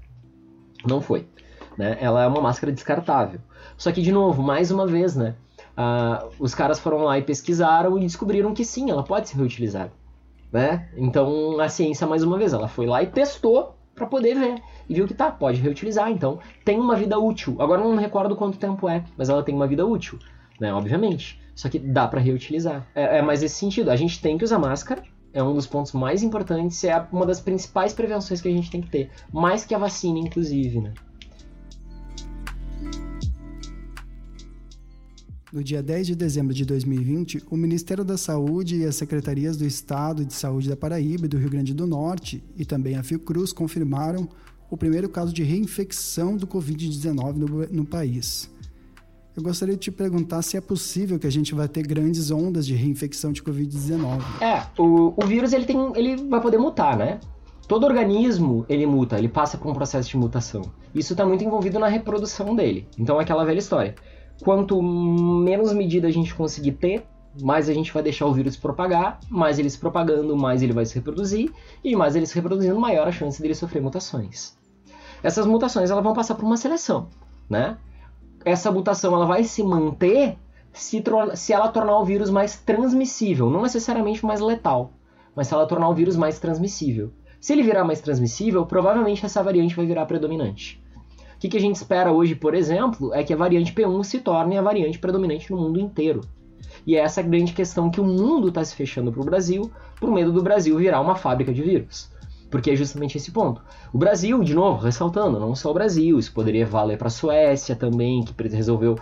Não 0.88 1.02
foi. 1.02 1.28
Né? 1.78 1.98
Ela 2.00 2.24
é 2.24 2.28
uma 2.28 2.42
máscara 2.42 2.72
descartável. 2.72 3.40
Só 3.78 3.92
que, 3.92 4.02
de 4.02 4.12
novo, 4.12 4.42
mais 4.42 4.72
uma 4.72 4.88
vez, 4.88 5.16
né? 5.16 5.36
Uh, 5.78 6.32
os 6.40 6.56
caras 6.56 6.80
foram 6.80 7.00
lá 7.00 7.18
e 7.18 7.22
pesquisaram 7.22 7.98
e 7.98 8.02
descobriram 8.02 8.54
que 8.54 8.64
sim, 8.64 8.90
ela 8.90 9.04
pode 9.04 9.28
ser 9.28 9.38
reutilizada. 9.38 9.92
Né? 10.52 10.88
Então 10.96 11.60
a 11.60 11.68
ciência, 11.68 12.08
mais 12.08 12.24
uma 12.24 12.38
vez, 12.38 12.54
ela 12.54 12.70
foi 12.70 12.86
lá 12.86 13.04
e 13.04 13.08
testou 13.08 13.75
para 13.96 14.06
poder 14.06 14.38
ver 14.38 14.62
e 14.90 14.94
viu 14.94 15.08
que 15.08 15.14
tá, 15.14 15.32
pode 15.32 15.62
reutilizar, 15.62 16.12
então 16.12 16.40
tem 16.64 16.80
uma 16.80 16.96
vida 16.96 17.18
útil. 17.18 17.56
Agora 17.60 17.82
não 17.82 17.96
recordo 17.96 18.36
quanto 18.36 18.58
tempo 18.58 18.90
é, 18.90 19.04
mas 19.18 19.30
ela 19.30 19.42
tem 19.42 19.56
uma 19.56 19.68
vida 19.68 19.86
útil, 19.86 20.20
né? 20.60 20.74
Obviamente. 20.74 21.42
Só 21.56 21.70
que 21.70 21.80
dá 21.80 22.06
para 22.06 22.20
reutilizar. 22.20 22.86
É, 22.94 23.20
é 23.20 23.22
mais 23.22 23.42
esse 23.42 23.56
sentido. 23.56 23.90
A 23.90 23.96
gente 23.96 24.22
tem 24.22 24.38
que 24.38 24.44
usar 24.44 24.60
máscara, 24.60 25.02
é 25.34 25.42
um 25.42 25.54
dos 25.54 25.66
pontos 25.66 25.94
mais 25.94 26.22
importantes, 26.22 26.84
é 26.84 27.08
uma 27.12 27.26
das 27.26 27.40
principais 27.40 27.94
prevenções 27.94 28.42
que 28.42 28.48
a 28.48 28.52
gente 28.52 28.70
tem 28.70 28.82
que 28.82 28.90
ter, 28.90 29.10
mais 29.32 29.66
que 29.66 29.74
a 29.74 29.78
vacina, 29.78 30.20
inclusive, 30.20 30.82
né? 30.82 30.94
No 35.56 35.64
dia 35.64 35.82
10 35.82 36.08
de 36.08 36.16
dezembro 36.16 36.54
de 36.54 36.66
2020, 36.66 37.44
o 37.50 37.56
Ministério 37.56 38.04
da 38.04 38.18
Saúde 38.18 38.76
e 38.76 38.86
as 38.86 38.98
secretarias 38.98 39.56
do 39.56 39.64
Estado 39.64 40.26
de 40.26 40.34
Saúde 40.34 40.68
da 40.68 40.76
Paraíba 40.76 41.28
e 41.28 41.30
do 41.30 41.38
Rio 41.38 41.50
Grande 41.50 41.74
do 41.74 41.88
Norte 41.88 42.44
e 42.58 42.66
também 42.66 42.98
a 42.98 43.04
Fiocruz 43.04 43.54
confirmaram 43.54 44.28
o 44.70 44.76
primeiro 44.76 45.08
caso 45.08 45.32
de 45.32 45.44
reinfecção 45.44 46.36
do 46.36 46.46
Covid-19 46.46 47.36
no, 47.38 47.48
no 47.68 47.86
país. 47.86 48.52
Eu 49.34 49.42
gostaria 49.42 49.76
de 49.76 49.80
te 49.80 49.92
perguntar 49.92 50.42
se 50.42 50.58
é 50.58 50.62
possível 50.62 51.18
que 51.18 51.26
a 51.26 51.32
gente 51.32 51.56
vai 51.56 51.70
ter 51.70 51.88
grandes 51.88 52.32
ondas 52.32 52.68
de 52.68 52.76
reinfecção 52.76 53.32
de 53.32 53.42
Covid-19. 53.42 54.24
É, 54.42 54.62
o, 54.78 55.14
o 55.16 55.26
vírus 55.26 55.54
ele, 55.54 55.64
tem, 55.64 55.78
ele 55.96 56.18
vai 56.18 56.42
poder 56.42 56.58
mutar, 56.58 56.98
né? 56.98 57.22
Todo 57.66 57.86
organismo 57.86 58.66
ele 58.68 58.86
muta, 58.86 59.18
ele 59.18 59.30
passa 59.30 59.58
por 59.58 59.72
um 59.72 59.74
processo 59.74 60.10
de 60.10 60.18
mutação. 60.18 60.64
Isso 60.94 61.14
está 61.14 61.26
muito 61.26 61.46
envolvido 61.46 61.80
na 61.80 61.88
reprodução 61.88 62.54
dele. 62.54 62.86
Então 63.00 63.22
é 63.22 63.24
aquela 63.24 63.46
velha 63.46 63.60
história. 63.60 63.96
Quanto 64.44 64.82
menos 64.82 65.74
medida 65.74 66.08
a 66.08 66.12
gente 66.12 66.36
conseguir 66.36 66.74
ter, 66.74 67.06
mais 67.42 67.70
a 67.70 67.74
gente 67.74 67.94
vai 67.94 68.04
deixar 68.04 68.26
o 68.26 68.34
vírus 68.34 68.56
propagar, 68.56 69.20
mais 69.30 69.60
ele 69.60 69.70
se 69.70 69.78
propagando, 69.78 70.36
mais 70.36 70.62
ele 70.62 70.74
vai 70.74 70.86
se 70.86 70.96
reproduzir, 70.96 71.52
e 71.84 71.96
mais 71.96 72.16
ele 72.16 72.26
se 72.26 72.36
reproduzindo, 72.36 72.80
maior 72.80 73.08
a 73.08 73.12
chance 73.12 73.42
dele 73.42 73.56
sofrer 73.56 73.82
mutações. 73.82 74.58
Essas 75.24 75.46
mutações 75.46 75.90
elas 75.90 76.04
vão 76.04 76.14
passar 76.14 76.36
por 76.36 76.46
uma 76.46 76.58
seleção, 76.58 77.08
né? 77.50 77.78
Essa 78.44 78.72
mutação 78.72 79.14
ela 79.16 79.26
vai 79.26 79.44
se 79.44 79.64
manter 79.64 80.38
se, 80.72 81.04
se 81.36 81.54
ela 81.54 81.70
tornar 81.70 81.98
o 81.98 82.06
vírus 82.06 82.30
mais 82.30 82.58
transmissível, 82.58 83.50
não 83.50 83.64
necessariamente 83.64 84.26
mais 84.26 84.40
letal, 84.40 84.92
mas 85.36 85.48
se 85.48 85.54
ela 85.54 85.66
tornar 85.66 85.90
o 85.90 85.94
vírus 85.94 86.16
mais 86.16 86.40
transmissível. 86.40 87.12
Se 87.40 87.54
ele 87.54 87.64
virar 87.64 87.84
mais 87.84 88.02
transmissível, 88.02 88.66
provavelmente 88.66 89.26
essa 89.26 89.42
variante 89.42 89.76
vai 89.76 89.86
virar 89.86 90.06
predominante. 90.06 90.84
O 91.36 91.40
que, 91.40 91.50
que 91.50 91.58
a 91.58 91.62
gente 91.62 91.76
espera 91.76 92.12
hoje, 92.12 92.34
por 92.34 92.56
exemplo, 92.56 93.14
é 93.14 93.24
que 93.24 93.34
a 93.34 93.38
variante 93.38 93.74
P1 93.74 94.04
se 94.04 94.20
torne 94.20 94.58
a 94.58 94.62
variante 94.62 94.98
predominante 94.98 95.52
no 95.52 95.58
mundo 95.58 95.80
inteiro. 95.80 96.22
E 96.88 96.96
é 96.96 97.00
essa 97.00 97.22
grande 97.22 97.54
questão 97.54 97.90
que 97.90 98.00
o 98.00 98.06
mundo 98.06 98.48
está 98.48 98.64
se 98.64 98.76
fechando 98.76 99.12
para 99.12 99.22
o 99.22 99.26
Brasil, 99.26 99.72
por 100.00 100.12
medo 100.12 100.32
do 100.32 100.42
Brasil 100.42 100.78
virar 100.78 101.02
uma 101.02 101.16
fábrica 101.16 101.54
de 101.54 101.62
vírus. 101.62 102.10
Porque 102.50 102.72
é 102.72 102.76
justamente 102.76 103.18
esse 103.18 103.32
ponto. 103.32 103.62
O 103.92 103.98
Brasil, 103.98 104.42
de 104.44 104.54
novo, 104.54 104.82
ressaltando, 104.82 105.40
não 105.40 105.56
só 105.56 105.72
o 105.72 105.74
Brasil, 105.74 106.18
isso 106.18 106.32
poderia 106.32 106.66
valer 106.66 106.98
para 106.98 107.08
a 107.08 107.12
Suécia 107.12 107.76
também, 107.76 108.24
que 108.24 108.48
resolveu 108.48 108.98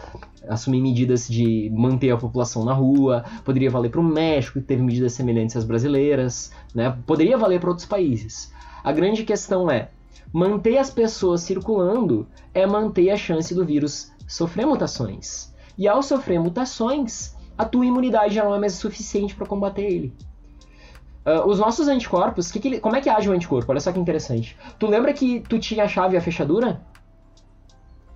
assumir 0.48 0.82
medidas 0.82 1.28
de 1.28 1.70
manter 1.74 2.12
a 2.12 2.18
população 2.18 2.64
na 2.66 2.74
rua, 2.74 3.24
poderia 3.44 3.70
valer 3.70 3.90
para 3.90 4.00
o 4.00 4.04
México, 4.04 4.60
que 4.60 4.66
teve 4.66 4.82
medidas 4.82 5.14
semelhantes 5.14 5.56
às 5.56 5.66
brasileiras, 5.66 6.52
né? 6.74 6.98
poderia 7.06 7.38
valer 7.38 7.60
para 7.60 7.70
outros 7.70 7.88
países. 7.88 8.52
A 8.84 8.92
grande 8.92 9.24
questão 9.24 9.70
é: 9.70 9.90
manter 10.34 10.80
as 10.80 10.90
pessoas 10.90 11.42
circulando 11.42 12.28
é 12.54 12.66
manter 12.66 13.12
a 13.12 13.16
chance 13.16 13.54
do 13.54 13.64
vírus 13.64 14.12
sofrer 14.28 14.66
mutações. 14.66 15.54
E 15.78 15.88
ao 15.88 16.02
sofrer 16.02 16.40
mutações, 16.40 17.36
a 17.56 17.64
tua 17.64 17.86
imunidade 17.86 18.34
já 18.34 18.44
não 18.44 18.56
é 18.56 18.60
mais 18.60 18.74
suficiente 18.74 19.36
para 19.36 19.46
combater 19.46 19.84
ele. 19.84 20.14
Uh, 21.26 21.48
os 21.48 21.60
nossos 21.60 21.88
anticorpos, 21.88 22.52
que 22.52 22.60
que 22.60 22.68
ele, 22.68 22.80
como 22.80 22.96
é 22.96 23.02
que 23.02 23.10
age 23.10 23.30
o 23.30 23.32
anticorpo? 23.32 23.72
Olha 23.72 23.80
só 23.80 23.92
que 23.92 24.00
interessante. 24.00 24.58
Tu 24.78 24.88
lembra 24.88 25.14
que 25.14 25.40
tu 25.42 25.60
tinha 25.60 25.86
a 25.86 25.88
chave 25.88 26.16
e 26.16 26.18
a 26.18 26.22
fechadura? 26.22 26.82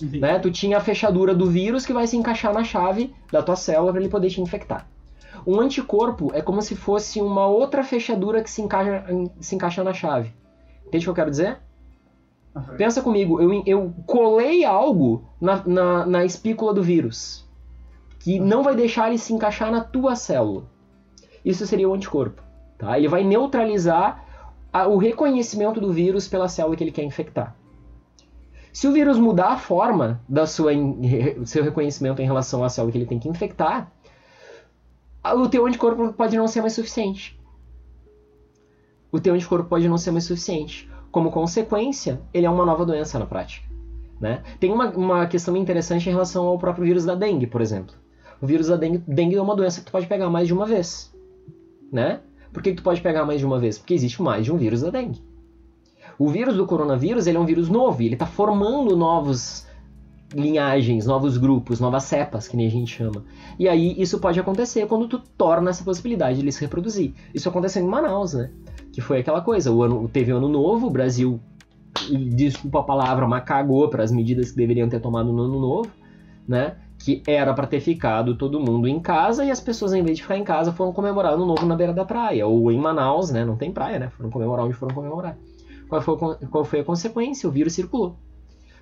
Né? 0.02 0.40
Tu 0.40 0.52
tinha 0.52 0.78
a 0.78 0.82
fechadura 0.82 1.34
do 1.34 1.50
vírus 1.50 1.86
que 1.86 1.94
vai 1.94 2.06
se 2.06 2.18
encaixar 2.18 2.54
na 2.54 2.64
chave 2.64 3.14
da 3.32 3.42
tua 3.42 3.56
célula 3.56 3.92
para 3.92 4.02
ele 4.02 4.10
poder 4.10 4.30
te 4.30 4.42
infectar. 4.42 4.88
Um 5.46 5.60
anticorpo 5.60 6.32
é 6.34 6.42
como 6.42 6.62
se 6.62 6.76
fosse 6.76 7.22
uma 7.22 7.48
outra 7.48 7.84
fechadura 7.84 8.44
que 8.44 8.50
se 8.50 8.62
encaixa, 8.62 9.06
se 9.40 9.56
encaixa 9.56 9.84
na 9.84 9.94
chave. 9.94 10.34
Entende 10.86 11.04
o 11.04 11.06
que 11.06 11.10
eu 11.10 11.16
quero 11.16 11.32
dizer? 11.32 11.60
Pensa 12.78 13.02
comigo, 13.02 13.40
eu, 13.42 13.64
eu 13.66 13.94
colei 14.06 14.66
algo 14.66 15.24
na, 15.40 15.64
na, 15.66 16.06
na 16.06 16.26
espícula 16.26 16.74
do 16.74 16.82
vírus 16.82 17.48
que 18.20 18.40
não 18.40 18.64
vai 18.64 18.76
deixar 18.76 19.08
ele 19.08 19.18
se 19.18 19.32
encaixar 19.32 19.72
na 19.72 19.82
tua 19.82 20.16
célula. 20.16 20.66
Isso 21.46 21.66
seria 21.66 21.88
o 21.88 21.94
anticorpo. 21.94 22.42
Tá? 22.78 22.98
Ele 22.98 23.08
vai 23.08 23.24
neutralizar 23.24 24.26
a, 24.74 24.88
o 24.88 24.98
reconhecimento 24.98 25.80
do 25.80 25.94
vírus 25.94 26.28
pela 26.28 26.50
célula 26.50 26.76
que 26.76 26.84
ele 26.84 26.92
quer 26.92 27.04
infectar. 27.04 27.56
Se 28.74 28.88
o 28.88 28.92
vírus 28.92 29.18
mudar 29.18 29.54
a 29.54 29.58
forma 29.58 30.22
da 30.28 30.46
sua 30.46 30.72
do 30.76 31.46
seu 31.46 31.64
reconhecimento 31.64 32.22
em 32.22 32.26
relação 32.26 32.64
à 32.64 32.70
célula 32.70 32.92
que 32.92 32.98
ele 32.98 33.06
tem 33.06 33.18
que 33.18 33.30
infectar, 33.30 33.92
o 35.24 35.48
teu 35.50 35.66
anticorpo 35.66 36.14
pode 36.14 36.38
não 36.38 36.48
ser 36.48 36.62
mais 36.62 36.74
suficiente. 36.74 37.40
o 39.12 39.20
teu 39.20 39.34
anticorpo 39.34 39.70
pode 39.70 39.88
não 39.88 39.98
ser 39.98 40.12
mais 40.12 40.26
suficiente. 40.26 40.90
Como 41.18 41.32
consequência, 41.32 42.22
ele 42.32 42.46
é 42.46 42.50
uma 42.50 42.64
nova 42.64 42.86
doença 42.86 43.18
na 43.18 43.26
prática. 43.26 43.68
Né? 44.22 44.44
Tem 44.60 44.72
uma, 44.72 44.92
uma 44.92 45.26
questão 45.26 45.58
interessante 45.58 46.08
em 46.08 46.12
relação 46.12 46.46
ao 46.46 46.60
próprio 46.60 46.86
vírus 46.86 47.06
da 47.06 47.16
dengue, 47.16 47.48
por 47.48 47.60
exemplo. 47.60 47.96
O 48.40 48.46
vírus 48.46 48.68
da 48.68 48.76
dengue, 48.76 49.00
dengue 49.08 49.36
é 49.36 49.42
uma 49.42 49.56
doença 49.56 49.80
que 49.80 49.88
tu 49.88 49.92
pode 49.92 50.06
pegar 50.06 50.30
mais 50.30 50.46
de 50.46 50.54
uma 50.54 50.68
vez. 50.68 51.12
Né? 51.92 52.20
Por 52.54 52.62
que, 52.62 52.70
que 52.70 52.78
tu 52.78 52.84
pode 52.84 53.02
pegar 53.02 53.26
mais 53.26 53.40
de 53.40 53.48
uma 53.48 53.58
vez? 53.58 53.80
Porque 53.80 53.96
existe 53.96 54.22
mais 54.22 54.46
de 54.46 54.52
um 54.52 54.58
vírus 54.58 54.82
da 54.82 54.92
dengue. 54.92 55.20
O 56.20 56.30
vírus 56.30 56.56
do 56.56 56.68
coronavírus 56.68 57.26
ele 57.26 57.38
é 57.38 57.40
um 57.40 57.48
vírus 57.48 57.68
novo, 57.68 58.00
ele 58.04 58.14
está 58.14 58.28
formando 58.28 58.96
novos 58.96 59.66
linhagens, 60.36 61.08
novos 61.08 61.36
grupos, 61.36 61.80
novas 61.80 62.04
cepas, 62.04 62.48
que 62.48 62.56
nem 62.56 62.68
a 62.68 62.72
gente 62.72 62.96
chama. 62.96 63.26
E 63.58 63.68
aí 63.68 64.00
isso 64.00 64.20
pode 64.20 64.40
acontecer 64.40 64.86
quando 64.86 65.08
tu 65.08 65.18
torna 65.36 65.72
essa 65.72 65.84
possibilidade 65.84 66.36
de 66.36 66.44
ele 66.44 66.52
se 66.52 66.62
reproduzir. 66.62 67.16
Isso 67.34 67.50
aconteceu 67.50 67.84
em 67.84 67.88
Manaus, 67.88 68.36
né? 68.36 68.52
Que 68.98 69.02
foi 69.02 69.20
aquela 69.20 69.42
coisa, 69.42 69.72
o 69.72 69.84
ano 69.84 70.10
teve 70.12 70.32
ano 70.32 70.50
novo, 70.50 70.88
o 70.88 70.90
Brasil, 70.90 71.40
desculpa 72.36 72.80
a 72.80 72.84
palavra, 72.84 73.28
mas 73.28 73.44
cagou 73.44 73.88
para 73.90 74.02
as 74.02 74.12
medidas 74.12 74.50
que 74.50 74.58
deveriam 74.58 74.90
ter 74.90 75.00
tomado 75.00 75.32
no 75.32 75.44
ano 75.44 75.60
novo, 75.60 75.92
né? 76.48 76.78
Que 76.98 77.22
era 77.28 77.54
para 77.54 77.68
ter 77.68 77.80
ficado 77.80 78.36
todo 78.36 78.60
mundo 78.60 78.88
em 78.88 79.00
casa 79.00 79.46
e 79.46 79.52
as 79.52 79.60
pessoas, 79.60 79.94
em 79.94 80.02
vez 80.02 80.18
de 80.18 80.24
ficar 80.24 80.36
em 80.36 80.44
casa, 80.44 80.74
foram 80.74 80.92
comemorar 80.92 81.34
ano 81.34 81.46
novo 81.46 81.64
na 81.68 81.76
beira 81.76 81.94
da 81.94 82.04
praia. 82.04 82.48
Ou 82.48 82.72
em 82.72 82.80
Manaus, 82.80 83.30
né? 83.30 83.46
Não 83.46 83.56
tem 83.56 83.72
praia, 83.72 84.00
né? 84.00 84.10
Foram 84.10 84.32
comemorar 84.32 84.66
onde 84.66 84.74
foram 84.74 84.96
comemorar. 84.96 85.38
Qual 85.88 86.02
foi, 86.02 86.18
qual 86.50 86.66
foi 86.66 86.80
a 86.80 86.84
consequência? 86.84 87.48
O 87.48 87.52
vírus 87.52 87.74
circulou. 87.74 88.16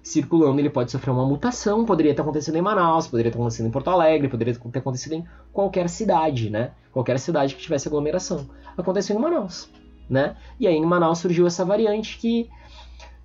Circulando, 0.02 0.62
ele 0.62 0.70
pode 0.70 0.92
sofrer 0.92 1.12
uma 1.12 1.26
mutação, 1.26 1.84
poderia 1.84 2.16
ter 2.16 2.22
acontecido 2.22 2.56
em 2.56 2.62
Manaus, 2.62 3.06
poderia 3.06 3.34
ter 3.34 3.38
acontecido 3.38 3.66
em 3.66 3.72
Porto 3.72 3.90
Alegre, 3.90 4.30
poderia 4.30 4.56
ter 4.56 4.80
acontecido 4.80 5.12
em 5.12 5.26
qualquer 5.52 5.90
cidade, 5.90 6.50
né? 6.50 6.72
Qualquer 6.94 7.20
cidade 7.20 7.54
que 7.54 7.62
tivesse 7.62 7.90
aglomeração. 7.90 8.46
Aconteceu 8.78 9.18
em 9.18 9.20
Manaus, 9.20 9.70
né? 10.10 10.36
E 10.60 10.68
aí 10.68 10.76
em 10.76 10.86
Manaus 10.86 11.20
surgiu 11.20 11.48
essa 11.48 11.66
variante 11.66 12.18
que 12.18 12.50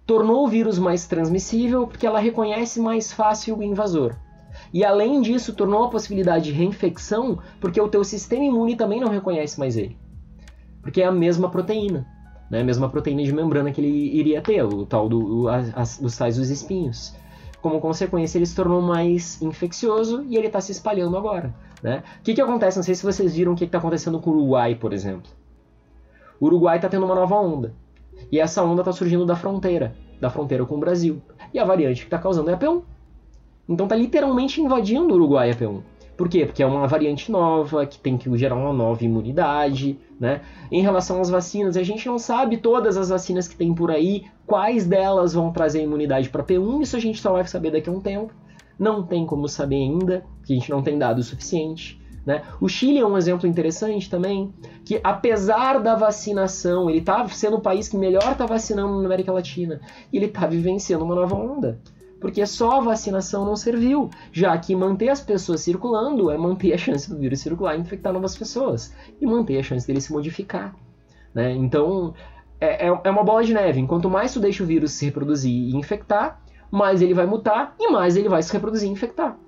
tornou 0.07 0.45
o 0.45 0.49
vírus 0.49 0.79
mais 0.79 1.07
transmissível 1.07 1.87
porque 1.87 2.07
ela 2.07 2.19
reconhece 2.19 2.81
mais 2.81 3.13
fácil 3.13 3.59
o 3.59 3.63
invasor. 3.63 4.17
E 4.73 4.85
além 4.85 5.21
disso, 5.21 5.55
tornou 5.55 5.85
a 5.85 5.91
possibilidade 5.91 6.47
de 6.47 6.53
reinfecção 6.53 7.39
porque 7.61 7.81
o 7.81 7.89
teu 7.89 8.05
sistema 8.05 8.45
imune 8.45 8.77
também 8.77 9.01
não 9.01 9.09
reconhece 9.09 9.59
mais 9.59 9.77
ele. 9.77 9.97
Porque 10.83 11.03
é 11.03 11.07
a 11.07 11.13
mesma 11.13 11.51
proteína 11.51 12.07
né? 12.51 12.61
A 12.61 12.65
mesma 12.65 12.89
proteína 12.89 13.23
de 13.23 13.33
membrana 13.33 13.71
que 13.71 13.81
ele 13.81 14.19
iria 14.19 14.43
ter, 14.43 14.63
o 14.65 14.85
tal 14.85 15.09
do, 15.09 15.49
as, 15.49 16.01
os 16.01 16.17
tais 16.17 16.37
dos 16.37 16.51
espinhos. 16.51 17.15
Como 17.63 17.81
consequência, 17.81 18.39
ele 18.39 18.47
se 18.47 18.57
tornou 18.57 18.83
mais 18.83 19.41
infeccioso 19.41 20.25
e 20.29 20.37
ele 20.37 20.49
está 20.49 20.61
se 20.61 20.73
espalhando 20.73 21.17
agora. 21.17 21.55
Né? 21.83 22.03
O 22.19 22.23
que, 22.23 22.35
que 22.35 22.41
acontece? 22.41 22.77
Não 22.77 22.83
sei 22.83 22.95
se 22.95 23.05
vocês 23.05 23.37
viram 23.37 23.53
o 23.53 23.57
que 23.57 23.65
está 23.65 23.79
acontecendo 23.79 24.19
com 24.19 24.31
o 24.31 24.35
Uruguai, 24.35 24.75
por 24.75 24.93
exemplo. 24.93 25.31
O 26.41 26.47
Uruguai 26.47 26.77
está 26.77 26.89
tendo 26.89 27.05
uma 27.05 27.15
nova 27.15 27.37
onda. 27.37 27.75
E 28.33 28.41
essa 28.41 28.65
onda 28.65 28.81
está 28.81 28.93
surgindo 28.93 29.27
da 29.27 29.37
fronteira, 29.37 29.95
da 30.19 30.31
fronteira 30.31 30.65
com 30.65 30.77
o 30.77 30.81
Brasil. 30.81 31.21
E 31.53 31.59
a 31.59 31.65
variante 31.65 32.01
que 32.01 32.07
está 32.07 32.19
causando 32.19 32.49
é 32.51 32.55
a 32.55 32.59
P1. 32.59 32.83
Então 33.69 33.85
está 33.85 33.95
literalmente 33.95 34.61
invadindo 34.61 35.13
o 35.13 35.17
Uruguai 35.17 35.51
a 35.51 35.55
P1. 35.55 35.83
Por 36.17 36.29
quê? 36.29 36.45
Porque 36.45 36.63
é 36.63 36.67
uma 36.67 36.87
variante 36.87 37.31
nova, 37.31 37.87
que 37.87 37.99
tem 37.99 38.17
que 38.19 38.35
gerar 38.37 38.55
uma 38.55 38.73
nova 38.73 39.05
imunidade, 39.05 39.99
né? 40.19 40.41
Em 40.71 40.83
relação 40.83 41.21
às 41.21 41.31
vacinas, 41.31 41.77
a 41.77 41.83
gente 41.83 42.07
não 42.07 42.19
sabe 42.19 42.59
todas 42.59 42.97
as 42.97 43.09
vacinas 43.09 43.49
que 43.49 43.57
tem 43.57 43.75
por 43.75 43.91
aí, 43.91 44.25
quais 44.47 44.87
delas 44.87 45.35
vão 45.35 45.53
trazer 45.53 45.83
imunidade 45.83 46.29
para 46.29 46.45
P1, 46.45 46.83
isso 46.83 46.97
a 46.97 47.01
gente 47.01 47.21
só 47.21 47.33
vai 47.33 47.47
saber 47.47 47.71
daqui 47.71 47.89
a 47.89 47.93
um 47.93 48.01
tempo. 48.01 48.35
Não 48.79 49.03
tem 49.03 49.27
como 49.27 49.47
saber 49.47 49.77
ainda, 49.77 50.25
porque 50.39 50.55
a 50.55 50.57
gente 50.57 50.71
não 50.71 50.83
tem 50.83 50.99
dados 50.99 51.27
suficiente. 51.27 52.00
Né? 52.25 52.43
O 52.61 52.69
Chile 52.69 52.99
é 52.99 53.07
um 53.07 53.17
exemplo 53.17 53.49
interessante 53.49 54.11
também, 54.11 54.53
que 54.85 55.01
apesar 55.03 55.81
da 55.81 55.95
vacinação, 55.95 56.89
ele 56.91 56.99
está 56.99 57.27
sendo 57.29 57.57
o 57.57 57.61
país 57.61 57.89
que 57.89 57.97
melhor 57.97 58.33
está 58.33 58.47
vacinando 58.47 59.01
na 59.01 59.07
América 59.07 59.33
Latina, 59.33 59.81
e 60.13 60.17
ele 60.17 60.27
está 60.27 60.47
vivenciando 60.47 61.05
uma 61.05 61.15
nova 61.15 61.35
onda 61.35 61.81
porque 62.21 62.45
só 62.45 62.73
a 62.73 62.81
vacinação 62.81 63.47
não 63.47 63.57
serviu, 63.57 64.11
já 64.31 64.57
que 64.59 64.77
manter 64.77 65.09
as 65.09 65.21
pessoas 65.21 65.63
circulando 65.63 66.31
é 66.31 66.37
manter 66.37 66.73
a 66.75 66.79
chance 66.79 67.09
do 67.09 67.19
vírus 67.19 67.41
circular 67.41 67.75
e 67.75 67.81
infectar 67.81 68.13
novas 68.13 68.37
pessoas, 68.37 68.95
e 69.19 69.27
manter 69.27 69.59
a 69.59 69.63
chance 69.63 69.87
dele 69.87 70.01
se 70.01 70.13
modificar. 70.13 70.77
Né? 71.35 71.53
Então, 71.53 72.15
é, 72.61 72.89
é, 72.89 73.01
é 73.05 73.11
uma 73.11 73.25
bola 73.25 73.43
de 73.43 73.55
neve. 73.55 73.81
Enquanto 73.81 74.11
mais 74.11 74.35
tu 74.35 74.41
deixa 74.41 74.63
o 74.63 74.67
vírus 74.67 74.93
se 74.93 75.07
reproduzir 75.07 75.51
e 75.51 75.75
infectar, 75.75 76.43
mais 76.71 77.01
ele 77.01 77.15
vai 77.15 77.27
mutar 77.27 77.75
e 77.81 77.91
mais 77.91 78.17
ele 78.17 78.29
vai 78.29 78.43
se 78.43 78.53
reproduzir 78.53 78.89
e 78.89 78.93
infectar. 78.93 79.39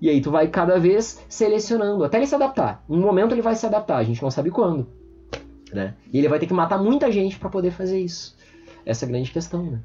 E 0.00 0.08
aí 0.08 0.20
tu 0.20 0.30
vai 0.30 0.48
cada 0.48 0.78
vez 0.78 1.24
selecionando, 1.28 2.04
até 2.04 2.18
ele 2.18 2.26
se 2.26 2.34
adaptar. 2.34 2.84
Um 2.88 3.00
momento 3.00 3.32
ele 3.32 3.42
vai 3.42 3.54
se 3.54 3.66
adaptar, 3.66 3.96
a 3.96 4.04
gente 4.04 4.22
não 4.22 4.30
sabe 4.30 4.50
quando. 4.50 4.86
Né? 5.72 5.94
E 6.12 6.18
ele 6.18 6.28
vai 6.28 6.38
ter 6.38 6.46
que 6.46 6.54
matar 6.54 6.78
muita 6.78 7.10
gente 7.10 7.38
para 7.38 7.50
poder 7.50 7.72
fazer 7.72 8.00
isso. 8.00 8.36
Essa 8.86 9.04
é 9.04 9.06
a 9.06 9.10
grande 9.10 9.30
questão, 9.30 9.64
né? 9.64 9.80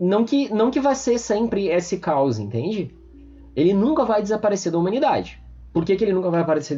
Não 0.00 0.24
que, 0.24 0.52
não 0.52 0.70
que 0.70 0.80
vai 0.80 0.94
ser 0.94 1.18
sempre 1.18 1.68
esse 1.68 1.98
caos, 1.98 2.38
entende? 2.38 2.94
Ele 3.54 3.72
nunca 3.72 4.04
vai 4.04 4.22
desaparecer 4.22 4.70
da 4.70 4.78
humanidade. 4.78 5.40
Por 5.72 5.84
que, 5.84 5.96
que 5.96 6.04
ele 6.04 6.12
nunca 6.12 6.30
vai 6.30 6.40
aparecer, 6.40 6.76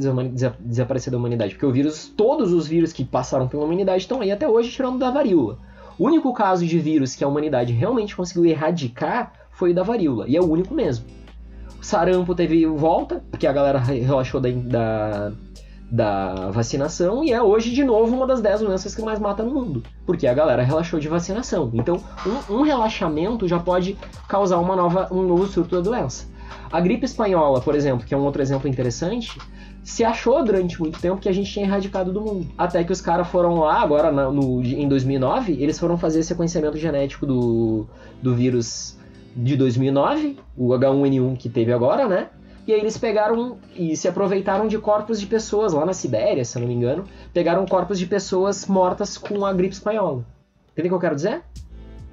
desaparecer 0.61 1.11
da 1.11 1.18
humanidade? 1.18 1.55
Porque 1.55 1.66
o 1.66 1.72
vírus, 1.72 2.09
todos 2.09 2.53
os 2.53 2.66
vírus 2.66 2.93
que 2.93 3.05
passaram 3.05 3.49
pela 3.49 3.64
humanidade 3.64 4.03
estão 4.03 4.20
aí 4.20 4.30
até 4.30 4.49
hoje, 4.49 4.70
tirando 4.70 4.99
da 4.99 5.11
varíola. 5.11 5.59
O 5.99 6.07
único 6.07 6.32
caso 6.32 6.66
de 6.66 6.78
vírus 6.78 7.14
que 7.14 7.22
a 7.22 7.28
humanidade 7.28 7.72
realmente 7.72 8.16
conseguiu 8.16 8.47
erradicar 8.47 9.32
foi 9.51 9.72
o 9.72 9.74
da 9.74 9.82
varíola, 9.82 10.26
e 10.28 10.36
é 10.36 10.41
o 10.41 10.51
único 10.51 10.74
mesmo. 10.74 11.05
O 11.80 11.84
sarampo 11.84 12.34
teve 12.34 12.66
volta, 12.66 13.22
porque 13.30 13.47
a 13.47 13.53
galera 13.53 13.78
relaxou 13.78 14.41
da, 14.41 14.51
da 14.51 15.32
da 15.91 16.51
vacinação 16.51 17.24
e 17.24 17.32
é 17.32 17.43
hoje 17.43 17.72
de 17.72 17.82
novo 17.82 18.14
uma 18.14 18.26
das 18.26 18.41
10 18.41 18.61
doenças 18.61 18.95
que 18.95 19.03
mais 19.03 19.18
mata 19.18 19.43
no 19.43 19.51
mundo, 19.51 19.82
porque 20.07 20.26
a 20.26 20.34
galera 20.34 20.62
relaxou 20.62 21.01
de 21.01 21.09
vacinação. 21.09 21.70
Então, 21.74 22.01
um, 22.24 22.59
um, 22.59 22.62
relaxamento 22.62 23.49
já 23.49 23.59
pode 23.59 23.99
causar 24.28 24.59
uma 24.59 24.76
nova, 24.76 25.09
um 25.11 25.22
novo 25.22 25.47
surto 25.47 25.74
da 25.74 25.80
doença. 25.80 26.28
A 26.70 26.80
gripe 26.80 27.05
espanhola, 27.05 27.61
por 27.61 27.74
exemplo, 27.74 28.07
que 28.07 28.14
é 28.14 28.16
um 28.16 28.24
outro 28.24 28.41
exemplo 28.41 28.68
interessante, 28.68 29.36
se 29.82 30.05
achou 30.05 30.45
durante 30.45 30.80
muito 30.80 31.01
tempo 31.01 31.20
que 31.20 31.28
a 31.28 31.32
gente 31.32 31.51
tinha 31.51 31.66
erradicado 31.66 32.12
do 32.12 32.20
mundo. 32.20 32.47
Até 32.57 32.84
que 32.84 32.93
os 32.93 33.01
caras 33.01 33.26
foram 33.26 33.59
lá, 33.59 33.80
agora 33.80 34.12
no, 34.12 34.62
em 34.62 34.88
2009, 34.88 35.53
eles 35.61 35.78
foram 35.78 35.99
fazer 35.99 36.22
sequenciamento 36.22 36.78
genético 36.78 37.26
do, 37.26 37.86
do 38.22 38.34
vírus 38.34 38.97
de 39.34 39.57
2009, 39.57 40.38
o 40.57 40.68
H1N1 40.68 41.36
que 41.36 41.49
teve 41.49 41.72
agora, 41.72 42.07
né? 42.07 42.28
E 42.71 42.73
aí 42.73 42.79
eles 42.79 42.97
pegaram 42.97 43.59
e 43.75 43.97
se 43.97 44.07
aproveitaram 44.07 44.68
de 44.68 44.79
corpos 44.79 45.21
de 45.21 45.27
pessoas 45.27 45.73
lá 45.73 45.85
na 45.85 45.93
Sibéria, 45.93 46.45
se 46.45 46.57
eu 46.57 46.61
não 46.61 46.68
me 46.68 46.75
engano, 46.75 47.05
pegaram 47.35 47.66
corpos 47.66 47.99
de 47.99 48.07
pessoas 48.07 48.64
mortas 48.68 49.18
com 49.18 49.45
a 49.45 49.53
gripe 49.53 49.75
espanhola. 49.75 50.25
Entendeu 50.71 50.87
o 50.87 50.89
que 50.91 50.95
eu 50.95 51.01
quero 51.01 51.16
dizer? 51.16 51.43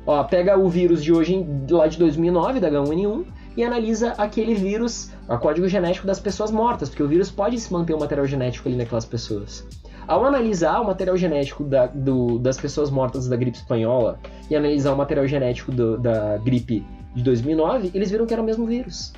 Ó, 0.04 0.24
pega 0.24 0.58
o 0.58 0.68
vírus 0.68 1.04
de 1.04 1.14
hoje, 1.14 1.46
lá 1.70 1.86
de 1.86 2.00
2009, 2.00 2.60
da 2.60 2.72
H1N1, 2.72 3.26
e 3.56 3.64
analisa 3.64 4.16
aquele 4.18 4.56
vírus, 4.56 5.12
o 5.30 5.38
código 5.38 5.68
genético 5.68 6.08
das 6.08 6.20
pessoas 6.20 6.50
mortas, 6.50 6.90
porque 6.90 7.04
o 7.04 7.08
vírus 7.08 7.30
pode 7.30 7.60
se 7.60 7.72
manter 7.72 7.94
o 7.94 8.00
material 8.00 8.26
genético 8.26 8.68
ali 8.68 8.78
naquelas 8.78 9.06
pessoas. 9.06 9.64
Ao 10.08 10.26
analisar 10.26 10.82
o 10.82 10.86
material 10.86 11.18
genético 11.18 11.64
da, 11.64 11.86
do, 11.86 12.40
das 12.40 12.58
pessoas 12.58 12.90
mortas 12.90 13.28
da 13.28 13.36
gripe 13.36 13.58
espanhola 13.58 14.20
e 14.50 14.56
analisar 14.56 14.92
o 14.92 14.98
material 14.98 15.28
genético 15.28 15.72
do, 15.72 16.00
da 16.00 16.38
gripe 16.38 16.84
de 17.14 17.22
2009, 17.22 17.92
eles 17.94 18.10
viram 18.10 18.26
que 18.26 18.34
era 18.34 18.42
o 18.42 18.46
mesmo 18.46 18.66
vírus. 18.66 19.14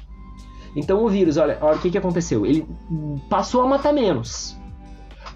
Então 0.76 1.04
o 1.04 1.10
vírus, 1.10 1.38
olha, 1.38 1.58
olha 1.62 1.78
o 1.78 1.82
que, 1.82 1.90
que 1.90 1.98
aconteceu. 1.98 2.46
Ele 2.46 2.68
passou 3.30 3.62
a 3.62 3.68
matar 3.68 3.94
menos. 3.94 4.58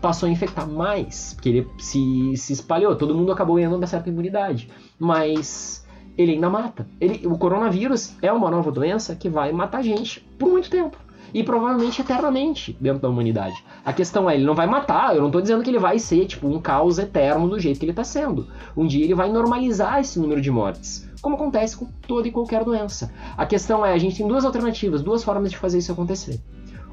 Passou 0.02 0.28
a 0.28 0.32
infectar 0.32 0.68
mais, 0.68 1.34
porque 1.34 1.50
ele 1.50 1.68
se, 1.78 2.36
se 2.36 2.54
espalhou. 2.54 2.96
Todo 2.96 3.16
mundo 3.16 3.32
acabou 3.32 3.56
ganhando 3.56 3.76
uma 3.76 3.88
certa 3.88 4.10
imunidade. 4.10 4.70
Mas 5.00 5.86
ele 6.18 6.34
ainda 6.34 6.50
mata. 6.50 6.88
Ele, 7.00 7.26
o 7.26 7.38
coronavírus 7.38 8.16
é 8.22 8.32
uma 8.32 8.52
nova 8.52 8.72
doença 8.72 9.16
que 9.16 9.30
vai 9.30 9.52
matar 9.52 9.82
gente 9.82 10.20
por 10.38 10.50
muito 10.50 10.70
tempo. 10.70 10.98
E 11.34 11.44
provavelmente 11.44 12.00
eternamente 12.00 12.78
dentro 12.80 13.02
da 13.02 13.10
humanidade. 13.10 13.56
A 13.84 13.92
questão 13.92 14.30
é, 14.30 14.36
ele 14.36 14.46
não 14.46 14.54
vai 14.54 14.68
matar, 14.68 15.16
eu 15.16 15.22
não 15.22 15.30
estou 15.30 15.42
dizendo 15.42 15.64
que 15.64 15.70
ele 15.70 15.80
vai 15.80 15.98
ser 15.98 16.26
tipo 16.28 16.48
um 16.48 16.62
caos 16.62 17.00
eterno 17.00 17.50
do 17.50 17.60
jeito 17.60 17.80
que 17.80 17.86
ele 17.86 17.92
está 17.92 18.04
sendo. 18.04 18.48
Um 18.78 18.86
dia 18.86 19.04
ele 19.04 19.16
vai 19.16 19.32
normalizar 19.32 20.00
esse 20.00 20.20
número 20.20 20.40
de 20.40 20.52
mortes 20.52 21.12
como 21.24 21.38
acontece 21.38 21.78
com 21.78 21.88
toda 22.06 22.28
e 22.28 22.32
qualquer 22.32 22.66
doença. 22.66 23.10
A 23.38 23.46
questão 23.46 23.84
é, 23.86 23.94
a 23.94 23.98
gente 23.98 24.18
tem 24.18 24.28
duas 24.28 24.44
alternativas, 24.44 25.02
duas 25.02 25.24
formas 25.24 25.50
de 25.50 25.58
fazer 25.58 25.78
isso 25.78 25.90
acontecer. 25.90 26.38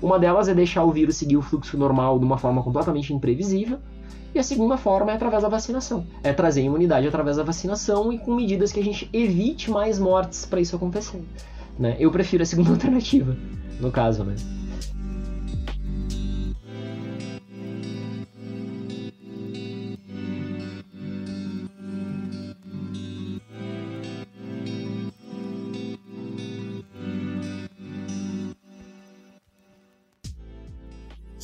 Uma 0.01 0.21
delas 0.21 0.47
é 0.47 0.55
deixar 0.55 0.85
o 0.85 0.93
vírus 0.93 1.17
seguir 1.17 1.37
o 1.37 1.43
fluxo 1.43 1.77
normal 1.77 2.17
de 2.17 2.25
uma 2.25 2.39
forma 2.39 2.63
completamente 2.63 3.13
imprevisível, 3.13 3.79
E 4.33 4.39
a 4.39 4.45
segunda 4.45 4.77
forma 4.77 5.11
é 5.11 5.15
através 5.17 5.43
da 5.43 5.49
vacinação. 5.49 6.07
É 6.23 6.33
trazer 6.33 6.63
imunidade 6.63 7.09
através 7.09 7.39
da 7.39 7.43
vacinação 7.43 8.13
e 8.13 8.19
com 8.21 8.37
medidas 8.37 8.71
que 8.71 8.79
a 8.79 8.85
gente 8.85 9.11
evite 9.13 9.69
mais 9.69 9.99
mortes 9.99 10.47
para 10.47 10.61
isso 10.61 10.77
acontecer. 10.77 11.21
Né? 11.77 11.97
Eu 11.99 12.13
prefiro 12.13 12.45
a 12.45 12.47
segunda 12.47 12.71
alternativa, 12.79 13.37
no 13.81 13.91
caso, 13.91 14.23
né? 14.23 14.37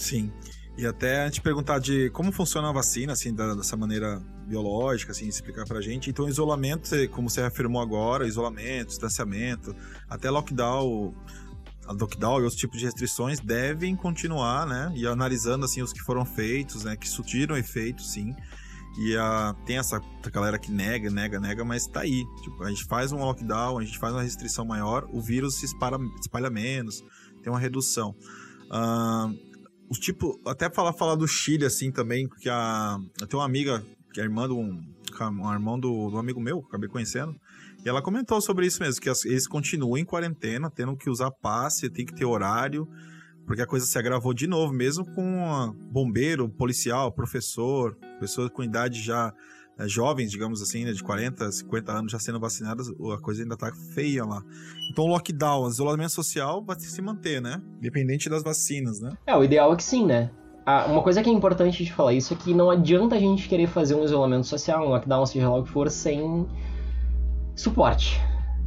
Sim. 0.06 0.32
E 0.78 0.86
até 0.86 1.22
a 1.22 1.24
gente 1.24 1.40
perguntar 1.40 1.78
de 1.78 2.10
como 2.10 2.30
funciona 2.30 2.68
a 2.68 2.72
vacina, 2.72 3.12
assim, 3.12 3.34
da, 3.34 3.54
dessa 3.54 3.76
maneira 3.76 4.22
biológica, 4.46 5.10
assim, 5.10 5.26
explicar 5.26 5.66
pra 5.66 5.80
gente. 5.80 6.10
Então, 6.10 6.28
isolamento, 6.28 6.90
como 7.10 7.28
você 7.28 7.40
afirmou 7.40 7.82
agora, 7.82 8.26
isolamento, 8.26 8.88
distanciamento, 8.88 9.74
até 10.08 10.30
lockdown, 10.30 11.12
lockdown 11.88 12.40
e 12.40 12.42
outros 12.42 12.56
tipos 12.56 12.78
de 12.78 12.84
restrições 12.84 13.40
devem 13.40 13.96
continuar, 13.96 14.66
né? 14.66 14.92
E 14.94 15.06
analisando, 15.06 15.64
assim, 15.64 15.82
os 15.82 15.92
que 15.92 16.00
foram 16.00 16.24
feitos, 16.24 16.84
né? 16.84 16.94
Que 16.94 17.08
surtiram 17.08 17.56
efeito, 17.56 18.02
sim. 18.02 18.32
E 18.98 19.16
a, 19.16 19.56
tem 19.64 19.78
essa 19.78 20.00
galera 20.30 20.58
que 20.58 20.70
nega, 20.70 21.10
nega, 21.10 21.40
nega, 21.40 21.64
mas 21.64 21.86
tá 21.86 22.00
aí. 22.00 22.24
Tipo, 22.42 22.62
a 22.62 22.68
gente 22.68 22.84
faz 22.84 23.12
um 23.12 23.18
lockdown, 23.18 23.78
a 23.78 23.84
gente 23.84 23.98
faz 23.98 24.12
uma 24.12 24.22
restrição 24.22 24.64
maior, 24.64 25.08
o 25.10 25.20
vírus 25.20 25.56
se 25.56 25.64
espalha, 25.64 25.98
espalha 26.20 26.48
menos, 26.48 27.02
tem 27.42 27.52
uma 27.52 27.58
redução. 27.58 28.14
Uh, 28.66 29.45
os 29.88 29.98
tipo, 29.98 30.40
até 30.46 30.70
falar, 30.70 30.92
falar 30.92 31.14
do 31.14 31.26
Chile, 31.26 31.64
assim, 31.64 31.90
também, 31.90 32.28
porque 32.28 32.48
a, 32.48 32.98
eu 33.20 33.26
tenho 33.26 33.40
uma 33.40 33.46
amiga, 33.46 33.84
que 34.12 34.20
é 34.20 34.24
irmã 34.24 34.48
do, 34.48 34.56
um, 34.56 34.82
um 35.20 35.52
irmão 35.52 35.78
do, 35.78 36.10
do 36.10 36.18
amigo 36.18 36.40
meu, 36.40 36.60
que 36.60 36.68
acabei 36.68 36.88
conhecendo, 36.88 37.34
e 37.84 37.88
ela 37.88 38.02
comentou 38.02 38.40
sobre 38.40 38.66
isso 38.66 38.82
mesmo, 38.82 39.00
que 39.00 39.08
eles 39.26 39.46
continuam 39.46 39.96
em 39.96 40.04
quarentena, 40.04 40.70
tendo 40.70 40.96
que 40.96 41.08
usar 41.08 41.30
passe, 41.30 41.90
tem 41.90 42.04
que 42.04 42.14
ter 42.14 42.24
horário, 42.24 42.88
porque 43.46 43.62
a 43.62 43.66
coisa 43.66 43.86
se 43.86 43.96
agravou 43.96 44.34
de 44.34 44.46
novo, 44.46 44.72
mesmo 44.72 45.04
com 45.14 45.72
bombeiro, 45.92 46.48
policial, 46.48 47.12
professor, 47.12 47.96
pessoas 48.18 48.50
com 48.50 48.64
idade 48.64 49.00
já 49.00 49.32
é, 49.78 49.86
jovens, 49.86 50.30
digamos 50.30 50.62
assim, 50.62 50.84
né, 50.84 50.92
de 50.92 51.02
40, 51.02 51.50
50 51.52 51.92
anos 51.92 52.12
já 52.12 52.18
sendo 52.18 52.40
vacinadas, 52.40 52.88
a 52.88 53.18
coisa 53.20 53.42
ainda 53.42 53.56
tá 53.56 53.70
feia 53.94 54.24
lá. 54.24 54.42
Então 54.90 55.04
o 55.04 55.08
lockdown, 55.08 55.64
o 55.64 55.68
isolamento 55.68 56.12
social 56.12 56.64
vai 56.64 56.78
se 56.80 57.02
manter, 57.02 57.40
né? 57.40 57.60
Independente 57.78 58.28
das 58.28 58.42
vacinas, 58.42 59.00
né? 59.00 59.12
É, 59.26 59.36
o 59.36 59.44
ideal 59.44 59.72
é 59.72 59.76
que 59.76 59.84
sim, 59.84 60.06
né? 60.06 60.30
Ah, 60.64 60.86
uma 60.88 61.02
coisa 61.02 61.22
que 61.22 61.30
é 61.30 61.32
importante 61.32 61.84
de 61.84 61.92
falar 61.92 62.12
isso 62.12 62.34
é 62.34 62.36
que 62.36 62.52
não 62.52 62.70
adianta 62.70 63.14
a 63.14 63.18
gente 63.18 63.48
querer 63.48 63.68
fazer 63.68 63.94
um 63.94 64.02
isolamento 64.02 64.46
social, 64.46 64.84
um 64.84 64.88
lockdown, 64.88 65.24
seja 65.24 65.48
lá 65.48 65.58
o 65.58 65.62
que 65.62 65.70
for, 65.70 65.88
sem 65.90 66.46
suporte. 67.54 68.20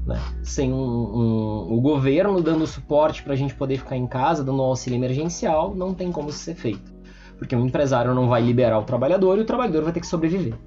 Né? 0.05 0.17
Sem 0.41 0.71
um, 0.71 0.77
um, 0.77 1.73
o 1.73 1.81
governo 1.81 2.41
dando 2.41 2.65
suporte 2.65 3.21
para 3.21 3.33
a 3.33 3.35
gente 3.35 3.53
poder 3.53 3.79
ficar 3.79 3.97
em 3.97 4.07
casa, 4.07 4.43
dando 4.43 4.59
um 4.61 4.65
auxílio 4.65 4.97
emergencial, 4.97 5.75
não 5.75 5.93
tem 5.93 6.11
como 6.11 6.29
isso 6.29 6.39
ser 6.39 6.55
feito. 6.55 6.93
Porque 7.37 7.55
o 7.55 7.65
empresário 7.65 8.13
não 8.13 8.29
vai 8.29 8.41
liberar 8.41 8.79
o 8.79 8.83
trabalhador 8.83 9.37
e 9.37 9.41
o 9.41 9.45
trabalhador 9.45 9.83
vai 9.83 9.91
ter 9.91 9.99
que 9.99 10.07
sobreviver. 10.07 10.57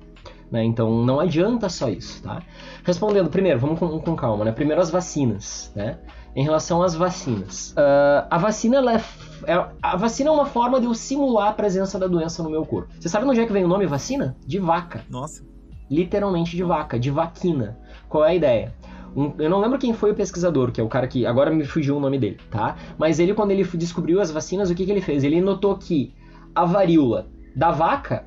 Né? 0.52 0.62
Então 0.62 1.02
não 1.02 1.18
adianta 1.18 1.70
só 1.70 1.88
isso, 1.88 2.22
tá? 2.22 2.42
Respondendo, 2.84 3.30
primeiro, 3.30 3.58
vamos 3.58 3.78
com, 3.78 3.98
com 3.98 4.14
calma, 4.14 4.44
né? 4.44 4.52
Primeiro 4.52 4.82
as 4.82 4.90
vacinas, 4.90 5.72
né? 5.74 5.98
Em 6.36 6.44
relação 6.44 6.82
às 6.82 6.94
vacinas. 6.94 7.72
Uh, 7.72 8.26
a 8.30 8.36
vacina 8.36 8.76
ela 8.76 8.94
é, 8.94 9.02
é, 9.46 9.66
a 9.82 9.96
vacina 9.96 10.28
é 10.28 10.32
uma 10.32 10.44
forma 10.44 10.78
de 10.78 10.84
eu 10.84 10.94
simular 10.94 11.48
a 11.48 11.52
presença 11.54 11.98
da 11.98 12.06
doença 12.06 12.42
no 12.42 12.50
meu 12.50 12.66
corpo. 12.66 12.92
Você 13.00 13.08
sabe 13.08 13.26
onde 13.26 13.40
é 13.40 13.46
que 13.46 13.52
vem 13.52 13.64
o 13.64 13.68
nome 13.68 13.86
vacina? 13.86 14.36
De 14.46 14.58
vaca. 14.58 15.02
Nossa. 15.08 15.42
Literalmente 15.90 16.54
de 16.54 16.62
vaca, 16.62 17.00
de 17.00 17.10
vaquina. 17.10 17.78
Qual 18.06 18.22
é 18.22 18.28
a 18.28 18.34
ideia? 18.34 18.74
Um, 19.16 19.32
eu 19.38 19.48
não 19.48 19.58
lembro 19.58 19.78
quem 19.78 19.94
foi 19.94 20.10
o 20.10 20.14
pesquisador, 20.14 20.70
que 20.70 20.80
é 20.82 20.84
o 20.84 20.88
cara 20.88 21.08
que. 21.08 21.24
Agora 21.24 21.50
me 21.50 21.64
fugiu 21.64 21.96
o 21.96 22.00
nome 22.00 22.18
dele, 22.18 22.38
tá? 22.50 22.76
Mas 22.98 23.18
ele, 23.18 23.32
quando 23.32 23.52
ele 23.52 23.64
descobriu 23.64 24.20
as 24.20 24.30
vacinas, 24.30 24.70
o 24.70 24.74
que, 24.74 24.84
que 24.84 24.90
ele 24.90 25.00
fez? 25.00 25.24
Ele 25.24 25.40
notou 25.40 25.76
que 25.78 26.14
a 26.54 26.66
varíola 26.66 27.26
da 27.56 27.70
vaca 27.70 28.26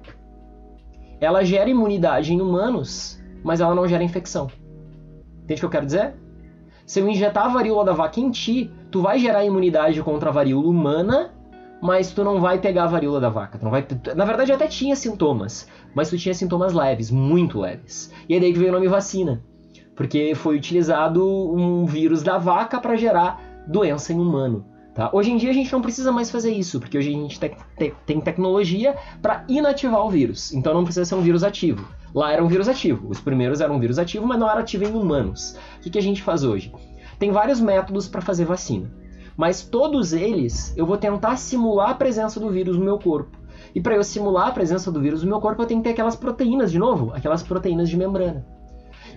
ela 1.20 1.44
gera 1.44 1.70
imunidade 1.70 2.34
em 2.34 2.42
humanos, 2.42 3.22
mas 3.44 3.62
ela 3.62 3.76
não 3.76 3.88
gera 3.88 4.04
infecção. 4.04 4.48
Entende 5.44 5.60
o 5.60 5.62
que 5.62 5.66
eu 5.66 5.70
quero 5.70 5.86
dizer? 5.86 6.16
Se 6.86 7.00
eu 7.00 7.10
injetar 7.10 7.46
a 7.46 7.50
varíola 7.50 7.86
da 7.86 7.94
vaca 7.94 8.20
em 8.20 8.30
ti, 8.30 8.72
tu 8.92 9.02
vai 9.02 9.18
gerar 9.18 9.44
imunidade 9.44 10.02
contra 10.04 10.30
a 10.30 10.34
varíola 10.34 10.68
humana, 10.68 11.34
mas 11.82 12.12
tu 12.12 12.24
não 12.24 12.40
vai 12.40 12.60
pegar 12.60 12.84
a 12.84 12.88
varíola 12.88 13.20
da 13.20 13.30
vaca. 13.30 13.58
Tu 13.58 13.64
não 13.64 13.72
vai... 13.72 13.86
Na 14.16 14.26
verdade, 14.26 14.52
até 14.52 14.68
tinha 14.68 14.96
sintomas, 14.96 15.68
mas 15.94 16.10
tu 16.10 16.18
tinha 16.18 16.34
sintomas 16.34 16.74
leves, 16.74 17.10
muito 17.10 17.60
leves. 17.60 18.12
E 18.30 18.36
é 18.36 18.40
daí 18.40 18.54
que 18.54 18.60
veio 18.60 18.72
o 18.72 18.74
nome 18.74 18.88
vacina, 18.88 19.42
porque 19.96 20.34
foi 20.36 20.58
utilizado 20.58 21.26
um 21.26 21.86
vírus 21.86 22.22
da 22.22 22.38
vaca 22.38 22.80
para 22.80 22.96
gerar 22.96 23.42
doença 23.68 24.14
em 24.14 24.20
humano. 24.20 24.66
Tá? 24.96 25.10
Hoje 25.12 25.30
em 25.30 25.36
dia 25.36 25.50
a 25.50 25.54
gente 25.54 25.74
não 25.74 25.82
precisa 25.82 26.10
mais 26.10 26.32
fazer 26.32 26.54
isso, 26.54 26.80
porque 26.80 26.98
hoje 26.98 27.10
a 27.10 27.12
gente 27.12 27.38
te 27.38 27.50
te 27.50 27.94
tem 28.06 28.22
tecnologia 28.22 28.96
para 29.22 29.44
inativar 29.50 30.00
o 30.06 30.10
vírus. 30.10 30.54
Então 30.54 30.74
não 30.74 30.86
precisa 30.86 31.04
ser 31.04 31.16
um 31.16 31.22
vírus 31.22 31.44
ativo. 31.44 31.86
Lá 32.14 32.32
era 32.32 32.42
um 32.42 32.48
vírus 32.48 32.70
ativo. 32.70 33.10
Os 33.10 33.20
primeiros 33.20 33.60
eram 33.60 33.76
um 33.76 33.80
vírus 33.80 34.00
ativo, 34.00 34.26
mas 34.26 34.40
não 34.40 34.50
era 34.50 34.62
ativo 34.62 34.86
em 34.86 34.94
humanos. 34.94 35.58
O 35.78 35.82
que, 35.82 35.90
que 35.90 36.00
a 36.00 36.02
gente 36.02 36.24
faz 36.24 36.46
hoje? 36.46 36.74
Tem 37.20 37.30
vários 37.30 37.60
métodos 37.60 38.08
para 38.08 38.22
fazer 38.22 38.46
vacina. 38.46 38.90
Mas 39.36 39.64
todos 39.64 40.14
eles 40.14 40.74
eu 40.78 40.86
vou 40.86 40.96
tentar 40.96 41.36
simular 41.36 41.90
a 41.90 41.96
presença 41.96 42.40
do 42.40 42.50
vírus 42.50 42.78
no 42.78 42.86
meu 42.86 42.98
corpo. 42.98 43.38
E 43.76 43.82
para 43.82 43.96
eu 43.96 44.04
simular 44.04 44.48
a 44.48 44.52
presença 44.52 44.90
do 44.90 45.02
vírus 45.02 45.24
no 45.24 45.30
meu 45.30 45.42
corpo, 45.42 45.62
eu 45.62 45.66
tenho 45.66 45.82
que 45.82 45.90
ter 45.90 45.94
aquelas 45.94 46.16
proteínas 46.16 46.72
de 46.72 46.80
novo, 46.80 47.12
aquelas 47.14 47.44
proteínas 47.44 47.90
de 47.90 47.98
membrana. 47.98 48.46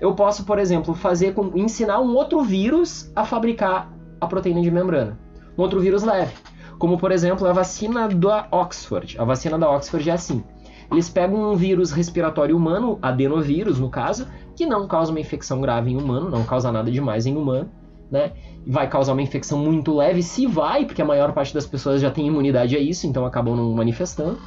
Eu 0.00 0.12
posso, 0.12 0.44
por 0.44 0.58
exemplo, 0.58 0.92
fazer 0.92 1.34
com, 1.34 1.56
ensinar 1.56 2.00
um 2.00 2.16
outro 2.16 2.42
vírus 2.42 3.12
a 3.14 3.24
fabricar 3.24 3.92
a 4.20 4.26
proteína 4.26 4.60
de 4.60 4.72
membrana 4.72 5.27
outro 5.62 5.80
vírus 5.80 6.02
leve. 6.02 6.32
Como, 6.78 6.96
por 6.96 7.10
exemplo, 7.10 7.46
a 7.46 7.52
vacina 7.52 8.08
da 8.08 8.46
Oxford. 8.52 9.18
A 9.18 9.24
vacina 9.24 9.58
da 9.58 9.70
Oxford 9.70 10.08
é 10.08 10.12
assim. 10.12 10.44
Eles 10.90 11.08
pegam 11.08 11.52
um 11.52 11.56
vírus 11.56 11.90
respiratório 11.90 12.56
humano, 12.56 12.98
adenovírus 13.02 13.78
no 13.78 13.90
caso, 13.90 14.26
que 14.56 14.64
não 14.64 14.88
causa 14.88 15.10
uma 15.10 15.20
infecção 15.20 15.60
grave 15.60 15.90
em 15.90 15.96
humano, 15.96 16.30
não 16.30 16.44
causa 16.44 16.72
nada 16.72 16.90
demais 16.90 17.26
em 17.26 17.36
humano, 17.36 17.70
né? 18.10 18.32
Vai 18.66 18.88
causar 18.88 19.12
uma 19.12 19.20
infecção 19.20 19.58
muito 19.58 19.94
leve, 19.94 20.22
se 20.22 20.46
vai, 20.46 20.86
porque 20.86 21.02
a 21.02 21.04
maior 21.04 21.32
parte 21.32 21.52
das 21.52 21.66
pessoas 21.66 22.00
já 22.00 22.10
tem 22.10 22.26
imunidade 22.26 22.74
a 22.74 22.80
isso, 22.80 23.06
então 23.06 23.26
acabam 23.26 23.54
não 23.54 23.70
manifestando, 23.72 24.38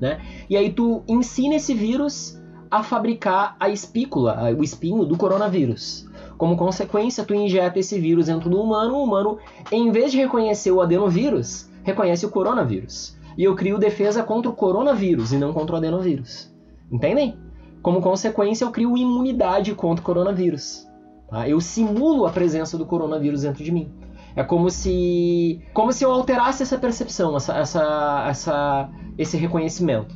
né? 0.00 0.20
E 0.48 0.56
aí 0.56 0.72
tu 0.72 1.02
ensina 1.08 1.56
esse 1.56 1.74
vírus 1.74 2.40
a 2.70 2.82
fabricar 2.82 3.56
a 3.58 3.68
espícula, 3.68 4.54
o 4.56 4.62
espinho 4.62 5.04
do 5.04 5.16
coronavírus. 5.16 6.05
Como 6.36 6.56
consequência, 6.56 7.24
tu 7.24 7.34
injeta 7.34 7.78
esse 7.78 7.98
vírus 7.98 8.26
dentro 8.26 8.50
do 8.50 8.60
humano, 8.60 8.94
o 8.94 9.02
humano, 9.02 9.38
em 9.72 9.90
vez 9.90 10.12
de 10.12 10.18
reconhecer 10.18 10.70
o 10.70 10.80
adenovírus, 10.80 11.70
reconhece 11.82 12.26
o 12.26 12.30
coronavírus. 12.30 13.16
E 13.36 13.44
eu 13.44 13.54
crio 13.54 13.78
defesa 13.78 14.22
contra 14.22 14.50
o 14.50 14.54
coronavírus 14.54 15.32
e 15.32 15.38
não 15.38 15.52
contra 15.52 15.74
o 15.74 15.78
adenovírus. 15.78 16.52
Entendem? 16.90 17.36
Como 17.82 18.00
consequência, 18.00 18.64
eu 18.64 18.70
crio 18.70 18.96
imunidade 18.96 19.74
contra 19.74 20.02
o 20.02 20.04
coronavírus. 20.04 20.86
Tá? 21.28 21.48
Eu 21.48 21.60
simulo 21.60 22.26
a 22.26 22.30
presença 22.30 22.76
do 22.76 22.86
coronavírus 22.86 23.42
dentro 23.42 23.62
de 23.62 23.72
mim. 23.72 23.90
É 24.34 24.42
como 24.42 24.70
se, 24.70 25.62
como 25.72 25.92
se 25.92 26.04
eu 26.04 26.10
alterasse 26.10 26.62
essa 26.62 26.76
percepção, 26.76 27.36
essa, 27.36 27.56
essa, 27.56 28.26
essa 28.28 28.90
esse 29.16 29.36
reconhecimento. 29.36 30.14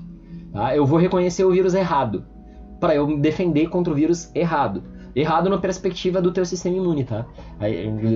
Tá? 0.53 0.77
Eu 0.77 0.85
vou 0.85 0.99
reconhecer 0.99 1.45
o 1.45 1.51
vírus 1.51 1.75
errado 1.75 2.25
para 2.79 2.95
eu 2.95 3.07
me 3.07 3.19
defender 3.19 3.69
contra 3.69 3.93
o 3.93 3.97
vírus 3.97 4.31
errado. 4.35 4.83
Errado 5.15 5.49
na 5.51 5.59
perspectiva 5.59 6.21
do 6.21 6.33
teu 6.33 6.45
sistema 6.45 6.77
imune, 6.77 7.05
tá? 7.05 7.27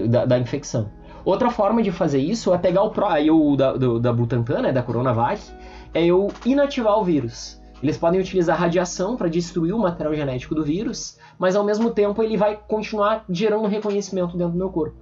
Da, 0.08 0.24
da 0.24 0.38
infecção. 0.38 0.90
Outra 1.24 1.50
forma 1.50 1.82
de 1.82 1.90
fazer 1.90 2.18
isso 2.18 2.52
é 2.52 2.58
pegar 2.58 2.82
o 2.82 2.90
pro, 2.90 3.06
aí 3.06 3.30
o 3.30 3.56
da, 3.56 3.72
do, 3.72 3.98
da 3.98 4.12
Butantan, 4.12 4.60
né, 4.60 4.72
da 4.72 4.82
Coronavac, 4.82 5.40
é 5.94 6.04
eu 6.04 6.30
inativar 6.44 6.98
o 6.98 7.04
vírus. 7.04 7.60
Eles 7.82 7.96
podem 7.96 8.20
utilizar 8.20 8.58
radiação 8.58 9.16
para 9.16 9.28
destruir 9.28 9.74
o 9.74 9.78
material 9.78 10.14
genético 10.14 10.54
do 10.54 10.64
vírus, 10.64 11.18
mas 11.38 11.56
ao 11.56 11.64
mesmo 11.64 11.90
tempo 11.90 12.22
ele 12.22 12.36
vai 12.36 12.58
continuar 12.68 13.24
gerando 13.28 13.66
reconhecimento 13.66 14.36
dentro 14.36 14.52
do 14.52 14.58
meu 14.58 14.70
corpo. 14.70 14.96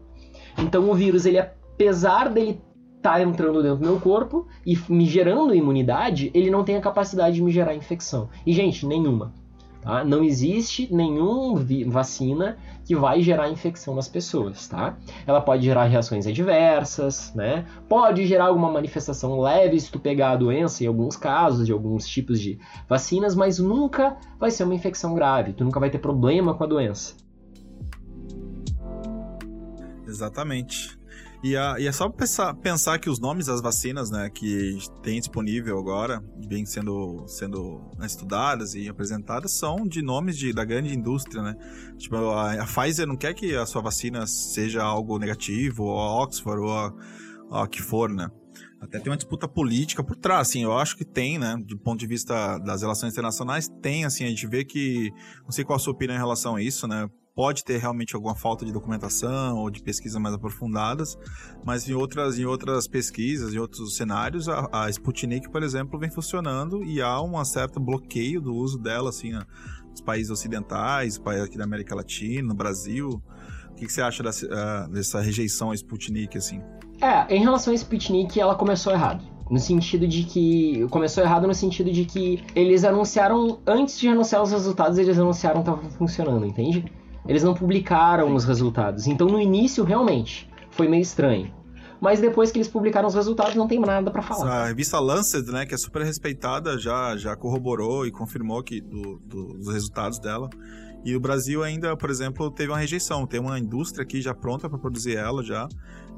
Então 0.58 0.88
o 0.88 0.94
vírus, 0.94 1.26
ele 1.26 1.38
apesar 1.38 2.28
dele 2.28 2.60
estar 2.96 3.14
tá 3.14 3.22
entrando 3.22 3.62
dentro 3.62 3.78
do 3.78 3.86
meu 3.86 4.00
corpo 4.00 4.46
e 4.64 4.78
me 4.88 5.06
gerando 5.06 5.54
imunidade, 5.54 6.30
ele 6.32 6.50
não 6.50 6.62
tem 6.62 6.76
a 6.76 6.80
capacidade 6.80 7.34
de 7.34 7.42
me 7.42 7.50
gerar 7.50 7.74
infecção. 7.74 8.28
E 8.46 8.52
gente, 8.52 8.86
nenhuma. 8.86 9.34
Tá? 9.82 10.04
Não 10.04 10.22
existe 10.22 10.88
nenhuma 10.94 11.60
vacina 11.88 12.56
que 12.84 12.94
vai 12.94 13.20
gerar 13.20 13.50
infecção 13.50 13.96
nas 13.96 14.08
pessoas, 14.08 14.68
tá? 14.68 14.96
Ela 15.26 15.40
pode 15.40 15.64
gerar 15.64 15.84
reações 15.86 16.24
adversas, 16.24 17.34
né? 17.34 17.66
Pode 17.88 18.24
gerar 18.24 18.46
alguma 18.46 18.70
manifestação 18.70 19.40
leve 19.40 19.80
se 19.80 19.90
tu 19.90 19.98
pegar 19.98 20.30
a 20.30 20.36
doença 20.36 20.84
em 20.84 20.86
alguns 20.86 21.16
casos 21.16 21.66
de 21.66 21.72
alguns 21.72 22.06
tipos 22.06 22.40
de 22.40 22.60
vacinas, 22.88 23.34
mas 23.34 23.58
nunca 23.58 24.16
vai 24.38 24.52
ser 24.52 24.62
uma 24.62 24.74
infecção 24.74 25.14
grave. 25.14 25.52
Tu 25.52 25.64
nunca 25.64 25.80
vai 25.80 25.90
ter 25.90 25.98
problema 25.98 26.54
com 26.54 26.62
a 26.62 26.66
doença. 26.68 27.16
Exatamente. 30.06 31.01
E, 31.42 31.56
a, 31.56 31.74
e 31.78 31.88
é 31.88 31.92
só 31.92 32.08
pensar, 32.08 32.54
pensar 32.54 33.00
que 33.00 33.10
os 33.10 33.18
nomes 33.18 33.46
das 33.46 33.60
vacinas, 33.60 34.12
né, 34.12 34.30
que 34.30 34.78
tem 35.02 35.18
disponível 35.18 35.76
agora, 35.76 36.22
vêm 36.38 36.64
sendo, 36.64 37.26
sendo 37.26 37.90
estudadas 38.00 38.74
e 38.76 38.88
apresentadas, 38.88 39.50
são 39.50 39.84
de 39.84 40.02
nomes 40.02 40.38
de, 40.38 40.52
da 40.52 40.64
grande 40.64 40.94
indústria, 40.94 41.42
né? 41.42 41.56
Tipo, 41.98 42.16
a, 42.30 42.52
a 42.52 42.64
Pfizer 42.64 43.08
não 43.08 43.16
quer 43.16 43.34
que 43.34 43.56
a 43.56 43.66
sua 43.66 43.82
vacina 43.82 44.24
seja 44.24 44.84
algo 44.84 45.18
negativo, 45.18 45.82
ou 45.82 45.98
a 45.98 46.22
Oxford, 46.22 46.62
ou 46.62 46.72
a, 46.72 46.94
a 47.62 47.66
que 47.66 47.82
for, 47.82 48.08
né? 48.08 48.30
Até 48.80 49.00
tem 49.00 49.10
uma 49.10 49.16
disputa 49.16 49.48
política 49.48 50.02
por 50.02 50.16
trás, 50.16 50.48
assim, 50.48 50.62
eu 50.62 50.76
acho 50.76 50.96
que 50.96 51.04
tem, 51.04 51.38
né, 51.38 51.56
do 51.66 51.78
ponto 51.78 51.98
de 51.98 52.06
vista 52.06 52.58
das 52.58 52.82
relações 52.82 53.12
internacionais, 53.12 53.68
tem, 53.80 54.04
assim, 54.04 54.24
a 54.24 54.28
gente 54.28 54.46
vê 54.46 54.64
que, 54.64 55.12
não 55.44 55.50
sei 55.50 55.64
qual 55.64 55.76
a 55.76 55.78
sua 55.78 55.92
opinião 55.92 56.16
em 56.16 56.20
relação 56.20 56.56
a 56.56 56.62
isso, 56.62 56.86
né, 56.86 57.08
pode 57.34 57.64
ter 57.64 57.78
realmente 57.78 58.14
alguma 58.14 58.34
falta 58.34 58.64
de 58.64 58.72
documentação 58.72 59.56
ou 59.58 59.70
de 59.70 59.82
pesquisas 59.82 60.20
mais 60.20 60.34
aprofundadas, 60.34 61.16
mas 61.64 61.88
em 61.88 61.94
outras, 61.94 62.38
em 62.38 62.44
outras 62.44 62.86
pesquisas, 62.86 63.54
em 63.54 63.58
outros 63.58 63.96
cenários, 63.96 64.48
a, 64.48 64.68
a 64.72 64.90
Sputnik, 64.90 65.50
por 65.50 65.62
exemplo, 65.62 65.98
vem 65.98 66.10
funcionando 66.10 66.84
e 66.84 67.00
há 67.00 67.20
um 67.22 67.42
certo 67.44 67.80
bloqueio 67.80 68.40
do 68.40 68.54
uso 68.54 68.78
dela, 68.78 69.08
assim, 69.08 69.32
nos 69.90 70.00
países 70.00 70.30
ocidentais, 70.30 71.18
países 71.18 71.46
aqui 71.46 71.56
da 71.56 71.64
América 71.64 71.94
Latina, 71.94 72.48
no 72.48 72.54
Brasil. 72.54 73.22
O 73.70 73.74
que, 73.74 73.86
que 73.86 73.92
você 73.92 74.02
acha 74.02 74.22
dessa, 74.22 74.46
uh, 74.46 74.92
dessa 74.92 75.20
rejeição 75.20 75.70
à 75.70 75.74
Sputnik, 75.74 76.36
assim? 76.36 76.60
É, 77.00 77.34
em 77.34 77.40
relação 77.40 77.72
à 77.72 77.76
Sputnik, 77.76 78.38
ela 78.38 78.54
começou 78.54 78.92
errado. 78.92 79.24
No 79.50 79.58
sentido 79.58 80.06
de 80.06 80.22
que. 80.22 80.86
Começou 80.88 81.22
errado 81.22 81.46
no 81.46 81.52
sentido 81.52 81.90
de 81.90 82.04
que 82.04 82.42
eles 82.54 82.84
anunciaram. 82.84 83.58
Antes 83.66 83.98
de 83.98 84.08
anunciar 84.08 84.42
os 84.42 84.50
resultados, 84.50 84.98
eles 84.98 85.18
anunciaram 85.18 85.62
que 85.62 85.68
estava 85.68 85.90
funcionando, 85.90 86.46
entende? 86.46 86.84
Eles 87.26 87.42
não 87.42 87.54
publicaram 87.54 88.34
os 88.34 88.44
resultados. 88.44 89.06
Então 89.06 89.26
no 89.26 89.40
início, 89.40 89.84
realmente, 89.84 90.48
foi 90.70 90.88
meio 90.88 91.02
estranho. 91.02 91.52
Mas 92.00 92.20
depois 92.20 92.50
que 92.50 92.58
eles 92.58 92.66
publicaram 92.66 93.06
os 93.06 93.14
resultados, 93.14 93.54
não 93.54 93.68
tem 93.68 93.78
nada 93.78 94.10
para 94.10 94.22
falar. 94.22 94.64
A 94.64 94.66
revista 94.66 94.98
Lancet, 94.98 95.48
né, 95.52 95.64
que 95.64 95.72
é 95.72 95.78
super 95.78 96.02
respeitada, 96.02 96.76
já, 96.76 97.16
já 97.16 97.36
corroborou 97.36 98.04
e 98.04 98.10
confirmou 98.10 98.60
que 98.60 98.80
do, 98.80 99.20
do, 99.24 99.54
dos 99.54 99.72
resultados 99.72 100.18
dela. 100.18 100.50
E 101.04 101.14
o 101.14 101.20
Brasil 101.20 101.62
ainda, 101.62 101.96
por 101.96 102.10
exemplo, 102.10 102.50
teve 102.50 102.72
uma 102.72 102.78
rejeição. 102.78 103.24
Tem 103.24 103.38
uma 103.38 103.56
indústria 103.56 104.02
aqui 104.02 104.20
já 104.20 104.34
pronta 104.34 104.68
para 104.68 104.78
produzir 104.78 105.16
ela 105.16 105.44
já. 105.44 105.68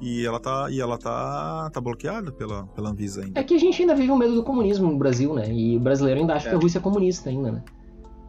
E 0.00 0.24
ela 0.24 0.40
tá, 0.40 0.68
e 0.70 0.80
ela 0.80 0.96
tá, 0.96 1.70
tá 1.70 1.80
bloqueada 1.82 2.32
pela, 2.32 2.66
pela 2.68 2.90
Anvisa 2.90 3.22
ainda. 3.22 3.38
É 3.38 3.44
que 3.44 3.54
a 3.54 3.58
gente 3.58 3.82
ainda 3.82 3.94
vive 3.94 4.10
o 4.10 4.16
medo 4.16 4.34
do 4.34 4.42
comunismo 4.42 4.90
no 4.90 4.98
Brasil, 4.98 5.34
né? 5.34 5.52
E 5.52 5.76
o 5.76 5.80
brasileiro 5.80 6.20
ainda 6.20 6.34
acha 6.34 6.48
é. 6.48 6.50
que 6.50 6.56
a 6.56 6.58
Rússia 6.58 6.78
é 6.78 6.80
comunista 6.80 7.28
ainda, 7.28 7.52
né? 7.52 7.62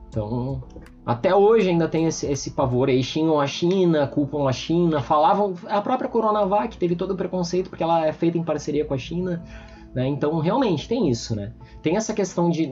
Então, 0.10 0.62
até 1.06 1.36
hoje 1.36 1.70
ainda 1.70 1.88
tem 1.88 2.08
esse, 2.08 2.26
esse 2.26 2.52
pavor 2.52 2.90
aí, 2.90 3.04
xingam 3.04 3.40
a 3.40 3.46
China, 3.46 4.08
culpam 4.08 4.48
a 4.48 4.52
China, 4.52 5.02
falavam. 5.02 5.54
A 5.68 5.80
própria 5.80 6.10
Coronavac 6.10 6.78
teve 6.78 6.96
todo 6.96 7.12
o 7.12 7.16
preconceito 7.16 7.70
porque 7.70 7.84
ela 7.84 8.08
é 8.08 8.12
feita 8.12 8.38
em 8.38 8.44
parceria 8.44 8.84
com 8.84 8.94
a 8.94 8.98
China. 8.98 9.44
Né? 9.94 10.08
Então, 10.08 10.40
realmente, 10.40 10.90
tem 10.90 11.10
isso, 11.10 11.36
né? 11.36 11.54
Tem 11.82 11.96
essa 11.96 12.14
questão 12.14 12.50
de. 12.50 12.70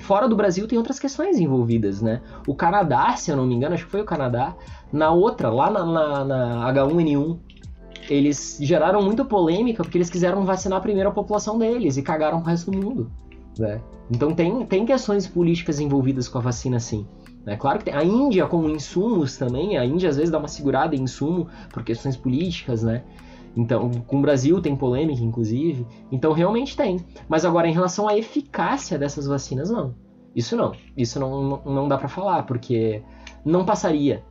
Fora 0.00 0.28
do 0.28 0.36
Brasil 0.36 0.66
tem 0.68 0.78
outras 0.78 0.98
questões 0.98 1.38
envolvidas, 1.38 2.00
né? 2.00 2.22
O 2.46 2.54
Canadá, 2.54 3.14
se 3.16 3.30
eu 3.30 3.36
não 3.36 3.44
me 3.44 3.54
engano, 3.54 3.74
acho 3.74 3.84
que 3.84 3.90
foi 3.90 4.00
o 4.00 4.06
Canadá, 4.06 4.54
na 4.92 5.10
outra, 5.10 5.50
lá 5.50 5.68
na, 5.68 5.84
na, 5.84 6.24
na 6.24 6.72
H1N1, 6.72 7.38
eles 8.08 8.58
geraram 8.60 9.02
muita 9.02 9.24
polêmica 9.24 9.82
porque 9.82 9.98
eles 9.98 10.08
quiseram 10.08 10.44
vacinar 10.44 10.80
primeiro 10.80 11.10
a 11.10 11.12
população 11.12 11.58
deles 11.58 11.96
e 11.96 12.02
cagaram 12.02 12.38
o 12.38 12.42
resto 12.42 12.70
do 12.70 12.78
mundo. 12.78 13.10
Né? 13.58 13.80
Então 14.10 14.34
tem, 14.34 14.64
tem 14.64 14.86
questões 14.86 15.26
políticas 15.26 15.80
envolvidas 15.80 16.28
com 16.28 16.38
a 16.38 16.40
vacina, 16.40 16.80
sim. 16.80 17.06
É 17.46 17.56
claro 17.56 17.78
que 17.78 17.86
tem, 17.86 17.94
a 17.94 18.04
Índia 18.04 18.46
com 18.46 18.68
insumos 18.68 19.36
também, 19.36 19.76
a 19.76 19.84
Índia 19.84 20.08
às 20.08 20.16
vezes 20.16 20.30
dá 20.30 20.38
uma 20.38 20.48
segurada 20.48 20.94
em 20.94 21.02
insumo 21.02 21.48
por 21.72 21.82
questões 21.82 22.16
políticas, 22.16 22.82
né? 22.82 23.02
Então, 23.56 23.90
com 24.06 24.18
o 24.18 24.22
Brasil 24.22 24.60
tem 24.62 24.74
polêmica, 24.74 25.22
inclusive. 25.22 25.86
Então, 26.10 26.32
realmente 26.32 26.76
tem. 26.76 27.04
Mas 27.28 27.44
agora, 27.44 27.68
em 27.68 27.72
relação 27.72 28.08
à 28.08 28.16
eficácia 28.16 28.98
dessas 28.98 29.26
vacinas, 29.26 29.70
não. 29.70 29.94
Isso 30.34 30.56
não. 30.56 30.72
Isso 30.96 31.20
não, 31.20 31.62
não 31.64 31.88
dá 31.88 31.98
para 31.98 32.08
falar, 32.08 32.44
porque 32.44 33.02
não 33.44 33.64
passaria. 33.64 34.24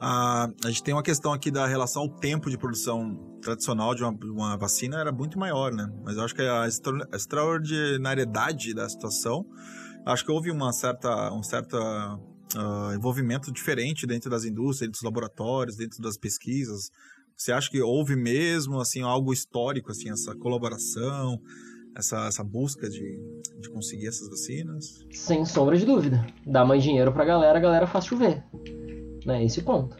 A, 0.00 0.48
a 0.64 0.68
gente 0.68 0.82
tem 0.82 0.94
uma 0.94 1.02
questão 1.02 1.32
aqui 1.32 1.50
da 1.50 1.66
relação 1.66 2.02
ao 2.02 2.08
tempo 2.08 2.50
de 2.50 2.58
produção 2.58 3.16
tradicional 3.40 3.94
de 3.94 4.02
uma, 4.02 4.16
uma 4.24 4.56
vacina 4.56 5.00
era 5.00 5.12
muito 5.12 5.38
maior, 5.38 5.72
né? 5.72 5.92
Mas 6.04 6.16
eu 6.16 6.24
acho 6.24 6.34
que 6.34 6.42
a, 6.42 6.62
a 6.62 7.16
extraordinariedade 7.16 8.74
da 8.74 8.88
situação 8.88 9.44
acho 10.06 10.24
que 10.24 10.32
houve 10.32 10.50
uma 10.50 10.72
certa, 10.72 11.32
um 11.32 11.42
certo 11.42 11.76
uh, 11.76 12.94
envolvimento 12.94 13.52
diferente 13.52 14.06
dentro 14.06 14.30
das 14.30 14.44
indústrias, 14.44 14.80
dentro 14.80 14.92
dos 14.92 15.02
laboratórios, 15.02 15.76
dentro 15.76 16.02
das 16.02 16.16
pesquisas. 16.16 16.90
Você 17.36 17.52
acha 17.52 17.70
que 17.70 17.80
houve 17.80 18.14
mesmo 18.14 18.80
assim 18.80 19.02
algo 19.02 19.32
histórico, 19.32 19.90
assim, 19.90 20.10
essa 20.10 20.34
colaboração, 20.36 21.40
essa, 21.96 22.26
essa 22.26 22.44
busca 22.44 22.88
de, 22.88 23.18
de 23.60 23.70
conseguir 23.70 24.08
essas 24.08 24.28
vacinas? 24.28 25.04
Sem 25.10 25.44
sombra 25.44 25.76
de 25.76 25.84
dúvida. 25.84 26.26
Dá 26.46 26.64
mais 26.64 26.82
dinheiro 26.82 27.12
pra 27.12 27.24
galera, 27.24 27.58
a 27.58 27.62
galera 27.62 27.86
faz 27.86 28.06
chover. 28.06 28.44
Né? 29.24 29.44
Esse 29.44 29.62
ponto. 29.62 29.96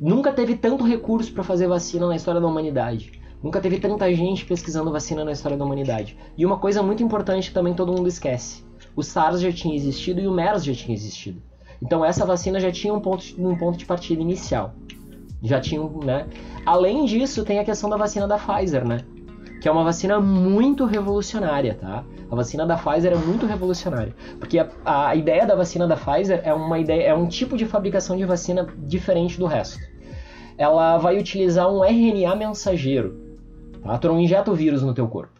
Nunca 0.00 0.32
teve 0.32 0.56
tanto 0.56 0.84
recurso 0.84 1.32
para 1.32 1.42
fazer 1.42 1.66
vacina 1.66 2.06
na 2.06 2.16
história 2.16 2.40
da 2.40 2.46
humanidade. 2.46 3.20
Nunca 3.42 3.60
teve 3.60 3.78
tanta 3.78 4.12
gente 4.14 4.44
pesquisando 4.44 4.90
vacina 4.90 5.24
na 5.24 5.32
história 5.32 5.56
da 5.56 5.64
humanidade. 5.64 6.16
E 6.36 6.46
uma 6.46 6.58
coisa 6.58 6.82
muito 6.82 7.02
importante 7.02 7.48
que 7.48 7.54
também 7.54 7.74
todo 7.74 7.92
mundo 7.92 8.08
esquece 8.08 8.67
o 8.98 9.02
SARS 9.04 9.40
já 9.40 9.52
tinha 9.52 9.76
existido 9.76 10.20
e 10.20 10.26
o 10.26 10.32
MERS 10.32 10.64
já 10.64 10.74
tinha 10.74 10.92
existido. 10.92 11.40
Então 11.80 12.04
essa 12.04 12.26
vacina 12.26 12.58
já 12.58 12.72
tinha 12.72 12.92
um 12.92 12.98
ponto, 12.98 13.24
um 13.38 13.56
ponto 13.56 13.78
de 13.78 13.86
partida 13.86 14.20
inicial. 14.20 14.74
Já 15.40 15.60
tinha, 15.60 15.80
né? 16.04 16.26
Além 16.66 17.04
disso, 17.04 17.44
tem 17.44 17.60
a 17.60 17.64
questão 17.64 17.88
da 17.88 17.96
vacina 17.96 18.26
da 18.26 18.36
Pfizer, 18.36 18.84
né? 18.84 18.98
Que 19.62 19.68
é 19.68 19.70
uma 19.70 19.84
vacina 19.84 20.20
muito 20.20 20.84
revolucionária, 20.84 21.74
tá? 21.80 22.04
A 22.28 22.34
vacina 22.34 22.66
da 22.66 22.76
Pfizer 22.76 23.12
é 23.12 23.16
muito 23.16 23.46
revolucionária, 23.46 24.12
porque 24.40 24.58
a, 24.58 24.68
a 24.84 25.14
ideia 25.14 25.46
da 25.46 25.54
vacina 25.54 25.86
da 25.86 25.96
Pfizer 25.96 26.40
é 26.42 26.52
uma 26.52 26.76
ideia, 26.80 27.04
é 27.04 27.14
um 27.14 27.28
tipo 27.28 27.56
de 27.56 27.66
fabricação 27.66 28.16
de 28.16 28.24
vacina 28.24 28.66
diferente 28.78 29.38
do 29.38 29.46
resto. 29.46 29.78
Ela 30.56 30.98
vai 30.98 31.16
utilizar 31.16 31.72
um 31.72 31.84
RNA 31.84 32.34
mensageiro, 32.34 33.16
tá? 33.80 33.96
Tu 33.96 34.08
não 34.08 34.18
injeta 34.18 34.50
o 34.50 34.56
vírus 34.56 34.82
no 34.82 34.92
teu 34.92 35.06
corpo. 35.06 35.38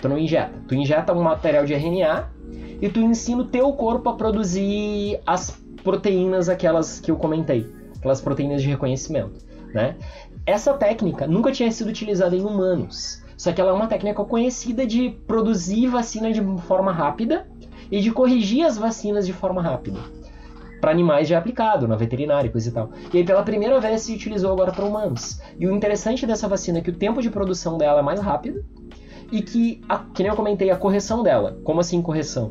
Tu 0.00 0.08
não 0.08 0.16
injeta. 0.16 0.54
Tu 0.66 0.74
injeta 0.74 1.12
um 1.12 1.22
material 1.22 1.66
de 1.66 1.74
RNA 1.74 2.32
e 2.82 2.88
tu 2.88 3.00
ensina 3.00 3.42
o 3.42 3.46
teu 3.46 3.72
corpo 3.72 4.10
a 4.10 4.14
produzir 4.14 5.20
as 5.24 5.50
proteínas 5.84 6.48
aquelas 6.48 6.98
que 6.98 7.12
eu 7.12 7.16
comentei, 7.16 7.72
aquelas 7.96 8.20
proteínas 8.20 8.60
de 8.60 8.68
reconhecimento, 8.68 9.38
né? 9.72 9.96
Essa 10.44 10.74
técnica 10.74 11.24
nunca 11.28 11.52
tinha 11.52 11.70
sido 11.70 11.88
utilizada 11.88 12.34
em 12.34 12.42
humanos, 12.42 13.22
só 13.36 13.52
que 13.52 13.60
ela 13.60 13.70
é 13.70 13.72
uma 13.72 13.86
técnica 13.86 14.24
conhecida 14.24 14.84
de 14.84 15.10
produzir 15.28 15.86
vacina 15.86 16.32
de 16.32 16.42
forma 16.62 16.92
rápida 16.92 17.46
e 17.88 18.00
de 18.00 18.10
corrigir 18.10 18.66
as 18.66 18.76
vacinas 18.76 19.24
de 19.24 19.32
forma 19.32 19.62
rápida. 19.62 20.00
Para 20.80 20.90
animais 20.90 21.28
já 21.28 21.36
é 21.36 21.38
aplicado, 21.38 21.86
na 21.86 21.94
veterinária, 21.94 22.50
coisa 22.50 22.68
e 22.68 22.72
tal. 22.72 22.90
E 23.14 23.18
aí 23.18 23.24
pela 23.24 23.44
primeira 23.44 23.78
vez 23.78 24.02
se 24.02 24.12
utilizou 24.12 24.50
agora 24.50 24.72
para 24.72 24.84
humanos. 24.84 25.40
E 25.56 25.64
o 25.64 25.72
interessante 25.72 26.26
dessa 26.26 26.48
vacina 26.48 26.78
é 26.78 26.80
que 26.80 26.90
o 26.90 26.96
tempo 26.96 27.22
de 27.22 27.30
produção 27.30 27.78
dela 27.78 28.00
é 28.00 28.02
mais 28.02 28.18
rápido 28.18 28.64
e 29.30 29.40
que, 29.40 29.80
a, 29.88 29.98
que 30.00 30.24
nem 30.24 30.30
eu 30.30 30.36
comentei, 30.36 30.70
a 30.70 30.76
correção 30.76 31.22
dela. 31.22 31.56
Como 31.62 31.78
assim 31.78 32.02
correção? 32.02 32.50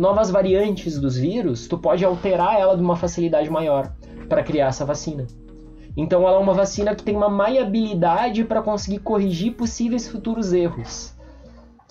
Novas 0.00 0.30
variantes 0.30 0.98
dos 0.98 1.18
vírus, 1.18 1.68
tu 1.68 1.76
pode 1.76 2.02
alterar 2.02 2.58
ela 2.58 2.74
de 2.74 2.82
uma 2.82 2.96
facilidade 2.96 3.50
maior 3.50 3.92
para 4.30 4.42
criar 4.42 4.68
essa 4.68 4.82
vacina. 4.82 5.26
Então 5.94 6.26
ela 6.26 6.38
é 6.38 6.40
uma 6.40 6.54
vacina 6.54 6.94
que 6.94 7.02
tem 7.02 7.14
uma 7.14 7.28
maleabilidade 7.28 8.42
para 8.44 8.62
conseguir 8.62 9.00
corrigir 9.00 9.52
possíveis 9.52 10.08
futuros 10.08 10.54
erros 10.54 11.14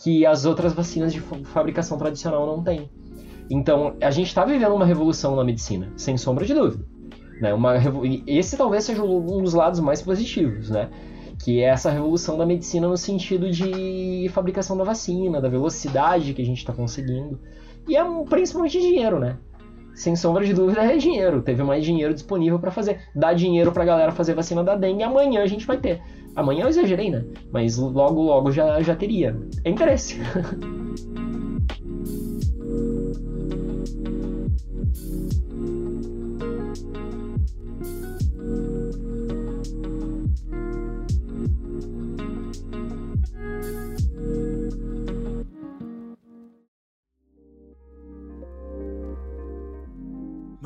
que 0.01 0.25
as 0.25 0.45
outras 0.45 0.73
vacinas 0.73 1.13
de 1.13 1.19
fabricação 1.19 1.99
tradicional 1.99 2.47
não 2.47 2.63
têm. 2.63 2.89
Então 3.47 3.93
a 4.01 4.09
gente 4.09 4.27
está 4.27 4.43
vivendo 4.43 4.73
uma 4.73 4.85
revolução 4.85 5.35
na 5.35 5.43
medicina, 5.43 5.91
sem 5.95 6.17
sombra 6.17 6.47
de 6.47 6.55
dúvida. 6.55 6.83
Né? 7.39 7.53
Uma, 7.53 7.75
esse 8.25 8.57
talvez 8.57 8.85
seja 8.85 9.03
um 9.03 9.43
dos 9.43 9.53
lados 9.53 9.79
mais 9.79 10.01
positivos, 10.01 10.71
né? 10.71 10.89
que 11.43 11.61
é 11.61 11.65
essa 11.65 11.91
revolução 11.91 12.39
da 12.39 12.45
medicina 12.45 12.87
no 12.87 12.97
sentido 12.97 13.51
de 13.51 14.27
fabricação 14.33 14.75
da 14.75 14.83
vacina, 14.83 15.39
da 15.39 15.47
velocidade 15.47 16.33
que 16.33 16.41
a 16.41 16.45
gente 16.45 16.57
está 16.57 16.73
conseguindo. 16.73 17.39
E 17.87 17.95
é 17.95 18.03
principalmente 18.29 18.79
dinheiro, 18.79 19.19
né? 19.19 19.37
Sem 19.93 20.15
sombra 20.15 20.45
de 20.45 20.53
dúvida 20.53 20.81
é 20.81 20.97
dinheiro. 20.97 21.41
Teve 21.41 21.63
mais 21.63 21.83
dinheiro 21.83 22.13
disponível 22.13 22.57
para 22.59 22.71
fazer. 22.71 23.01
Dá 23.13 23.33
dinheiro 23.33 23.71
pra 23.71 23.83
galera 23.83 24.11
fazer 24.11 24.33
vacina 24.33 24.63
da 24.63 24.75
dengue. 24.75 25.03
Amanhã 25.03 25.41
a 25.41 25.47
gente 25.47 25.67
vai 25.67 25.77
ter. 25.77 26.01
Amanhã 26.35 26.63
eu 26.63 26.69
exagerei, 26.69 27.09
né? 27.09 27.25
Mas 27.51 27.77
logo, 27.77 28.21
logo 28.21 28.51
já, 28.51 28.81
já 28.81 28.95
teria. 28.95 29.37
É 29.65 29.69
interesse. 29.69 30.17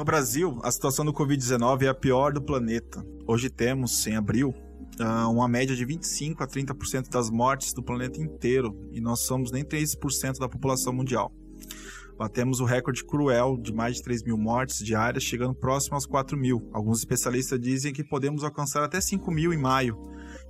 No 0.04 0.06
Brasil, 0.06 0.60
a 0.64 0.70
situação 0.70 1.06
do 1.06 1.14
Covid-19 1.14 1.84
é 1.84 1.88
a 1.88 1.94
pior 1.94 2.34
do 2.34 2.42
planeta. 2.42 3.02
Hoje 3.26 3.50
temos, 3.50 4.06
em 4.06 4.18
abril, 4.18 4.54
uh, 5.00 5.32
uma 5.32 5.48
média 5.48 5.74
de 5.74 5.86
25 5.86 6.44
a 6.44 6.46
30% 6.46 7.10
das 7.10 7.30
mortes 7.30 7.72
do 7.72 7.82
planeta 7.82 8.20
inteiro 8.20 8.78
e 8.92 9.00
nós 9.00 9.22
somos 9.22 9.50
nem 9.50 9.64
3% 9.64 10.40
da 10.40 10.50
população 10.50 10.92
mundial. 10.92 11.32
Batemos 12.18 12.60
o 12.60 12.66
recorde 12.66 13.02
cruel 13.06 13.56
de 13.56 13.72
mais 13.72 13.96
de 13.96 14.04
3 14.04 14.24
mil 14.24 14.38
mortes 14.38 14.80
diárias, 14.80 15.24
chegando 15.24 15.56
próximo 15.56 15.96
aos 15.96 16.06
4 16.06 16.38
mil. 16.38 16.70
Alguns 16.74 17.00
especialistas 17.00 17.58
dizem 17.58 17.94
que 17.94 18.04
podemos 18.04 18.44
alcançar 18.44 18.84
até 18.84 19.00
5 19.00 19.32
mil 19.32 19.54
em 19.54 19.58
maio, 19.58 19.98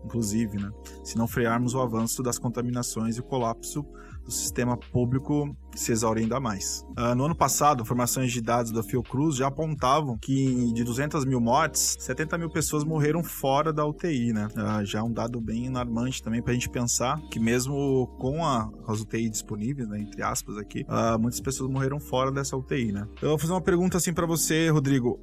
inclusive, 0.04 0.58
né? 0.58 0.72
se 1.04 1.16
não 1.16 1.28
frearmos 1.28 1.76
o 1.76 1.80
avanço 1.80 2.24
das 2.24 2.40
contaminações 2.40 3.18
e 3.18 3.20
o 3.20 3.24
colapso 3.24 3.86
do 4.26 4.32
sistema 4.32 4.76
público 4.76 5.56
se 5.76 5.92
exaurindo 5.92 6.36
a 6.36 6.40
mais. 6.40 6.86
Uh, 6.98 7.16
no 7.16 7.26
ano 7.26 7.36
passado, 7.36 7.82
informações 7.82 8.32
de 8.32 8.42
dados 8.42 8.72
da 8.72 8.84
Fiocruz 8.84 9.36
já 9.38 9.48
apontavam 9.48 10.18
que 10.18 10.72
de 10.74 10.84
200 10.84 11.26
mil 11.26 11.40
mortes, 11.40 11.96
70 12.00 12.38
mil 12.38 12.50
pessoas 12.50 12.84
morreram 12.84 13.24
fora 13.24 13.74
da 13.74 13.86
UTI, 13.86 14.34
né? 14.34 14.48
Uh, 14.56 14.86
já 14.86 15.00
é 15.00 15.04
um 15.04 15.12
dado 15.12 15.40
bem 15.42 15.68
alarmante 15.68 16.22
também 16.22 16.42
para 16.42 16.52
a 16.52 16.54
gente 16.54 16.70
pensar 16.70 17.20
que 17.32 17.40
mesmo 17.40 18.08
com 18.20 18.46
a, 18.46 18.70
as 18.88 19.02
UTI 19.02 19.30
disponíveis, 19.30 19.88
né, 19.88 20.00
entre 20.00 20.22
aspas 20.22 20.58
aqui, 20.58 20.86
uh, 20.88 21.20
muitas 21.20 21.40
pessoas 21.40 21.70
morreram 21.70 22.00
fora 22.00 22.32
dessa 22.32 22.56
UTI, 22.56 22.92
né? 22.92 23.08
Eu 23.22 23.30
vou 23.30 23.38
fazer 23.38 23.54
uma 23.54 23.62
pergunta 23.62 23.98
assim 23.98 24.14
para 24.14 24.26
você, 24.26 24.70
Rodrigo. 24.70 25.20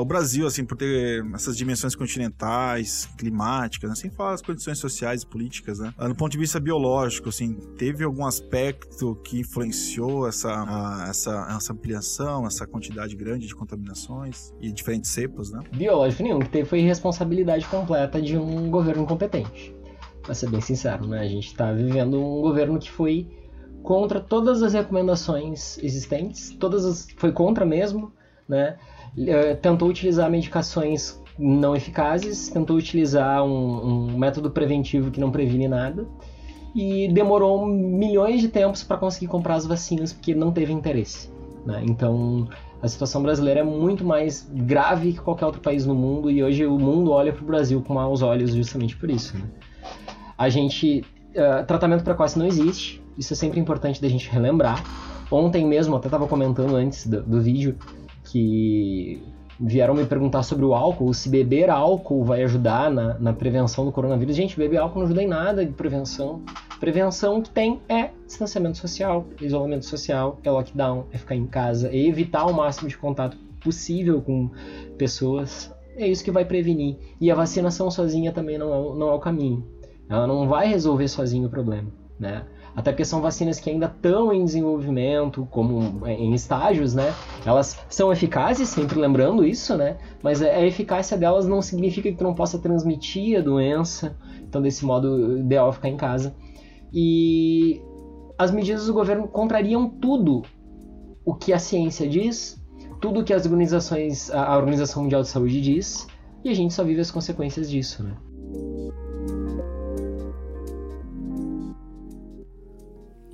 o 0.00 0.04
Brasil, 0.04 0.46
assim, 0.46 0.64
por 0.64 0.76
ter 0.76 1.24
essas 1.34 1.56
dimensões 1.56 1.94
continentais, 1.94 3.08
climáticas, 3.16 3.90
né, 3.90 3.96
sem 3.96 4.10
falar 4.10 4.32
as 4.32 4.42
condições 4.42 4.78
sociais 4.78 5.22
e 5.22 5.26
políticas, 5.26 5.78
né? 5.78 5.92
no 5.98 6.14
ponto 6.14 6.32
de 6.32 6.38
vista 6.38 6.58
biológico, 6.58 7.28
assim, 7.28 7.54
teve 7.76 8.04
algum 8.04 8.26
aspecto 8.26 9.16
que 9.24 9.40
influenciou 9.40 9.83
influenciou 9.84 10.26
essa, 10.26 10.50
a, 10.50 11.06
essa, 11.08 11.46
essa 11.56 11.72
ampliação, 11.72 12.46
essa 12.46 12.66
quantidade 12.66 13.14
grande 13.14 13.46
de 13.46 13.54
contaminações 13.54 14.52
e 14.60 14.72
diferentes 14.72 15.10
cepas, 15.10 15.50
né? 15.50 15.60
Biológico 15.72 16.22
nenhum, 16.22 16.38
que 16.38 16.48
teve 16.48 16.68
foi 16.68 16.80
responsabilidade 16.80 17.66
completa 17.66 18.20
de 18.20 18.36
um 18.36 18.70
governo 18.70 19.02
incompetente. 19.02 19.74
Pra 20.22 20.34
ser 20.34 20.48
bem 20.48 20.60
sincero, 20.60 21.06
né? 21.06 21.20
A 21.20 21.28
gente 21.28 21.48
está 21.48 21.70
vivendo 21.72 22.18
um 22.18 22.40
governo 22.40 22.78
que 22.78 22.90
foi 22.90 23.28
contra 23.82 24.20
todas 24.20 24.62
as 24.62 24.72
recomendações 24.72 25.76
existentes, 25.78 26.50
todas 26.58 26.86
as, 26.86 27.06
foi 27.18 27.32
contra 27.32 27.66
mesmo, 27.66 28.12
né? 28.48 28.78
Eh, 29.18 29.54
tentou 29.56 29.88
utilizar 29.88 30.30
medicações 30.30 31.22
não 31.38 31.76
eficazes, 31.76 32.48
tentou 32.48 32.76
utilizar 32.76 33.44
um, 33.44 34.06
um 34.06 34.18
método 34.18 34.50
preventivo 34.50 35.10
que 35.10 35.20
não 35.20 35.30
previne 35.30 35.68
nada 35.68 36.06
e 36.74 37.08
demorou 37.08 37.66
milhões 37.66 38.40
de 38.40 38.48
tempos 38.48 38.82
para 38.82 38.96
conseguir 38.96 39.28
comprar 39.28 39.54
as 39.54 39.66
vacinas 39.66 40.12
porque 40.12 40.34
não 40.34 40.50
teve 40.50 40.72
interesse. 40.72 41.30
Né? 41.64 41.82
Então 41.84 42.48
a 42.82 42.88
situação 42.88 43.22
brasileira 43.22 43.60
é 43.60 43.64
muito 43.64 44.04
mais 44.04 44.50
grave 44.52 45.12
que 45.12 45.20
qualquer 45.20 45.46
outro 45.46 45.60
país 45.60 45.86
no 45.86 45.94
mundo 45.94 46.30
e 46.30 46.42
hoje 46.42 46.66
o 46.66 46.78
mundo 46.78 47.12
olha 47.12 47.32
para 47.32 47.42
o 47.42 47.46
Brasil 47.46 47.82
com 47.82 47.94
maus 47.94 48.22
olhos 48.22 48.52
justamente 48.52 48.96
por 48.96 49.10
isso. 49.10 49.36
Né? 49.36 49.44
A 50.36 50.48
gente 50.48 51.04
uh, 51.30 51.64
tratamento 51.66 52.04
precoce 52.04 52.38
não 52.38 52.46
existe, 52.46 53.02
isso 53.16 53.32
é 53.32 53.36
sempre 53.36 53.60
importante 53.60 54.02
da 54.02 54.08
gente 54.08 54.28
relembrar. 54.28 54.82
Ontem 55.30 55.66
mesmo, 55.66 55.96
até 55.96 56.08
estava 56.08 56.26
comentando 56.26 56.76
antes 56.76 57.06
do, 57.06 57.22
do 57.22 57.40
vídeo 57.40 57.76
que 58.24 59.22
vieram 59.58 59.94
me 59.94 60.04
perguntar 60.04 60.42
sobre 60.42 60.64
o 60.64 60.74
álcool, 60.74 61.12
se 61.14 61.28
beber 61.28 61.70
álcool 61.70 62.24
vai 62.24 62.42
ajudar 62.42 62.90
na, 62.90 63.18
na 63.18 63.32
prevenção 63.32 63.84
do 63.84 63.92
coronavírus. 63.92 64.34
Gente, 64.34 64.56
beber 64.56 64.78
álcool 64.78 65.00
não 65.00 65.06
ajuda 65.06 65.22
em 65.22 65.28
nada 65.28 65.64
de 65.64 65.72
prevenção. 65.72 66.42
Prevenção 66.80 67.40
que 67.40 67.50
tem 67.50 67.80
é 67.88 68.10
distanciamento 68.26 68.78
social, 68.78 69.26
isolamento 69.40 69.86
social, 69.86 70.38
é 70.42 70.50
lockdown, 70.50 71.06
é 71.12 71.18
ficar 71.18 71.34
em 71.34 71.46
casa, 71.46 71.88
é 71.88 71.96
evitar 71.96 72.46
o 72.46 72.52
máximo 72.52 72.88
de 72.88 72.98
contato 72.98 73.36
possível 73.62 74.20
com 74.20 74.50
pessoas. 74.98 75.74
É 75.96 76.06
isso 76.06 76.24
que 76.24 76.30
vai 76.30 76.44
prevenir. 76.44 76.96
E 77.20 77.30
a 77.30 77.34
vacinação 77.34 77.90
sozinha 77.90 78.32
também 78.32 78.58
não 78.58 78.68
é, 78.68 78.98
não 78.98 79.08
é 79.08 79.14
o 79.14 79.20
caminho. 79.20 79.64
Ela 80.08 80.26
não 80.26 80.46
vai 80.48 80.68
resolver 80.68 81.08
sozinho 81.08 81.46
o 81.46 81.50
problema, 81.50 81.90
né? 82.18 82.44
Até 82.76 82.90
porque 82.90 83.04
são 83.04 83.20
vacinas 83.20 83.60
que 83.60 83.70
ainda 83.70 83.86
estão 83.86 84.32
em 84.32 84.44
desenvolvimento, 84.44 85.46
como 85.50 86.06
em 86.08 86.34
estágios, 86.34 86.94
né? 86.94 87.14
Elas 87.46 87.78
são 87.88 88.12
eficazes, 88.12 88.68
sempre 88.68 88.98
lembrando 88.98 89.44
isso, 89.44 89.76
né? 89.76 89.96
Mas 90.22 90.42
a 90.42 90.60
eficácia 90.64 91.16
delas 91.16 91.46
não 91.46 91.62
significa 91.62 92.10
que 92.10 92.16
tu 92.16 92.24
não 92.24 92.34
possa 92.34 92.58
transmitir 92.58 93.38
a 93.38 93.42
doença. 93.42 94.16
Então, 94.42 94.60
desse 94.60 94.84
modo, 94.84 95.38
ideal 95.38 95.68
é 95.68 95.72
ficar 95.72 95.88
em 95.88 95.96
casa. 95.96 96.34
E 96.92 97.80
as 98.36 98.50
medidas 98.50 98.86
do 98.86 98.92
governo 98.92 99.28
contrariam 99.28 99.88
tudo 99.88 100.42
o 101.24 101.34
que 101.34 101.52
a 101.52 101.58
ciência 101.58 102.08
diz, 102.08 102.60
tudo 103.00 103.20
o 103.20 103.24
que 103.24 103.32
as 103.32 103.46
organizações, 103.46 104.30
a 104.30 104.56
Organização 104.56 105.02
Mundial 105.02 105.22
de 105.22 105.28
Saúde 105.28 105.60
diz, 105.60 106.06
e 106.44 106.50
a 106.50 106.54
gente 106.54 106.74
só 106.74 106.82
vive 106.82 107.00
as 107.00 107.10
consequências 107.10 107.70
disso, 107.70 108.02
né? 108.02 108.16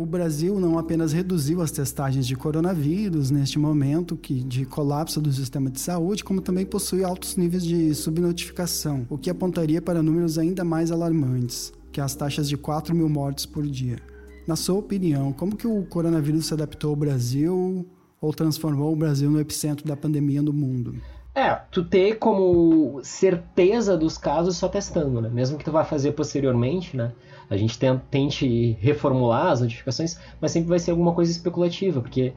O 0.01 0.07
Brasil 0.07 0.59
não 0.59 0.78
apenas 0.78 1.12
reduziu 1.12 1.61
as 1.61 1.70
testagens 1.70 2.26
de 2.26 2.34
coronavírus 2.34 3.30
neste 3.30 3.59
momento 3.59 4.16
que, 4.16 4.42
de 4.42 4.64
colapso 4.64 5.20
do 5.20 5.30
sistema 5.30 5.70
de 5.70 5.78
saúde, 5.78 6.24
como 6.24 6.40
também 6.40 6.64
possui 6.64 7.05
altos 7.05 7.36
níveis 7.36 7.62
de 7.62 7.94
subnotificação, 7.94 9.07
o 9.11 9.18
que 9.18 9.28
apontaria 9.28 9.82
para 9.82 10.03
números 10.03 10.38
ainda 10.38 10.64
mais 10.64 10.90
alarmantes, 10.90 11.70
que 11.92 12.01
as 12.01 12.14
taxas 12.14 12.48
de 12.48 12.57
4 12.57 12.96
mil 12.96 13.11
mortes 13.11 13.44
por 13.44 13.66
dia. 13.66 13.98
Na 14.46 14.57
sua 14.57 14.78
opinião, 14.78 15.34
como 15.34 15.55
que 15.55 15.66
o 15.66 15.84
coronavírus 15.84 16.46
se 16.46 16.55
adaptou 16.55 16.90
ao 16.90 16.96
Brasil 16.96 17.86
ou 18.18 18.32
transformou 18.32 18.94
o 18.94 18.96
Brasil 18.96 19.30
no 19.30 19.38
epicentro 19.38 19.86
da 19.86 19.98
pandemia 19.98 20.40
no 20.40 20.53
mundo? 20.53 20.94
É, 21.34 21.55
tu 21.70 21.84
ter 21.84 22.18
como 22.18 23.01
certeza 23.05 23.98
dos 23.98 24.16
casos 24.16 24.57
só 24.57 24.66
testando, 24.66 25.20
né? 25.20 25.28
Mesmo 25.28 25.59
que 25.59 25.64
tu 25.64 25.70
vá 25.70 25.84
fazer 25.84 26.12
posteriormente, 26.12 26.96
né? 26.96 27.12
A 27.51 27.57
gente 27.57 27.76
tente 28.11 28.78
reformular 28.80 29.48
as 29.48 29.61
notificações, 29.61 30.18
mas 30.40 30.53
sempre 30.53 30.68
vai 30.68 30.78
ser 30.78 30.92
alguma 30.92 31.12
coisa 31.12 31.32
especulativa, 31.32 32.01
porque 32.01 32.32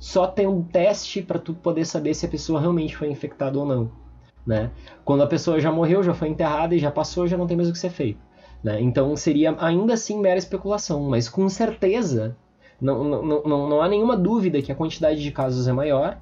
só 0.00 0.26
tem 0.26 0.48
um 0.48 0.62
teste 0.62 1.22
para 1.22 1.38
tu 1.38 1.54
poder 1.54 1.84
saber 1.84 2.12
se 2.12 2.26
a 2.26 2.28
pessoa 2.28 2.60
realmente 2.60 2.96
foi 2.96 3.08
infectada 3.08 3.56
ou 3.56 3.64
não, 3.64 3.90
né? 4.44 4.72
Quando 5.04 5.22
a 5.22 5.28
pessoa 5.28 5.60
já 5.60 5.70
morreu, 5.70 6.02
já 6.02 6.12
foi 6.12 6.28
enterrada 6.28 6.74
e 6.74 6.78
já 6.80 6.90
passou, 6.90 7.28
já 7.28 7.36
não 7.36 7.46
tem 7.46 7.56
mais 7.56 7.68
o 7.68 7.72
que 7.72 7.78
ser 7.78 7.90
feito, 7.90 8.20
né? 8.62 8.80
Então 8.80 9.14
seria 9.16 9.54
ainda 9.60 9.94
assim 9.94 10.20
mera 10.20 10.38
especulação, 10.38 11.08
mas 11.08 11.28
com 11.28 11.48
certeza 11.48 12.36
não, 12.80 13.04
não, 13.04 13.22
não, 13.22 13.68
não 13.68 13.80
há 13.80 13.88
nenhuma 13.88 14.16
dúvida 14.16 14.60
que 14.60 14.72
a 14.72 14.74
quantidade 14.74 15.22
de 15.22 15.30
casos 15.30 15.68
é 15.68 15.72
maior 15.72 16.18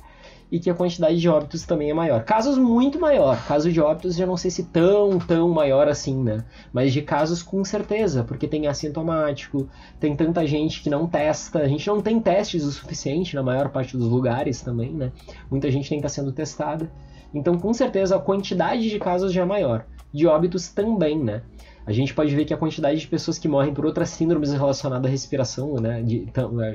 e 0.50 0.60
que 0.60 0.70
a 0.70 0.74
quantidade 0.74 1.18
de 1.18 1.28
óbitos 1.28 1.64
também 1.64 1.90
é 1.90 1.94
maior. 1.94 2.24
Casos 2.24 2.56
muito 2.56 3.00
maior, 3.00 3.36
caso 3.46 3.70
de 3.72 3.80
óbitos 3.80 4.14
já 4.14 4.26
não 4.26 4.36
sei 4.36 4.50
se 4.50 4.64
tão, 4.64 5.18
tão 5.18 5.48
maior 5.48 5.88
assim, 5.88 6.22
né? 6.22 6.44
Mas 6.72 6.92
de 6.92 7.02
casos 7.02 7.42
com 7.42 7.64
certeza, 7.64 8.22
porque 8.22 8.46
tem 8.46 8.66
assintomático, 8.66 9.68
tem 9.98 10.14
tanta 10.14 10.46
gente 10.46 10.82
que 10.82 10.90
não 10.90 11.06
testa, 11.06 11.60
a 11.60 11.68
gente 11.68 11.86
não 11.88 12.00
tem 12.00 12.20
testes 12.20 12.64
o 12.64 12.70
suficiente 12.70 13.34
na 13.34 13.42
maior 13.42 13.70
parte 13.70 13.96
dos 13.96 14.06
lugares 14.06 14.60
também, 14.60 14.92
né? 14.92 15.12
Muita 15.50 15.70
gente 15.70 15.90
nem 15.90 15.98
está 15.98 16.08
sendo 16.08 16.32
testada. 16.32 16.90
Então, 17.34 17.58
com 17.58 17.72
certeza, 17.74 18.16
a 18.16 18.20
quantidade 18.20 18.88
de 18.88 18.98
casos 18.98 19.32
já 19.32 19.42
é 19.42 19.44
maior. 19.44 19.84
De 20.12 20.26
óbitos 20.26 20.68
também, 20.68 21.18
né? 21.18 21.42
A 21.84 21.92
gente 21.92 22.14
pode 22.14 22.34
ver 22.34 22.44
que 22.44 22.54
a 22.54 22.56
quantidade 22.56 22.98
de 22.98 23.06
pessoas 23.06 23.38
que 23.38 23.46
morrem 23.46 23.72
por 23.72 23.86
outras 23.86 24.10
síndromes 24.10 24.52
relacionadas 24.52 25.06
à 25.06 25.10
respiração, 25.10 25.74
né? 25.74 26.02
De, 26.02 26.26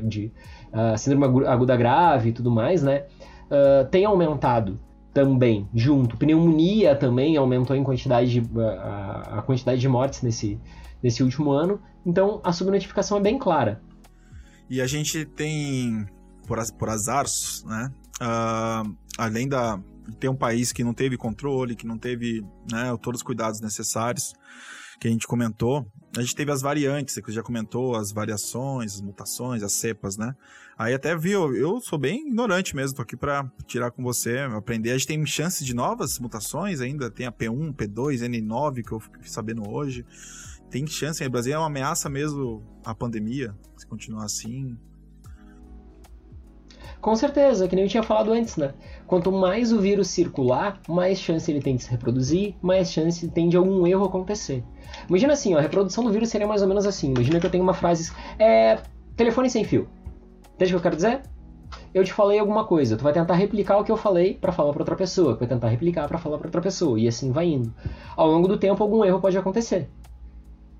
de 0.04 0.32
uh, 0.72 0.98
síndrome 0.98 1.46
aguda 1.48 1.76
grave 1.76 2.30
e 2.30 2.32
tudo 2.32 2.52
mais, 2.52 2.82
né? 2.82 3.06
Uh, 3.52 3.88
tem 3.89 4.06
aumentado 4.06 4.80
também 5.14 5.68
junto. 5.74 6.18
Pneumonia 6.18 6.95
também 6.95 7.36
aumentou 7.36 7.76
em 7.76 7.84
quantidade 7.84 8.41
de, 8.41 8.60
a, 8.60 9.39
a 9.39 9.41
quantidade 9.41 9.80
de 9.80 9.88
mortes 9.88 10.22
nesse, 10.22 10.60
nesse 11.04 11.22
último 11.22 11.52
ano. 11.52 11.82
Então 12.06 12.39
a 12.43 12.54
subnotificação 12.54 13.18
é 13.18 13.22
bem 13.22 13.38
clara. 13.38 13.82
E 14.70 14.80
a 14.82 14.88
gente 14.88 15.26
tem, 15.26 16.08
por, 16.47 16.58
por 16.78 16.89
azar, 16.89 17.26
né? 17.66 17.91
Uh, 18.22 18.95
além 19.18 19.49
da, 19.49 19.80
ter 20.20 20.30
um 20.30 20.36
país 20.36 20.72
que 20.72 20.84
não 20.84 20.93
teve 20.93 21.18
controle, 21.18 21.76
que 21.76 21.86
não 21.86 21.97
teve 21.97 22.41
né, 22.72 22.95
todos 23.02 23.20
os 23.20 23.24
cuidados 23.24 23.60
necessários, 23.60 24.34
que 24.99 25.08
a 25.08 25.12
gente 25.12 25.28
comentou, 25.28 25.86
a 26.18 26.22
gente 26.22 26.36
teve 26.36 26.51
as 26.51 26.62
variantes, 26.62 27.16
que 27.16 27.26
você 27.26 27.32
já 27.32 27.43
comentou, 27.43 27.95
as 27.95 28.12
variações, 28.12 28.95
as 28.95 29.01
mutações, 29.01 29.64
as 29.64 29.72
cepas, 29.72 30.18
né? 30.18 30.36
Aí 30.78 30.93
até 30.93 31.16
viu, 31.16 31.55
eu 31.55 31.80
sou 31.80 31.97
bem 31.97 32.28
ignorante 32.28 32.76
mesmo, 32.76 32.95
tô 32.95 33.01
aqui 33.01 33.16
para 33.16 33.49
tirar 33.66 33.91
com 33.91 34.03
você, 34.03 34.39
aprender. 34.39 34.91
A 34.91 34.97
gente 34.97 35.07
tem 35.07 35.26
chance 35.26 35.64
de 35.64 35.74
novas 35.74 36.20
mutações 36.20 36.82
ainda, 36.82 37.09
tem 37.09 37.26
a 37.26 37.32
P1, 37.32 37.74
P2, 37.74 38.20
N9, 38.28 38.84
que 38.84 38.91
eu 38.91 38.99
fiquei 38.99 39.24
sabendo 39.24 39.70
hoje. 39.70 40.05
Tem 40.70 40.86
chance, 40.86 41.26
o 41.26 41.30
Brasil 41.30 41.53
é 41.53 41.57
uma 41.57 41.68
ameaça 41.68 42.09
mesmo 42.09 42.64
à 42.84 42.93
pandemia, 42.93 43.55
se 43.78 43.88
continuar 43.88 44.26
assim. 44.26 44.78
Com 46.99 47.16
certeza, 47.16 47.68
que 47.68 47.76
nem 47.76 47.86
eu 47.86 47.89
tinha 47.89 48.03
falado 48.03 48.32
antes, 48.32 48.57
né? 48.57 48.74
Quanto 49.07 49.32
mais 49.32 49.72
o 49.72 49.80
vírus 49.80 50.07
circular, 50.07 50.80
mais 50.88 51.20
chance 51.20 51.49
ele 51.49 51.62
tem 51.62 51.76
de 51.76 51.84
se 51.84 51.89
reproduzir, 51.89 52.55
mais 52.62 52.91
chance 52.91 53.28
tem 53.30 53.49
de 53.49 53.57
algum 53.57 53.88
erro 53.88 54.05
acontecer. 54.05 54.64
Imagina 55.10 55.34
assim, 55.34 55.54
ó, 55.54 55.58
a 55.58 55.62
reprodução 55.62 56.04
do 56.04 56.12
vírus 56.12 56.30
seria 56.30 56.47
mais 56.47 56.62
ou 56.62 56.68
menos 56.68 56.86
assim. 56.86 57.12
Imagina 57.12 57.39
que 57.39 57.45
eu 57.45 57.52
tenho 57.52 57.64
uma 57.64 57.74
frase, 57.74 58.12
é, 58.39 58.80
telefone 59.16 59.49
sem 59.49 59.64
fio. 59.64 59.88
Entende 60.56 60.72
o 60.72 60.76
que 60.76 60.76
eu 60.76 60.82
quero 60.82 60.95
dizer? 60.95 61.22
eu 61.93 62.04
te 62.04 62.14
falei 62.14 62.39
alguma 62.39 62.64
coisa, 62.64 62.95
tu 62.95 63.04
vai 63.04 63.14
tentar 63.14 63.36
replicar 63.36 63.78
o 63.78 63.84
que 63.84 63.91
eu 63.91 63.97
falei 63.97 64.34
para 64.34 64.52
falar 64.52 64.72
para 64.72 64.82
outra 64.82 64.95
pessoa, 64.95 65.36
vai 65.36 65.47
tentar 65.47 65.68
replicar 65.68 66.08
para 66.08 66.18
falar 66.18 66.38
para 66.38 66.47
outra 66.47 66.62
pessoa 66.62 66.99
e 66.99 67.08
assim 67.08 67.32
vai 67.32 67.47
indo. 67.47 67.74
Ao 68.16 68.28
longo 68.28 68.47
do 68.47 68.58
tempo 68.58 68.82
algum 68.82 69.04
erro 69.04 69.20
pode 69.20 69.38
acontecer. 69.38 69.89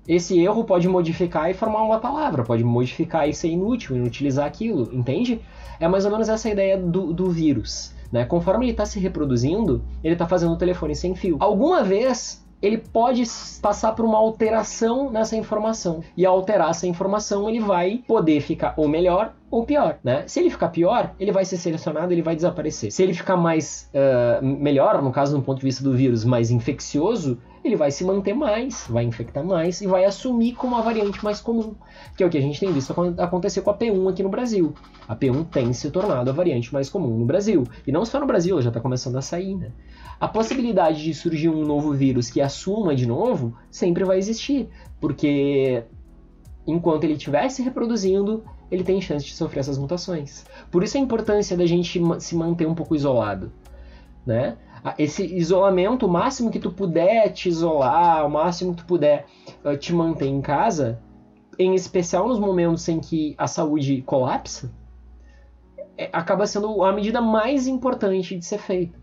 Esse 0.08 0.40
erro 0.40 0.64
pode 0.64 0.88
modificar 0.88 1.50
e 1.50 1.54
formar 1.54 1.82
uma 1.82 2.00
palavra, 2.00 2.42
pode 2.42 2.64
modificar 2.64 3.28
e 3.28 3.34
ser 3.34 3.48
inútil, 3.48 3.96
inutilizar 3.96 4.46
aquilo, 4.46 4.88
entende? 4.92 5.40
É 5.78 5.86
mais 5.86 6.04
ou 6.04 6.10
menos 6.10 6.28
essa 6.28 6.48
ideia 6.48 6.76
do, 6.76 7.12
do 7.12 7.30
vírus. 7.30 7.94
Né? 8.10 8.24
Conforme 8.24 8.64
ele 8.64 8.72
está 8.72 8.84
se 8.84 8.98
reproduzindo, 8.98 9.82
ele 10.02 10.14
está 10.14 10.26
fazendo 10.26 10.52
o 10.52 10.56
telefone 10.56 10.96
sem 10.96 11.14
fio. 11.14 11.36
Alguma 11.38 11.84
vez 11.84 12.44
ele 12.62 12.78
pode 12.78 13.24
passar 13.60 13.92
por 13.92 14.04
uma 14.04 14.16
alteração 14.16 15.10
nessa 15.10 15.36
informação. 15.36 16.02
E 16.16 16.24
ao 16.24 16.36
alterar 16.36 16.70
essa 16.70 16.86
informação, 16.86 17.48
ele 17.48 17.60
vai 17.60 18.02
poder 18.06 18.40
ficar 18.40 18.74
ou 18.76 18.88
melhor 18.88 19.34
ou 19.50 19.66
pior, 19.66 19.98
né? 20.02 20.24
Se 20.26 20.40
ele 20.40 20.48
ficar 20.48 20.68
pior, 20.68 21.12
ele 21.20 21.30
vai 21.30 21.44
ser 21.44 21.58
selecionado, 21.58 22.10
ele 22.12 22.22
vai 22.22 22.34
desaparecer. 22.34 22.90
Se 22.90 23.02
ele 23.02 23.12
ficar 23.12 23.36
mais 23.36 23.90
uh, 23.92 24.42
melhor, 24.42 25.02
no 25.02 25.12
caso 25.12 25.36
do 25.36 25.42
ponto 25.42 25.58
de 25.58 25.66
vista 25.66 25.84
do 25.84 25.92
vírus, 25.92 26.24
mais 26.24 26.50
infeccioso, 26.50 27.38
ele 27.64 27.76
vai 27.76 27.90
se 27.90 28.02
manter 28.02 28.32
mais, 28.32 28.86
vai 28.88 29.04
infectar 29.04 29.44
mais 29.44 29.80
e 29.80 29.86
vai 29.86 30.04
assumir 30.04 30.52
como 30.54 30.74
a 30.74 30.80
variante 30.80 31.22
mais 31.22 31.40
comum, 31.40 31.74
que 32.16 32.24
é 32.24 32.26
o 32.26 32.30
que 32.30 32.38
a 32.38 32.40
gente 32.40 32.58
tem 32.58 32.72
visto 32.72 32.94
acontecer 33.18 33.60
com 33.60 33.70
a 33.70 33.76
P1 33.76 34.10
aqui 34.10 34.22
no 34.22 34.28
Brasil. 34.28 34.74
A 35.06 35.14
P1 35.14 35.46
tem 35.46 35.72
se 35.72 35.90
tornado 35.90 36.30
a 36.30 36.32
variante 36.32 36.72
mais 36.72 36.88
comum 36.88 37.18
no 37.18 37.24
Brasil. 37.24 37.64
E 37.86 37.92
não 37.92 38.04
só 38.04 38.18
no 38.18 38.26
Brasil, 38.26 38.54
ela 38.54 38.62
já 38.62 38.70
está 38.70 38.80
começando 38.80 39.16
a 39.16 39.22
sair, 39.22 39.54
né? 39.54 39.70
A 40.22 40.28
possibilidade 40.28 41.02
de 41.02 41.12
surgir 41.12 41.48
um 41.48 41.64
novo 41.64 41.92
vírus 41.92 42.30
que 42.30 42.40
assuma 42.40 42.94
de 42.94 43.08
novo 43.08 43.56
sempre 43.68 44.04
vai 44.04 44.18
existir, 44.18 44.68
porque 45.00 45.82
enquanto 46.64 47.02
ele 47.02 47.14
estiver 47.14 47.48
se 47.48 47.60
reproduzindo, 47.60 48.44
ele 48.70 48.84
tem 48.84 49.00
chance 49.00 49.26
de 49.26 49.34
sofrer 49.34 49.58
essas 49.58 49.76
mutações. 49.76 50.46
Por 50.70 50.84
isso 50.84 50.96
a 50.96 51.00
importância 51.00 51.56
da 51.56 51.66
gente 51.66 52.00
se 52.20 52.36
manter 52.36 52.68
um 52.68 52.74
pouco 52.74 52.94
isolado, 52.94 53.50
né? 54.24 54.56
esse 54.96 55.24
isolamento, 55.24 56.06
o 56.06 56.08
máximo 56.08 56.52
que 56.52 56.60
tu 56.60 56.70
puder 56.70 57.32
te 57.32 57.48
isolar, 57.48 58.24
o 58.24 58.30
máximo 58.30 58.76
que 58.76 58.82
tu 58.82 58.86
puder 58.86 59.26
uh, 59.64 59.76
te 59.76 59.92
manter 59.92 60.26
em 60.26 60.40
casa, 60.40 61.02
em 61.58 61.74
especial 61.74 62.28
nos 62.28 62.38
momentos 62.38 62.88
em 62.88 63.00
que 63.00 63.34
a 63.36 63.48
saúde 63.48 64.02
colapsa, 64.02 64.72
é, 65.98 66.08
acaba 66.12 66.46
sendo 66.46 66.84
a 66.84 66.92
medida 66.92 67.20
mais 67.20 67.66
importante 67.66 68.38
de 68.38 68.44
ser 68.44 68.58
feita. 68.58 69.01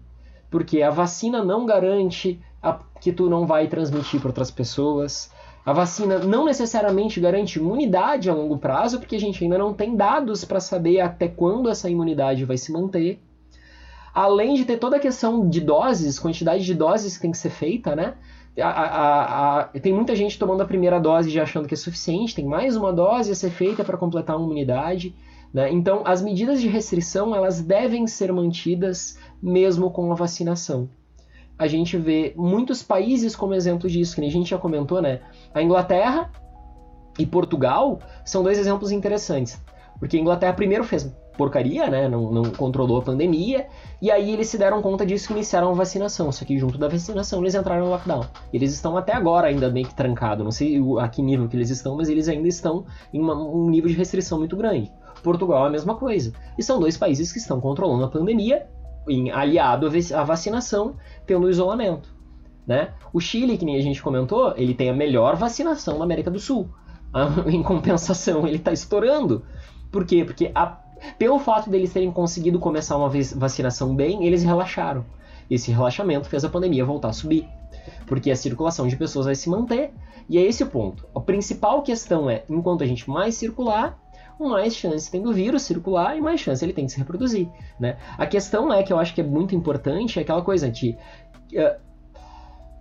Porque 0.49 0.81
a 0.81 0.89
vacina 0.89 1.43
não 1.43 1.65
garante 1.65 2.39
a, 2.61 2.79
que 2.99 3.11
tu 3.11 3.29
não 3.29 3.45
vai 3.45 3.67
transmitir 3.67 4.19
para 4.19 4.29
outras 4.29 4.51
pessoas. 4.51 5.31
A 5.65 5.73
vacina 5.73 6.19
não 6.19 6.45
necessariamente 6.45 7.19
garante 7.19 7.59
imunidade 7.59 8.29
a 8.29 8.33
longo 8.33 8.57
prazo, 8.57 8.99
porque 8.99 9.15
a 9.15 9.19
gente 9.19 9.43
ainda 9.43 9.57
não 9.57 9.73
tem 9.73 9.95
dados 9.95 10.43
para 10.43 10.59
saber 10.59 10.99
até 10.99 11.27
quando 11.27 11.69
essa 11.69 11.89
imunidade 11.89 12.45
vai 12.45 12.57
se 12.57 12.71
manter 12.71 13.21
além 14.13 14.55
de 14.55 14.65
ter 14.65 14.77
toda 14.77 14.97
a 14.97 14.99
questão 14.99 15.47
de 15.47 15.61
doses, 15.61 16.19
quantidade 16.19 16.65
de 16.65 16.73
doses 16.73 17.15
que 17.15 17.21
tem 17.21 17.31
que 17.31 17.37
ser 17.37 17.49
feita, 17.49 17.95
né? 17.95 18.15
A, 18.59 18.67
a, 18.67 19.59
a, 19.59 19.63
tem 19.65 19.93
muita 19.93 20.15
gente 20.15 20.37
tomando 20.37 20.61
a 20.61 20.65
primeira 20.65 20.99
dose 20.99 21.29
já 21.29 21.43
achando 21.43 21.67
que 21.67 21.73
é 21.73 21.77
suficiente, 21.77 22.35
tem 22.35 22.45
mais 22.45 22.75
uma 22.75 22.91
dose 22.91 23.31
a 23.31 23.35
ser 23.35 23.51
feita 23.51 23.83
para 23.83 23.97
completar 23.97 24.35
a 24.35 24.39
imunidade. 24.39 25.15
Né? 25.53 25.71
Então, 25.71 26.03
as 26.05 26.21
medidas 26.21 26.61
de 26.61 26.67
restrição 26.67 27.35
elas 27.35 27.61
devem 27.61 28.05
ser 28.07 28.31
mantidas 28.31 29.17
mesmo 29.41 29.89
com 29.91 30.11
a 30.11 30.15
vacinação. 30.15 30.89
A 31.57 31.67
gente 31.67 31.97
vê 31.97 32.33
muitos 32.37 32.81
países 32.81 33.35
como 33.35 33.53
exemplo 33.53 33.89
disso, 33.89 34.15
que 34.15 34.21
a 34.21 34.31
gente 34.31 34.49
já 34.49 34.57
comentou, 34.57 35.01
né? 35.01 35.19
A 35.53 35.61
Inglaterra 35.61 36.31
e 37.17 37.25
Portugal 37.25 37.99
são 38.23 38.41
dois 38.41 38.57
exemplos 38.57 38.91
interessantes. 38.91 39.61
Porque 39.99 40.15
a 40.15 40.19
Inglaterra 40.19 40.53
primeiro 40.53 40.85
fez 40.85 41.13
porcaria, 41.39 41.89
né? 41.89 42.09
Não, 42.09 42.29
não, 42.31 42.43
controlou 42.51 42.97
a 42.97 43.01
pandemia. 43.01 43.67
E 44.01 44.11
aí 44.11 44.31
eles 44.31 44.49
se 44.49 44.57
deram 44.57 44.81
conta 44.81 45.05
disso 45.05 45.31
e 45.31 45.35
iniciaram 45.35 45.69
a 45.69 45.73
vacinação. 45.73 46.29
Só 46.33 46.43
que 46.43 46.59
junto 46.59 46.77
da 46.77 46.89
vacinação 46.89 47.39
eles 47.39 47.55
entraram 47.55 47.85
no 47.85 47.91
lockdown. 47.91 48.25
Eles 48.51 48.73
estão 48.73 48.97
até 48.97 49.13
agora 49.13 49.47
ainda 49.47 49.69
meio 49.69 49.87
que 49.87 49.95
trancados. 49.95 50.43
Não 50.43 50.51
sei 50.51 50.81
a 50.99 51.07
que 51.07 51.21
nível 51.21 51.47
que 51.47 51.55
eles 51.55 51.69
estão, 51.69 51.95
mas 51.95 52.09
eles 52.09 52.27
ainda 52.27 52.47
estão 52.47 52.85
em 53.13 53.21
uma, 53.21 53.35
um 53.35 53.69
nível 53.69 53.89
de 53.89 53.95
restrição 53.95 54.37
muito 54.37 54.57
grande. 54.57 54.91
Portugal 55.21 55.65
é 55.65 55.67
a 55.67 55.71
mesma 55.71 55.95
coisa. 55.95 56.33
E 56.57 56.63
são 56.63 56.79
dois 56.79 56.97
países 56.97 57.31
que 57.31 57.39
estão 57.39 57.59
controlando 57.59 58.03
a 58.03 58.09
pandemia, 58.09 58.67
em, 59.07 59.31
aliado 59.31 59.87
à 60.15 60.23
vacinação, 60.23 60.95
tendo 61.25 61.49
isolamento. 61.49 62.13
Né? 62.65 62.93
O 63.11 63.19
Chile, 63.19 63.57
que 63.57 63.65
nem 63.65 63.77
a 63.77 63.81
gente 63.81 64.01
comentou, 64.01 64.53
ele 64.55 64.73
tem 64.73 64.89
a 64.89 64.93
melhor 64.93 65.35
vacinação 65.35 65.97
da 65.97 66.03
América 66.03 66.29
do 66.29 66.39
Sul. 66.39 66.69
em 67.47 67.63
compensação, 67.63 68.47
ele 68.47 68.57
está 68.57 68.71
estourando. 68.71 69.43
Por 69.91 70.05
quê? 70.05 70.23
Porque 70.23 70.51
a 70.53 70.77
pelo 71.17 71.39
fato 71.39 71.69
deles 71.69 71.93
terem 71.93 72.11
conseguido 72.11 72.59
começar 72.59 72.97
uma 72.97 73.09
vacinação 73.09 73.95
bem, 73.95 74.25
eles 74.25 74.43
relaxaram. 74.43 75.05
Esse 75.49 75.71
relaxamento 75.71 76.29
fez 76.29 76.43
a 76.43 76.49
pandemia 76.49 76.85
voltar 76.85 77.09
a 77.09 77.13
subir, 77.13 77.47
porque 78.05 78.29
a 78.29 78.35
circulação 78.35 78.87
de 78.87 78.95
pessoas 78.95 79.25
vai 79.25 79.35
se 79.35 79.49
manter, 79.49 79.91
e 80.27 80.37
é 80.37 80.41
esse 80.41 80.63
o 80.63 80.67
ponto. 80.67 81.07
A 81.15 81.19
principal 81.19 81.81
questão 81.81 82.29
é, 82.29 82.43
enquanto 82.49 82.83
a 82.83 82.87
gente 82.87 83.09
mais 83.09 83.35
circular, 83.35 83.97
mais 84.47 84.75
chance 84.75 85.11
tem 85.11 85.21
do 85.21 85.33
vírus 85.33 85.63
circular 85.63 86.17
e 86.17 86.21
mais 86.21 86.39
chance 86.39 86.63
ele 86.63 86.73
tem 86.73 86.85
de 86.85 86.93
se 86.93 86.97
reproduzir. 86.97 87.49
Né? 87.79 87.97
A 88.17 88.25
questão 88.25 88.71
é 88.71 88.83
que 88.83 88.93
eu 88.93 88.99
acho 88.99 89.13
que 89.13 89.21
é 89.21 89.23
muito 89.23 89.55
importante 89.55 90.19
é 90.19 90.21
aquela 90.21 90.41
coisa 90.41 90.69
de 90.69 90.97
uh, 91.53 91.79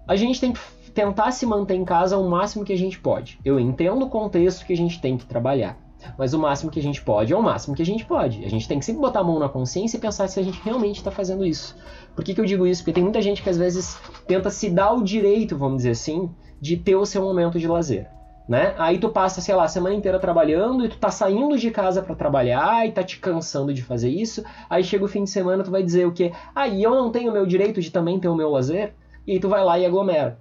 a 0.06 0.16
gente 0.16 0.40
tem 0.40 0.52
que 0.52 0.60
tentar 0.92 1.30
se 1.32 1.44
manter 1.44 1.74
em 1.74 1.84
casa 1.84 2.16
o 2.16 2.28
máximo 2.28 2.64
que 2.64 2.72
a 2.72 2.78
gente 2.78 2.98
pode. 2.98 3.38
Eu 3.44 3.60
entendo 3.60 4.04
o 4.04 4.08
contexto 4.08 4.64
que 4.64 4.72
a 4.72 4.76
gente 4.76 5.00
tem 5.00 5.16
que 5.16 5.26
trabalhar. 5.26 5.76
Mas 6.16 6.32
o 6.32 6.38
máximo 6.38 6.70
que 6.70 6.78
a 6.78 6.82
gente 6.82 7.02
pode 7.02 7.32
é 7.32 7.36
o 7.36 7.42
máximo 7.42 7.74
que 7.74 7.82
a 7.82 7.86
gente 7.86 8.04
pode. 8.04 8.44
A 8.44 8.48
gente 8.48 8.66
tem 8.68 8.78
que 8.78 8.84
sempre 8.84 9.00
botar 9.00 9.20
a 9.20 9.24
mão 9.24 9.38
na 9.38 9.48
consciência 9.48 9.96
e 9.96 10.00
pensar 10.00 10.28
se 10.28 10.38
a 10.38 10.42
gente 10.42 10.60
realmente 10.64 10.96
está 10.96 11.10
fazendo 11.10 11.44
isso. 11.44 11.76
Por 12.14 12.24
que, 12.24 12.34
que 12.34 12.40
eu 12.40 12.44
digo 12.44 12.66
isso? 12.66 12.82
Porque 12.82 12.92
tem 12.92 13.02
muita 13.02 13.20
gente 13.20 13.42
que 13.42 13.50
às 13.50 13.58
vezes 13.58 13.98
tenta 14.26 14.48
se 14.48 14.70
dar 14.70 14.92
o 14.92 15.02
direito, 15.02 15.56
vamos 15.56 15.78
dizer 15.78 15.90
assim, 15.90 16.30
de 16.60 16.76
ter 16.76 16.96
o 16.96 17.04
seu 17.04 17.22
momento 17.22 17.58
de 17.58 17.66
lazer. 17.66 18.08
Né? 18.48 18.74
Aí 18.78 18.98
tu 18.98 19.10
passa, 19.10 19.42
sei 19.42 19.54
lá, 19.54 19.64
a 19.64 19.68
semana 19.68 19.94
inteira 19.94 20.18
trabalhando 20.18 20.82
e 20.82 20.88
tu 20.88 20.96
tá 20.96 21.10
saindo 21.10 21.58
de 21.58 21.70
casa 21.70 22.00
para 22.00 22.14
trabalhar 22.14 22.86
e 22.88 22.92
tá 22.92 23.02
te 23.02 23.18
cansando 23.18 23.74
de 23.74 23.82
fazer 23.82 24.08
isso. 24.08 24.42
Aí 24.70 24.82
chega 24.82 25.04
o 25.04 25.08
fim 25.08 25.24
de 25.24 25.30
semana 25.30 25.62
tu 25.62 25.70
vai 25.70 25.82
dizer 25.82 26.06
o 26.06 26.12
quê? 26.12 26.32
Aí 26.54 26.80
ah, 26.80 26.88
eu 26.88 26.94
não 26.94 27.10
tenho 27.10 27.30
o 27.30 27.34
meu 27.34 27.44
direito 27.44 27.78
de 27.82 27.90
também 27.90 28.18
ter 28.18 28.28
o 28.28 28.34
meu 28.34 28.48
lazer? 28.48 28.94
E 29.26 29.32
aí 29.32 29.40
tu 29.40 29.50
vai 29.50 29.62
lá 29.62 29.78
e 29.78 29.84
aglomera. 29.84 30.38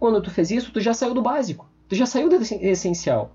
Quando 0.00 0.20
tu 0.20 0.32
fez 0.32 0.50
isso, 0.50 0.72
tu 0.72 0.80
já 0.80 0.92
saiu 0.92 1.14
do 1.14 1.22
básico. 1.22 1.70
Tu 1.88 1.94
já 1.94 2.06
saiu 2.06 2.28
do 2.28 2.34
essencial. 2.34 3.30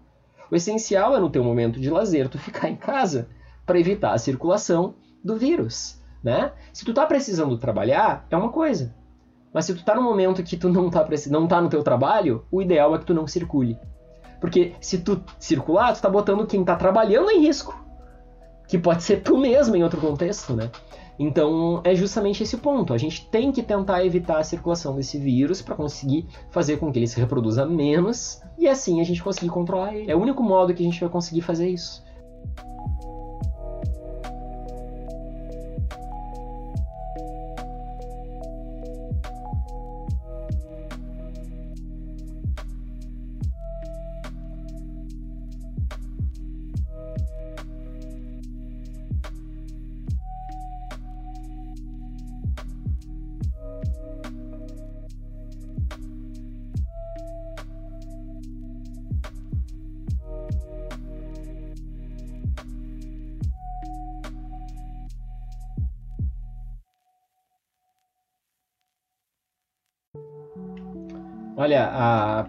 O 0.51 0.55
essencial 0.55 1.15
é 1.15 1.19
no 1.19 1.29
teu 1.29 1.43
momento 1.43 1.79
de 1.79 1.89
lazer 1.89 2.27
tu 2.27 2.37
ficar 2.37 2.69
em 2.69 2.75
casa 2.75 3.29
para 3.65 3.79
evitar 3.79 4.11
a 4.11 4.17
circulação 4.17 4.95
do 5.23 5.37
vírus, 5.37 6.01
né? 6.21 6.51
Se 6.73 6.83
tu 6.83 6.93
tá 6.93 7.05
precisando 7.05 7.57
trabalhar, 7.57 8.25
é 8.29 8.35
uma 8.35 8.49
coisa. 8.49 8.93
Mas 9.53 9.65
se 9.65 9.73
tu 9.73 9.85
tá 9.85 9.95
no 9.95 10.01
momento 10.01 10.43
que 10.43 10.57
tu 10.57 10.67
não 10.67 10.89
tá, 10.89 11.07
não 11.29 11.47
tá 11.47 11.61
no 11.61 11.69
teu 11.69 11.83
trabalho, 11.83 12.45
o 12.51 12.61
ideal 12.61 12.93
é 12.95 12.97
que 12.99 13.05
tu 13.05 13.13
não 13.13 13.27
circule. 13.27 13.77
Porque 14.39 14.73
se 14.79 14.99
tu 14.99 15.21
circular, 15.37 15.93
tu 15.93 16.01
tá 16.01 16.09
botando 16.09 16.47
quem 16.47 16.63
tá 16.63 16.75
trabalhando 16.75 17.29
em 17.31 17.41
risco. 17.41 17.77
Que 18.67 18.77
pode 18.77 19.03
ser 19.03 19.21
tu 19.21 19.37
mesmo 19.37 19.75
em 19.75 19.83
outro 19.83 19.99
contexto, 19.99 20.55
né? 20.55 20.69
Então 21.17 21.81
é 21.83 21.93
justamente 21.93 22.43
esse 22.43 22.55
ponto. 22.57 22.93
A 22.93 22.97
gente 22.97 23.27
tem 23.29 23.51
que 23.51 23.61
tentar 23.61 24.05
evitar 24.05 24.37
a 24.37 24.43
circulação 24.43 24.95
desse 24.95 25.17
vírus 25.17 25.61
para 25.61 25.75
conseguir 25.75 26.25
fazer 26.49 26.77
com 26.77 26.91
que 26.91 26.99
ele 26.99 27.07
se 27.07 27.19
reproduza 27.19 27.65
menos 27.65 28.41
e 28.57 28.67
assim 28.67 29.01
a 29.01 29.03
gente 29.03 29.21
conseguir 29.21 29.49
controlar 29.49 29.93
ele. 29.93 30.09
É 30.09 30.15
o 30.15 30.21
único 30.21 30.41
modo 30.41 30.73
que 30.73 30.81
a 30.81 30.85
gente 30.85 30.99
vai 31.01 31.09
conseguir 31.09 31.41
fazer 31.41 31.67
isso. 31.67 32.07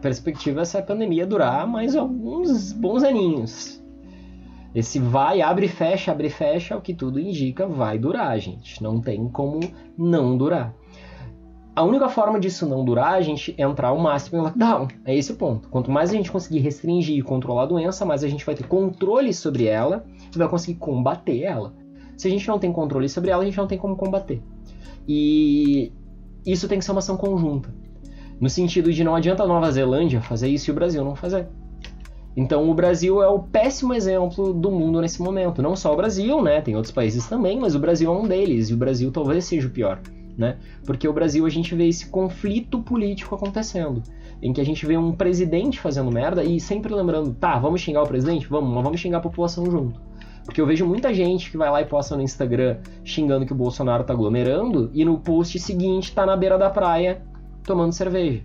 Perspectiva 0.00 0.60
é 0.60 0.62
essa 0.62 0.82
pandemia 0.82 1.26
durar 1.26 1.66
mais 1.66 1.94
alguns 1.94 2.72
bons 2.72 3.02
aninhos. 3.02 3.80
Esse 4.74 4.98
vai, 4.98 5.42
abre 5.42 5.66
e 5.66 5.68
fecha, 5.68 6.12
abre 6.12 6.28
e 6.28 6.30
fecha, 6.30 6.76
o 6.76 6.80
que 6.80 6.94
tudo 6.94 7.18
indica, 7.18 7.66
vai 7.66 7.98
durar, 7.98 8.38
gente. 8.38 8.82
Não 8.82 9.00
tem 9.00 9.28
como 9.28 9.60
não 9.98 10.36
durar. 10.36 10.74
A 11.74 11.82
única 11.82 12.08
forma 12.08 12.38
disso 12.38 12.66
não 12.66 12.84
durar, 12.84 13.14
a 13.14 13.20
gente 13.20 13.54
entrar 13.58 13.92
o 13.92 14.00
máximo 14.00 14.38
em 14.38 14.42
lockdown. 14.42 14.88
É 15.04 15.14
esse 15.14 15.32
o 15.32 15.36
ponto. 15.36 15.68
Quanto 15.68 15.90
mais 15.90 16.10
a 16.10 16.12
gente 16.12 16.30
conseguir 16.30 16.58
restringir 16.60 17.16
e 17.16 17.22
controlar 17.22 17.62
a 17.62 17.66
doença, 17.66 18.04
mais 18.04 18.22
a 18.22 18.28
gente 18.28 18.44
vai 18.44 18.54
ter 18.54 18.66
controle 18.66 19.32
sobre 19.32 19.66
ela 19.66 20.04
e 20.34 20.38
vai 20.38 20.48
conseguir 20.48 20.78
combater 20.78 21.42
ela. 21.42 21.74
Se 22.16 22.28
a 22.28 22.30
gente 22.30 22.46
não 22.46 22.58
tem 22.58 22.72
controle 22.72 23.08
sobre 23.08 23.30
ela, 23.30 23.42
a 23.42 23.46
gente 23.46 23.56
não 23.56 23.66
tem 23.66 23.78
como 23.78 23.96
combater. 23.96 24.42
E 25.08 25.92
isso 26.44 26.68
tem 26.68 26.78
que 26.78 26.84
ser 26.84 26.92
uma 26.92 26.98
ação 26.98 27.16
conjunta. 27.16 27.74
No 28.40 28.48
sentido 28.48 28.90
de 28.90 29.04
não 29.04 29.14
adianta 29.14 29.42
a 29.42 29.46
Nova 29.46 29.70
Zelândia 29.70 30.22
fazer 30.22 30.48
isso 30.48 30.70
e 30.70 30.72
o 30.72 30.74
Brasil 30.74 31.04
não 31.04 31.14
fazer. 31.14 31.46
Então 32.34 32.70
o 32.70 32.74
Brasil 32.74 33.22
é 33.22 33.28
o 33.28 33.40
péssimo 33.40 33.92
exemplo 33.92 34.54
do 34.54 34.70
mundo 34.70 35.00
nesse 35.00 35.20
momento. 35.20 35.60
Não 35.60 35.76
só 35.76 35.92
o 35.92 35.96
Brasil, 35.96 36.40
né? 36.42 36.62
Tem 36.62 36.74
outros 36.74 36.92
países 36.92 37.28
também, 37.28 37.58
mas 37.60 37.74
o 37.74 37.78
Brasil 37.78 38.10
é 38.10 38.16
um 38.16 38.26
deles. 38.26 38.70
E 38.70 38.74
o 38.74 38.78
Brasil 38.78 39.10
talvez 39.10 39.44
seja 39.44 39.66
o 39.66 39.70
pior, 39.70 40.00
né? 40.38 40.56
Porque 40.86 41.06
o 41.06 41.12
Brasil 41.12 41.44
a 41.44 41.50
gente 41.50 41.74
vê 41.74 41.86
esse 41.86 42.06
conflito 42.06 42.80
político 42.80 43.34
acontecendo. 43.34 44.02
Em 44.40 44.54
que 44.54 44.60
a 44.60 44.64
gente 44.64 44.86
vê 44.86 44.96
um 44.96 45.12
presidente 45.12 45.78
fazendo 45.78 46.10
merda 46.10 46.42
e 46.42 46.58
sempre 46.58 46.94
lembrando, 46.94 47.34
tá, 47.34 47.58
vamos 47.58 47.82
xingar 47.82 48.02
o 48.02 48.08
presidente? 48.08 48.46
Vamos, 48.48 48.72
mas 48.72 48.82
vamos 48.82 49.00
xingar 49.00 49.18
a 49.18 49.22
população 49.22 49.70
junto. 49.70 50.00
Porque 50.46 50.62
eu 50.62 50.66
vejo 50.66 50.86
muita 50.86 51.12
gente 51.12 51.50
que 51.50 51.58
vai 51.58 51.70
lá 51.70 51.82
e 51.82 51.84
posta 51.84 52.16
no 52.16 52.22
Instagram 52.22 52.78
xingando 53.04 53.44
que 53.44 53.52
o 53.52 53.56
Bolsonaro 53.56 54.02
tá 54.02 54.14
aglomerando 54.14 54.90
e 54.94 55.04
no 55.04 55.18
post 55.18 55.58
seguinte 55.58 56.14
tá 56.14 56.24
na 56.24 56.36
beira 56.36 56.56
da 56.56 56.70
praia 56.70 57.20
tomando 57.70 57.92
cerveja. 57.92 58.42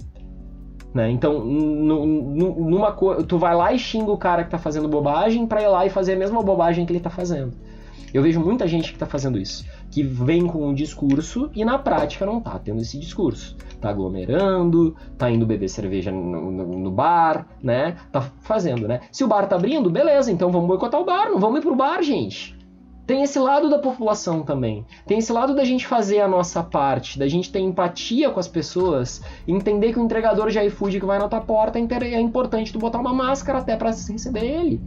Né? 0.94 1.10
Então, 1.10 1.44
numa 1.44 2.96
tu 3.28 3.40
vai 3.40 3.56
lá 3.56 3.74
e 3.74 3.80
xinga 3.80 4.12
o 4.12 4.18
cara 4.18 4.44
que 4.44 4.52
tá 4.52 4.60
fazendo 4.60 4.88
bobagem 4.88 5.48
para 5.48 5.62
ir 5.62 5.68
lá 5.68 5.84
e 5.86 5.90
fazer 5.90 6.14
a 6.14 6.16
mesma 6.16 6.44
bobagem 6.44 6.86
que 6.86 6.94
ele 6.94 7.00
tá 7.00 7.10
fazendo. 7.10 7.54
Eu 8.14 8.22
vejo 8.22 8.40
muita 8.40 8.66
gente 8.66 8.94
que 8.94 9.00
tá 9.00 9.06
fazendo 9.06 9.38
isso, 9.38 9.66
que 9.92 10.02
vem 10.02 10.48
com 10.48 10.70
um 10.70 10.74
discurso 10.74 11.50
e 11.54 11.66
na 11.66 11.78
prática 11.78 12.26
não 12.26 12.40
tá 12.40 12.58
tendo 12.58 12.82
esse 12.82 12.98
discurso. 12.98 13.58
Tá 13.82 13.90
aglomerando, 13.90 14.96
tá 15.18 15.30
indo 15.30 15.46
beber 15.46 15.68
cerveja 15.68 16.12
no, 16.12 16.52
no, 16.52 16.80
no 16.80 16.92
bar, 16.92 17.46
né? 17.62 17.98
Tá 18.12 18.22
fazendo, 18.40 18.88
né? 18.88 19.02
Se 19.12 19.24
o 19.24 19.28
bar 19.28 19.48
tá 19.48 19.58
abrindo, 19.58 19.90
beleza, 19.90 20.32
então 20.32 20.50
vamos 20.50 20.68
boicotar 20.68 21.02
o 21.02 21.04
bar, 21.04 21.30
não 21.30 21.40
vamos 21.40 21.60
ir 21.60 21.62
pro 21.62 21.76
bar, 21.76 22.02
gente. 22.02 22.55
Tem 23.06 23.22
esse 23.22 23.38
lado 23.38 23.70
da 23.70 23.78
população 23.78 24.42
também. 24.42 24.84
Tem 25.06 25.20
esse 25.20 25.32
lado 25.32 25.54
da 25.54 25.64
gente 25.64 25.86
fazer 25.86 26.22
a 26.22 26.28
nossa 26.28 26.64
parte, 26.64 27.20
da 27.20 27.28
gente 27.28 27.52
ter 27.52 27.60
empatia 27.60 28.32
com 28.32 28.40
as 28.40 28.48
pessoas, 28.48 29.22
entender 29.48 29.94
que 29.94 30.00
o 30.00 30.04
entregador 30.04 30.50
de 30.50 30.60
iFood 30.60 31.00
que 31.00 31.06
vai 31.06 31.20
na 31.20 31.28
tua 31.28 31.42
porta 31.42 31.78
é, 31.78 31.84
é 32.14 32.20
importante 32.20 32.74
tu 32.74 32.80
botar 32.80 33.00
uma 33.00 33.14
máscara 33.14 33.60
até 33.60 33.76
para 33.76 33.92
receber 33.92 34.44
ele, 34.44 34.82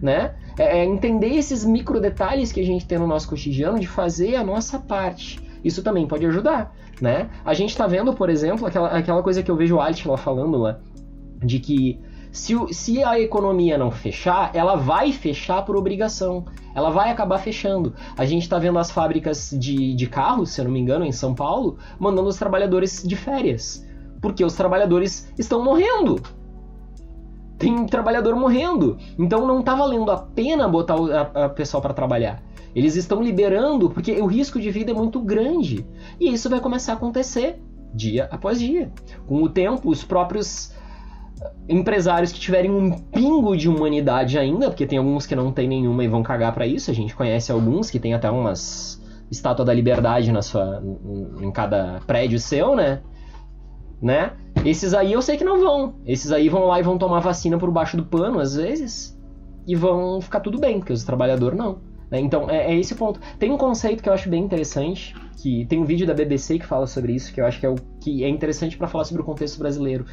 né? 0.00 0.34
É, 0.58 0.80
é 0.80 0.84
entender 0.84 1.36
esses 1.36 1.64
micro 1.64 2.00
detalhes 2.00 2.50
que 2.50 2.60
a 2.60 2.64
gente 2.64 2.84
tem 2.84 2.98
no 2.98 3.06
nosso 3.06 3.28
cotidiano 3.28 3.78
de 3.78 3.86
fazer 3.86 4.34
a 4.34 4.42
nossa 4.42 4.78
parte. 4.80 5.40
Isso 5.64 5.84
também 5.84 6.06
pode 6.06 6.26
ajudar, 6.26 6.74
né? 7.00 7.30
A 7.44 7.54
gente 7.54 7.76
tá 7.76 7.86
vendo, 7.86 8.12
por 8.12 8.28
exemplo, 8.28 8.66
aquela, 8.66 8.88
aquela 8.88 9.22
coisa 9.22 9.40
que 9.40 9.50
eu 9.50 9.56
vejo 9.56 9.76
o 9.76 9.80
Altila 9.80 10.18
falando 10.18 10.58
lá, 10.58 10.80
de 11.38 11.60
que 11.60 12.00
se, 12.32 12.54
se 12.72 13.04
a 13.04 13.20
economia 13.20 13.76
não 13.76 13.90
fechar, 13.90 14.50
ela 14.54 14.74
vai 14.74 15.12
fechar 15.12 15.62
por 15.62 15.76
obrigação. 15.76 16.46
Ela 16.74 16.88
vai 16.88 17.10
acabar 17.10 17.38
fechando. 17.38 17.94
A 18.16 18.24
gente 18.24 18.44
está 18.44 18.58
vendo 18.58 18.78
as 18.78 18.90
fábricas 18.90 19.54
de, 19.56 19.94
de 19.94 20.06
carros, 20.06 20.50
se 20.50 20.60
eu 20.60 20.64
não 20.64 20.72
me 20.72 20.80
engano, 20.80 21.04
em 21.04 21.12
São 21.12 21.34
Paulo, 21.34 21.76
mandando 21.98 22.28
os 22.28 22.36
trabalhadores 22.36 23.02
de 23.06 23.14
férias. 23.14 23.86
Porque 24.22 24.42
os 24.42 24.54
trabalhadores 24.54 25.30
estão 25.38 25.62
morrendo. 25.62 26.22
Tem 27.58 27.84
trabalhador 27.84 28.34
morrendo. 28.34 28.96
Então 29.18 29.46
não 29.46 29.60
está 29.60 29.74
valendo 29.74 30.10
a 30.10 30.16
pena 30.16 30.66
botar 30.66 30.96
o 30.96 31.12
a, 31.12 31.20
a 31.44 31.48
pessoal 31.50 31.82
para 31.82 31.92
trabalhar. 31.92 32.42
Eles 32.74 32.96
estão 32.96 33.22
liberando 33.22 33.90
porque 33.90 34.12
o 34.12 34.26
risco 34.26 34.58
de 34.58 34.70
vida 34.70 34.90
é 34.90 34.94
muito 34.94 35.20
grande. 35.20 35.86
E 36.18 36.32
isso 36.32 36.48
vai 36.48 36.60
começar 36.60 36.92
a 36.92 36.96
acontecer 36.96 37.60
dia 37.92 38.26
após 38.30 38.58
dia. 38.58 38.90
Com 39.26 39.42
o 39.42 39.50
tempo, 39.50 39.90
os 39.90 40.02
próprios 40.02 40.72
empresários 41.68 42.32
que 42.32 42.40
tiverem 42.40 42.70
um 42.70 42.90
pingo 42.90 43.56
de 43.56 43.68
humanidade 43.68 44.38
ainda, 44.38 44.68
porque 44.68 44.86
tem 44.86 44.98
alguns 44.98 45.26
que 45.26 45.34
não 45.34 45.52
tem 45.52 45.68
nenhuma 45.68 46.04
e 46.04 46.08
vão 46.08 46.22
cagar 46.22 46.52
para 46.52 46.66
isso. 46.66 46.90
A 46.90 46.94
gente 46.94 47.14
conhece 47.14 47.50
alguns 47.52 47.90
que 47.90 47.98
tem 47.98 48.14
até 48.14 48.30
umas 48.30 49.02
estátua 49.30 49.64
da 49.64 49.72
liberdade 49.72 50.30
na 50.30 50.42
sua 50.42 50.82
em 51.40 51.50
cada 51.50 52.00
prédio 52.06 52.38
seu, 52.38 52.76
né? 52.76 53.00
Né? 54.00 54.32
Esses 54.64 54.94
aí 54.94 55.12
eu 55.12 55.22
sei 55.22 55.36
que 55.36 55.44
não 55.44 55.60
vão. 55.60 55.94
Esses 56.04 56.32
aí 56.32 56.48
vão 56.48 56.66
lá 56.66 56.78
e 56.78 56.82
vão 56.82 56.98
tomar 56.98 57.20
vacina 57.20 57.56
por 57.56 57.70
baixo 57.70 57.96
do 57.96 58.04
pano 58.04 58.40
às 58.40 58.56
vezes 58.56 59.18
e 59.66 59.74
vão 59.74 60.20
ficar 60.20 60.40
tudo 60.40 60.58
bem, 60.58 60.78
porque 60.78 60.92
os 60.92 61.04
trabalhadores 61.04 61.56
não. 61.56 61.78
Né? 62.12 62.20
Então 62.20 62.48
é, 62.50 62.70
é 62.70 62.78
esse 62.78 62.94
ponto. 62.94 63.18
Tem 63.38 63.50
um 63.50 63.56
conceito 63.56 64.02
que 64.02 64.08
eu 64.08 64.12
acho 64.12 64.28
bem 64.28 64.44
interessante, 64.44 65.16
que 65.38 65.64
tem 65.64 65.80
um 65.80 65.84
vídeo 65.84 66.06
da 66.06 66.12
BBC 66.12 66.58
que 66.58 66.66
fala 66.66 66.86
sobre 66.86 67.14
isso, 67.14 67.32
que 67.32 67.40
eu 67.40 67.46
acho 67.46 67.58
que 67.58 67.64
é 67.64 67.70
o 67.70 67.74
que 68.00 68.22
é 68.22 68.28
interessante 68.28 68.76
para 68.76 68.86
falar 68.86 69.04
sobre 69.04 69.22
o 69.22 69.24
contexto 69.24 69.58
brasileiro, 69.58 70.04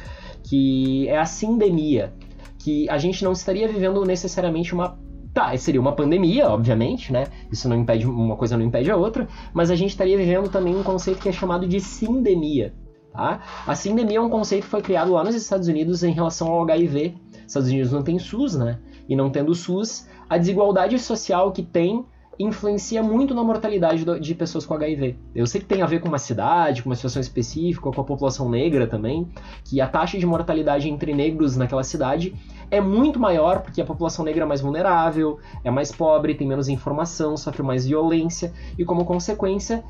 que 0.42 1.06
é 1.08 1.18
a 1.18 1.26
sindemia, 1.26 2.14
que 2.58 2.88
a 2.88 2.96
gente 2.96 3.22
não 3.22 3.32
estaria 3.32 3.68
vivendo 3.68 4.02
necessariamente 4.04 4.72
uma 4.72 4.98
Tá, 5.32 5.56
seria 5.56 5.80
uma 5.80 5.94
pandemia, 5.94 6.48
obviamente, 6.48 7.12
né? 7.12 7.22
Isso 7.52 7.68
não 7.68 7.76
impede, 7.76 8.04
uma 8.04 8.34
coisa 8.34 8.56
não 8.56 8.64
impede 8.64 8.90
a 8.90 8.96
outra, 8.96 9.28
mas 9.54 9.70
a 9.70 9.76
gente 9.76 9.90
estaria 9.90 10.18
vivendo 10.18 10.48
também 10.48 10.74
um 10.74 10.82
conceito 10.82 11.20
que 11.20 11.28
é 11.28 11.32
chamado 11.32 11.68
de 11.68 11.78
sindemia, 11.78 12.74
tá? 13.12 13.40
A 13.64 13.76
sindemia 13.76 14.18
é 14.18 14.20
um 14.20 14.28
conceito 14.28 14.64
que 14.64 14.68
foi 14.68 14.82
criado 14.82 15.12
lá 15.12 15.22
nos 15.22 15.36
Estados 15.36 15.68
Unidos 15.68 16.02
em 16.02 16.10
relação 16.10 16.48
ao 16.48 16.62
HIV. 16.64 17.14
Os 17.32 17.46
Estados 17.46 17.68
Unidos 17.68 17.92
não 17.92 18.02
tem 18.02 18.18
SUS, 18.18 18.56
né? 18.56 18.80
E 19.08 19.14
não 19.14 19.30
tendo 19.30 19.54
SUS, 19.54 20.08
a 20.30 20.38
desigualdade 20.38 20.96
social 20.96 21.50
que 21.50 21.60
tem 21.60 22.06
influencia 22.38 23.02
muito 23.02 23.34
na 23.34 23.42
mortalidade 23.44 24.02
de 24.18 24.34
pessoas 24.34 24.64
com 24.64 24.72
HIV. 24.72 25.18
Eu 25.34 25.46
sei 25.46 25.60
que 25.60 25.66
tem 25.66 25.82
a 25.82 25.86
ver 25.86 26.00
com 26.00 26.08
uma 26.08 26.18
cidade, 26.18 26.82
com 26.82 26.88
uma 26.88 26.94
situação 26.94 27.20
específica, 27.20 27.90
com 27.90 28.00
a 28.00 28.04
população 28.04 28.48
negra 28.48 28.86
também, 28.86 29.28
que 29.64 29.78
a 29.80 29.86
taxa 29.86 30.16
de 30.16 30.24
mortalidade 30.24 30.88
entre 30.88 31.12
negros 31.12 31.56
naquela 31.56 31.82
cidade 31.82 32.34
é 32.70 32.80
muito 32.80 33.18
maior 33.18 33.60
porque 33.60 33.82
a 33.82 33.84
população 33.84 34.24
negra 34.24 34.44
é 34.44 34.46
mais 34.46 34.62
vulnerável, 34.62 35.38
é 35.64 35.70
mais 35.70 35.92
pobre, 35.92 36.34
tem 36.34 36.46
menos 36.46 36.68
informação, 36.68 37.36
sofre 37.36 37.62
mais 37.62 37.84
violência 37.84 38.52
e, 38.78 38.84
como 38.84 39.04
consequência, 39.04 39.84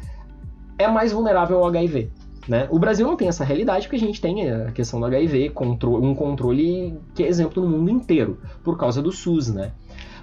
é 0.77 0.89
mais 0.89 1.13
vulnerável 1.13 1.59
ao 1.59 1.67
HIV. 1.67 2.11
Né? 2.49 2.67
O 2.71 2.79
Brasil 2.81 3.07
não 3.07 3.17
tem 3.17 3.29
essa 3.29 3.45
realidade 3.45 3.87
porque 3.87 4.03
a 4.03 4.07
gente 4.07 4.21
tem 4.21 4.51
a 4.51 4.73
questão 4.73 4.99
do 4.99 5.07
HIV, 5.07 5.53
um 5.85 6.15
controle 6.15 6.99
que 7.15 7.23
é 7.23 7.29
exemplo 7.29 7.63
no 7.63 7.69
mundo 7.69 7.91
inteiro, 7.91 8.41
por 8.65 8.77
causa 8.77 9.01
do 9.01 9.13
SUS, 9.13 9.53
né? 9.53 9.73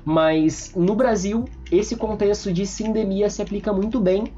Mas 0.07 0.71
no 0.73 0.95
Brasil, 0.95 1.43
esse 1.69 1.97
contexto 1.97 2.53
de 2.53 2.65
sindemia 2.65 3.29
se 3.29 3.41
aplica 3.41 3.73
muito 3.73 3.99
bem 3.99 4.31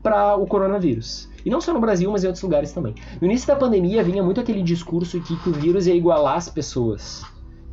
para 0.00 0.36
o 0.36 0.46
coronavírus. 0.46 1.28
E 1.44 1.50
não 1.50 1.60
só 1.60 1.72
no 1.74 1.80
Brasil, 1.80 2.08
mas 2.12 2.22
em 2.22 2.28
outros 2.28 2.44
lugares 2.44 2.70
também. 2.70 2.94
No 3.20 3.26
início 3.26 3.48
da 3.48 3.56
pandemia 3.56 4.04
vinha 4.04 4.22
muito 4.22 4.40
aquele 4.40 4.62
discurso 4.62 5.20
que, 5.20 5.36
que 5.36 5.48
o 5.48 5.52
vírus 5.52 5.88
ia 5.88 5.96
igualar 5.96 6.36
as 6.36 6.48
pessoas. 6.48 7.24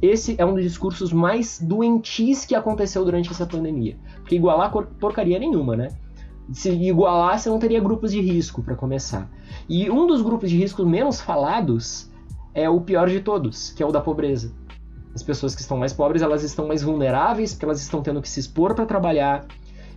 Esse 0.01 0.33
é 0.39 0.43
um 0.43 0.55
dos 0.55 0.63
discursos 0.63 1.13
mais 1.13 1.59
doentis 1.61 2.43
que 2.43 2.55
aconteceu 2.55 3.05
durante 3.05 3.29
essa 3.29 3.45
pandemia. 3.45 3.95
Porque 4.15 4.35
igualar 4.35 4.71
porcaria 4.71 5.37
nenhuma, 5.37 5.75
né? 5.75 5.89
Se 6.51 6.71
igualar, 6.71 7.37
você 7.37 7.51
não 7.51 7.59
teria 7.59 7.79
grupos 7.79 8.13
de 8.13 8.19
risco 8.19 8.63
para 8.63 8.73
começar. 8.73 9.29
E 9.69 9.91
um 9.91 10.07
dos 10.07 10.23
grupos 10.23 10.49
de 10.49 10.57
risco 10.57 10.83
menos 10.83 11.21
falados 11.21 12.11
é 12.55 12.67
o 12.67 12.81
pior 12.81 13.07
de 13.07 13.19
todos, 13.19 13.69
que 13.73 13.83
é 13.83 13.85
o 13.85 13.91
da 13.91 14.01
pobreza. 14.01 14.51
As 15.17 15.23
pessoas 15.23 15.55
que 15.55 15.61
estão 15.61 15.77
mais 15.77 15.93
pobres, 15.93 16.21
elas 16.21 16.43
estão 16.43 16.67
mais 16.67 16.83
vulneráveis, 16.83 17.51
porque 17.51 17.65
elas 17.65 17.81
estão 17.81 18.03
tendo 18.03 18.21
que 18.21 18.29
se 18.29 18.39
expor 18.39 18.75
para 18.75 18.85
trabalhar, 18.85 19.47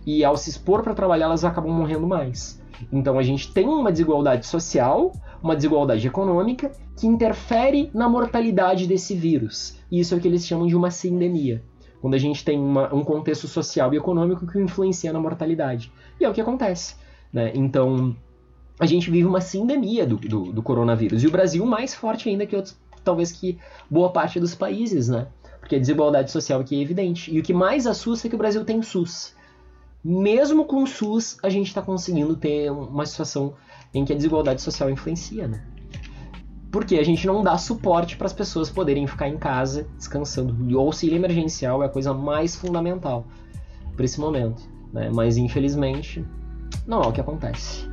e 0.03 0.25
ao 0.25 0.35
se 0.35 0.49
expor 0.49 0.81
para 0.81 0.95
trabalhar, 0.95 1.25
elas 1.25 1.45
acabam 1.45 1.71
morrendo 1.71 2.07
mais. 2.07 2.59
Então 2.91 3.19
a 3.19 3.21
gente 3.21 3.53
tem 3.53 3.67
uma 3.67 3.91
desigualdade 3.91 4.47
social, 4.47 5.11
uma 5.43 5.55
desigualdade 5.55 6.07
econômica, 6.07 6.71
que 6.97 7.05
interfere 7.05 7.91
na 7.93 8.09
mortalidade 8.09 8.87
desse 8.87 9.13
vírus. 9.13 9.77
E 9.91 9.99
isso 9.99 10.15
é 10.15 10.17
o 10.17 10.19
que 10.19 10.27
eles 10.27 10.43
chamam 10.43 10.65
de 10.65 10.75
uma 10.75 10.89
sindemia. 10.89 11.63
Quando 12.01 12.15
a 12.15 12.17
gente 12.17 12.43
tem 12.43 12.57
uma, 12.57 12.91
um 12.91 13.03
contexto 13.03 13.47
social 13.47 13.93
e 13.93 13.97
econômico 13.97 14.47
que 14.47 14.57
influencia 14.57 15.13
na 15.13 15.19
mortalidade. 15.19 15.91
E 16.19 16.25
é 16.25 16.29
o 16.31 16.33
que 16.33 16.41
acontece. 16.41 16.95
Né? 17.31 17.51
Então, 17.53 18.15
a 18.79 18.87
gente 18.87 19.11
vive 19.11 19.27
uma 19.27 19.39
sindemia 19.39 20.03
do, 20.03 20.15
do, 20.15 20.51
do 20.51 20.63
coronavírus. 20.63 21.23
E 21.23 21.27
o 21.27 21.31
Brasil 21.31 21.63
mais 21.63 21.93
forte 21.93 22.27
ainda 22.27 22.47
que 22.47 22.55
outros 22.55 22.75
talvez 23.03 23.31
que 23.31 23.57
boa 23.89 24.11
parte 24.11 24.39
dos 24.39 24.55
países, 24.55 25.07
né? 25.07 25.27
Porque 25.59 25.75
a 25.75 25.79
desigualdade 25.79 26.31
social 26.31 26.59
aqui 26.59 26.77
é 26.77 26.81
evidente. 26.81 27.33
E 27.33 27.39
o 27.39 27.43
que 27.43 27.53
mais 27.53 27.85
assusta 27.85 28.27
é 28.27 28.29
que 28.29 28.35
o 28.35 28.39
Brasil 28.39 28.65
tem 28.65 28.81
SUS. 28.81 29.35
Mesmo 30.03 30.65
com 30.65 30.83
o 30.83 30.87
SUS, 30.87 31.37
a 31.43 31.49
gente 31.49 31.67
está 31.67 31.81
conseguindo 31.81 32.35
ter 32.35 32.71
uma 32.71 33.05
situação 33.05 33.53
em 33.93 34.03
que 34.03 34.11
a 34.11 34.15
desigualdade 34.15 34.61
social 34.61 34.89
influencia, 34.89 35.47
né? 35.47 35.63
Porque 36.71 36.95
a 36.95 37.03
gente 37.03 37.27
não 37.27 37.43
dá 37.43 37.57
suporte 37.57 38.15
para 38.15 38.25
as 38.25 38.33
pessoas 38.33 38.69
poderem 38.69 39.05
ficar 39.05 39.27
em 39.27 39.37
casa 39.37 39.87
descansando. 39.97 40.57
E 40.69 40.75
o 40.75 40.79
auxílio 40.79 41.17
emergencial 41.17 41.83
é 41.83 41.85
a 41.85 41.89
coisa 41.89 42.13
mais 42.13 42.55
fundamental 42.55 43.27
para 43.95 44.05
esse 44.05 44.19
momento. 44.19 44.63
Né? 44.91 45.09
Mas 45.13 45.37
infelizmente, 45.37 46.25
não 46.87 47.03
é 47.03 47.07
o 47.07 47.11
que 47.11 47.21
acontece. 47.21 47.90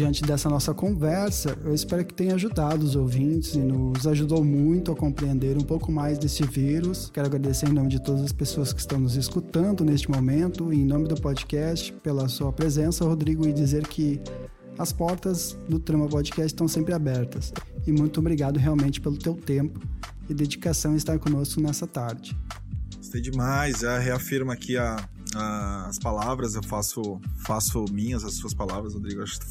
Diante 0.00 0.22
dessa 0.22 0.48
nossa 0.48 0.72
conversa, 0.72 1.58
eu 1.62 1.74
espero 1.74 2.02
que 2.06 2.14
tenha 2.14 2.34
ajudado 2.34 2.82
os 2.86 2.96
ouvintes 2.96 3.54
e 3.54 3.58
nos 3.58 4.06
ajudou 4.06 4.42
muito 4.42 4.90
a 4.90 4.96
compreender 4.96 5.58
um 5.58 5.60
pouco 5.60 5.92
mais 5.92 6.18
desse 6.18 6.42
vírus. 6.42 7.10
Quero 7.12 7.26
agradecer 7.26 7.68
em 7.68 7.74
nome 7.74 7.90
de 7.90 8.02
todas 8.02 8.22
as 8.22 8.32
pessoas 8.32 8.72
que 8.72 8.80
estão 8.80 8.98
nos 8.98 9.14
escutando 9.14 9.84
neste 9.84 10.10
momento 10.10 10.72
e 10.72 10.80
em 10.80 10.86
nome 10.86 11.06
do 11.06 11.20
podcast 11.20 11.92
pela 12.02 12.30
sua 12.30 12.50
presença, 12.50 13.04
Rodrigo, 13.04 13.46
e 13.46 13.52
dizer 13.52 13.86
que 13.86 14.18
as 14.78 14.90
portas 14.90 15.54
do 15.68 15.78
Trama 15.78 16.08
Podcast 16.08 16.46
estão 16.46 16.66
sempre 16.66 16.94
abertas. 16.94 17.52
E 17.86 17.92
muito 17.92 18.20
obrigado 18.20 18.56
realmente 18.56 19.02
pelo 19.02 19.18
teu 19.18 19.34
tempo 19.34 19.86
e 20.30 20.32
dedicação 20.32 20.94
em 20.94 20.96
estar 20.96 21.18
conosco 21.18 21.60
nessa 21.60 21.86
tarde. 21.86 22.34
Gostei 22.96 23.20
demais, 23.20 23.80
já 23.80 23.98
reafirma 23.98 24.54
aqui 24.54 24.78
a, 24.78 24.96
as 25.34 25.98
palavras, 25.98 26.54
eu 26.54 26.62
faço, 26.62 27.20
faço 27.44 27.84
minhas 27.92 28.24
as 28.24 28.34
suas 28.34 28.52
palavras, 28.52 28.94
Rodrigo. 28.94 29.22
Acho 29.22 29.38
que 29.38 29.46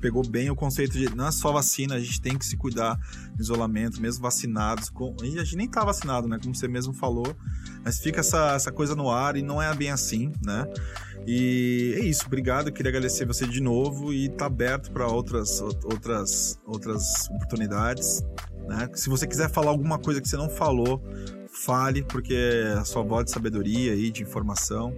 pegou 0.00 0.26
bem 0.26 0.50
o 0.50 0.56
conceito 0.56 0.92
de 0.92 1.14
não 1.14 1.26
é 1.26 1.30
só 1.30 1.52
vacina, 1.52 1.94
a 1.94 2.00
gente 2.00 2.20
tem 2.20 2.38
que 2.38 2.44
se 2.44 2.56
cuidar 2.56 2.98
no 3.34 3.40
isolamento, 3.40 4.00
mesmo 4.00 4.22
vacinados. 4.22 4.88
Com, 4.88 5.14
a 5.20 5.24
gente 5.24 5.56
nem 5.56 5.68
tá 5.68 5.84
vacinado, 5.84 6.26
né? 6.26 6.38
Como 6.42 6.54
você 6.54 6.66
mesmo 6.66 6.92
falou, 6.94 7.36
mas 7.84 7.98
fica 7.98 8.20
essa, 8.20 8.54
essa 8.54 8.72
coisa 8.72 8.94
no 8.94 9.10
ar 9.10 9.36
e 9.36 9.42
não 9.42 9.60
é 9.60 9.74
bem 9.74 9.90
assim, 9.90 10.32
né? 10.44 10.66
E 11.26 11.94
é 11.98 12.04
isso, 12.04 12.24
obrigado. 12.26 12.68
Eu 12.68 12.72
queria 12.72 12.90
agradecer 12.90 13.26
você 13.26 13.46
de 13.46 13.60
novo 13.60 14.12
e 14.12 14.28
tá 14.28 14.46
aberto 14.46 14.90
para 14.90 15.06
outras, 15.06 15.60
outras, 15.60 16.58
outras 16.64 17.28
oportunidades. 17.30 18.22
Né? 18.66 18.88
Se 18.94 19.08
você 19.08 19.26
quiser 19.26 19.50
falar 19.50 19.70
alguma 19.70 19.98
coisa 19.98 20.20
que 20.20 20.28
você 20.28 20.36
não 20.36 20.48
falou, 20.48 21.02
fale, 21.52 22.02
porque 22.02 22.64
a 22.78 22.84
sua 22.84 23.02
voz 23.02 23.26
de 23.26 23.30
sabedoria 23.30 23.94
e 23.94 24.10
de 24.10 24.22
informação, 24.22 24.94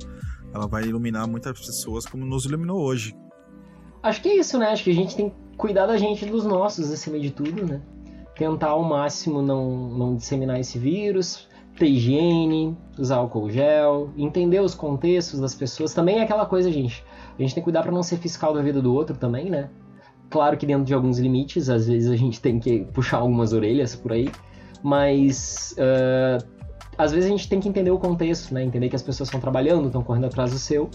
ela 0.55 0.67
vai 0.67 0.85
iluminar 0.85 1.27
muitas 1.27 1.59
pessoas 1.59 2.07
como 2.07 2.25
nos 2.25 2.45
iluminou 2.45 2.81
hoje. 2.81 3.17
Acho 4.03 4.21
que 4.21 4.29
é 4.29 4.37
isso, 4.37 4.59
né? 4.59 4.67
Acho 4.67 4.85
que 4.85 4.91
a 4.91 4.95
gente 4.95 5.17
tem 5.17 5.31
que 5.31 5.37
cuidar 5.57 5.87
da 5.87 5.97
gente 5.97 6.27
dos 6.27 6.45
nossos 6.45 6.91
acima 6.91 7.19
de 7.19 7.31
tudo, 7.31 7.65
né? 7.65 7.81
Tentar 8.37 8.69
ao 8.69 8.83
máximo 8.83 9.41
não, 9.41 9.91
não 9.91 10.17
disseminar 10.17 10.59
esse 10.59 10.79
vírus, 10.79 11.49
ter 11.79 11.87
higiene, 11.87 12.77
usar 12.99 13.17
álcool 13.17 13.49
gel, 13.49 14.11
entender 14.17 14.61
os 14.61 14.75
contextos 14.75 15.41
das 15.41 15.55
pessoas. 15.55 15.95
Também 15.95 16.19
é 16.19 16.23
aquela 16.23 16.47
coisa, 16.47 16.71
gente. 16.71 17.05
A 17.39 17.43
gente 17.43 17.55
tem 17.55 17.63
que 17.63 17.65
cuidar 17.65 17.83
para 17.83 17.93
não 17.93 18.03
ser 18.03 18.19
fiscal 18.19 18.53
da 18.53 18.61
vida 18.61 18.83
do 18.83 18.93
outro 18.93 19.17
também, 19.17 19.49
né? 19.49 19.71
Claro 20.29 20.57
que 20.57 20.67
dentro 20.67 20.85
de 20.85 20.95
alguns 20.95 21.19
limites, 21.19 21.69
às 21.69 21.87
vezes 21.87 22.11
a 22.11 22.17
gente 22.17 22.41
tem 22.41 22.59
que 22.59 22.85
puxar 22.93 23.19
algumas 23.19 23.53
orelhas 23.53 23.95
por 23.95 24.13
aí 24.13 24.31
mas 24.83 25.75
uh, 25.79 26.45
às 26.97 27.13
vezes 27.13 27.29
a 27.29 27.31
gente 27.31 27.49
tem 27.49 27.61
que 27.61 27.69
entender 27.69 27.91
o 27.91 27.99
contexto, 27.99 28.53
né? 28.53 28.63
Entender 28.65 28.89
que 28.89 28.97
as 28.97 29.03
pessoas 29.03 29.29
estão 29.29 29.41
trabalhando, 29.41 29.87
estão 29.87 30.03
correndo 30.03 30.27
atrás 30.27 30.53
do 30.53 30.59
seu. 30.59 30.91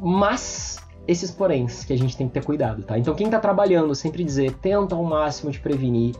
Mas 0.00 0.78
esses 1.06 1.30
poréns 1.30 1.84
que 1.84 1.92
a 1.92 1.98
gente 1.98 2.16
tem 2.16 2.28
que 2.28 2.34
ter 2.34 2.44
cuidado, 2.44 2.82
tá? 2.82 2.98
Então 2.98 3.14
quem 3.14 3.26
está 3.26 3.40
trabalhando, 3.40 3.94
sempre 3.94 4.22
dizer, 4.22 4.54
tenta 4.54 4.94
ao 4.94 5.04
máximo 5.04 5.50
de 5.50 5.58
prevenir, 5.58 6.14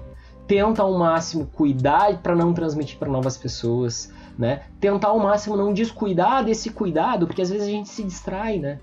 tenta 0.46 0.82
ao 0.82 0.98
máximo 0.98 1.46
cuidar 1.46 2.20
para 2.22 2.34
não 2.34 2.52
transmitir 2.52 2.98
para 2.98 3.08
novas 3.08 3.36
pessoas, 3.36 4.12
né? 4.36 4.62
Tentar 4.80 5.08
ao 5.08 5.18
máximo 5.18 5.56
não 5.56 5.72
descuidar 5.72 6.44
desse 6.44 6.70
cuidado, 6.70 7.26
porque 7.26 7.42
às 7.42 7.50
vezes 7.50 7.68
a 7.68 7.70
gente 7.70 7.88
se 7.88 8.02
distrai, 8.02 8.58
né? 8.58 8.80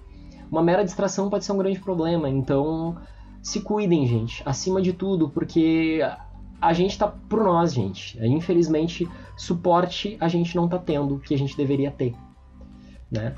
Uma 0.49 0.63
mera 0.63 0.85
distração 0.85 1.29
pode 1.29 1.43
ser 1.43 1.51
um 1.51 1.57
grande 1.57 1.79
problema, 1.79 2.29
então 2.29 2.95
se 3.41 3.59
cuidem, 3.61 4.07
gente, 4.07 4.41
acima 4.45 4.81
de 4.81 4.93
tudo, 4.93 5.29
porque 5.29 5.99
a 6.61 6.73
gente 6.73 6.97
tá 6.97 7.07
por 7.07 7.43
nós, 7.43 7.73
gente. 7.73 8.17
Infelizmente, 8.25 9.07
suporte 9.35 10.17
a 10.19 10.27
gente 10.27 10.55
não 10.55 10.67
tá 10.67 10.77
tendo 10.77 11.19
que 11.19 11.34
a 11.34 11.38
gente 11.38 11.55
deveria 11.55 11.91
ter, 11.91 12.13
né? 13.11 13.34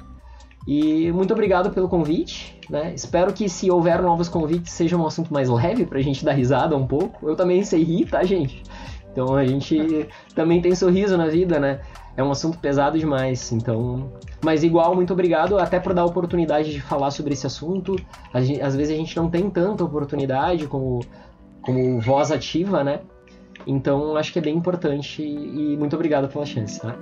E 0.67 1.11
muito 1.11 1.33
obrigado 1.33 1.71
pelo 1.71 1.89
convite, 1.89 2.57
né? 2.69 2.93
Espero 2.93 3.33
que 3.33 3.49
se 3.49 3.71
houver 3.71 4.01
novos 4.01 4.29
convites 4.29 4.71
seja 4.71 4.95
um 4.97 5.05
assunto 5.05 5.33
mais 5.33 5.49
leve 5.49 5.85
pra 5.85 6.01
gente 6.01 6.23
dar 6.23 6.33
risada 6.33 6.75
um 6.75 6.85
pouco. 6.85 7.27
Eu 7.27 7.35
também 7.35 7.63
sei 7.63 7.83
rir, 7.83 8.05
tá, 8.05 8.23
gente? 8.23 8.63
Então 9.11 9.35
a 9.35 9.45
gente 9.45 10.07
também 10.35 10.61
tem 10.61 10.75
sorriso 10.75 11.17
na 11.17 11.27
vida, 11.27 11.59
né? 11.59 11.81
É 12.15 12.23
um 12.23 12.31
assunto 12.31 12.57
pesado 12.57 12.99
demais, 12.99 13.51
então. 13.51 14.11
Mas 14.43 14.63
igual, 14.63 14.93
muito 14.93 15.13
obrigado 15.13 15.57
até 15.57 15.79
por 15.79 15.93
dar 15.93 16.01
a 16.01 16.05
oportunidade 16.05 16.71
de 16.71 16.81
falar 16.81 17.11
sobre 17.11 17.33
esse 17.33 17.47
assunto. 17.47 17.95
Às 18.33 18.75
vezes 18.75 18.93
a 18.93 18.97
gente 18.97 19.15
não 19.15 19.29
tem 19.29 19.49
tanta 19.49 19.83
oportunidade 19.83 20.67
como 20.67 20.99
como 21.61 21.99
voz 21.99 22.31
ativa, 22.31 22.83
né? 22.83 23.01
Então 23.67 24.15
acho 24.15 24.31
que 24.31 24.39
é 24.39 24.41
bem 24.41 24.55
importante 24.55 25.21
e 25.21 25.77
muito 25.77 25.95
obrigado 25.95 26.27
pela 26.29 26.45
chance, 26.45 26.79
tá? 26.79 26.95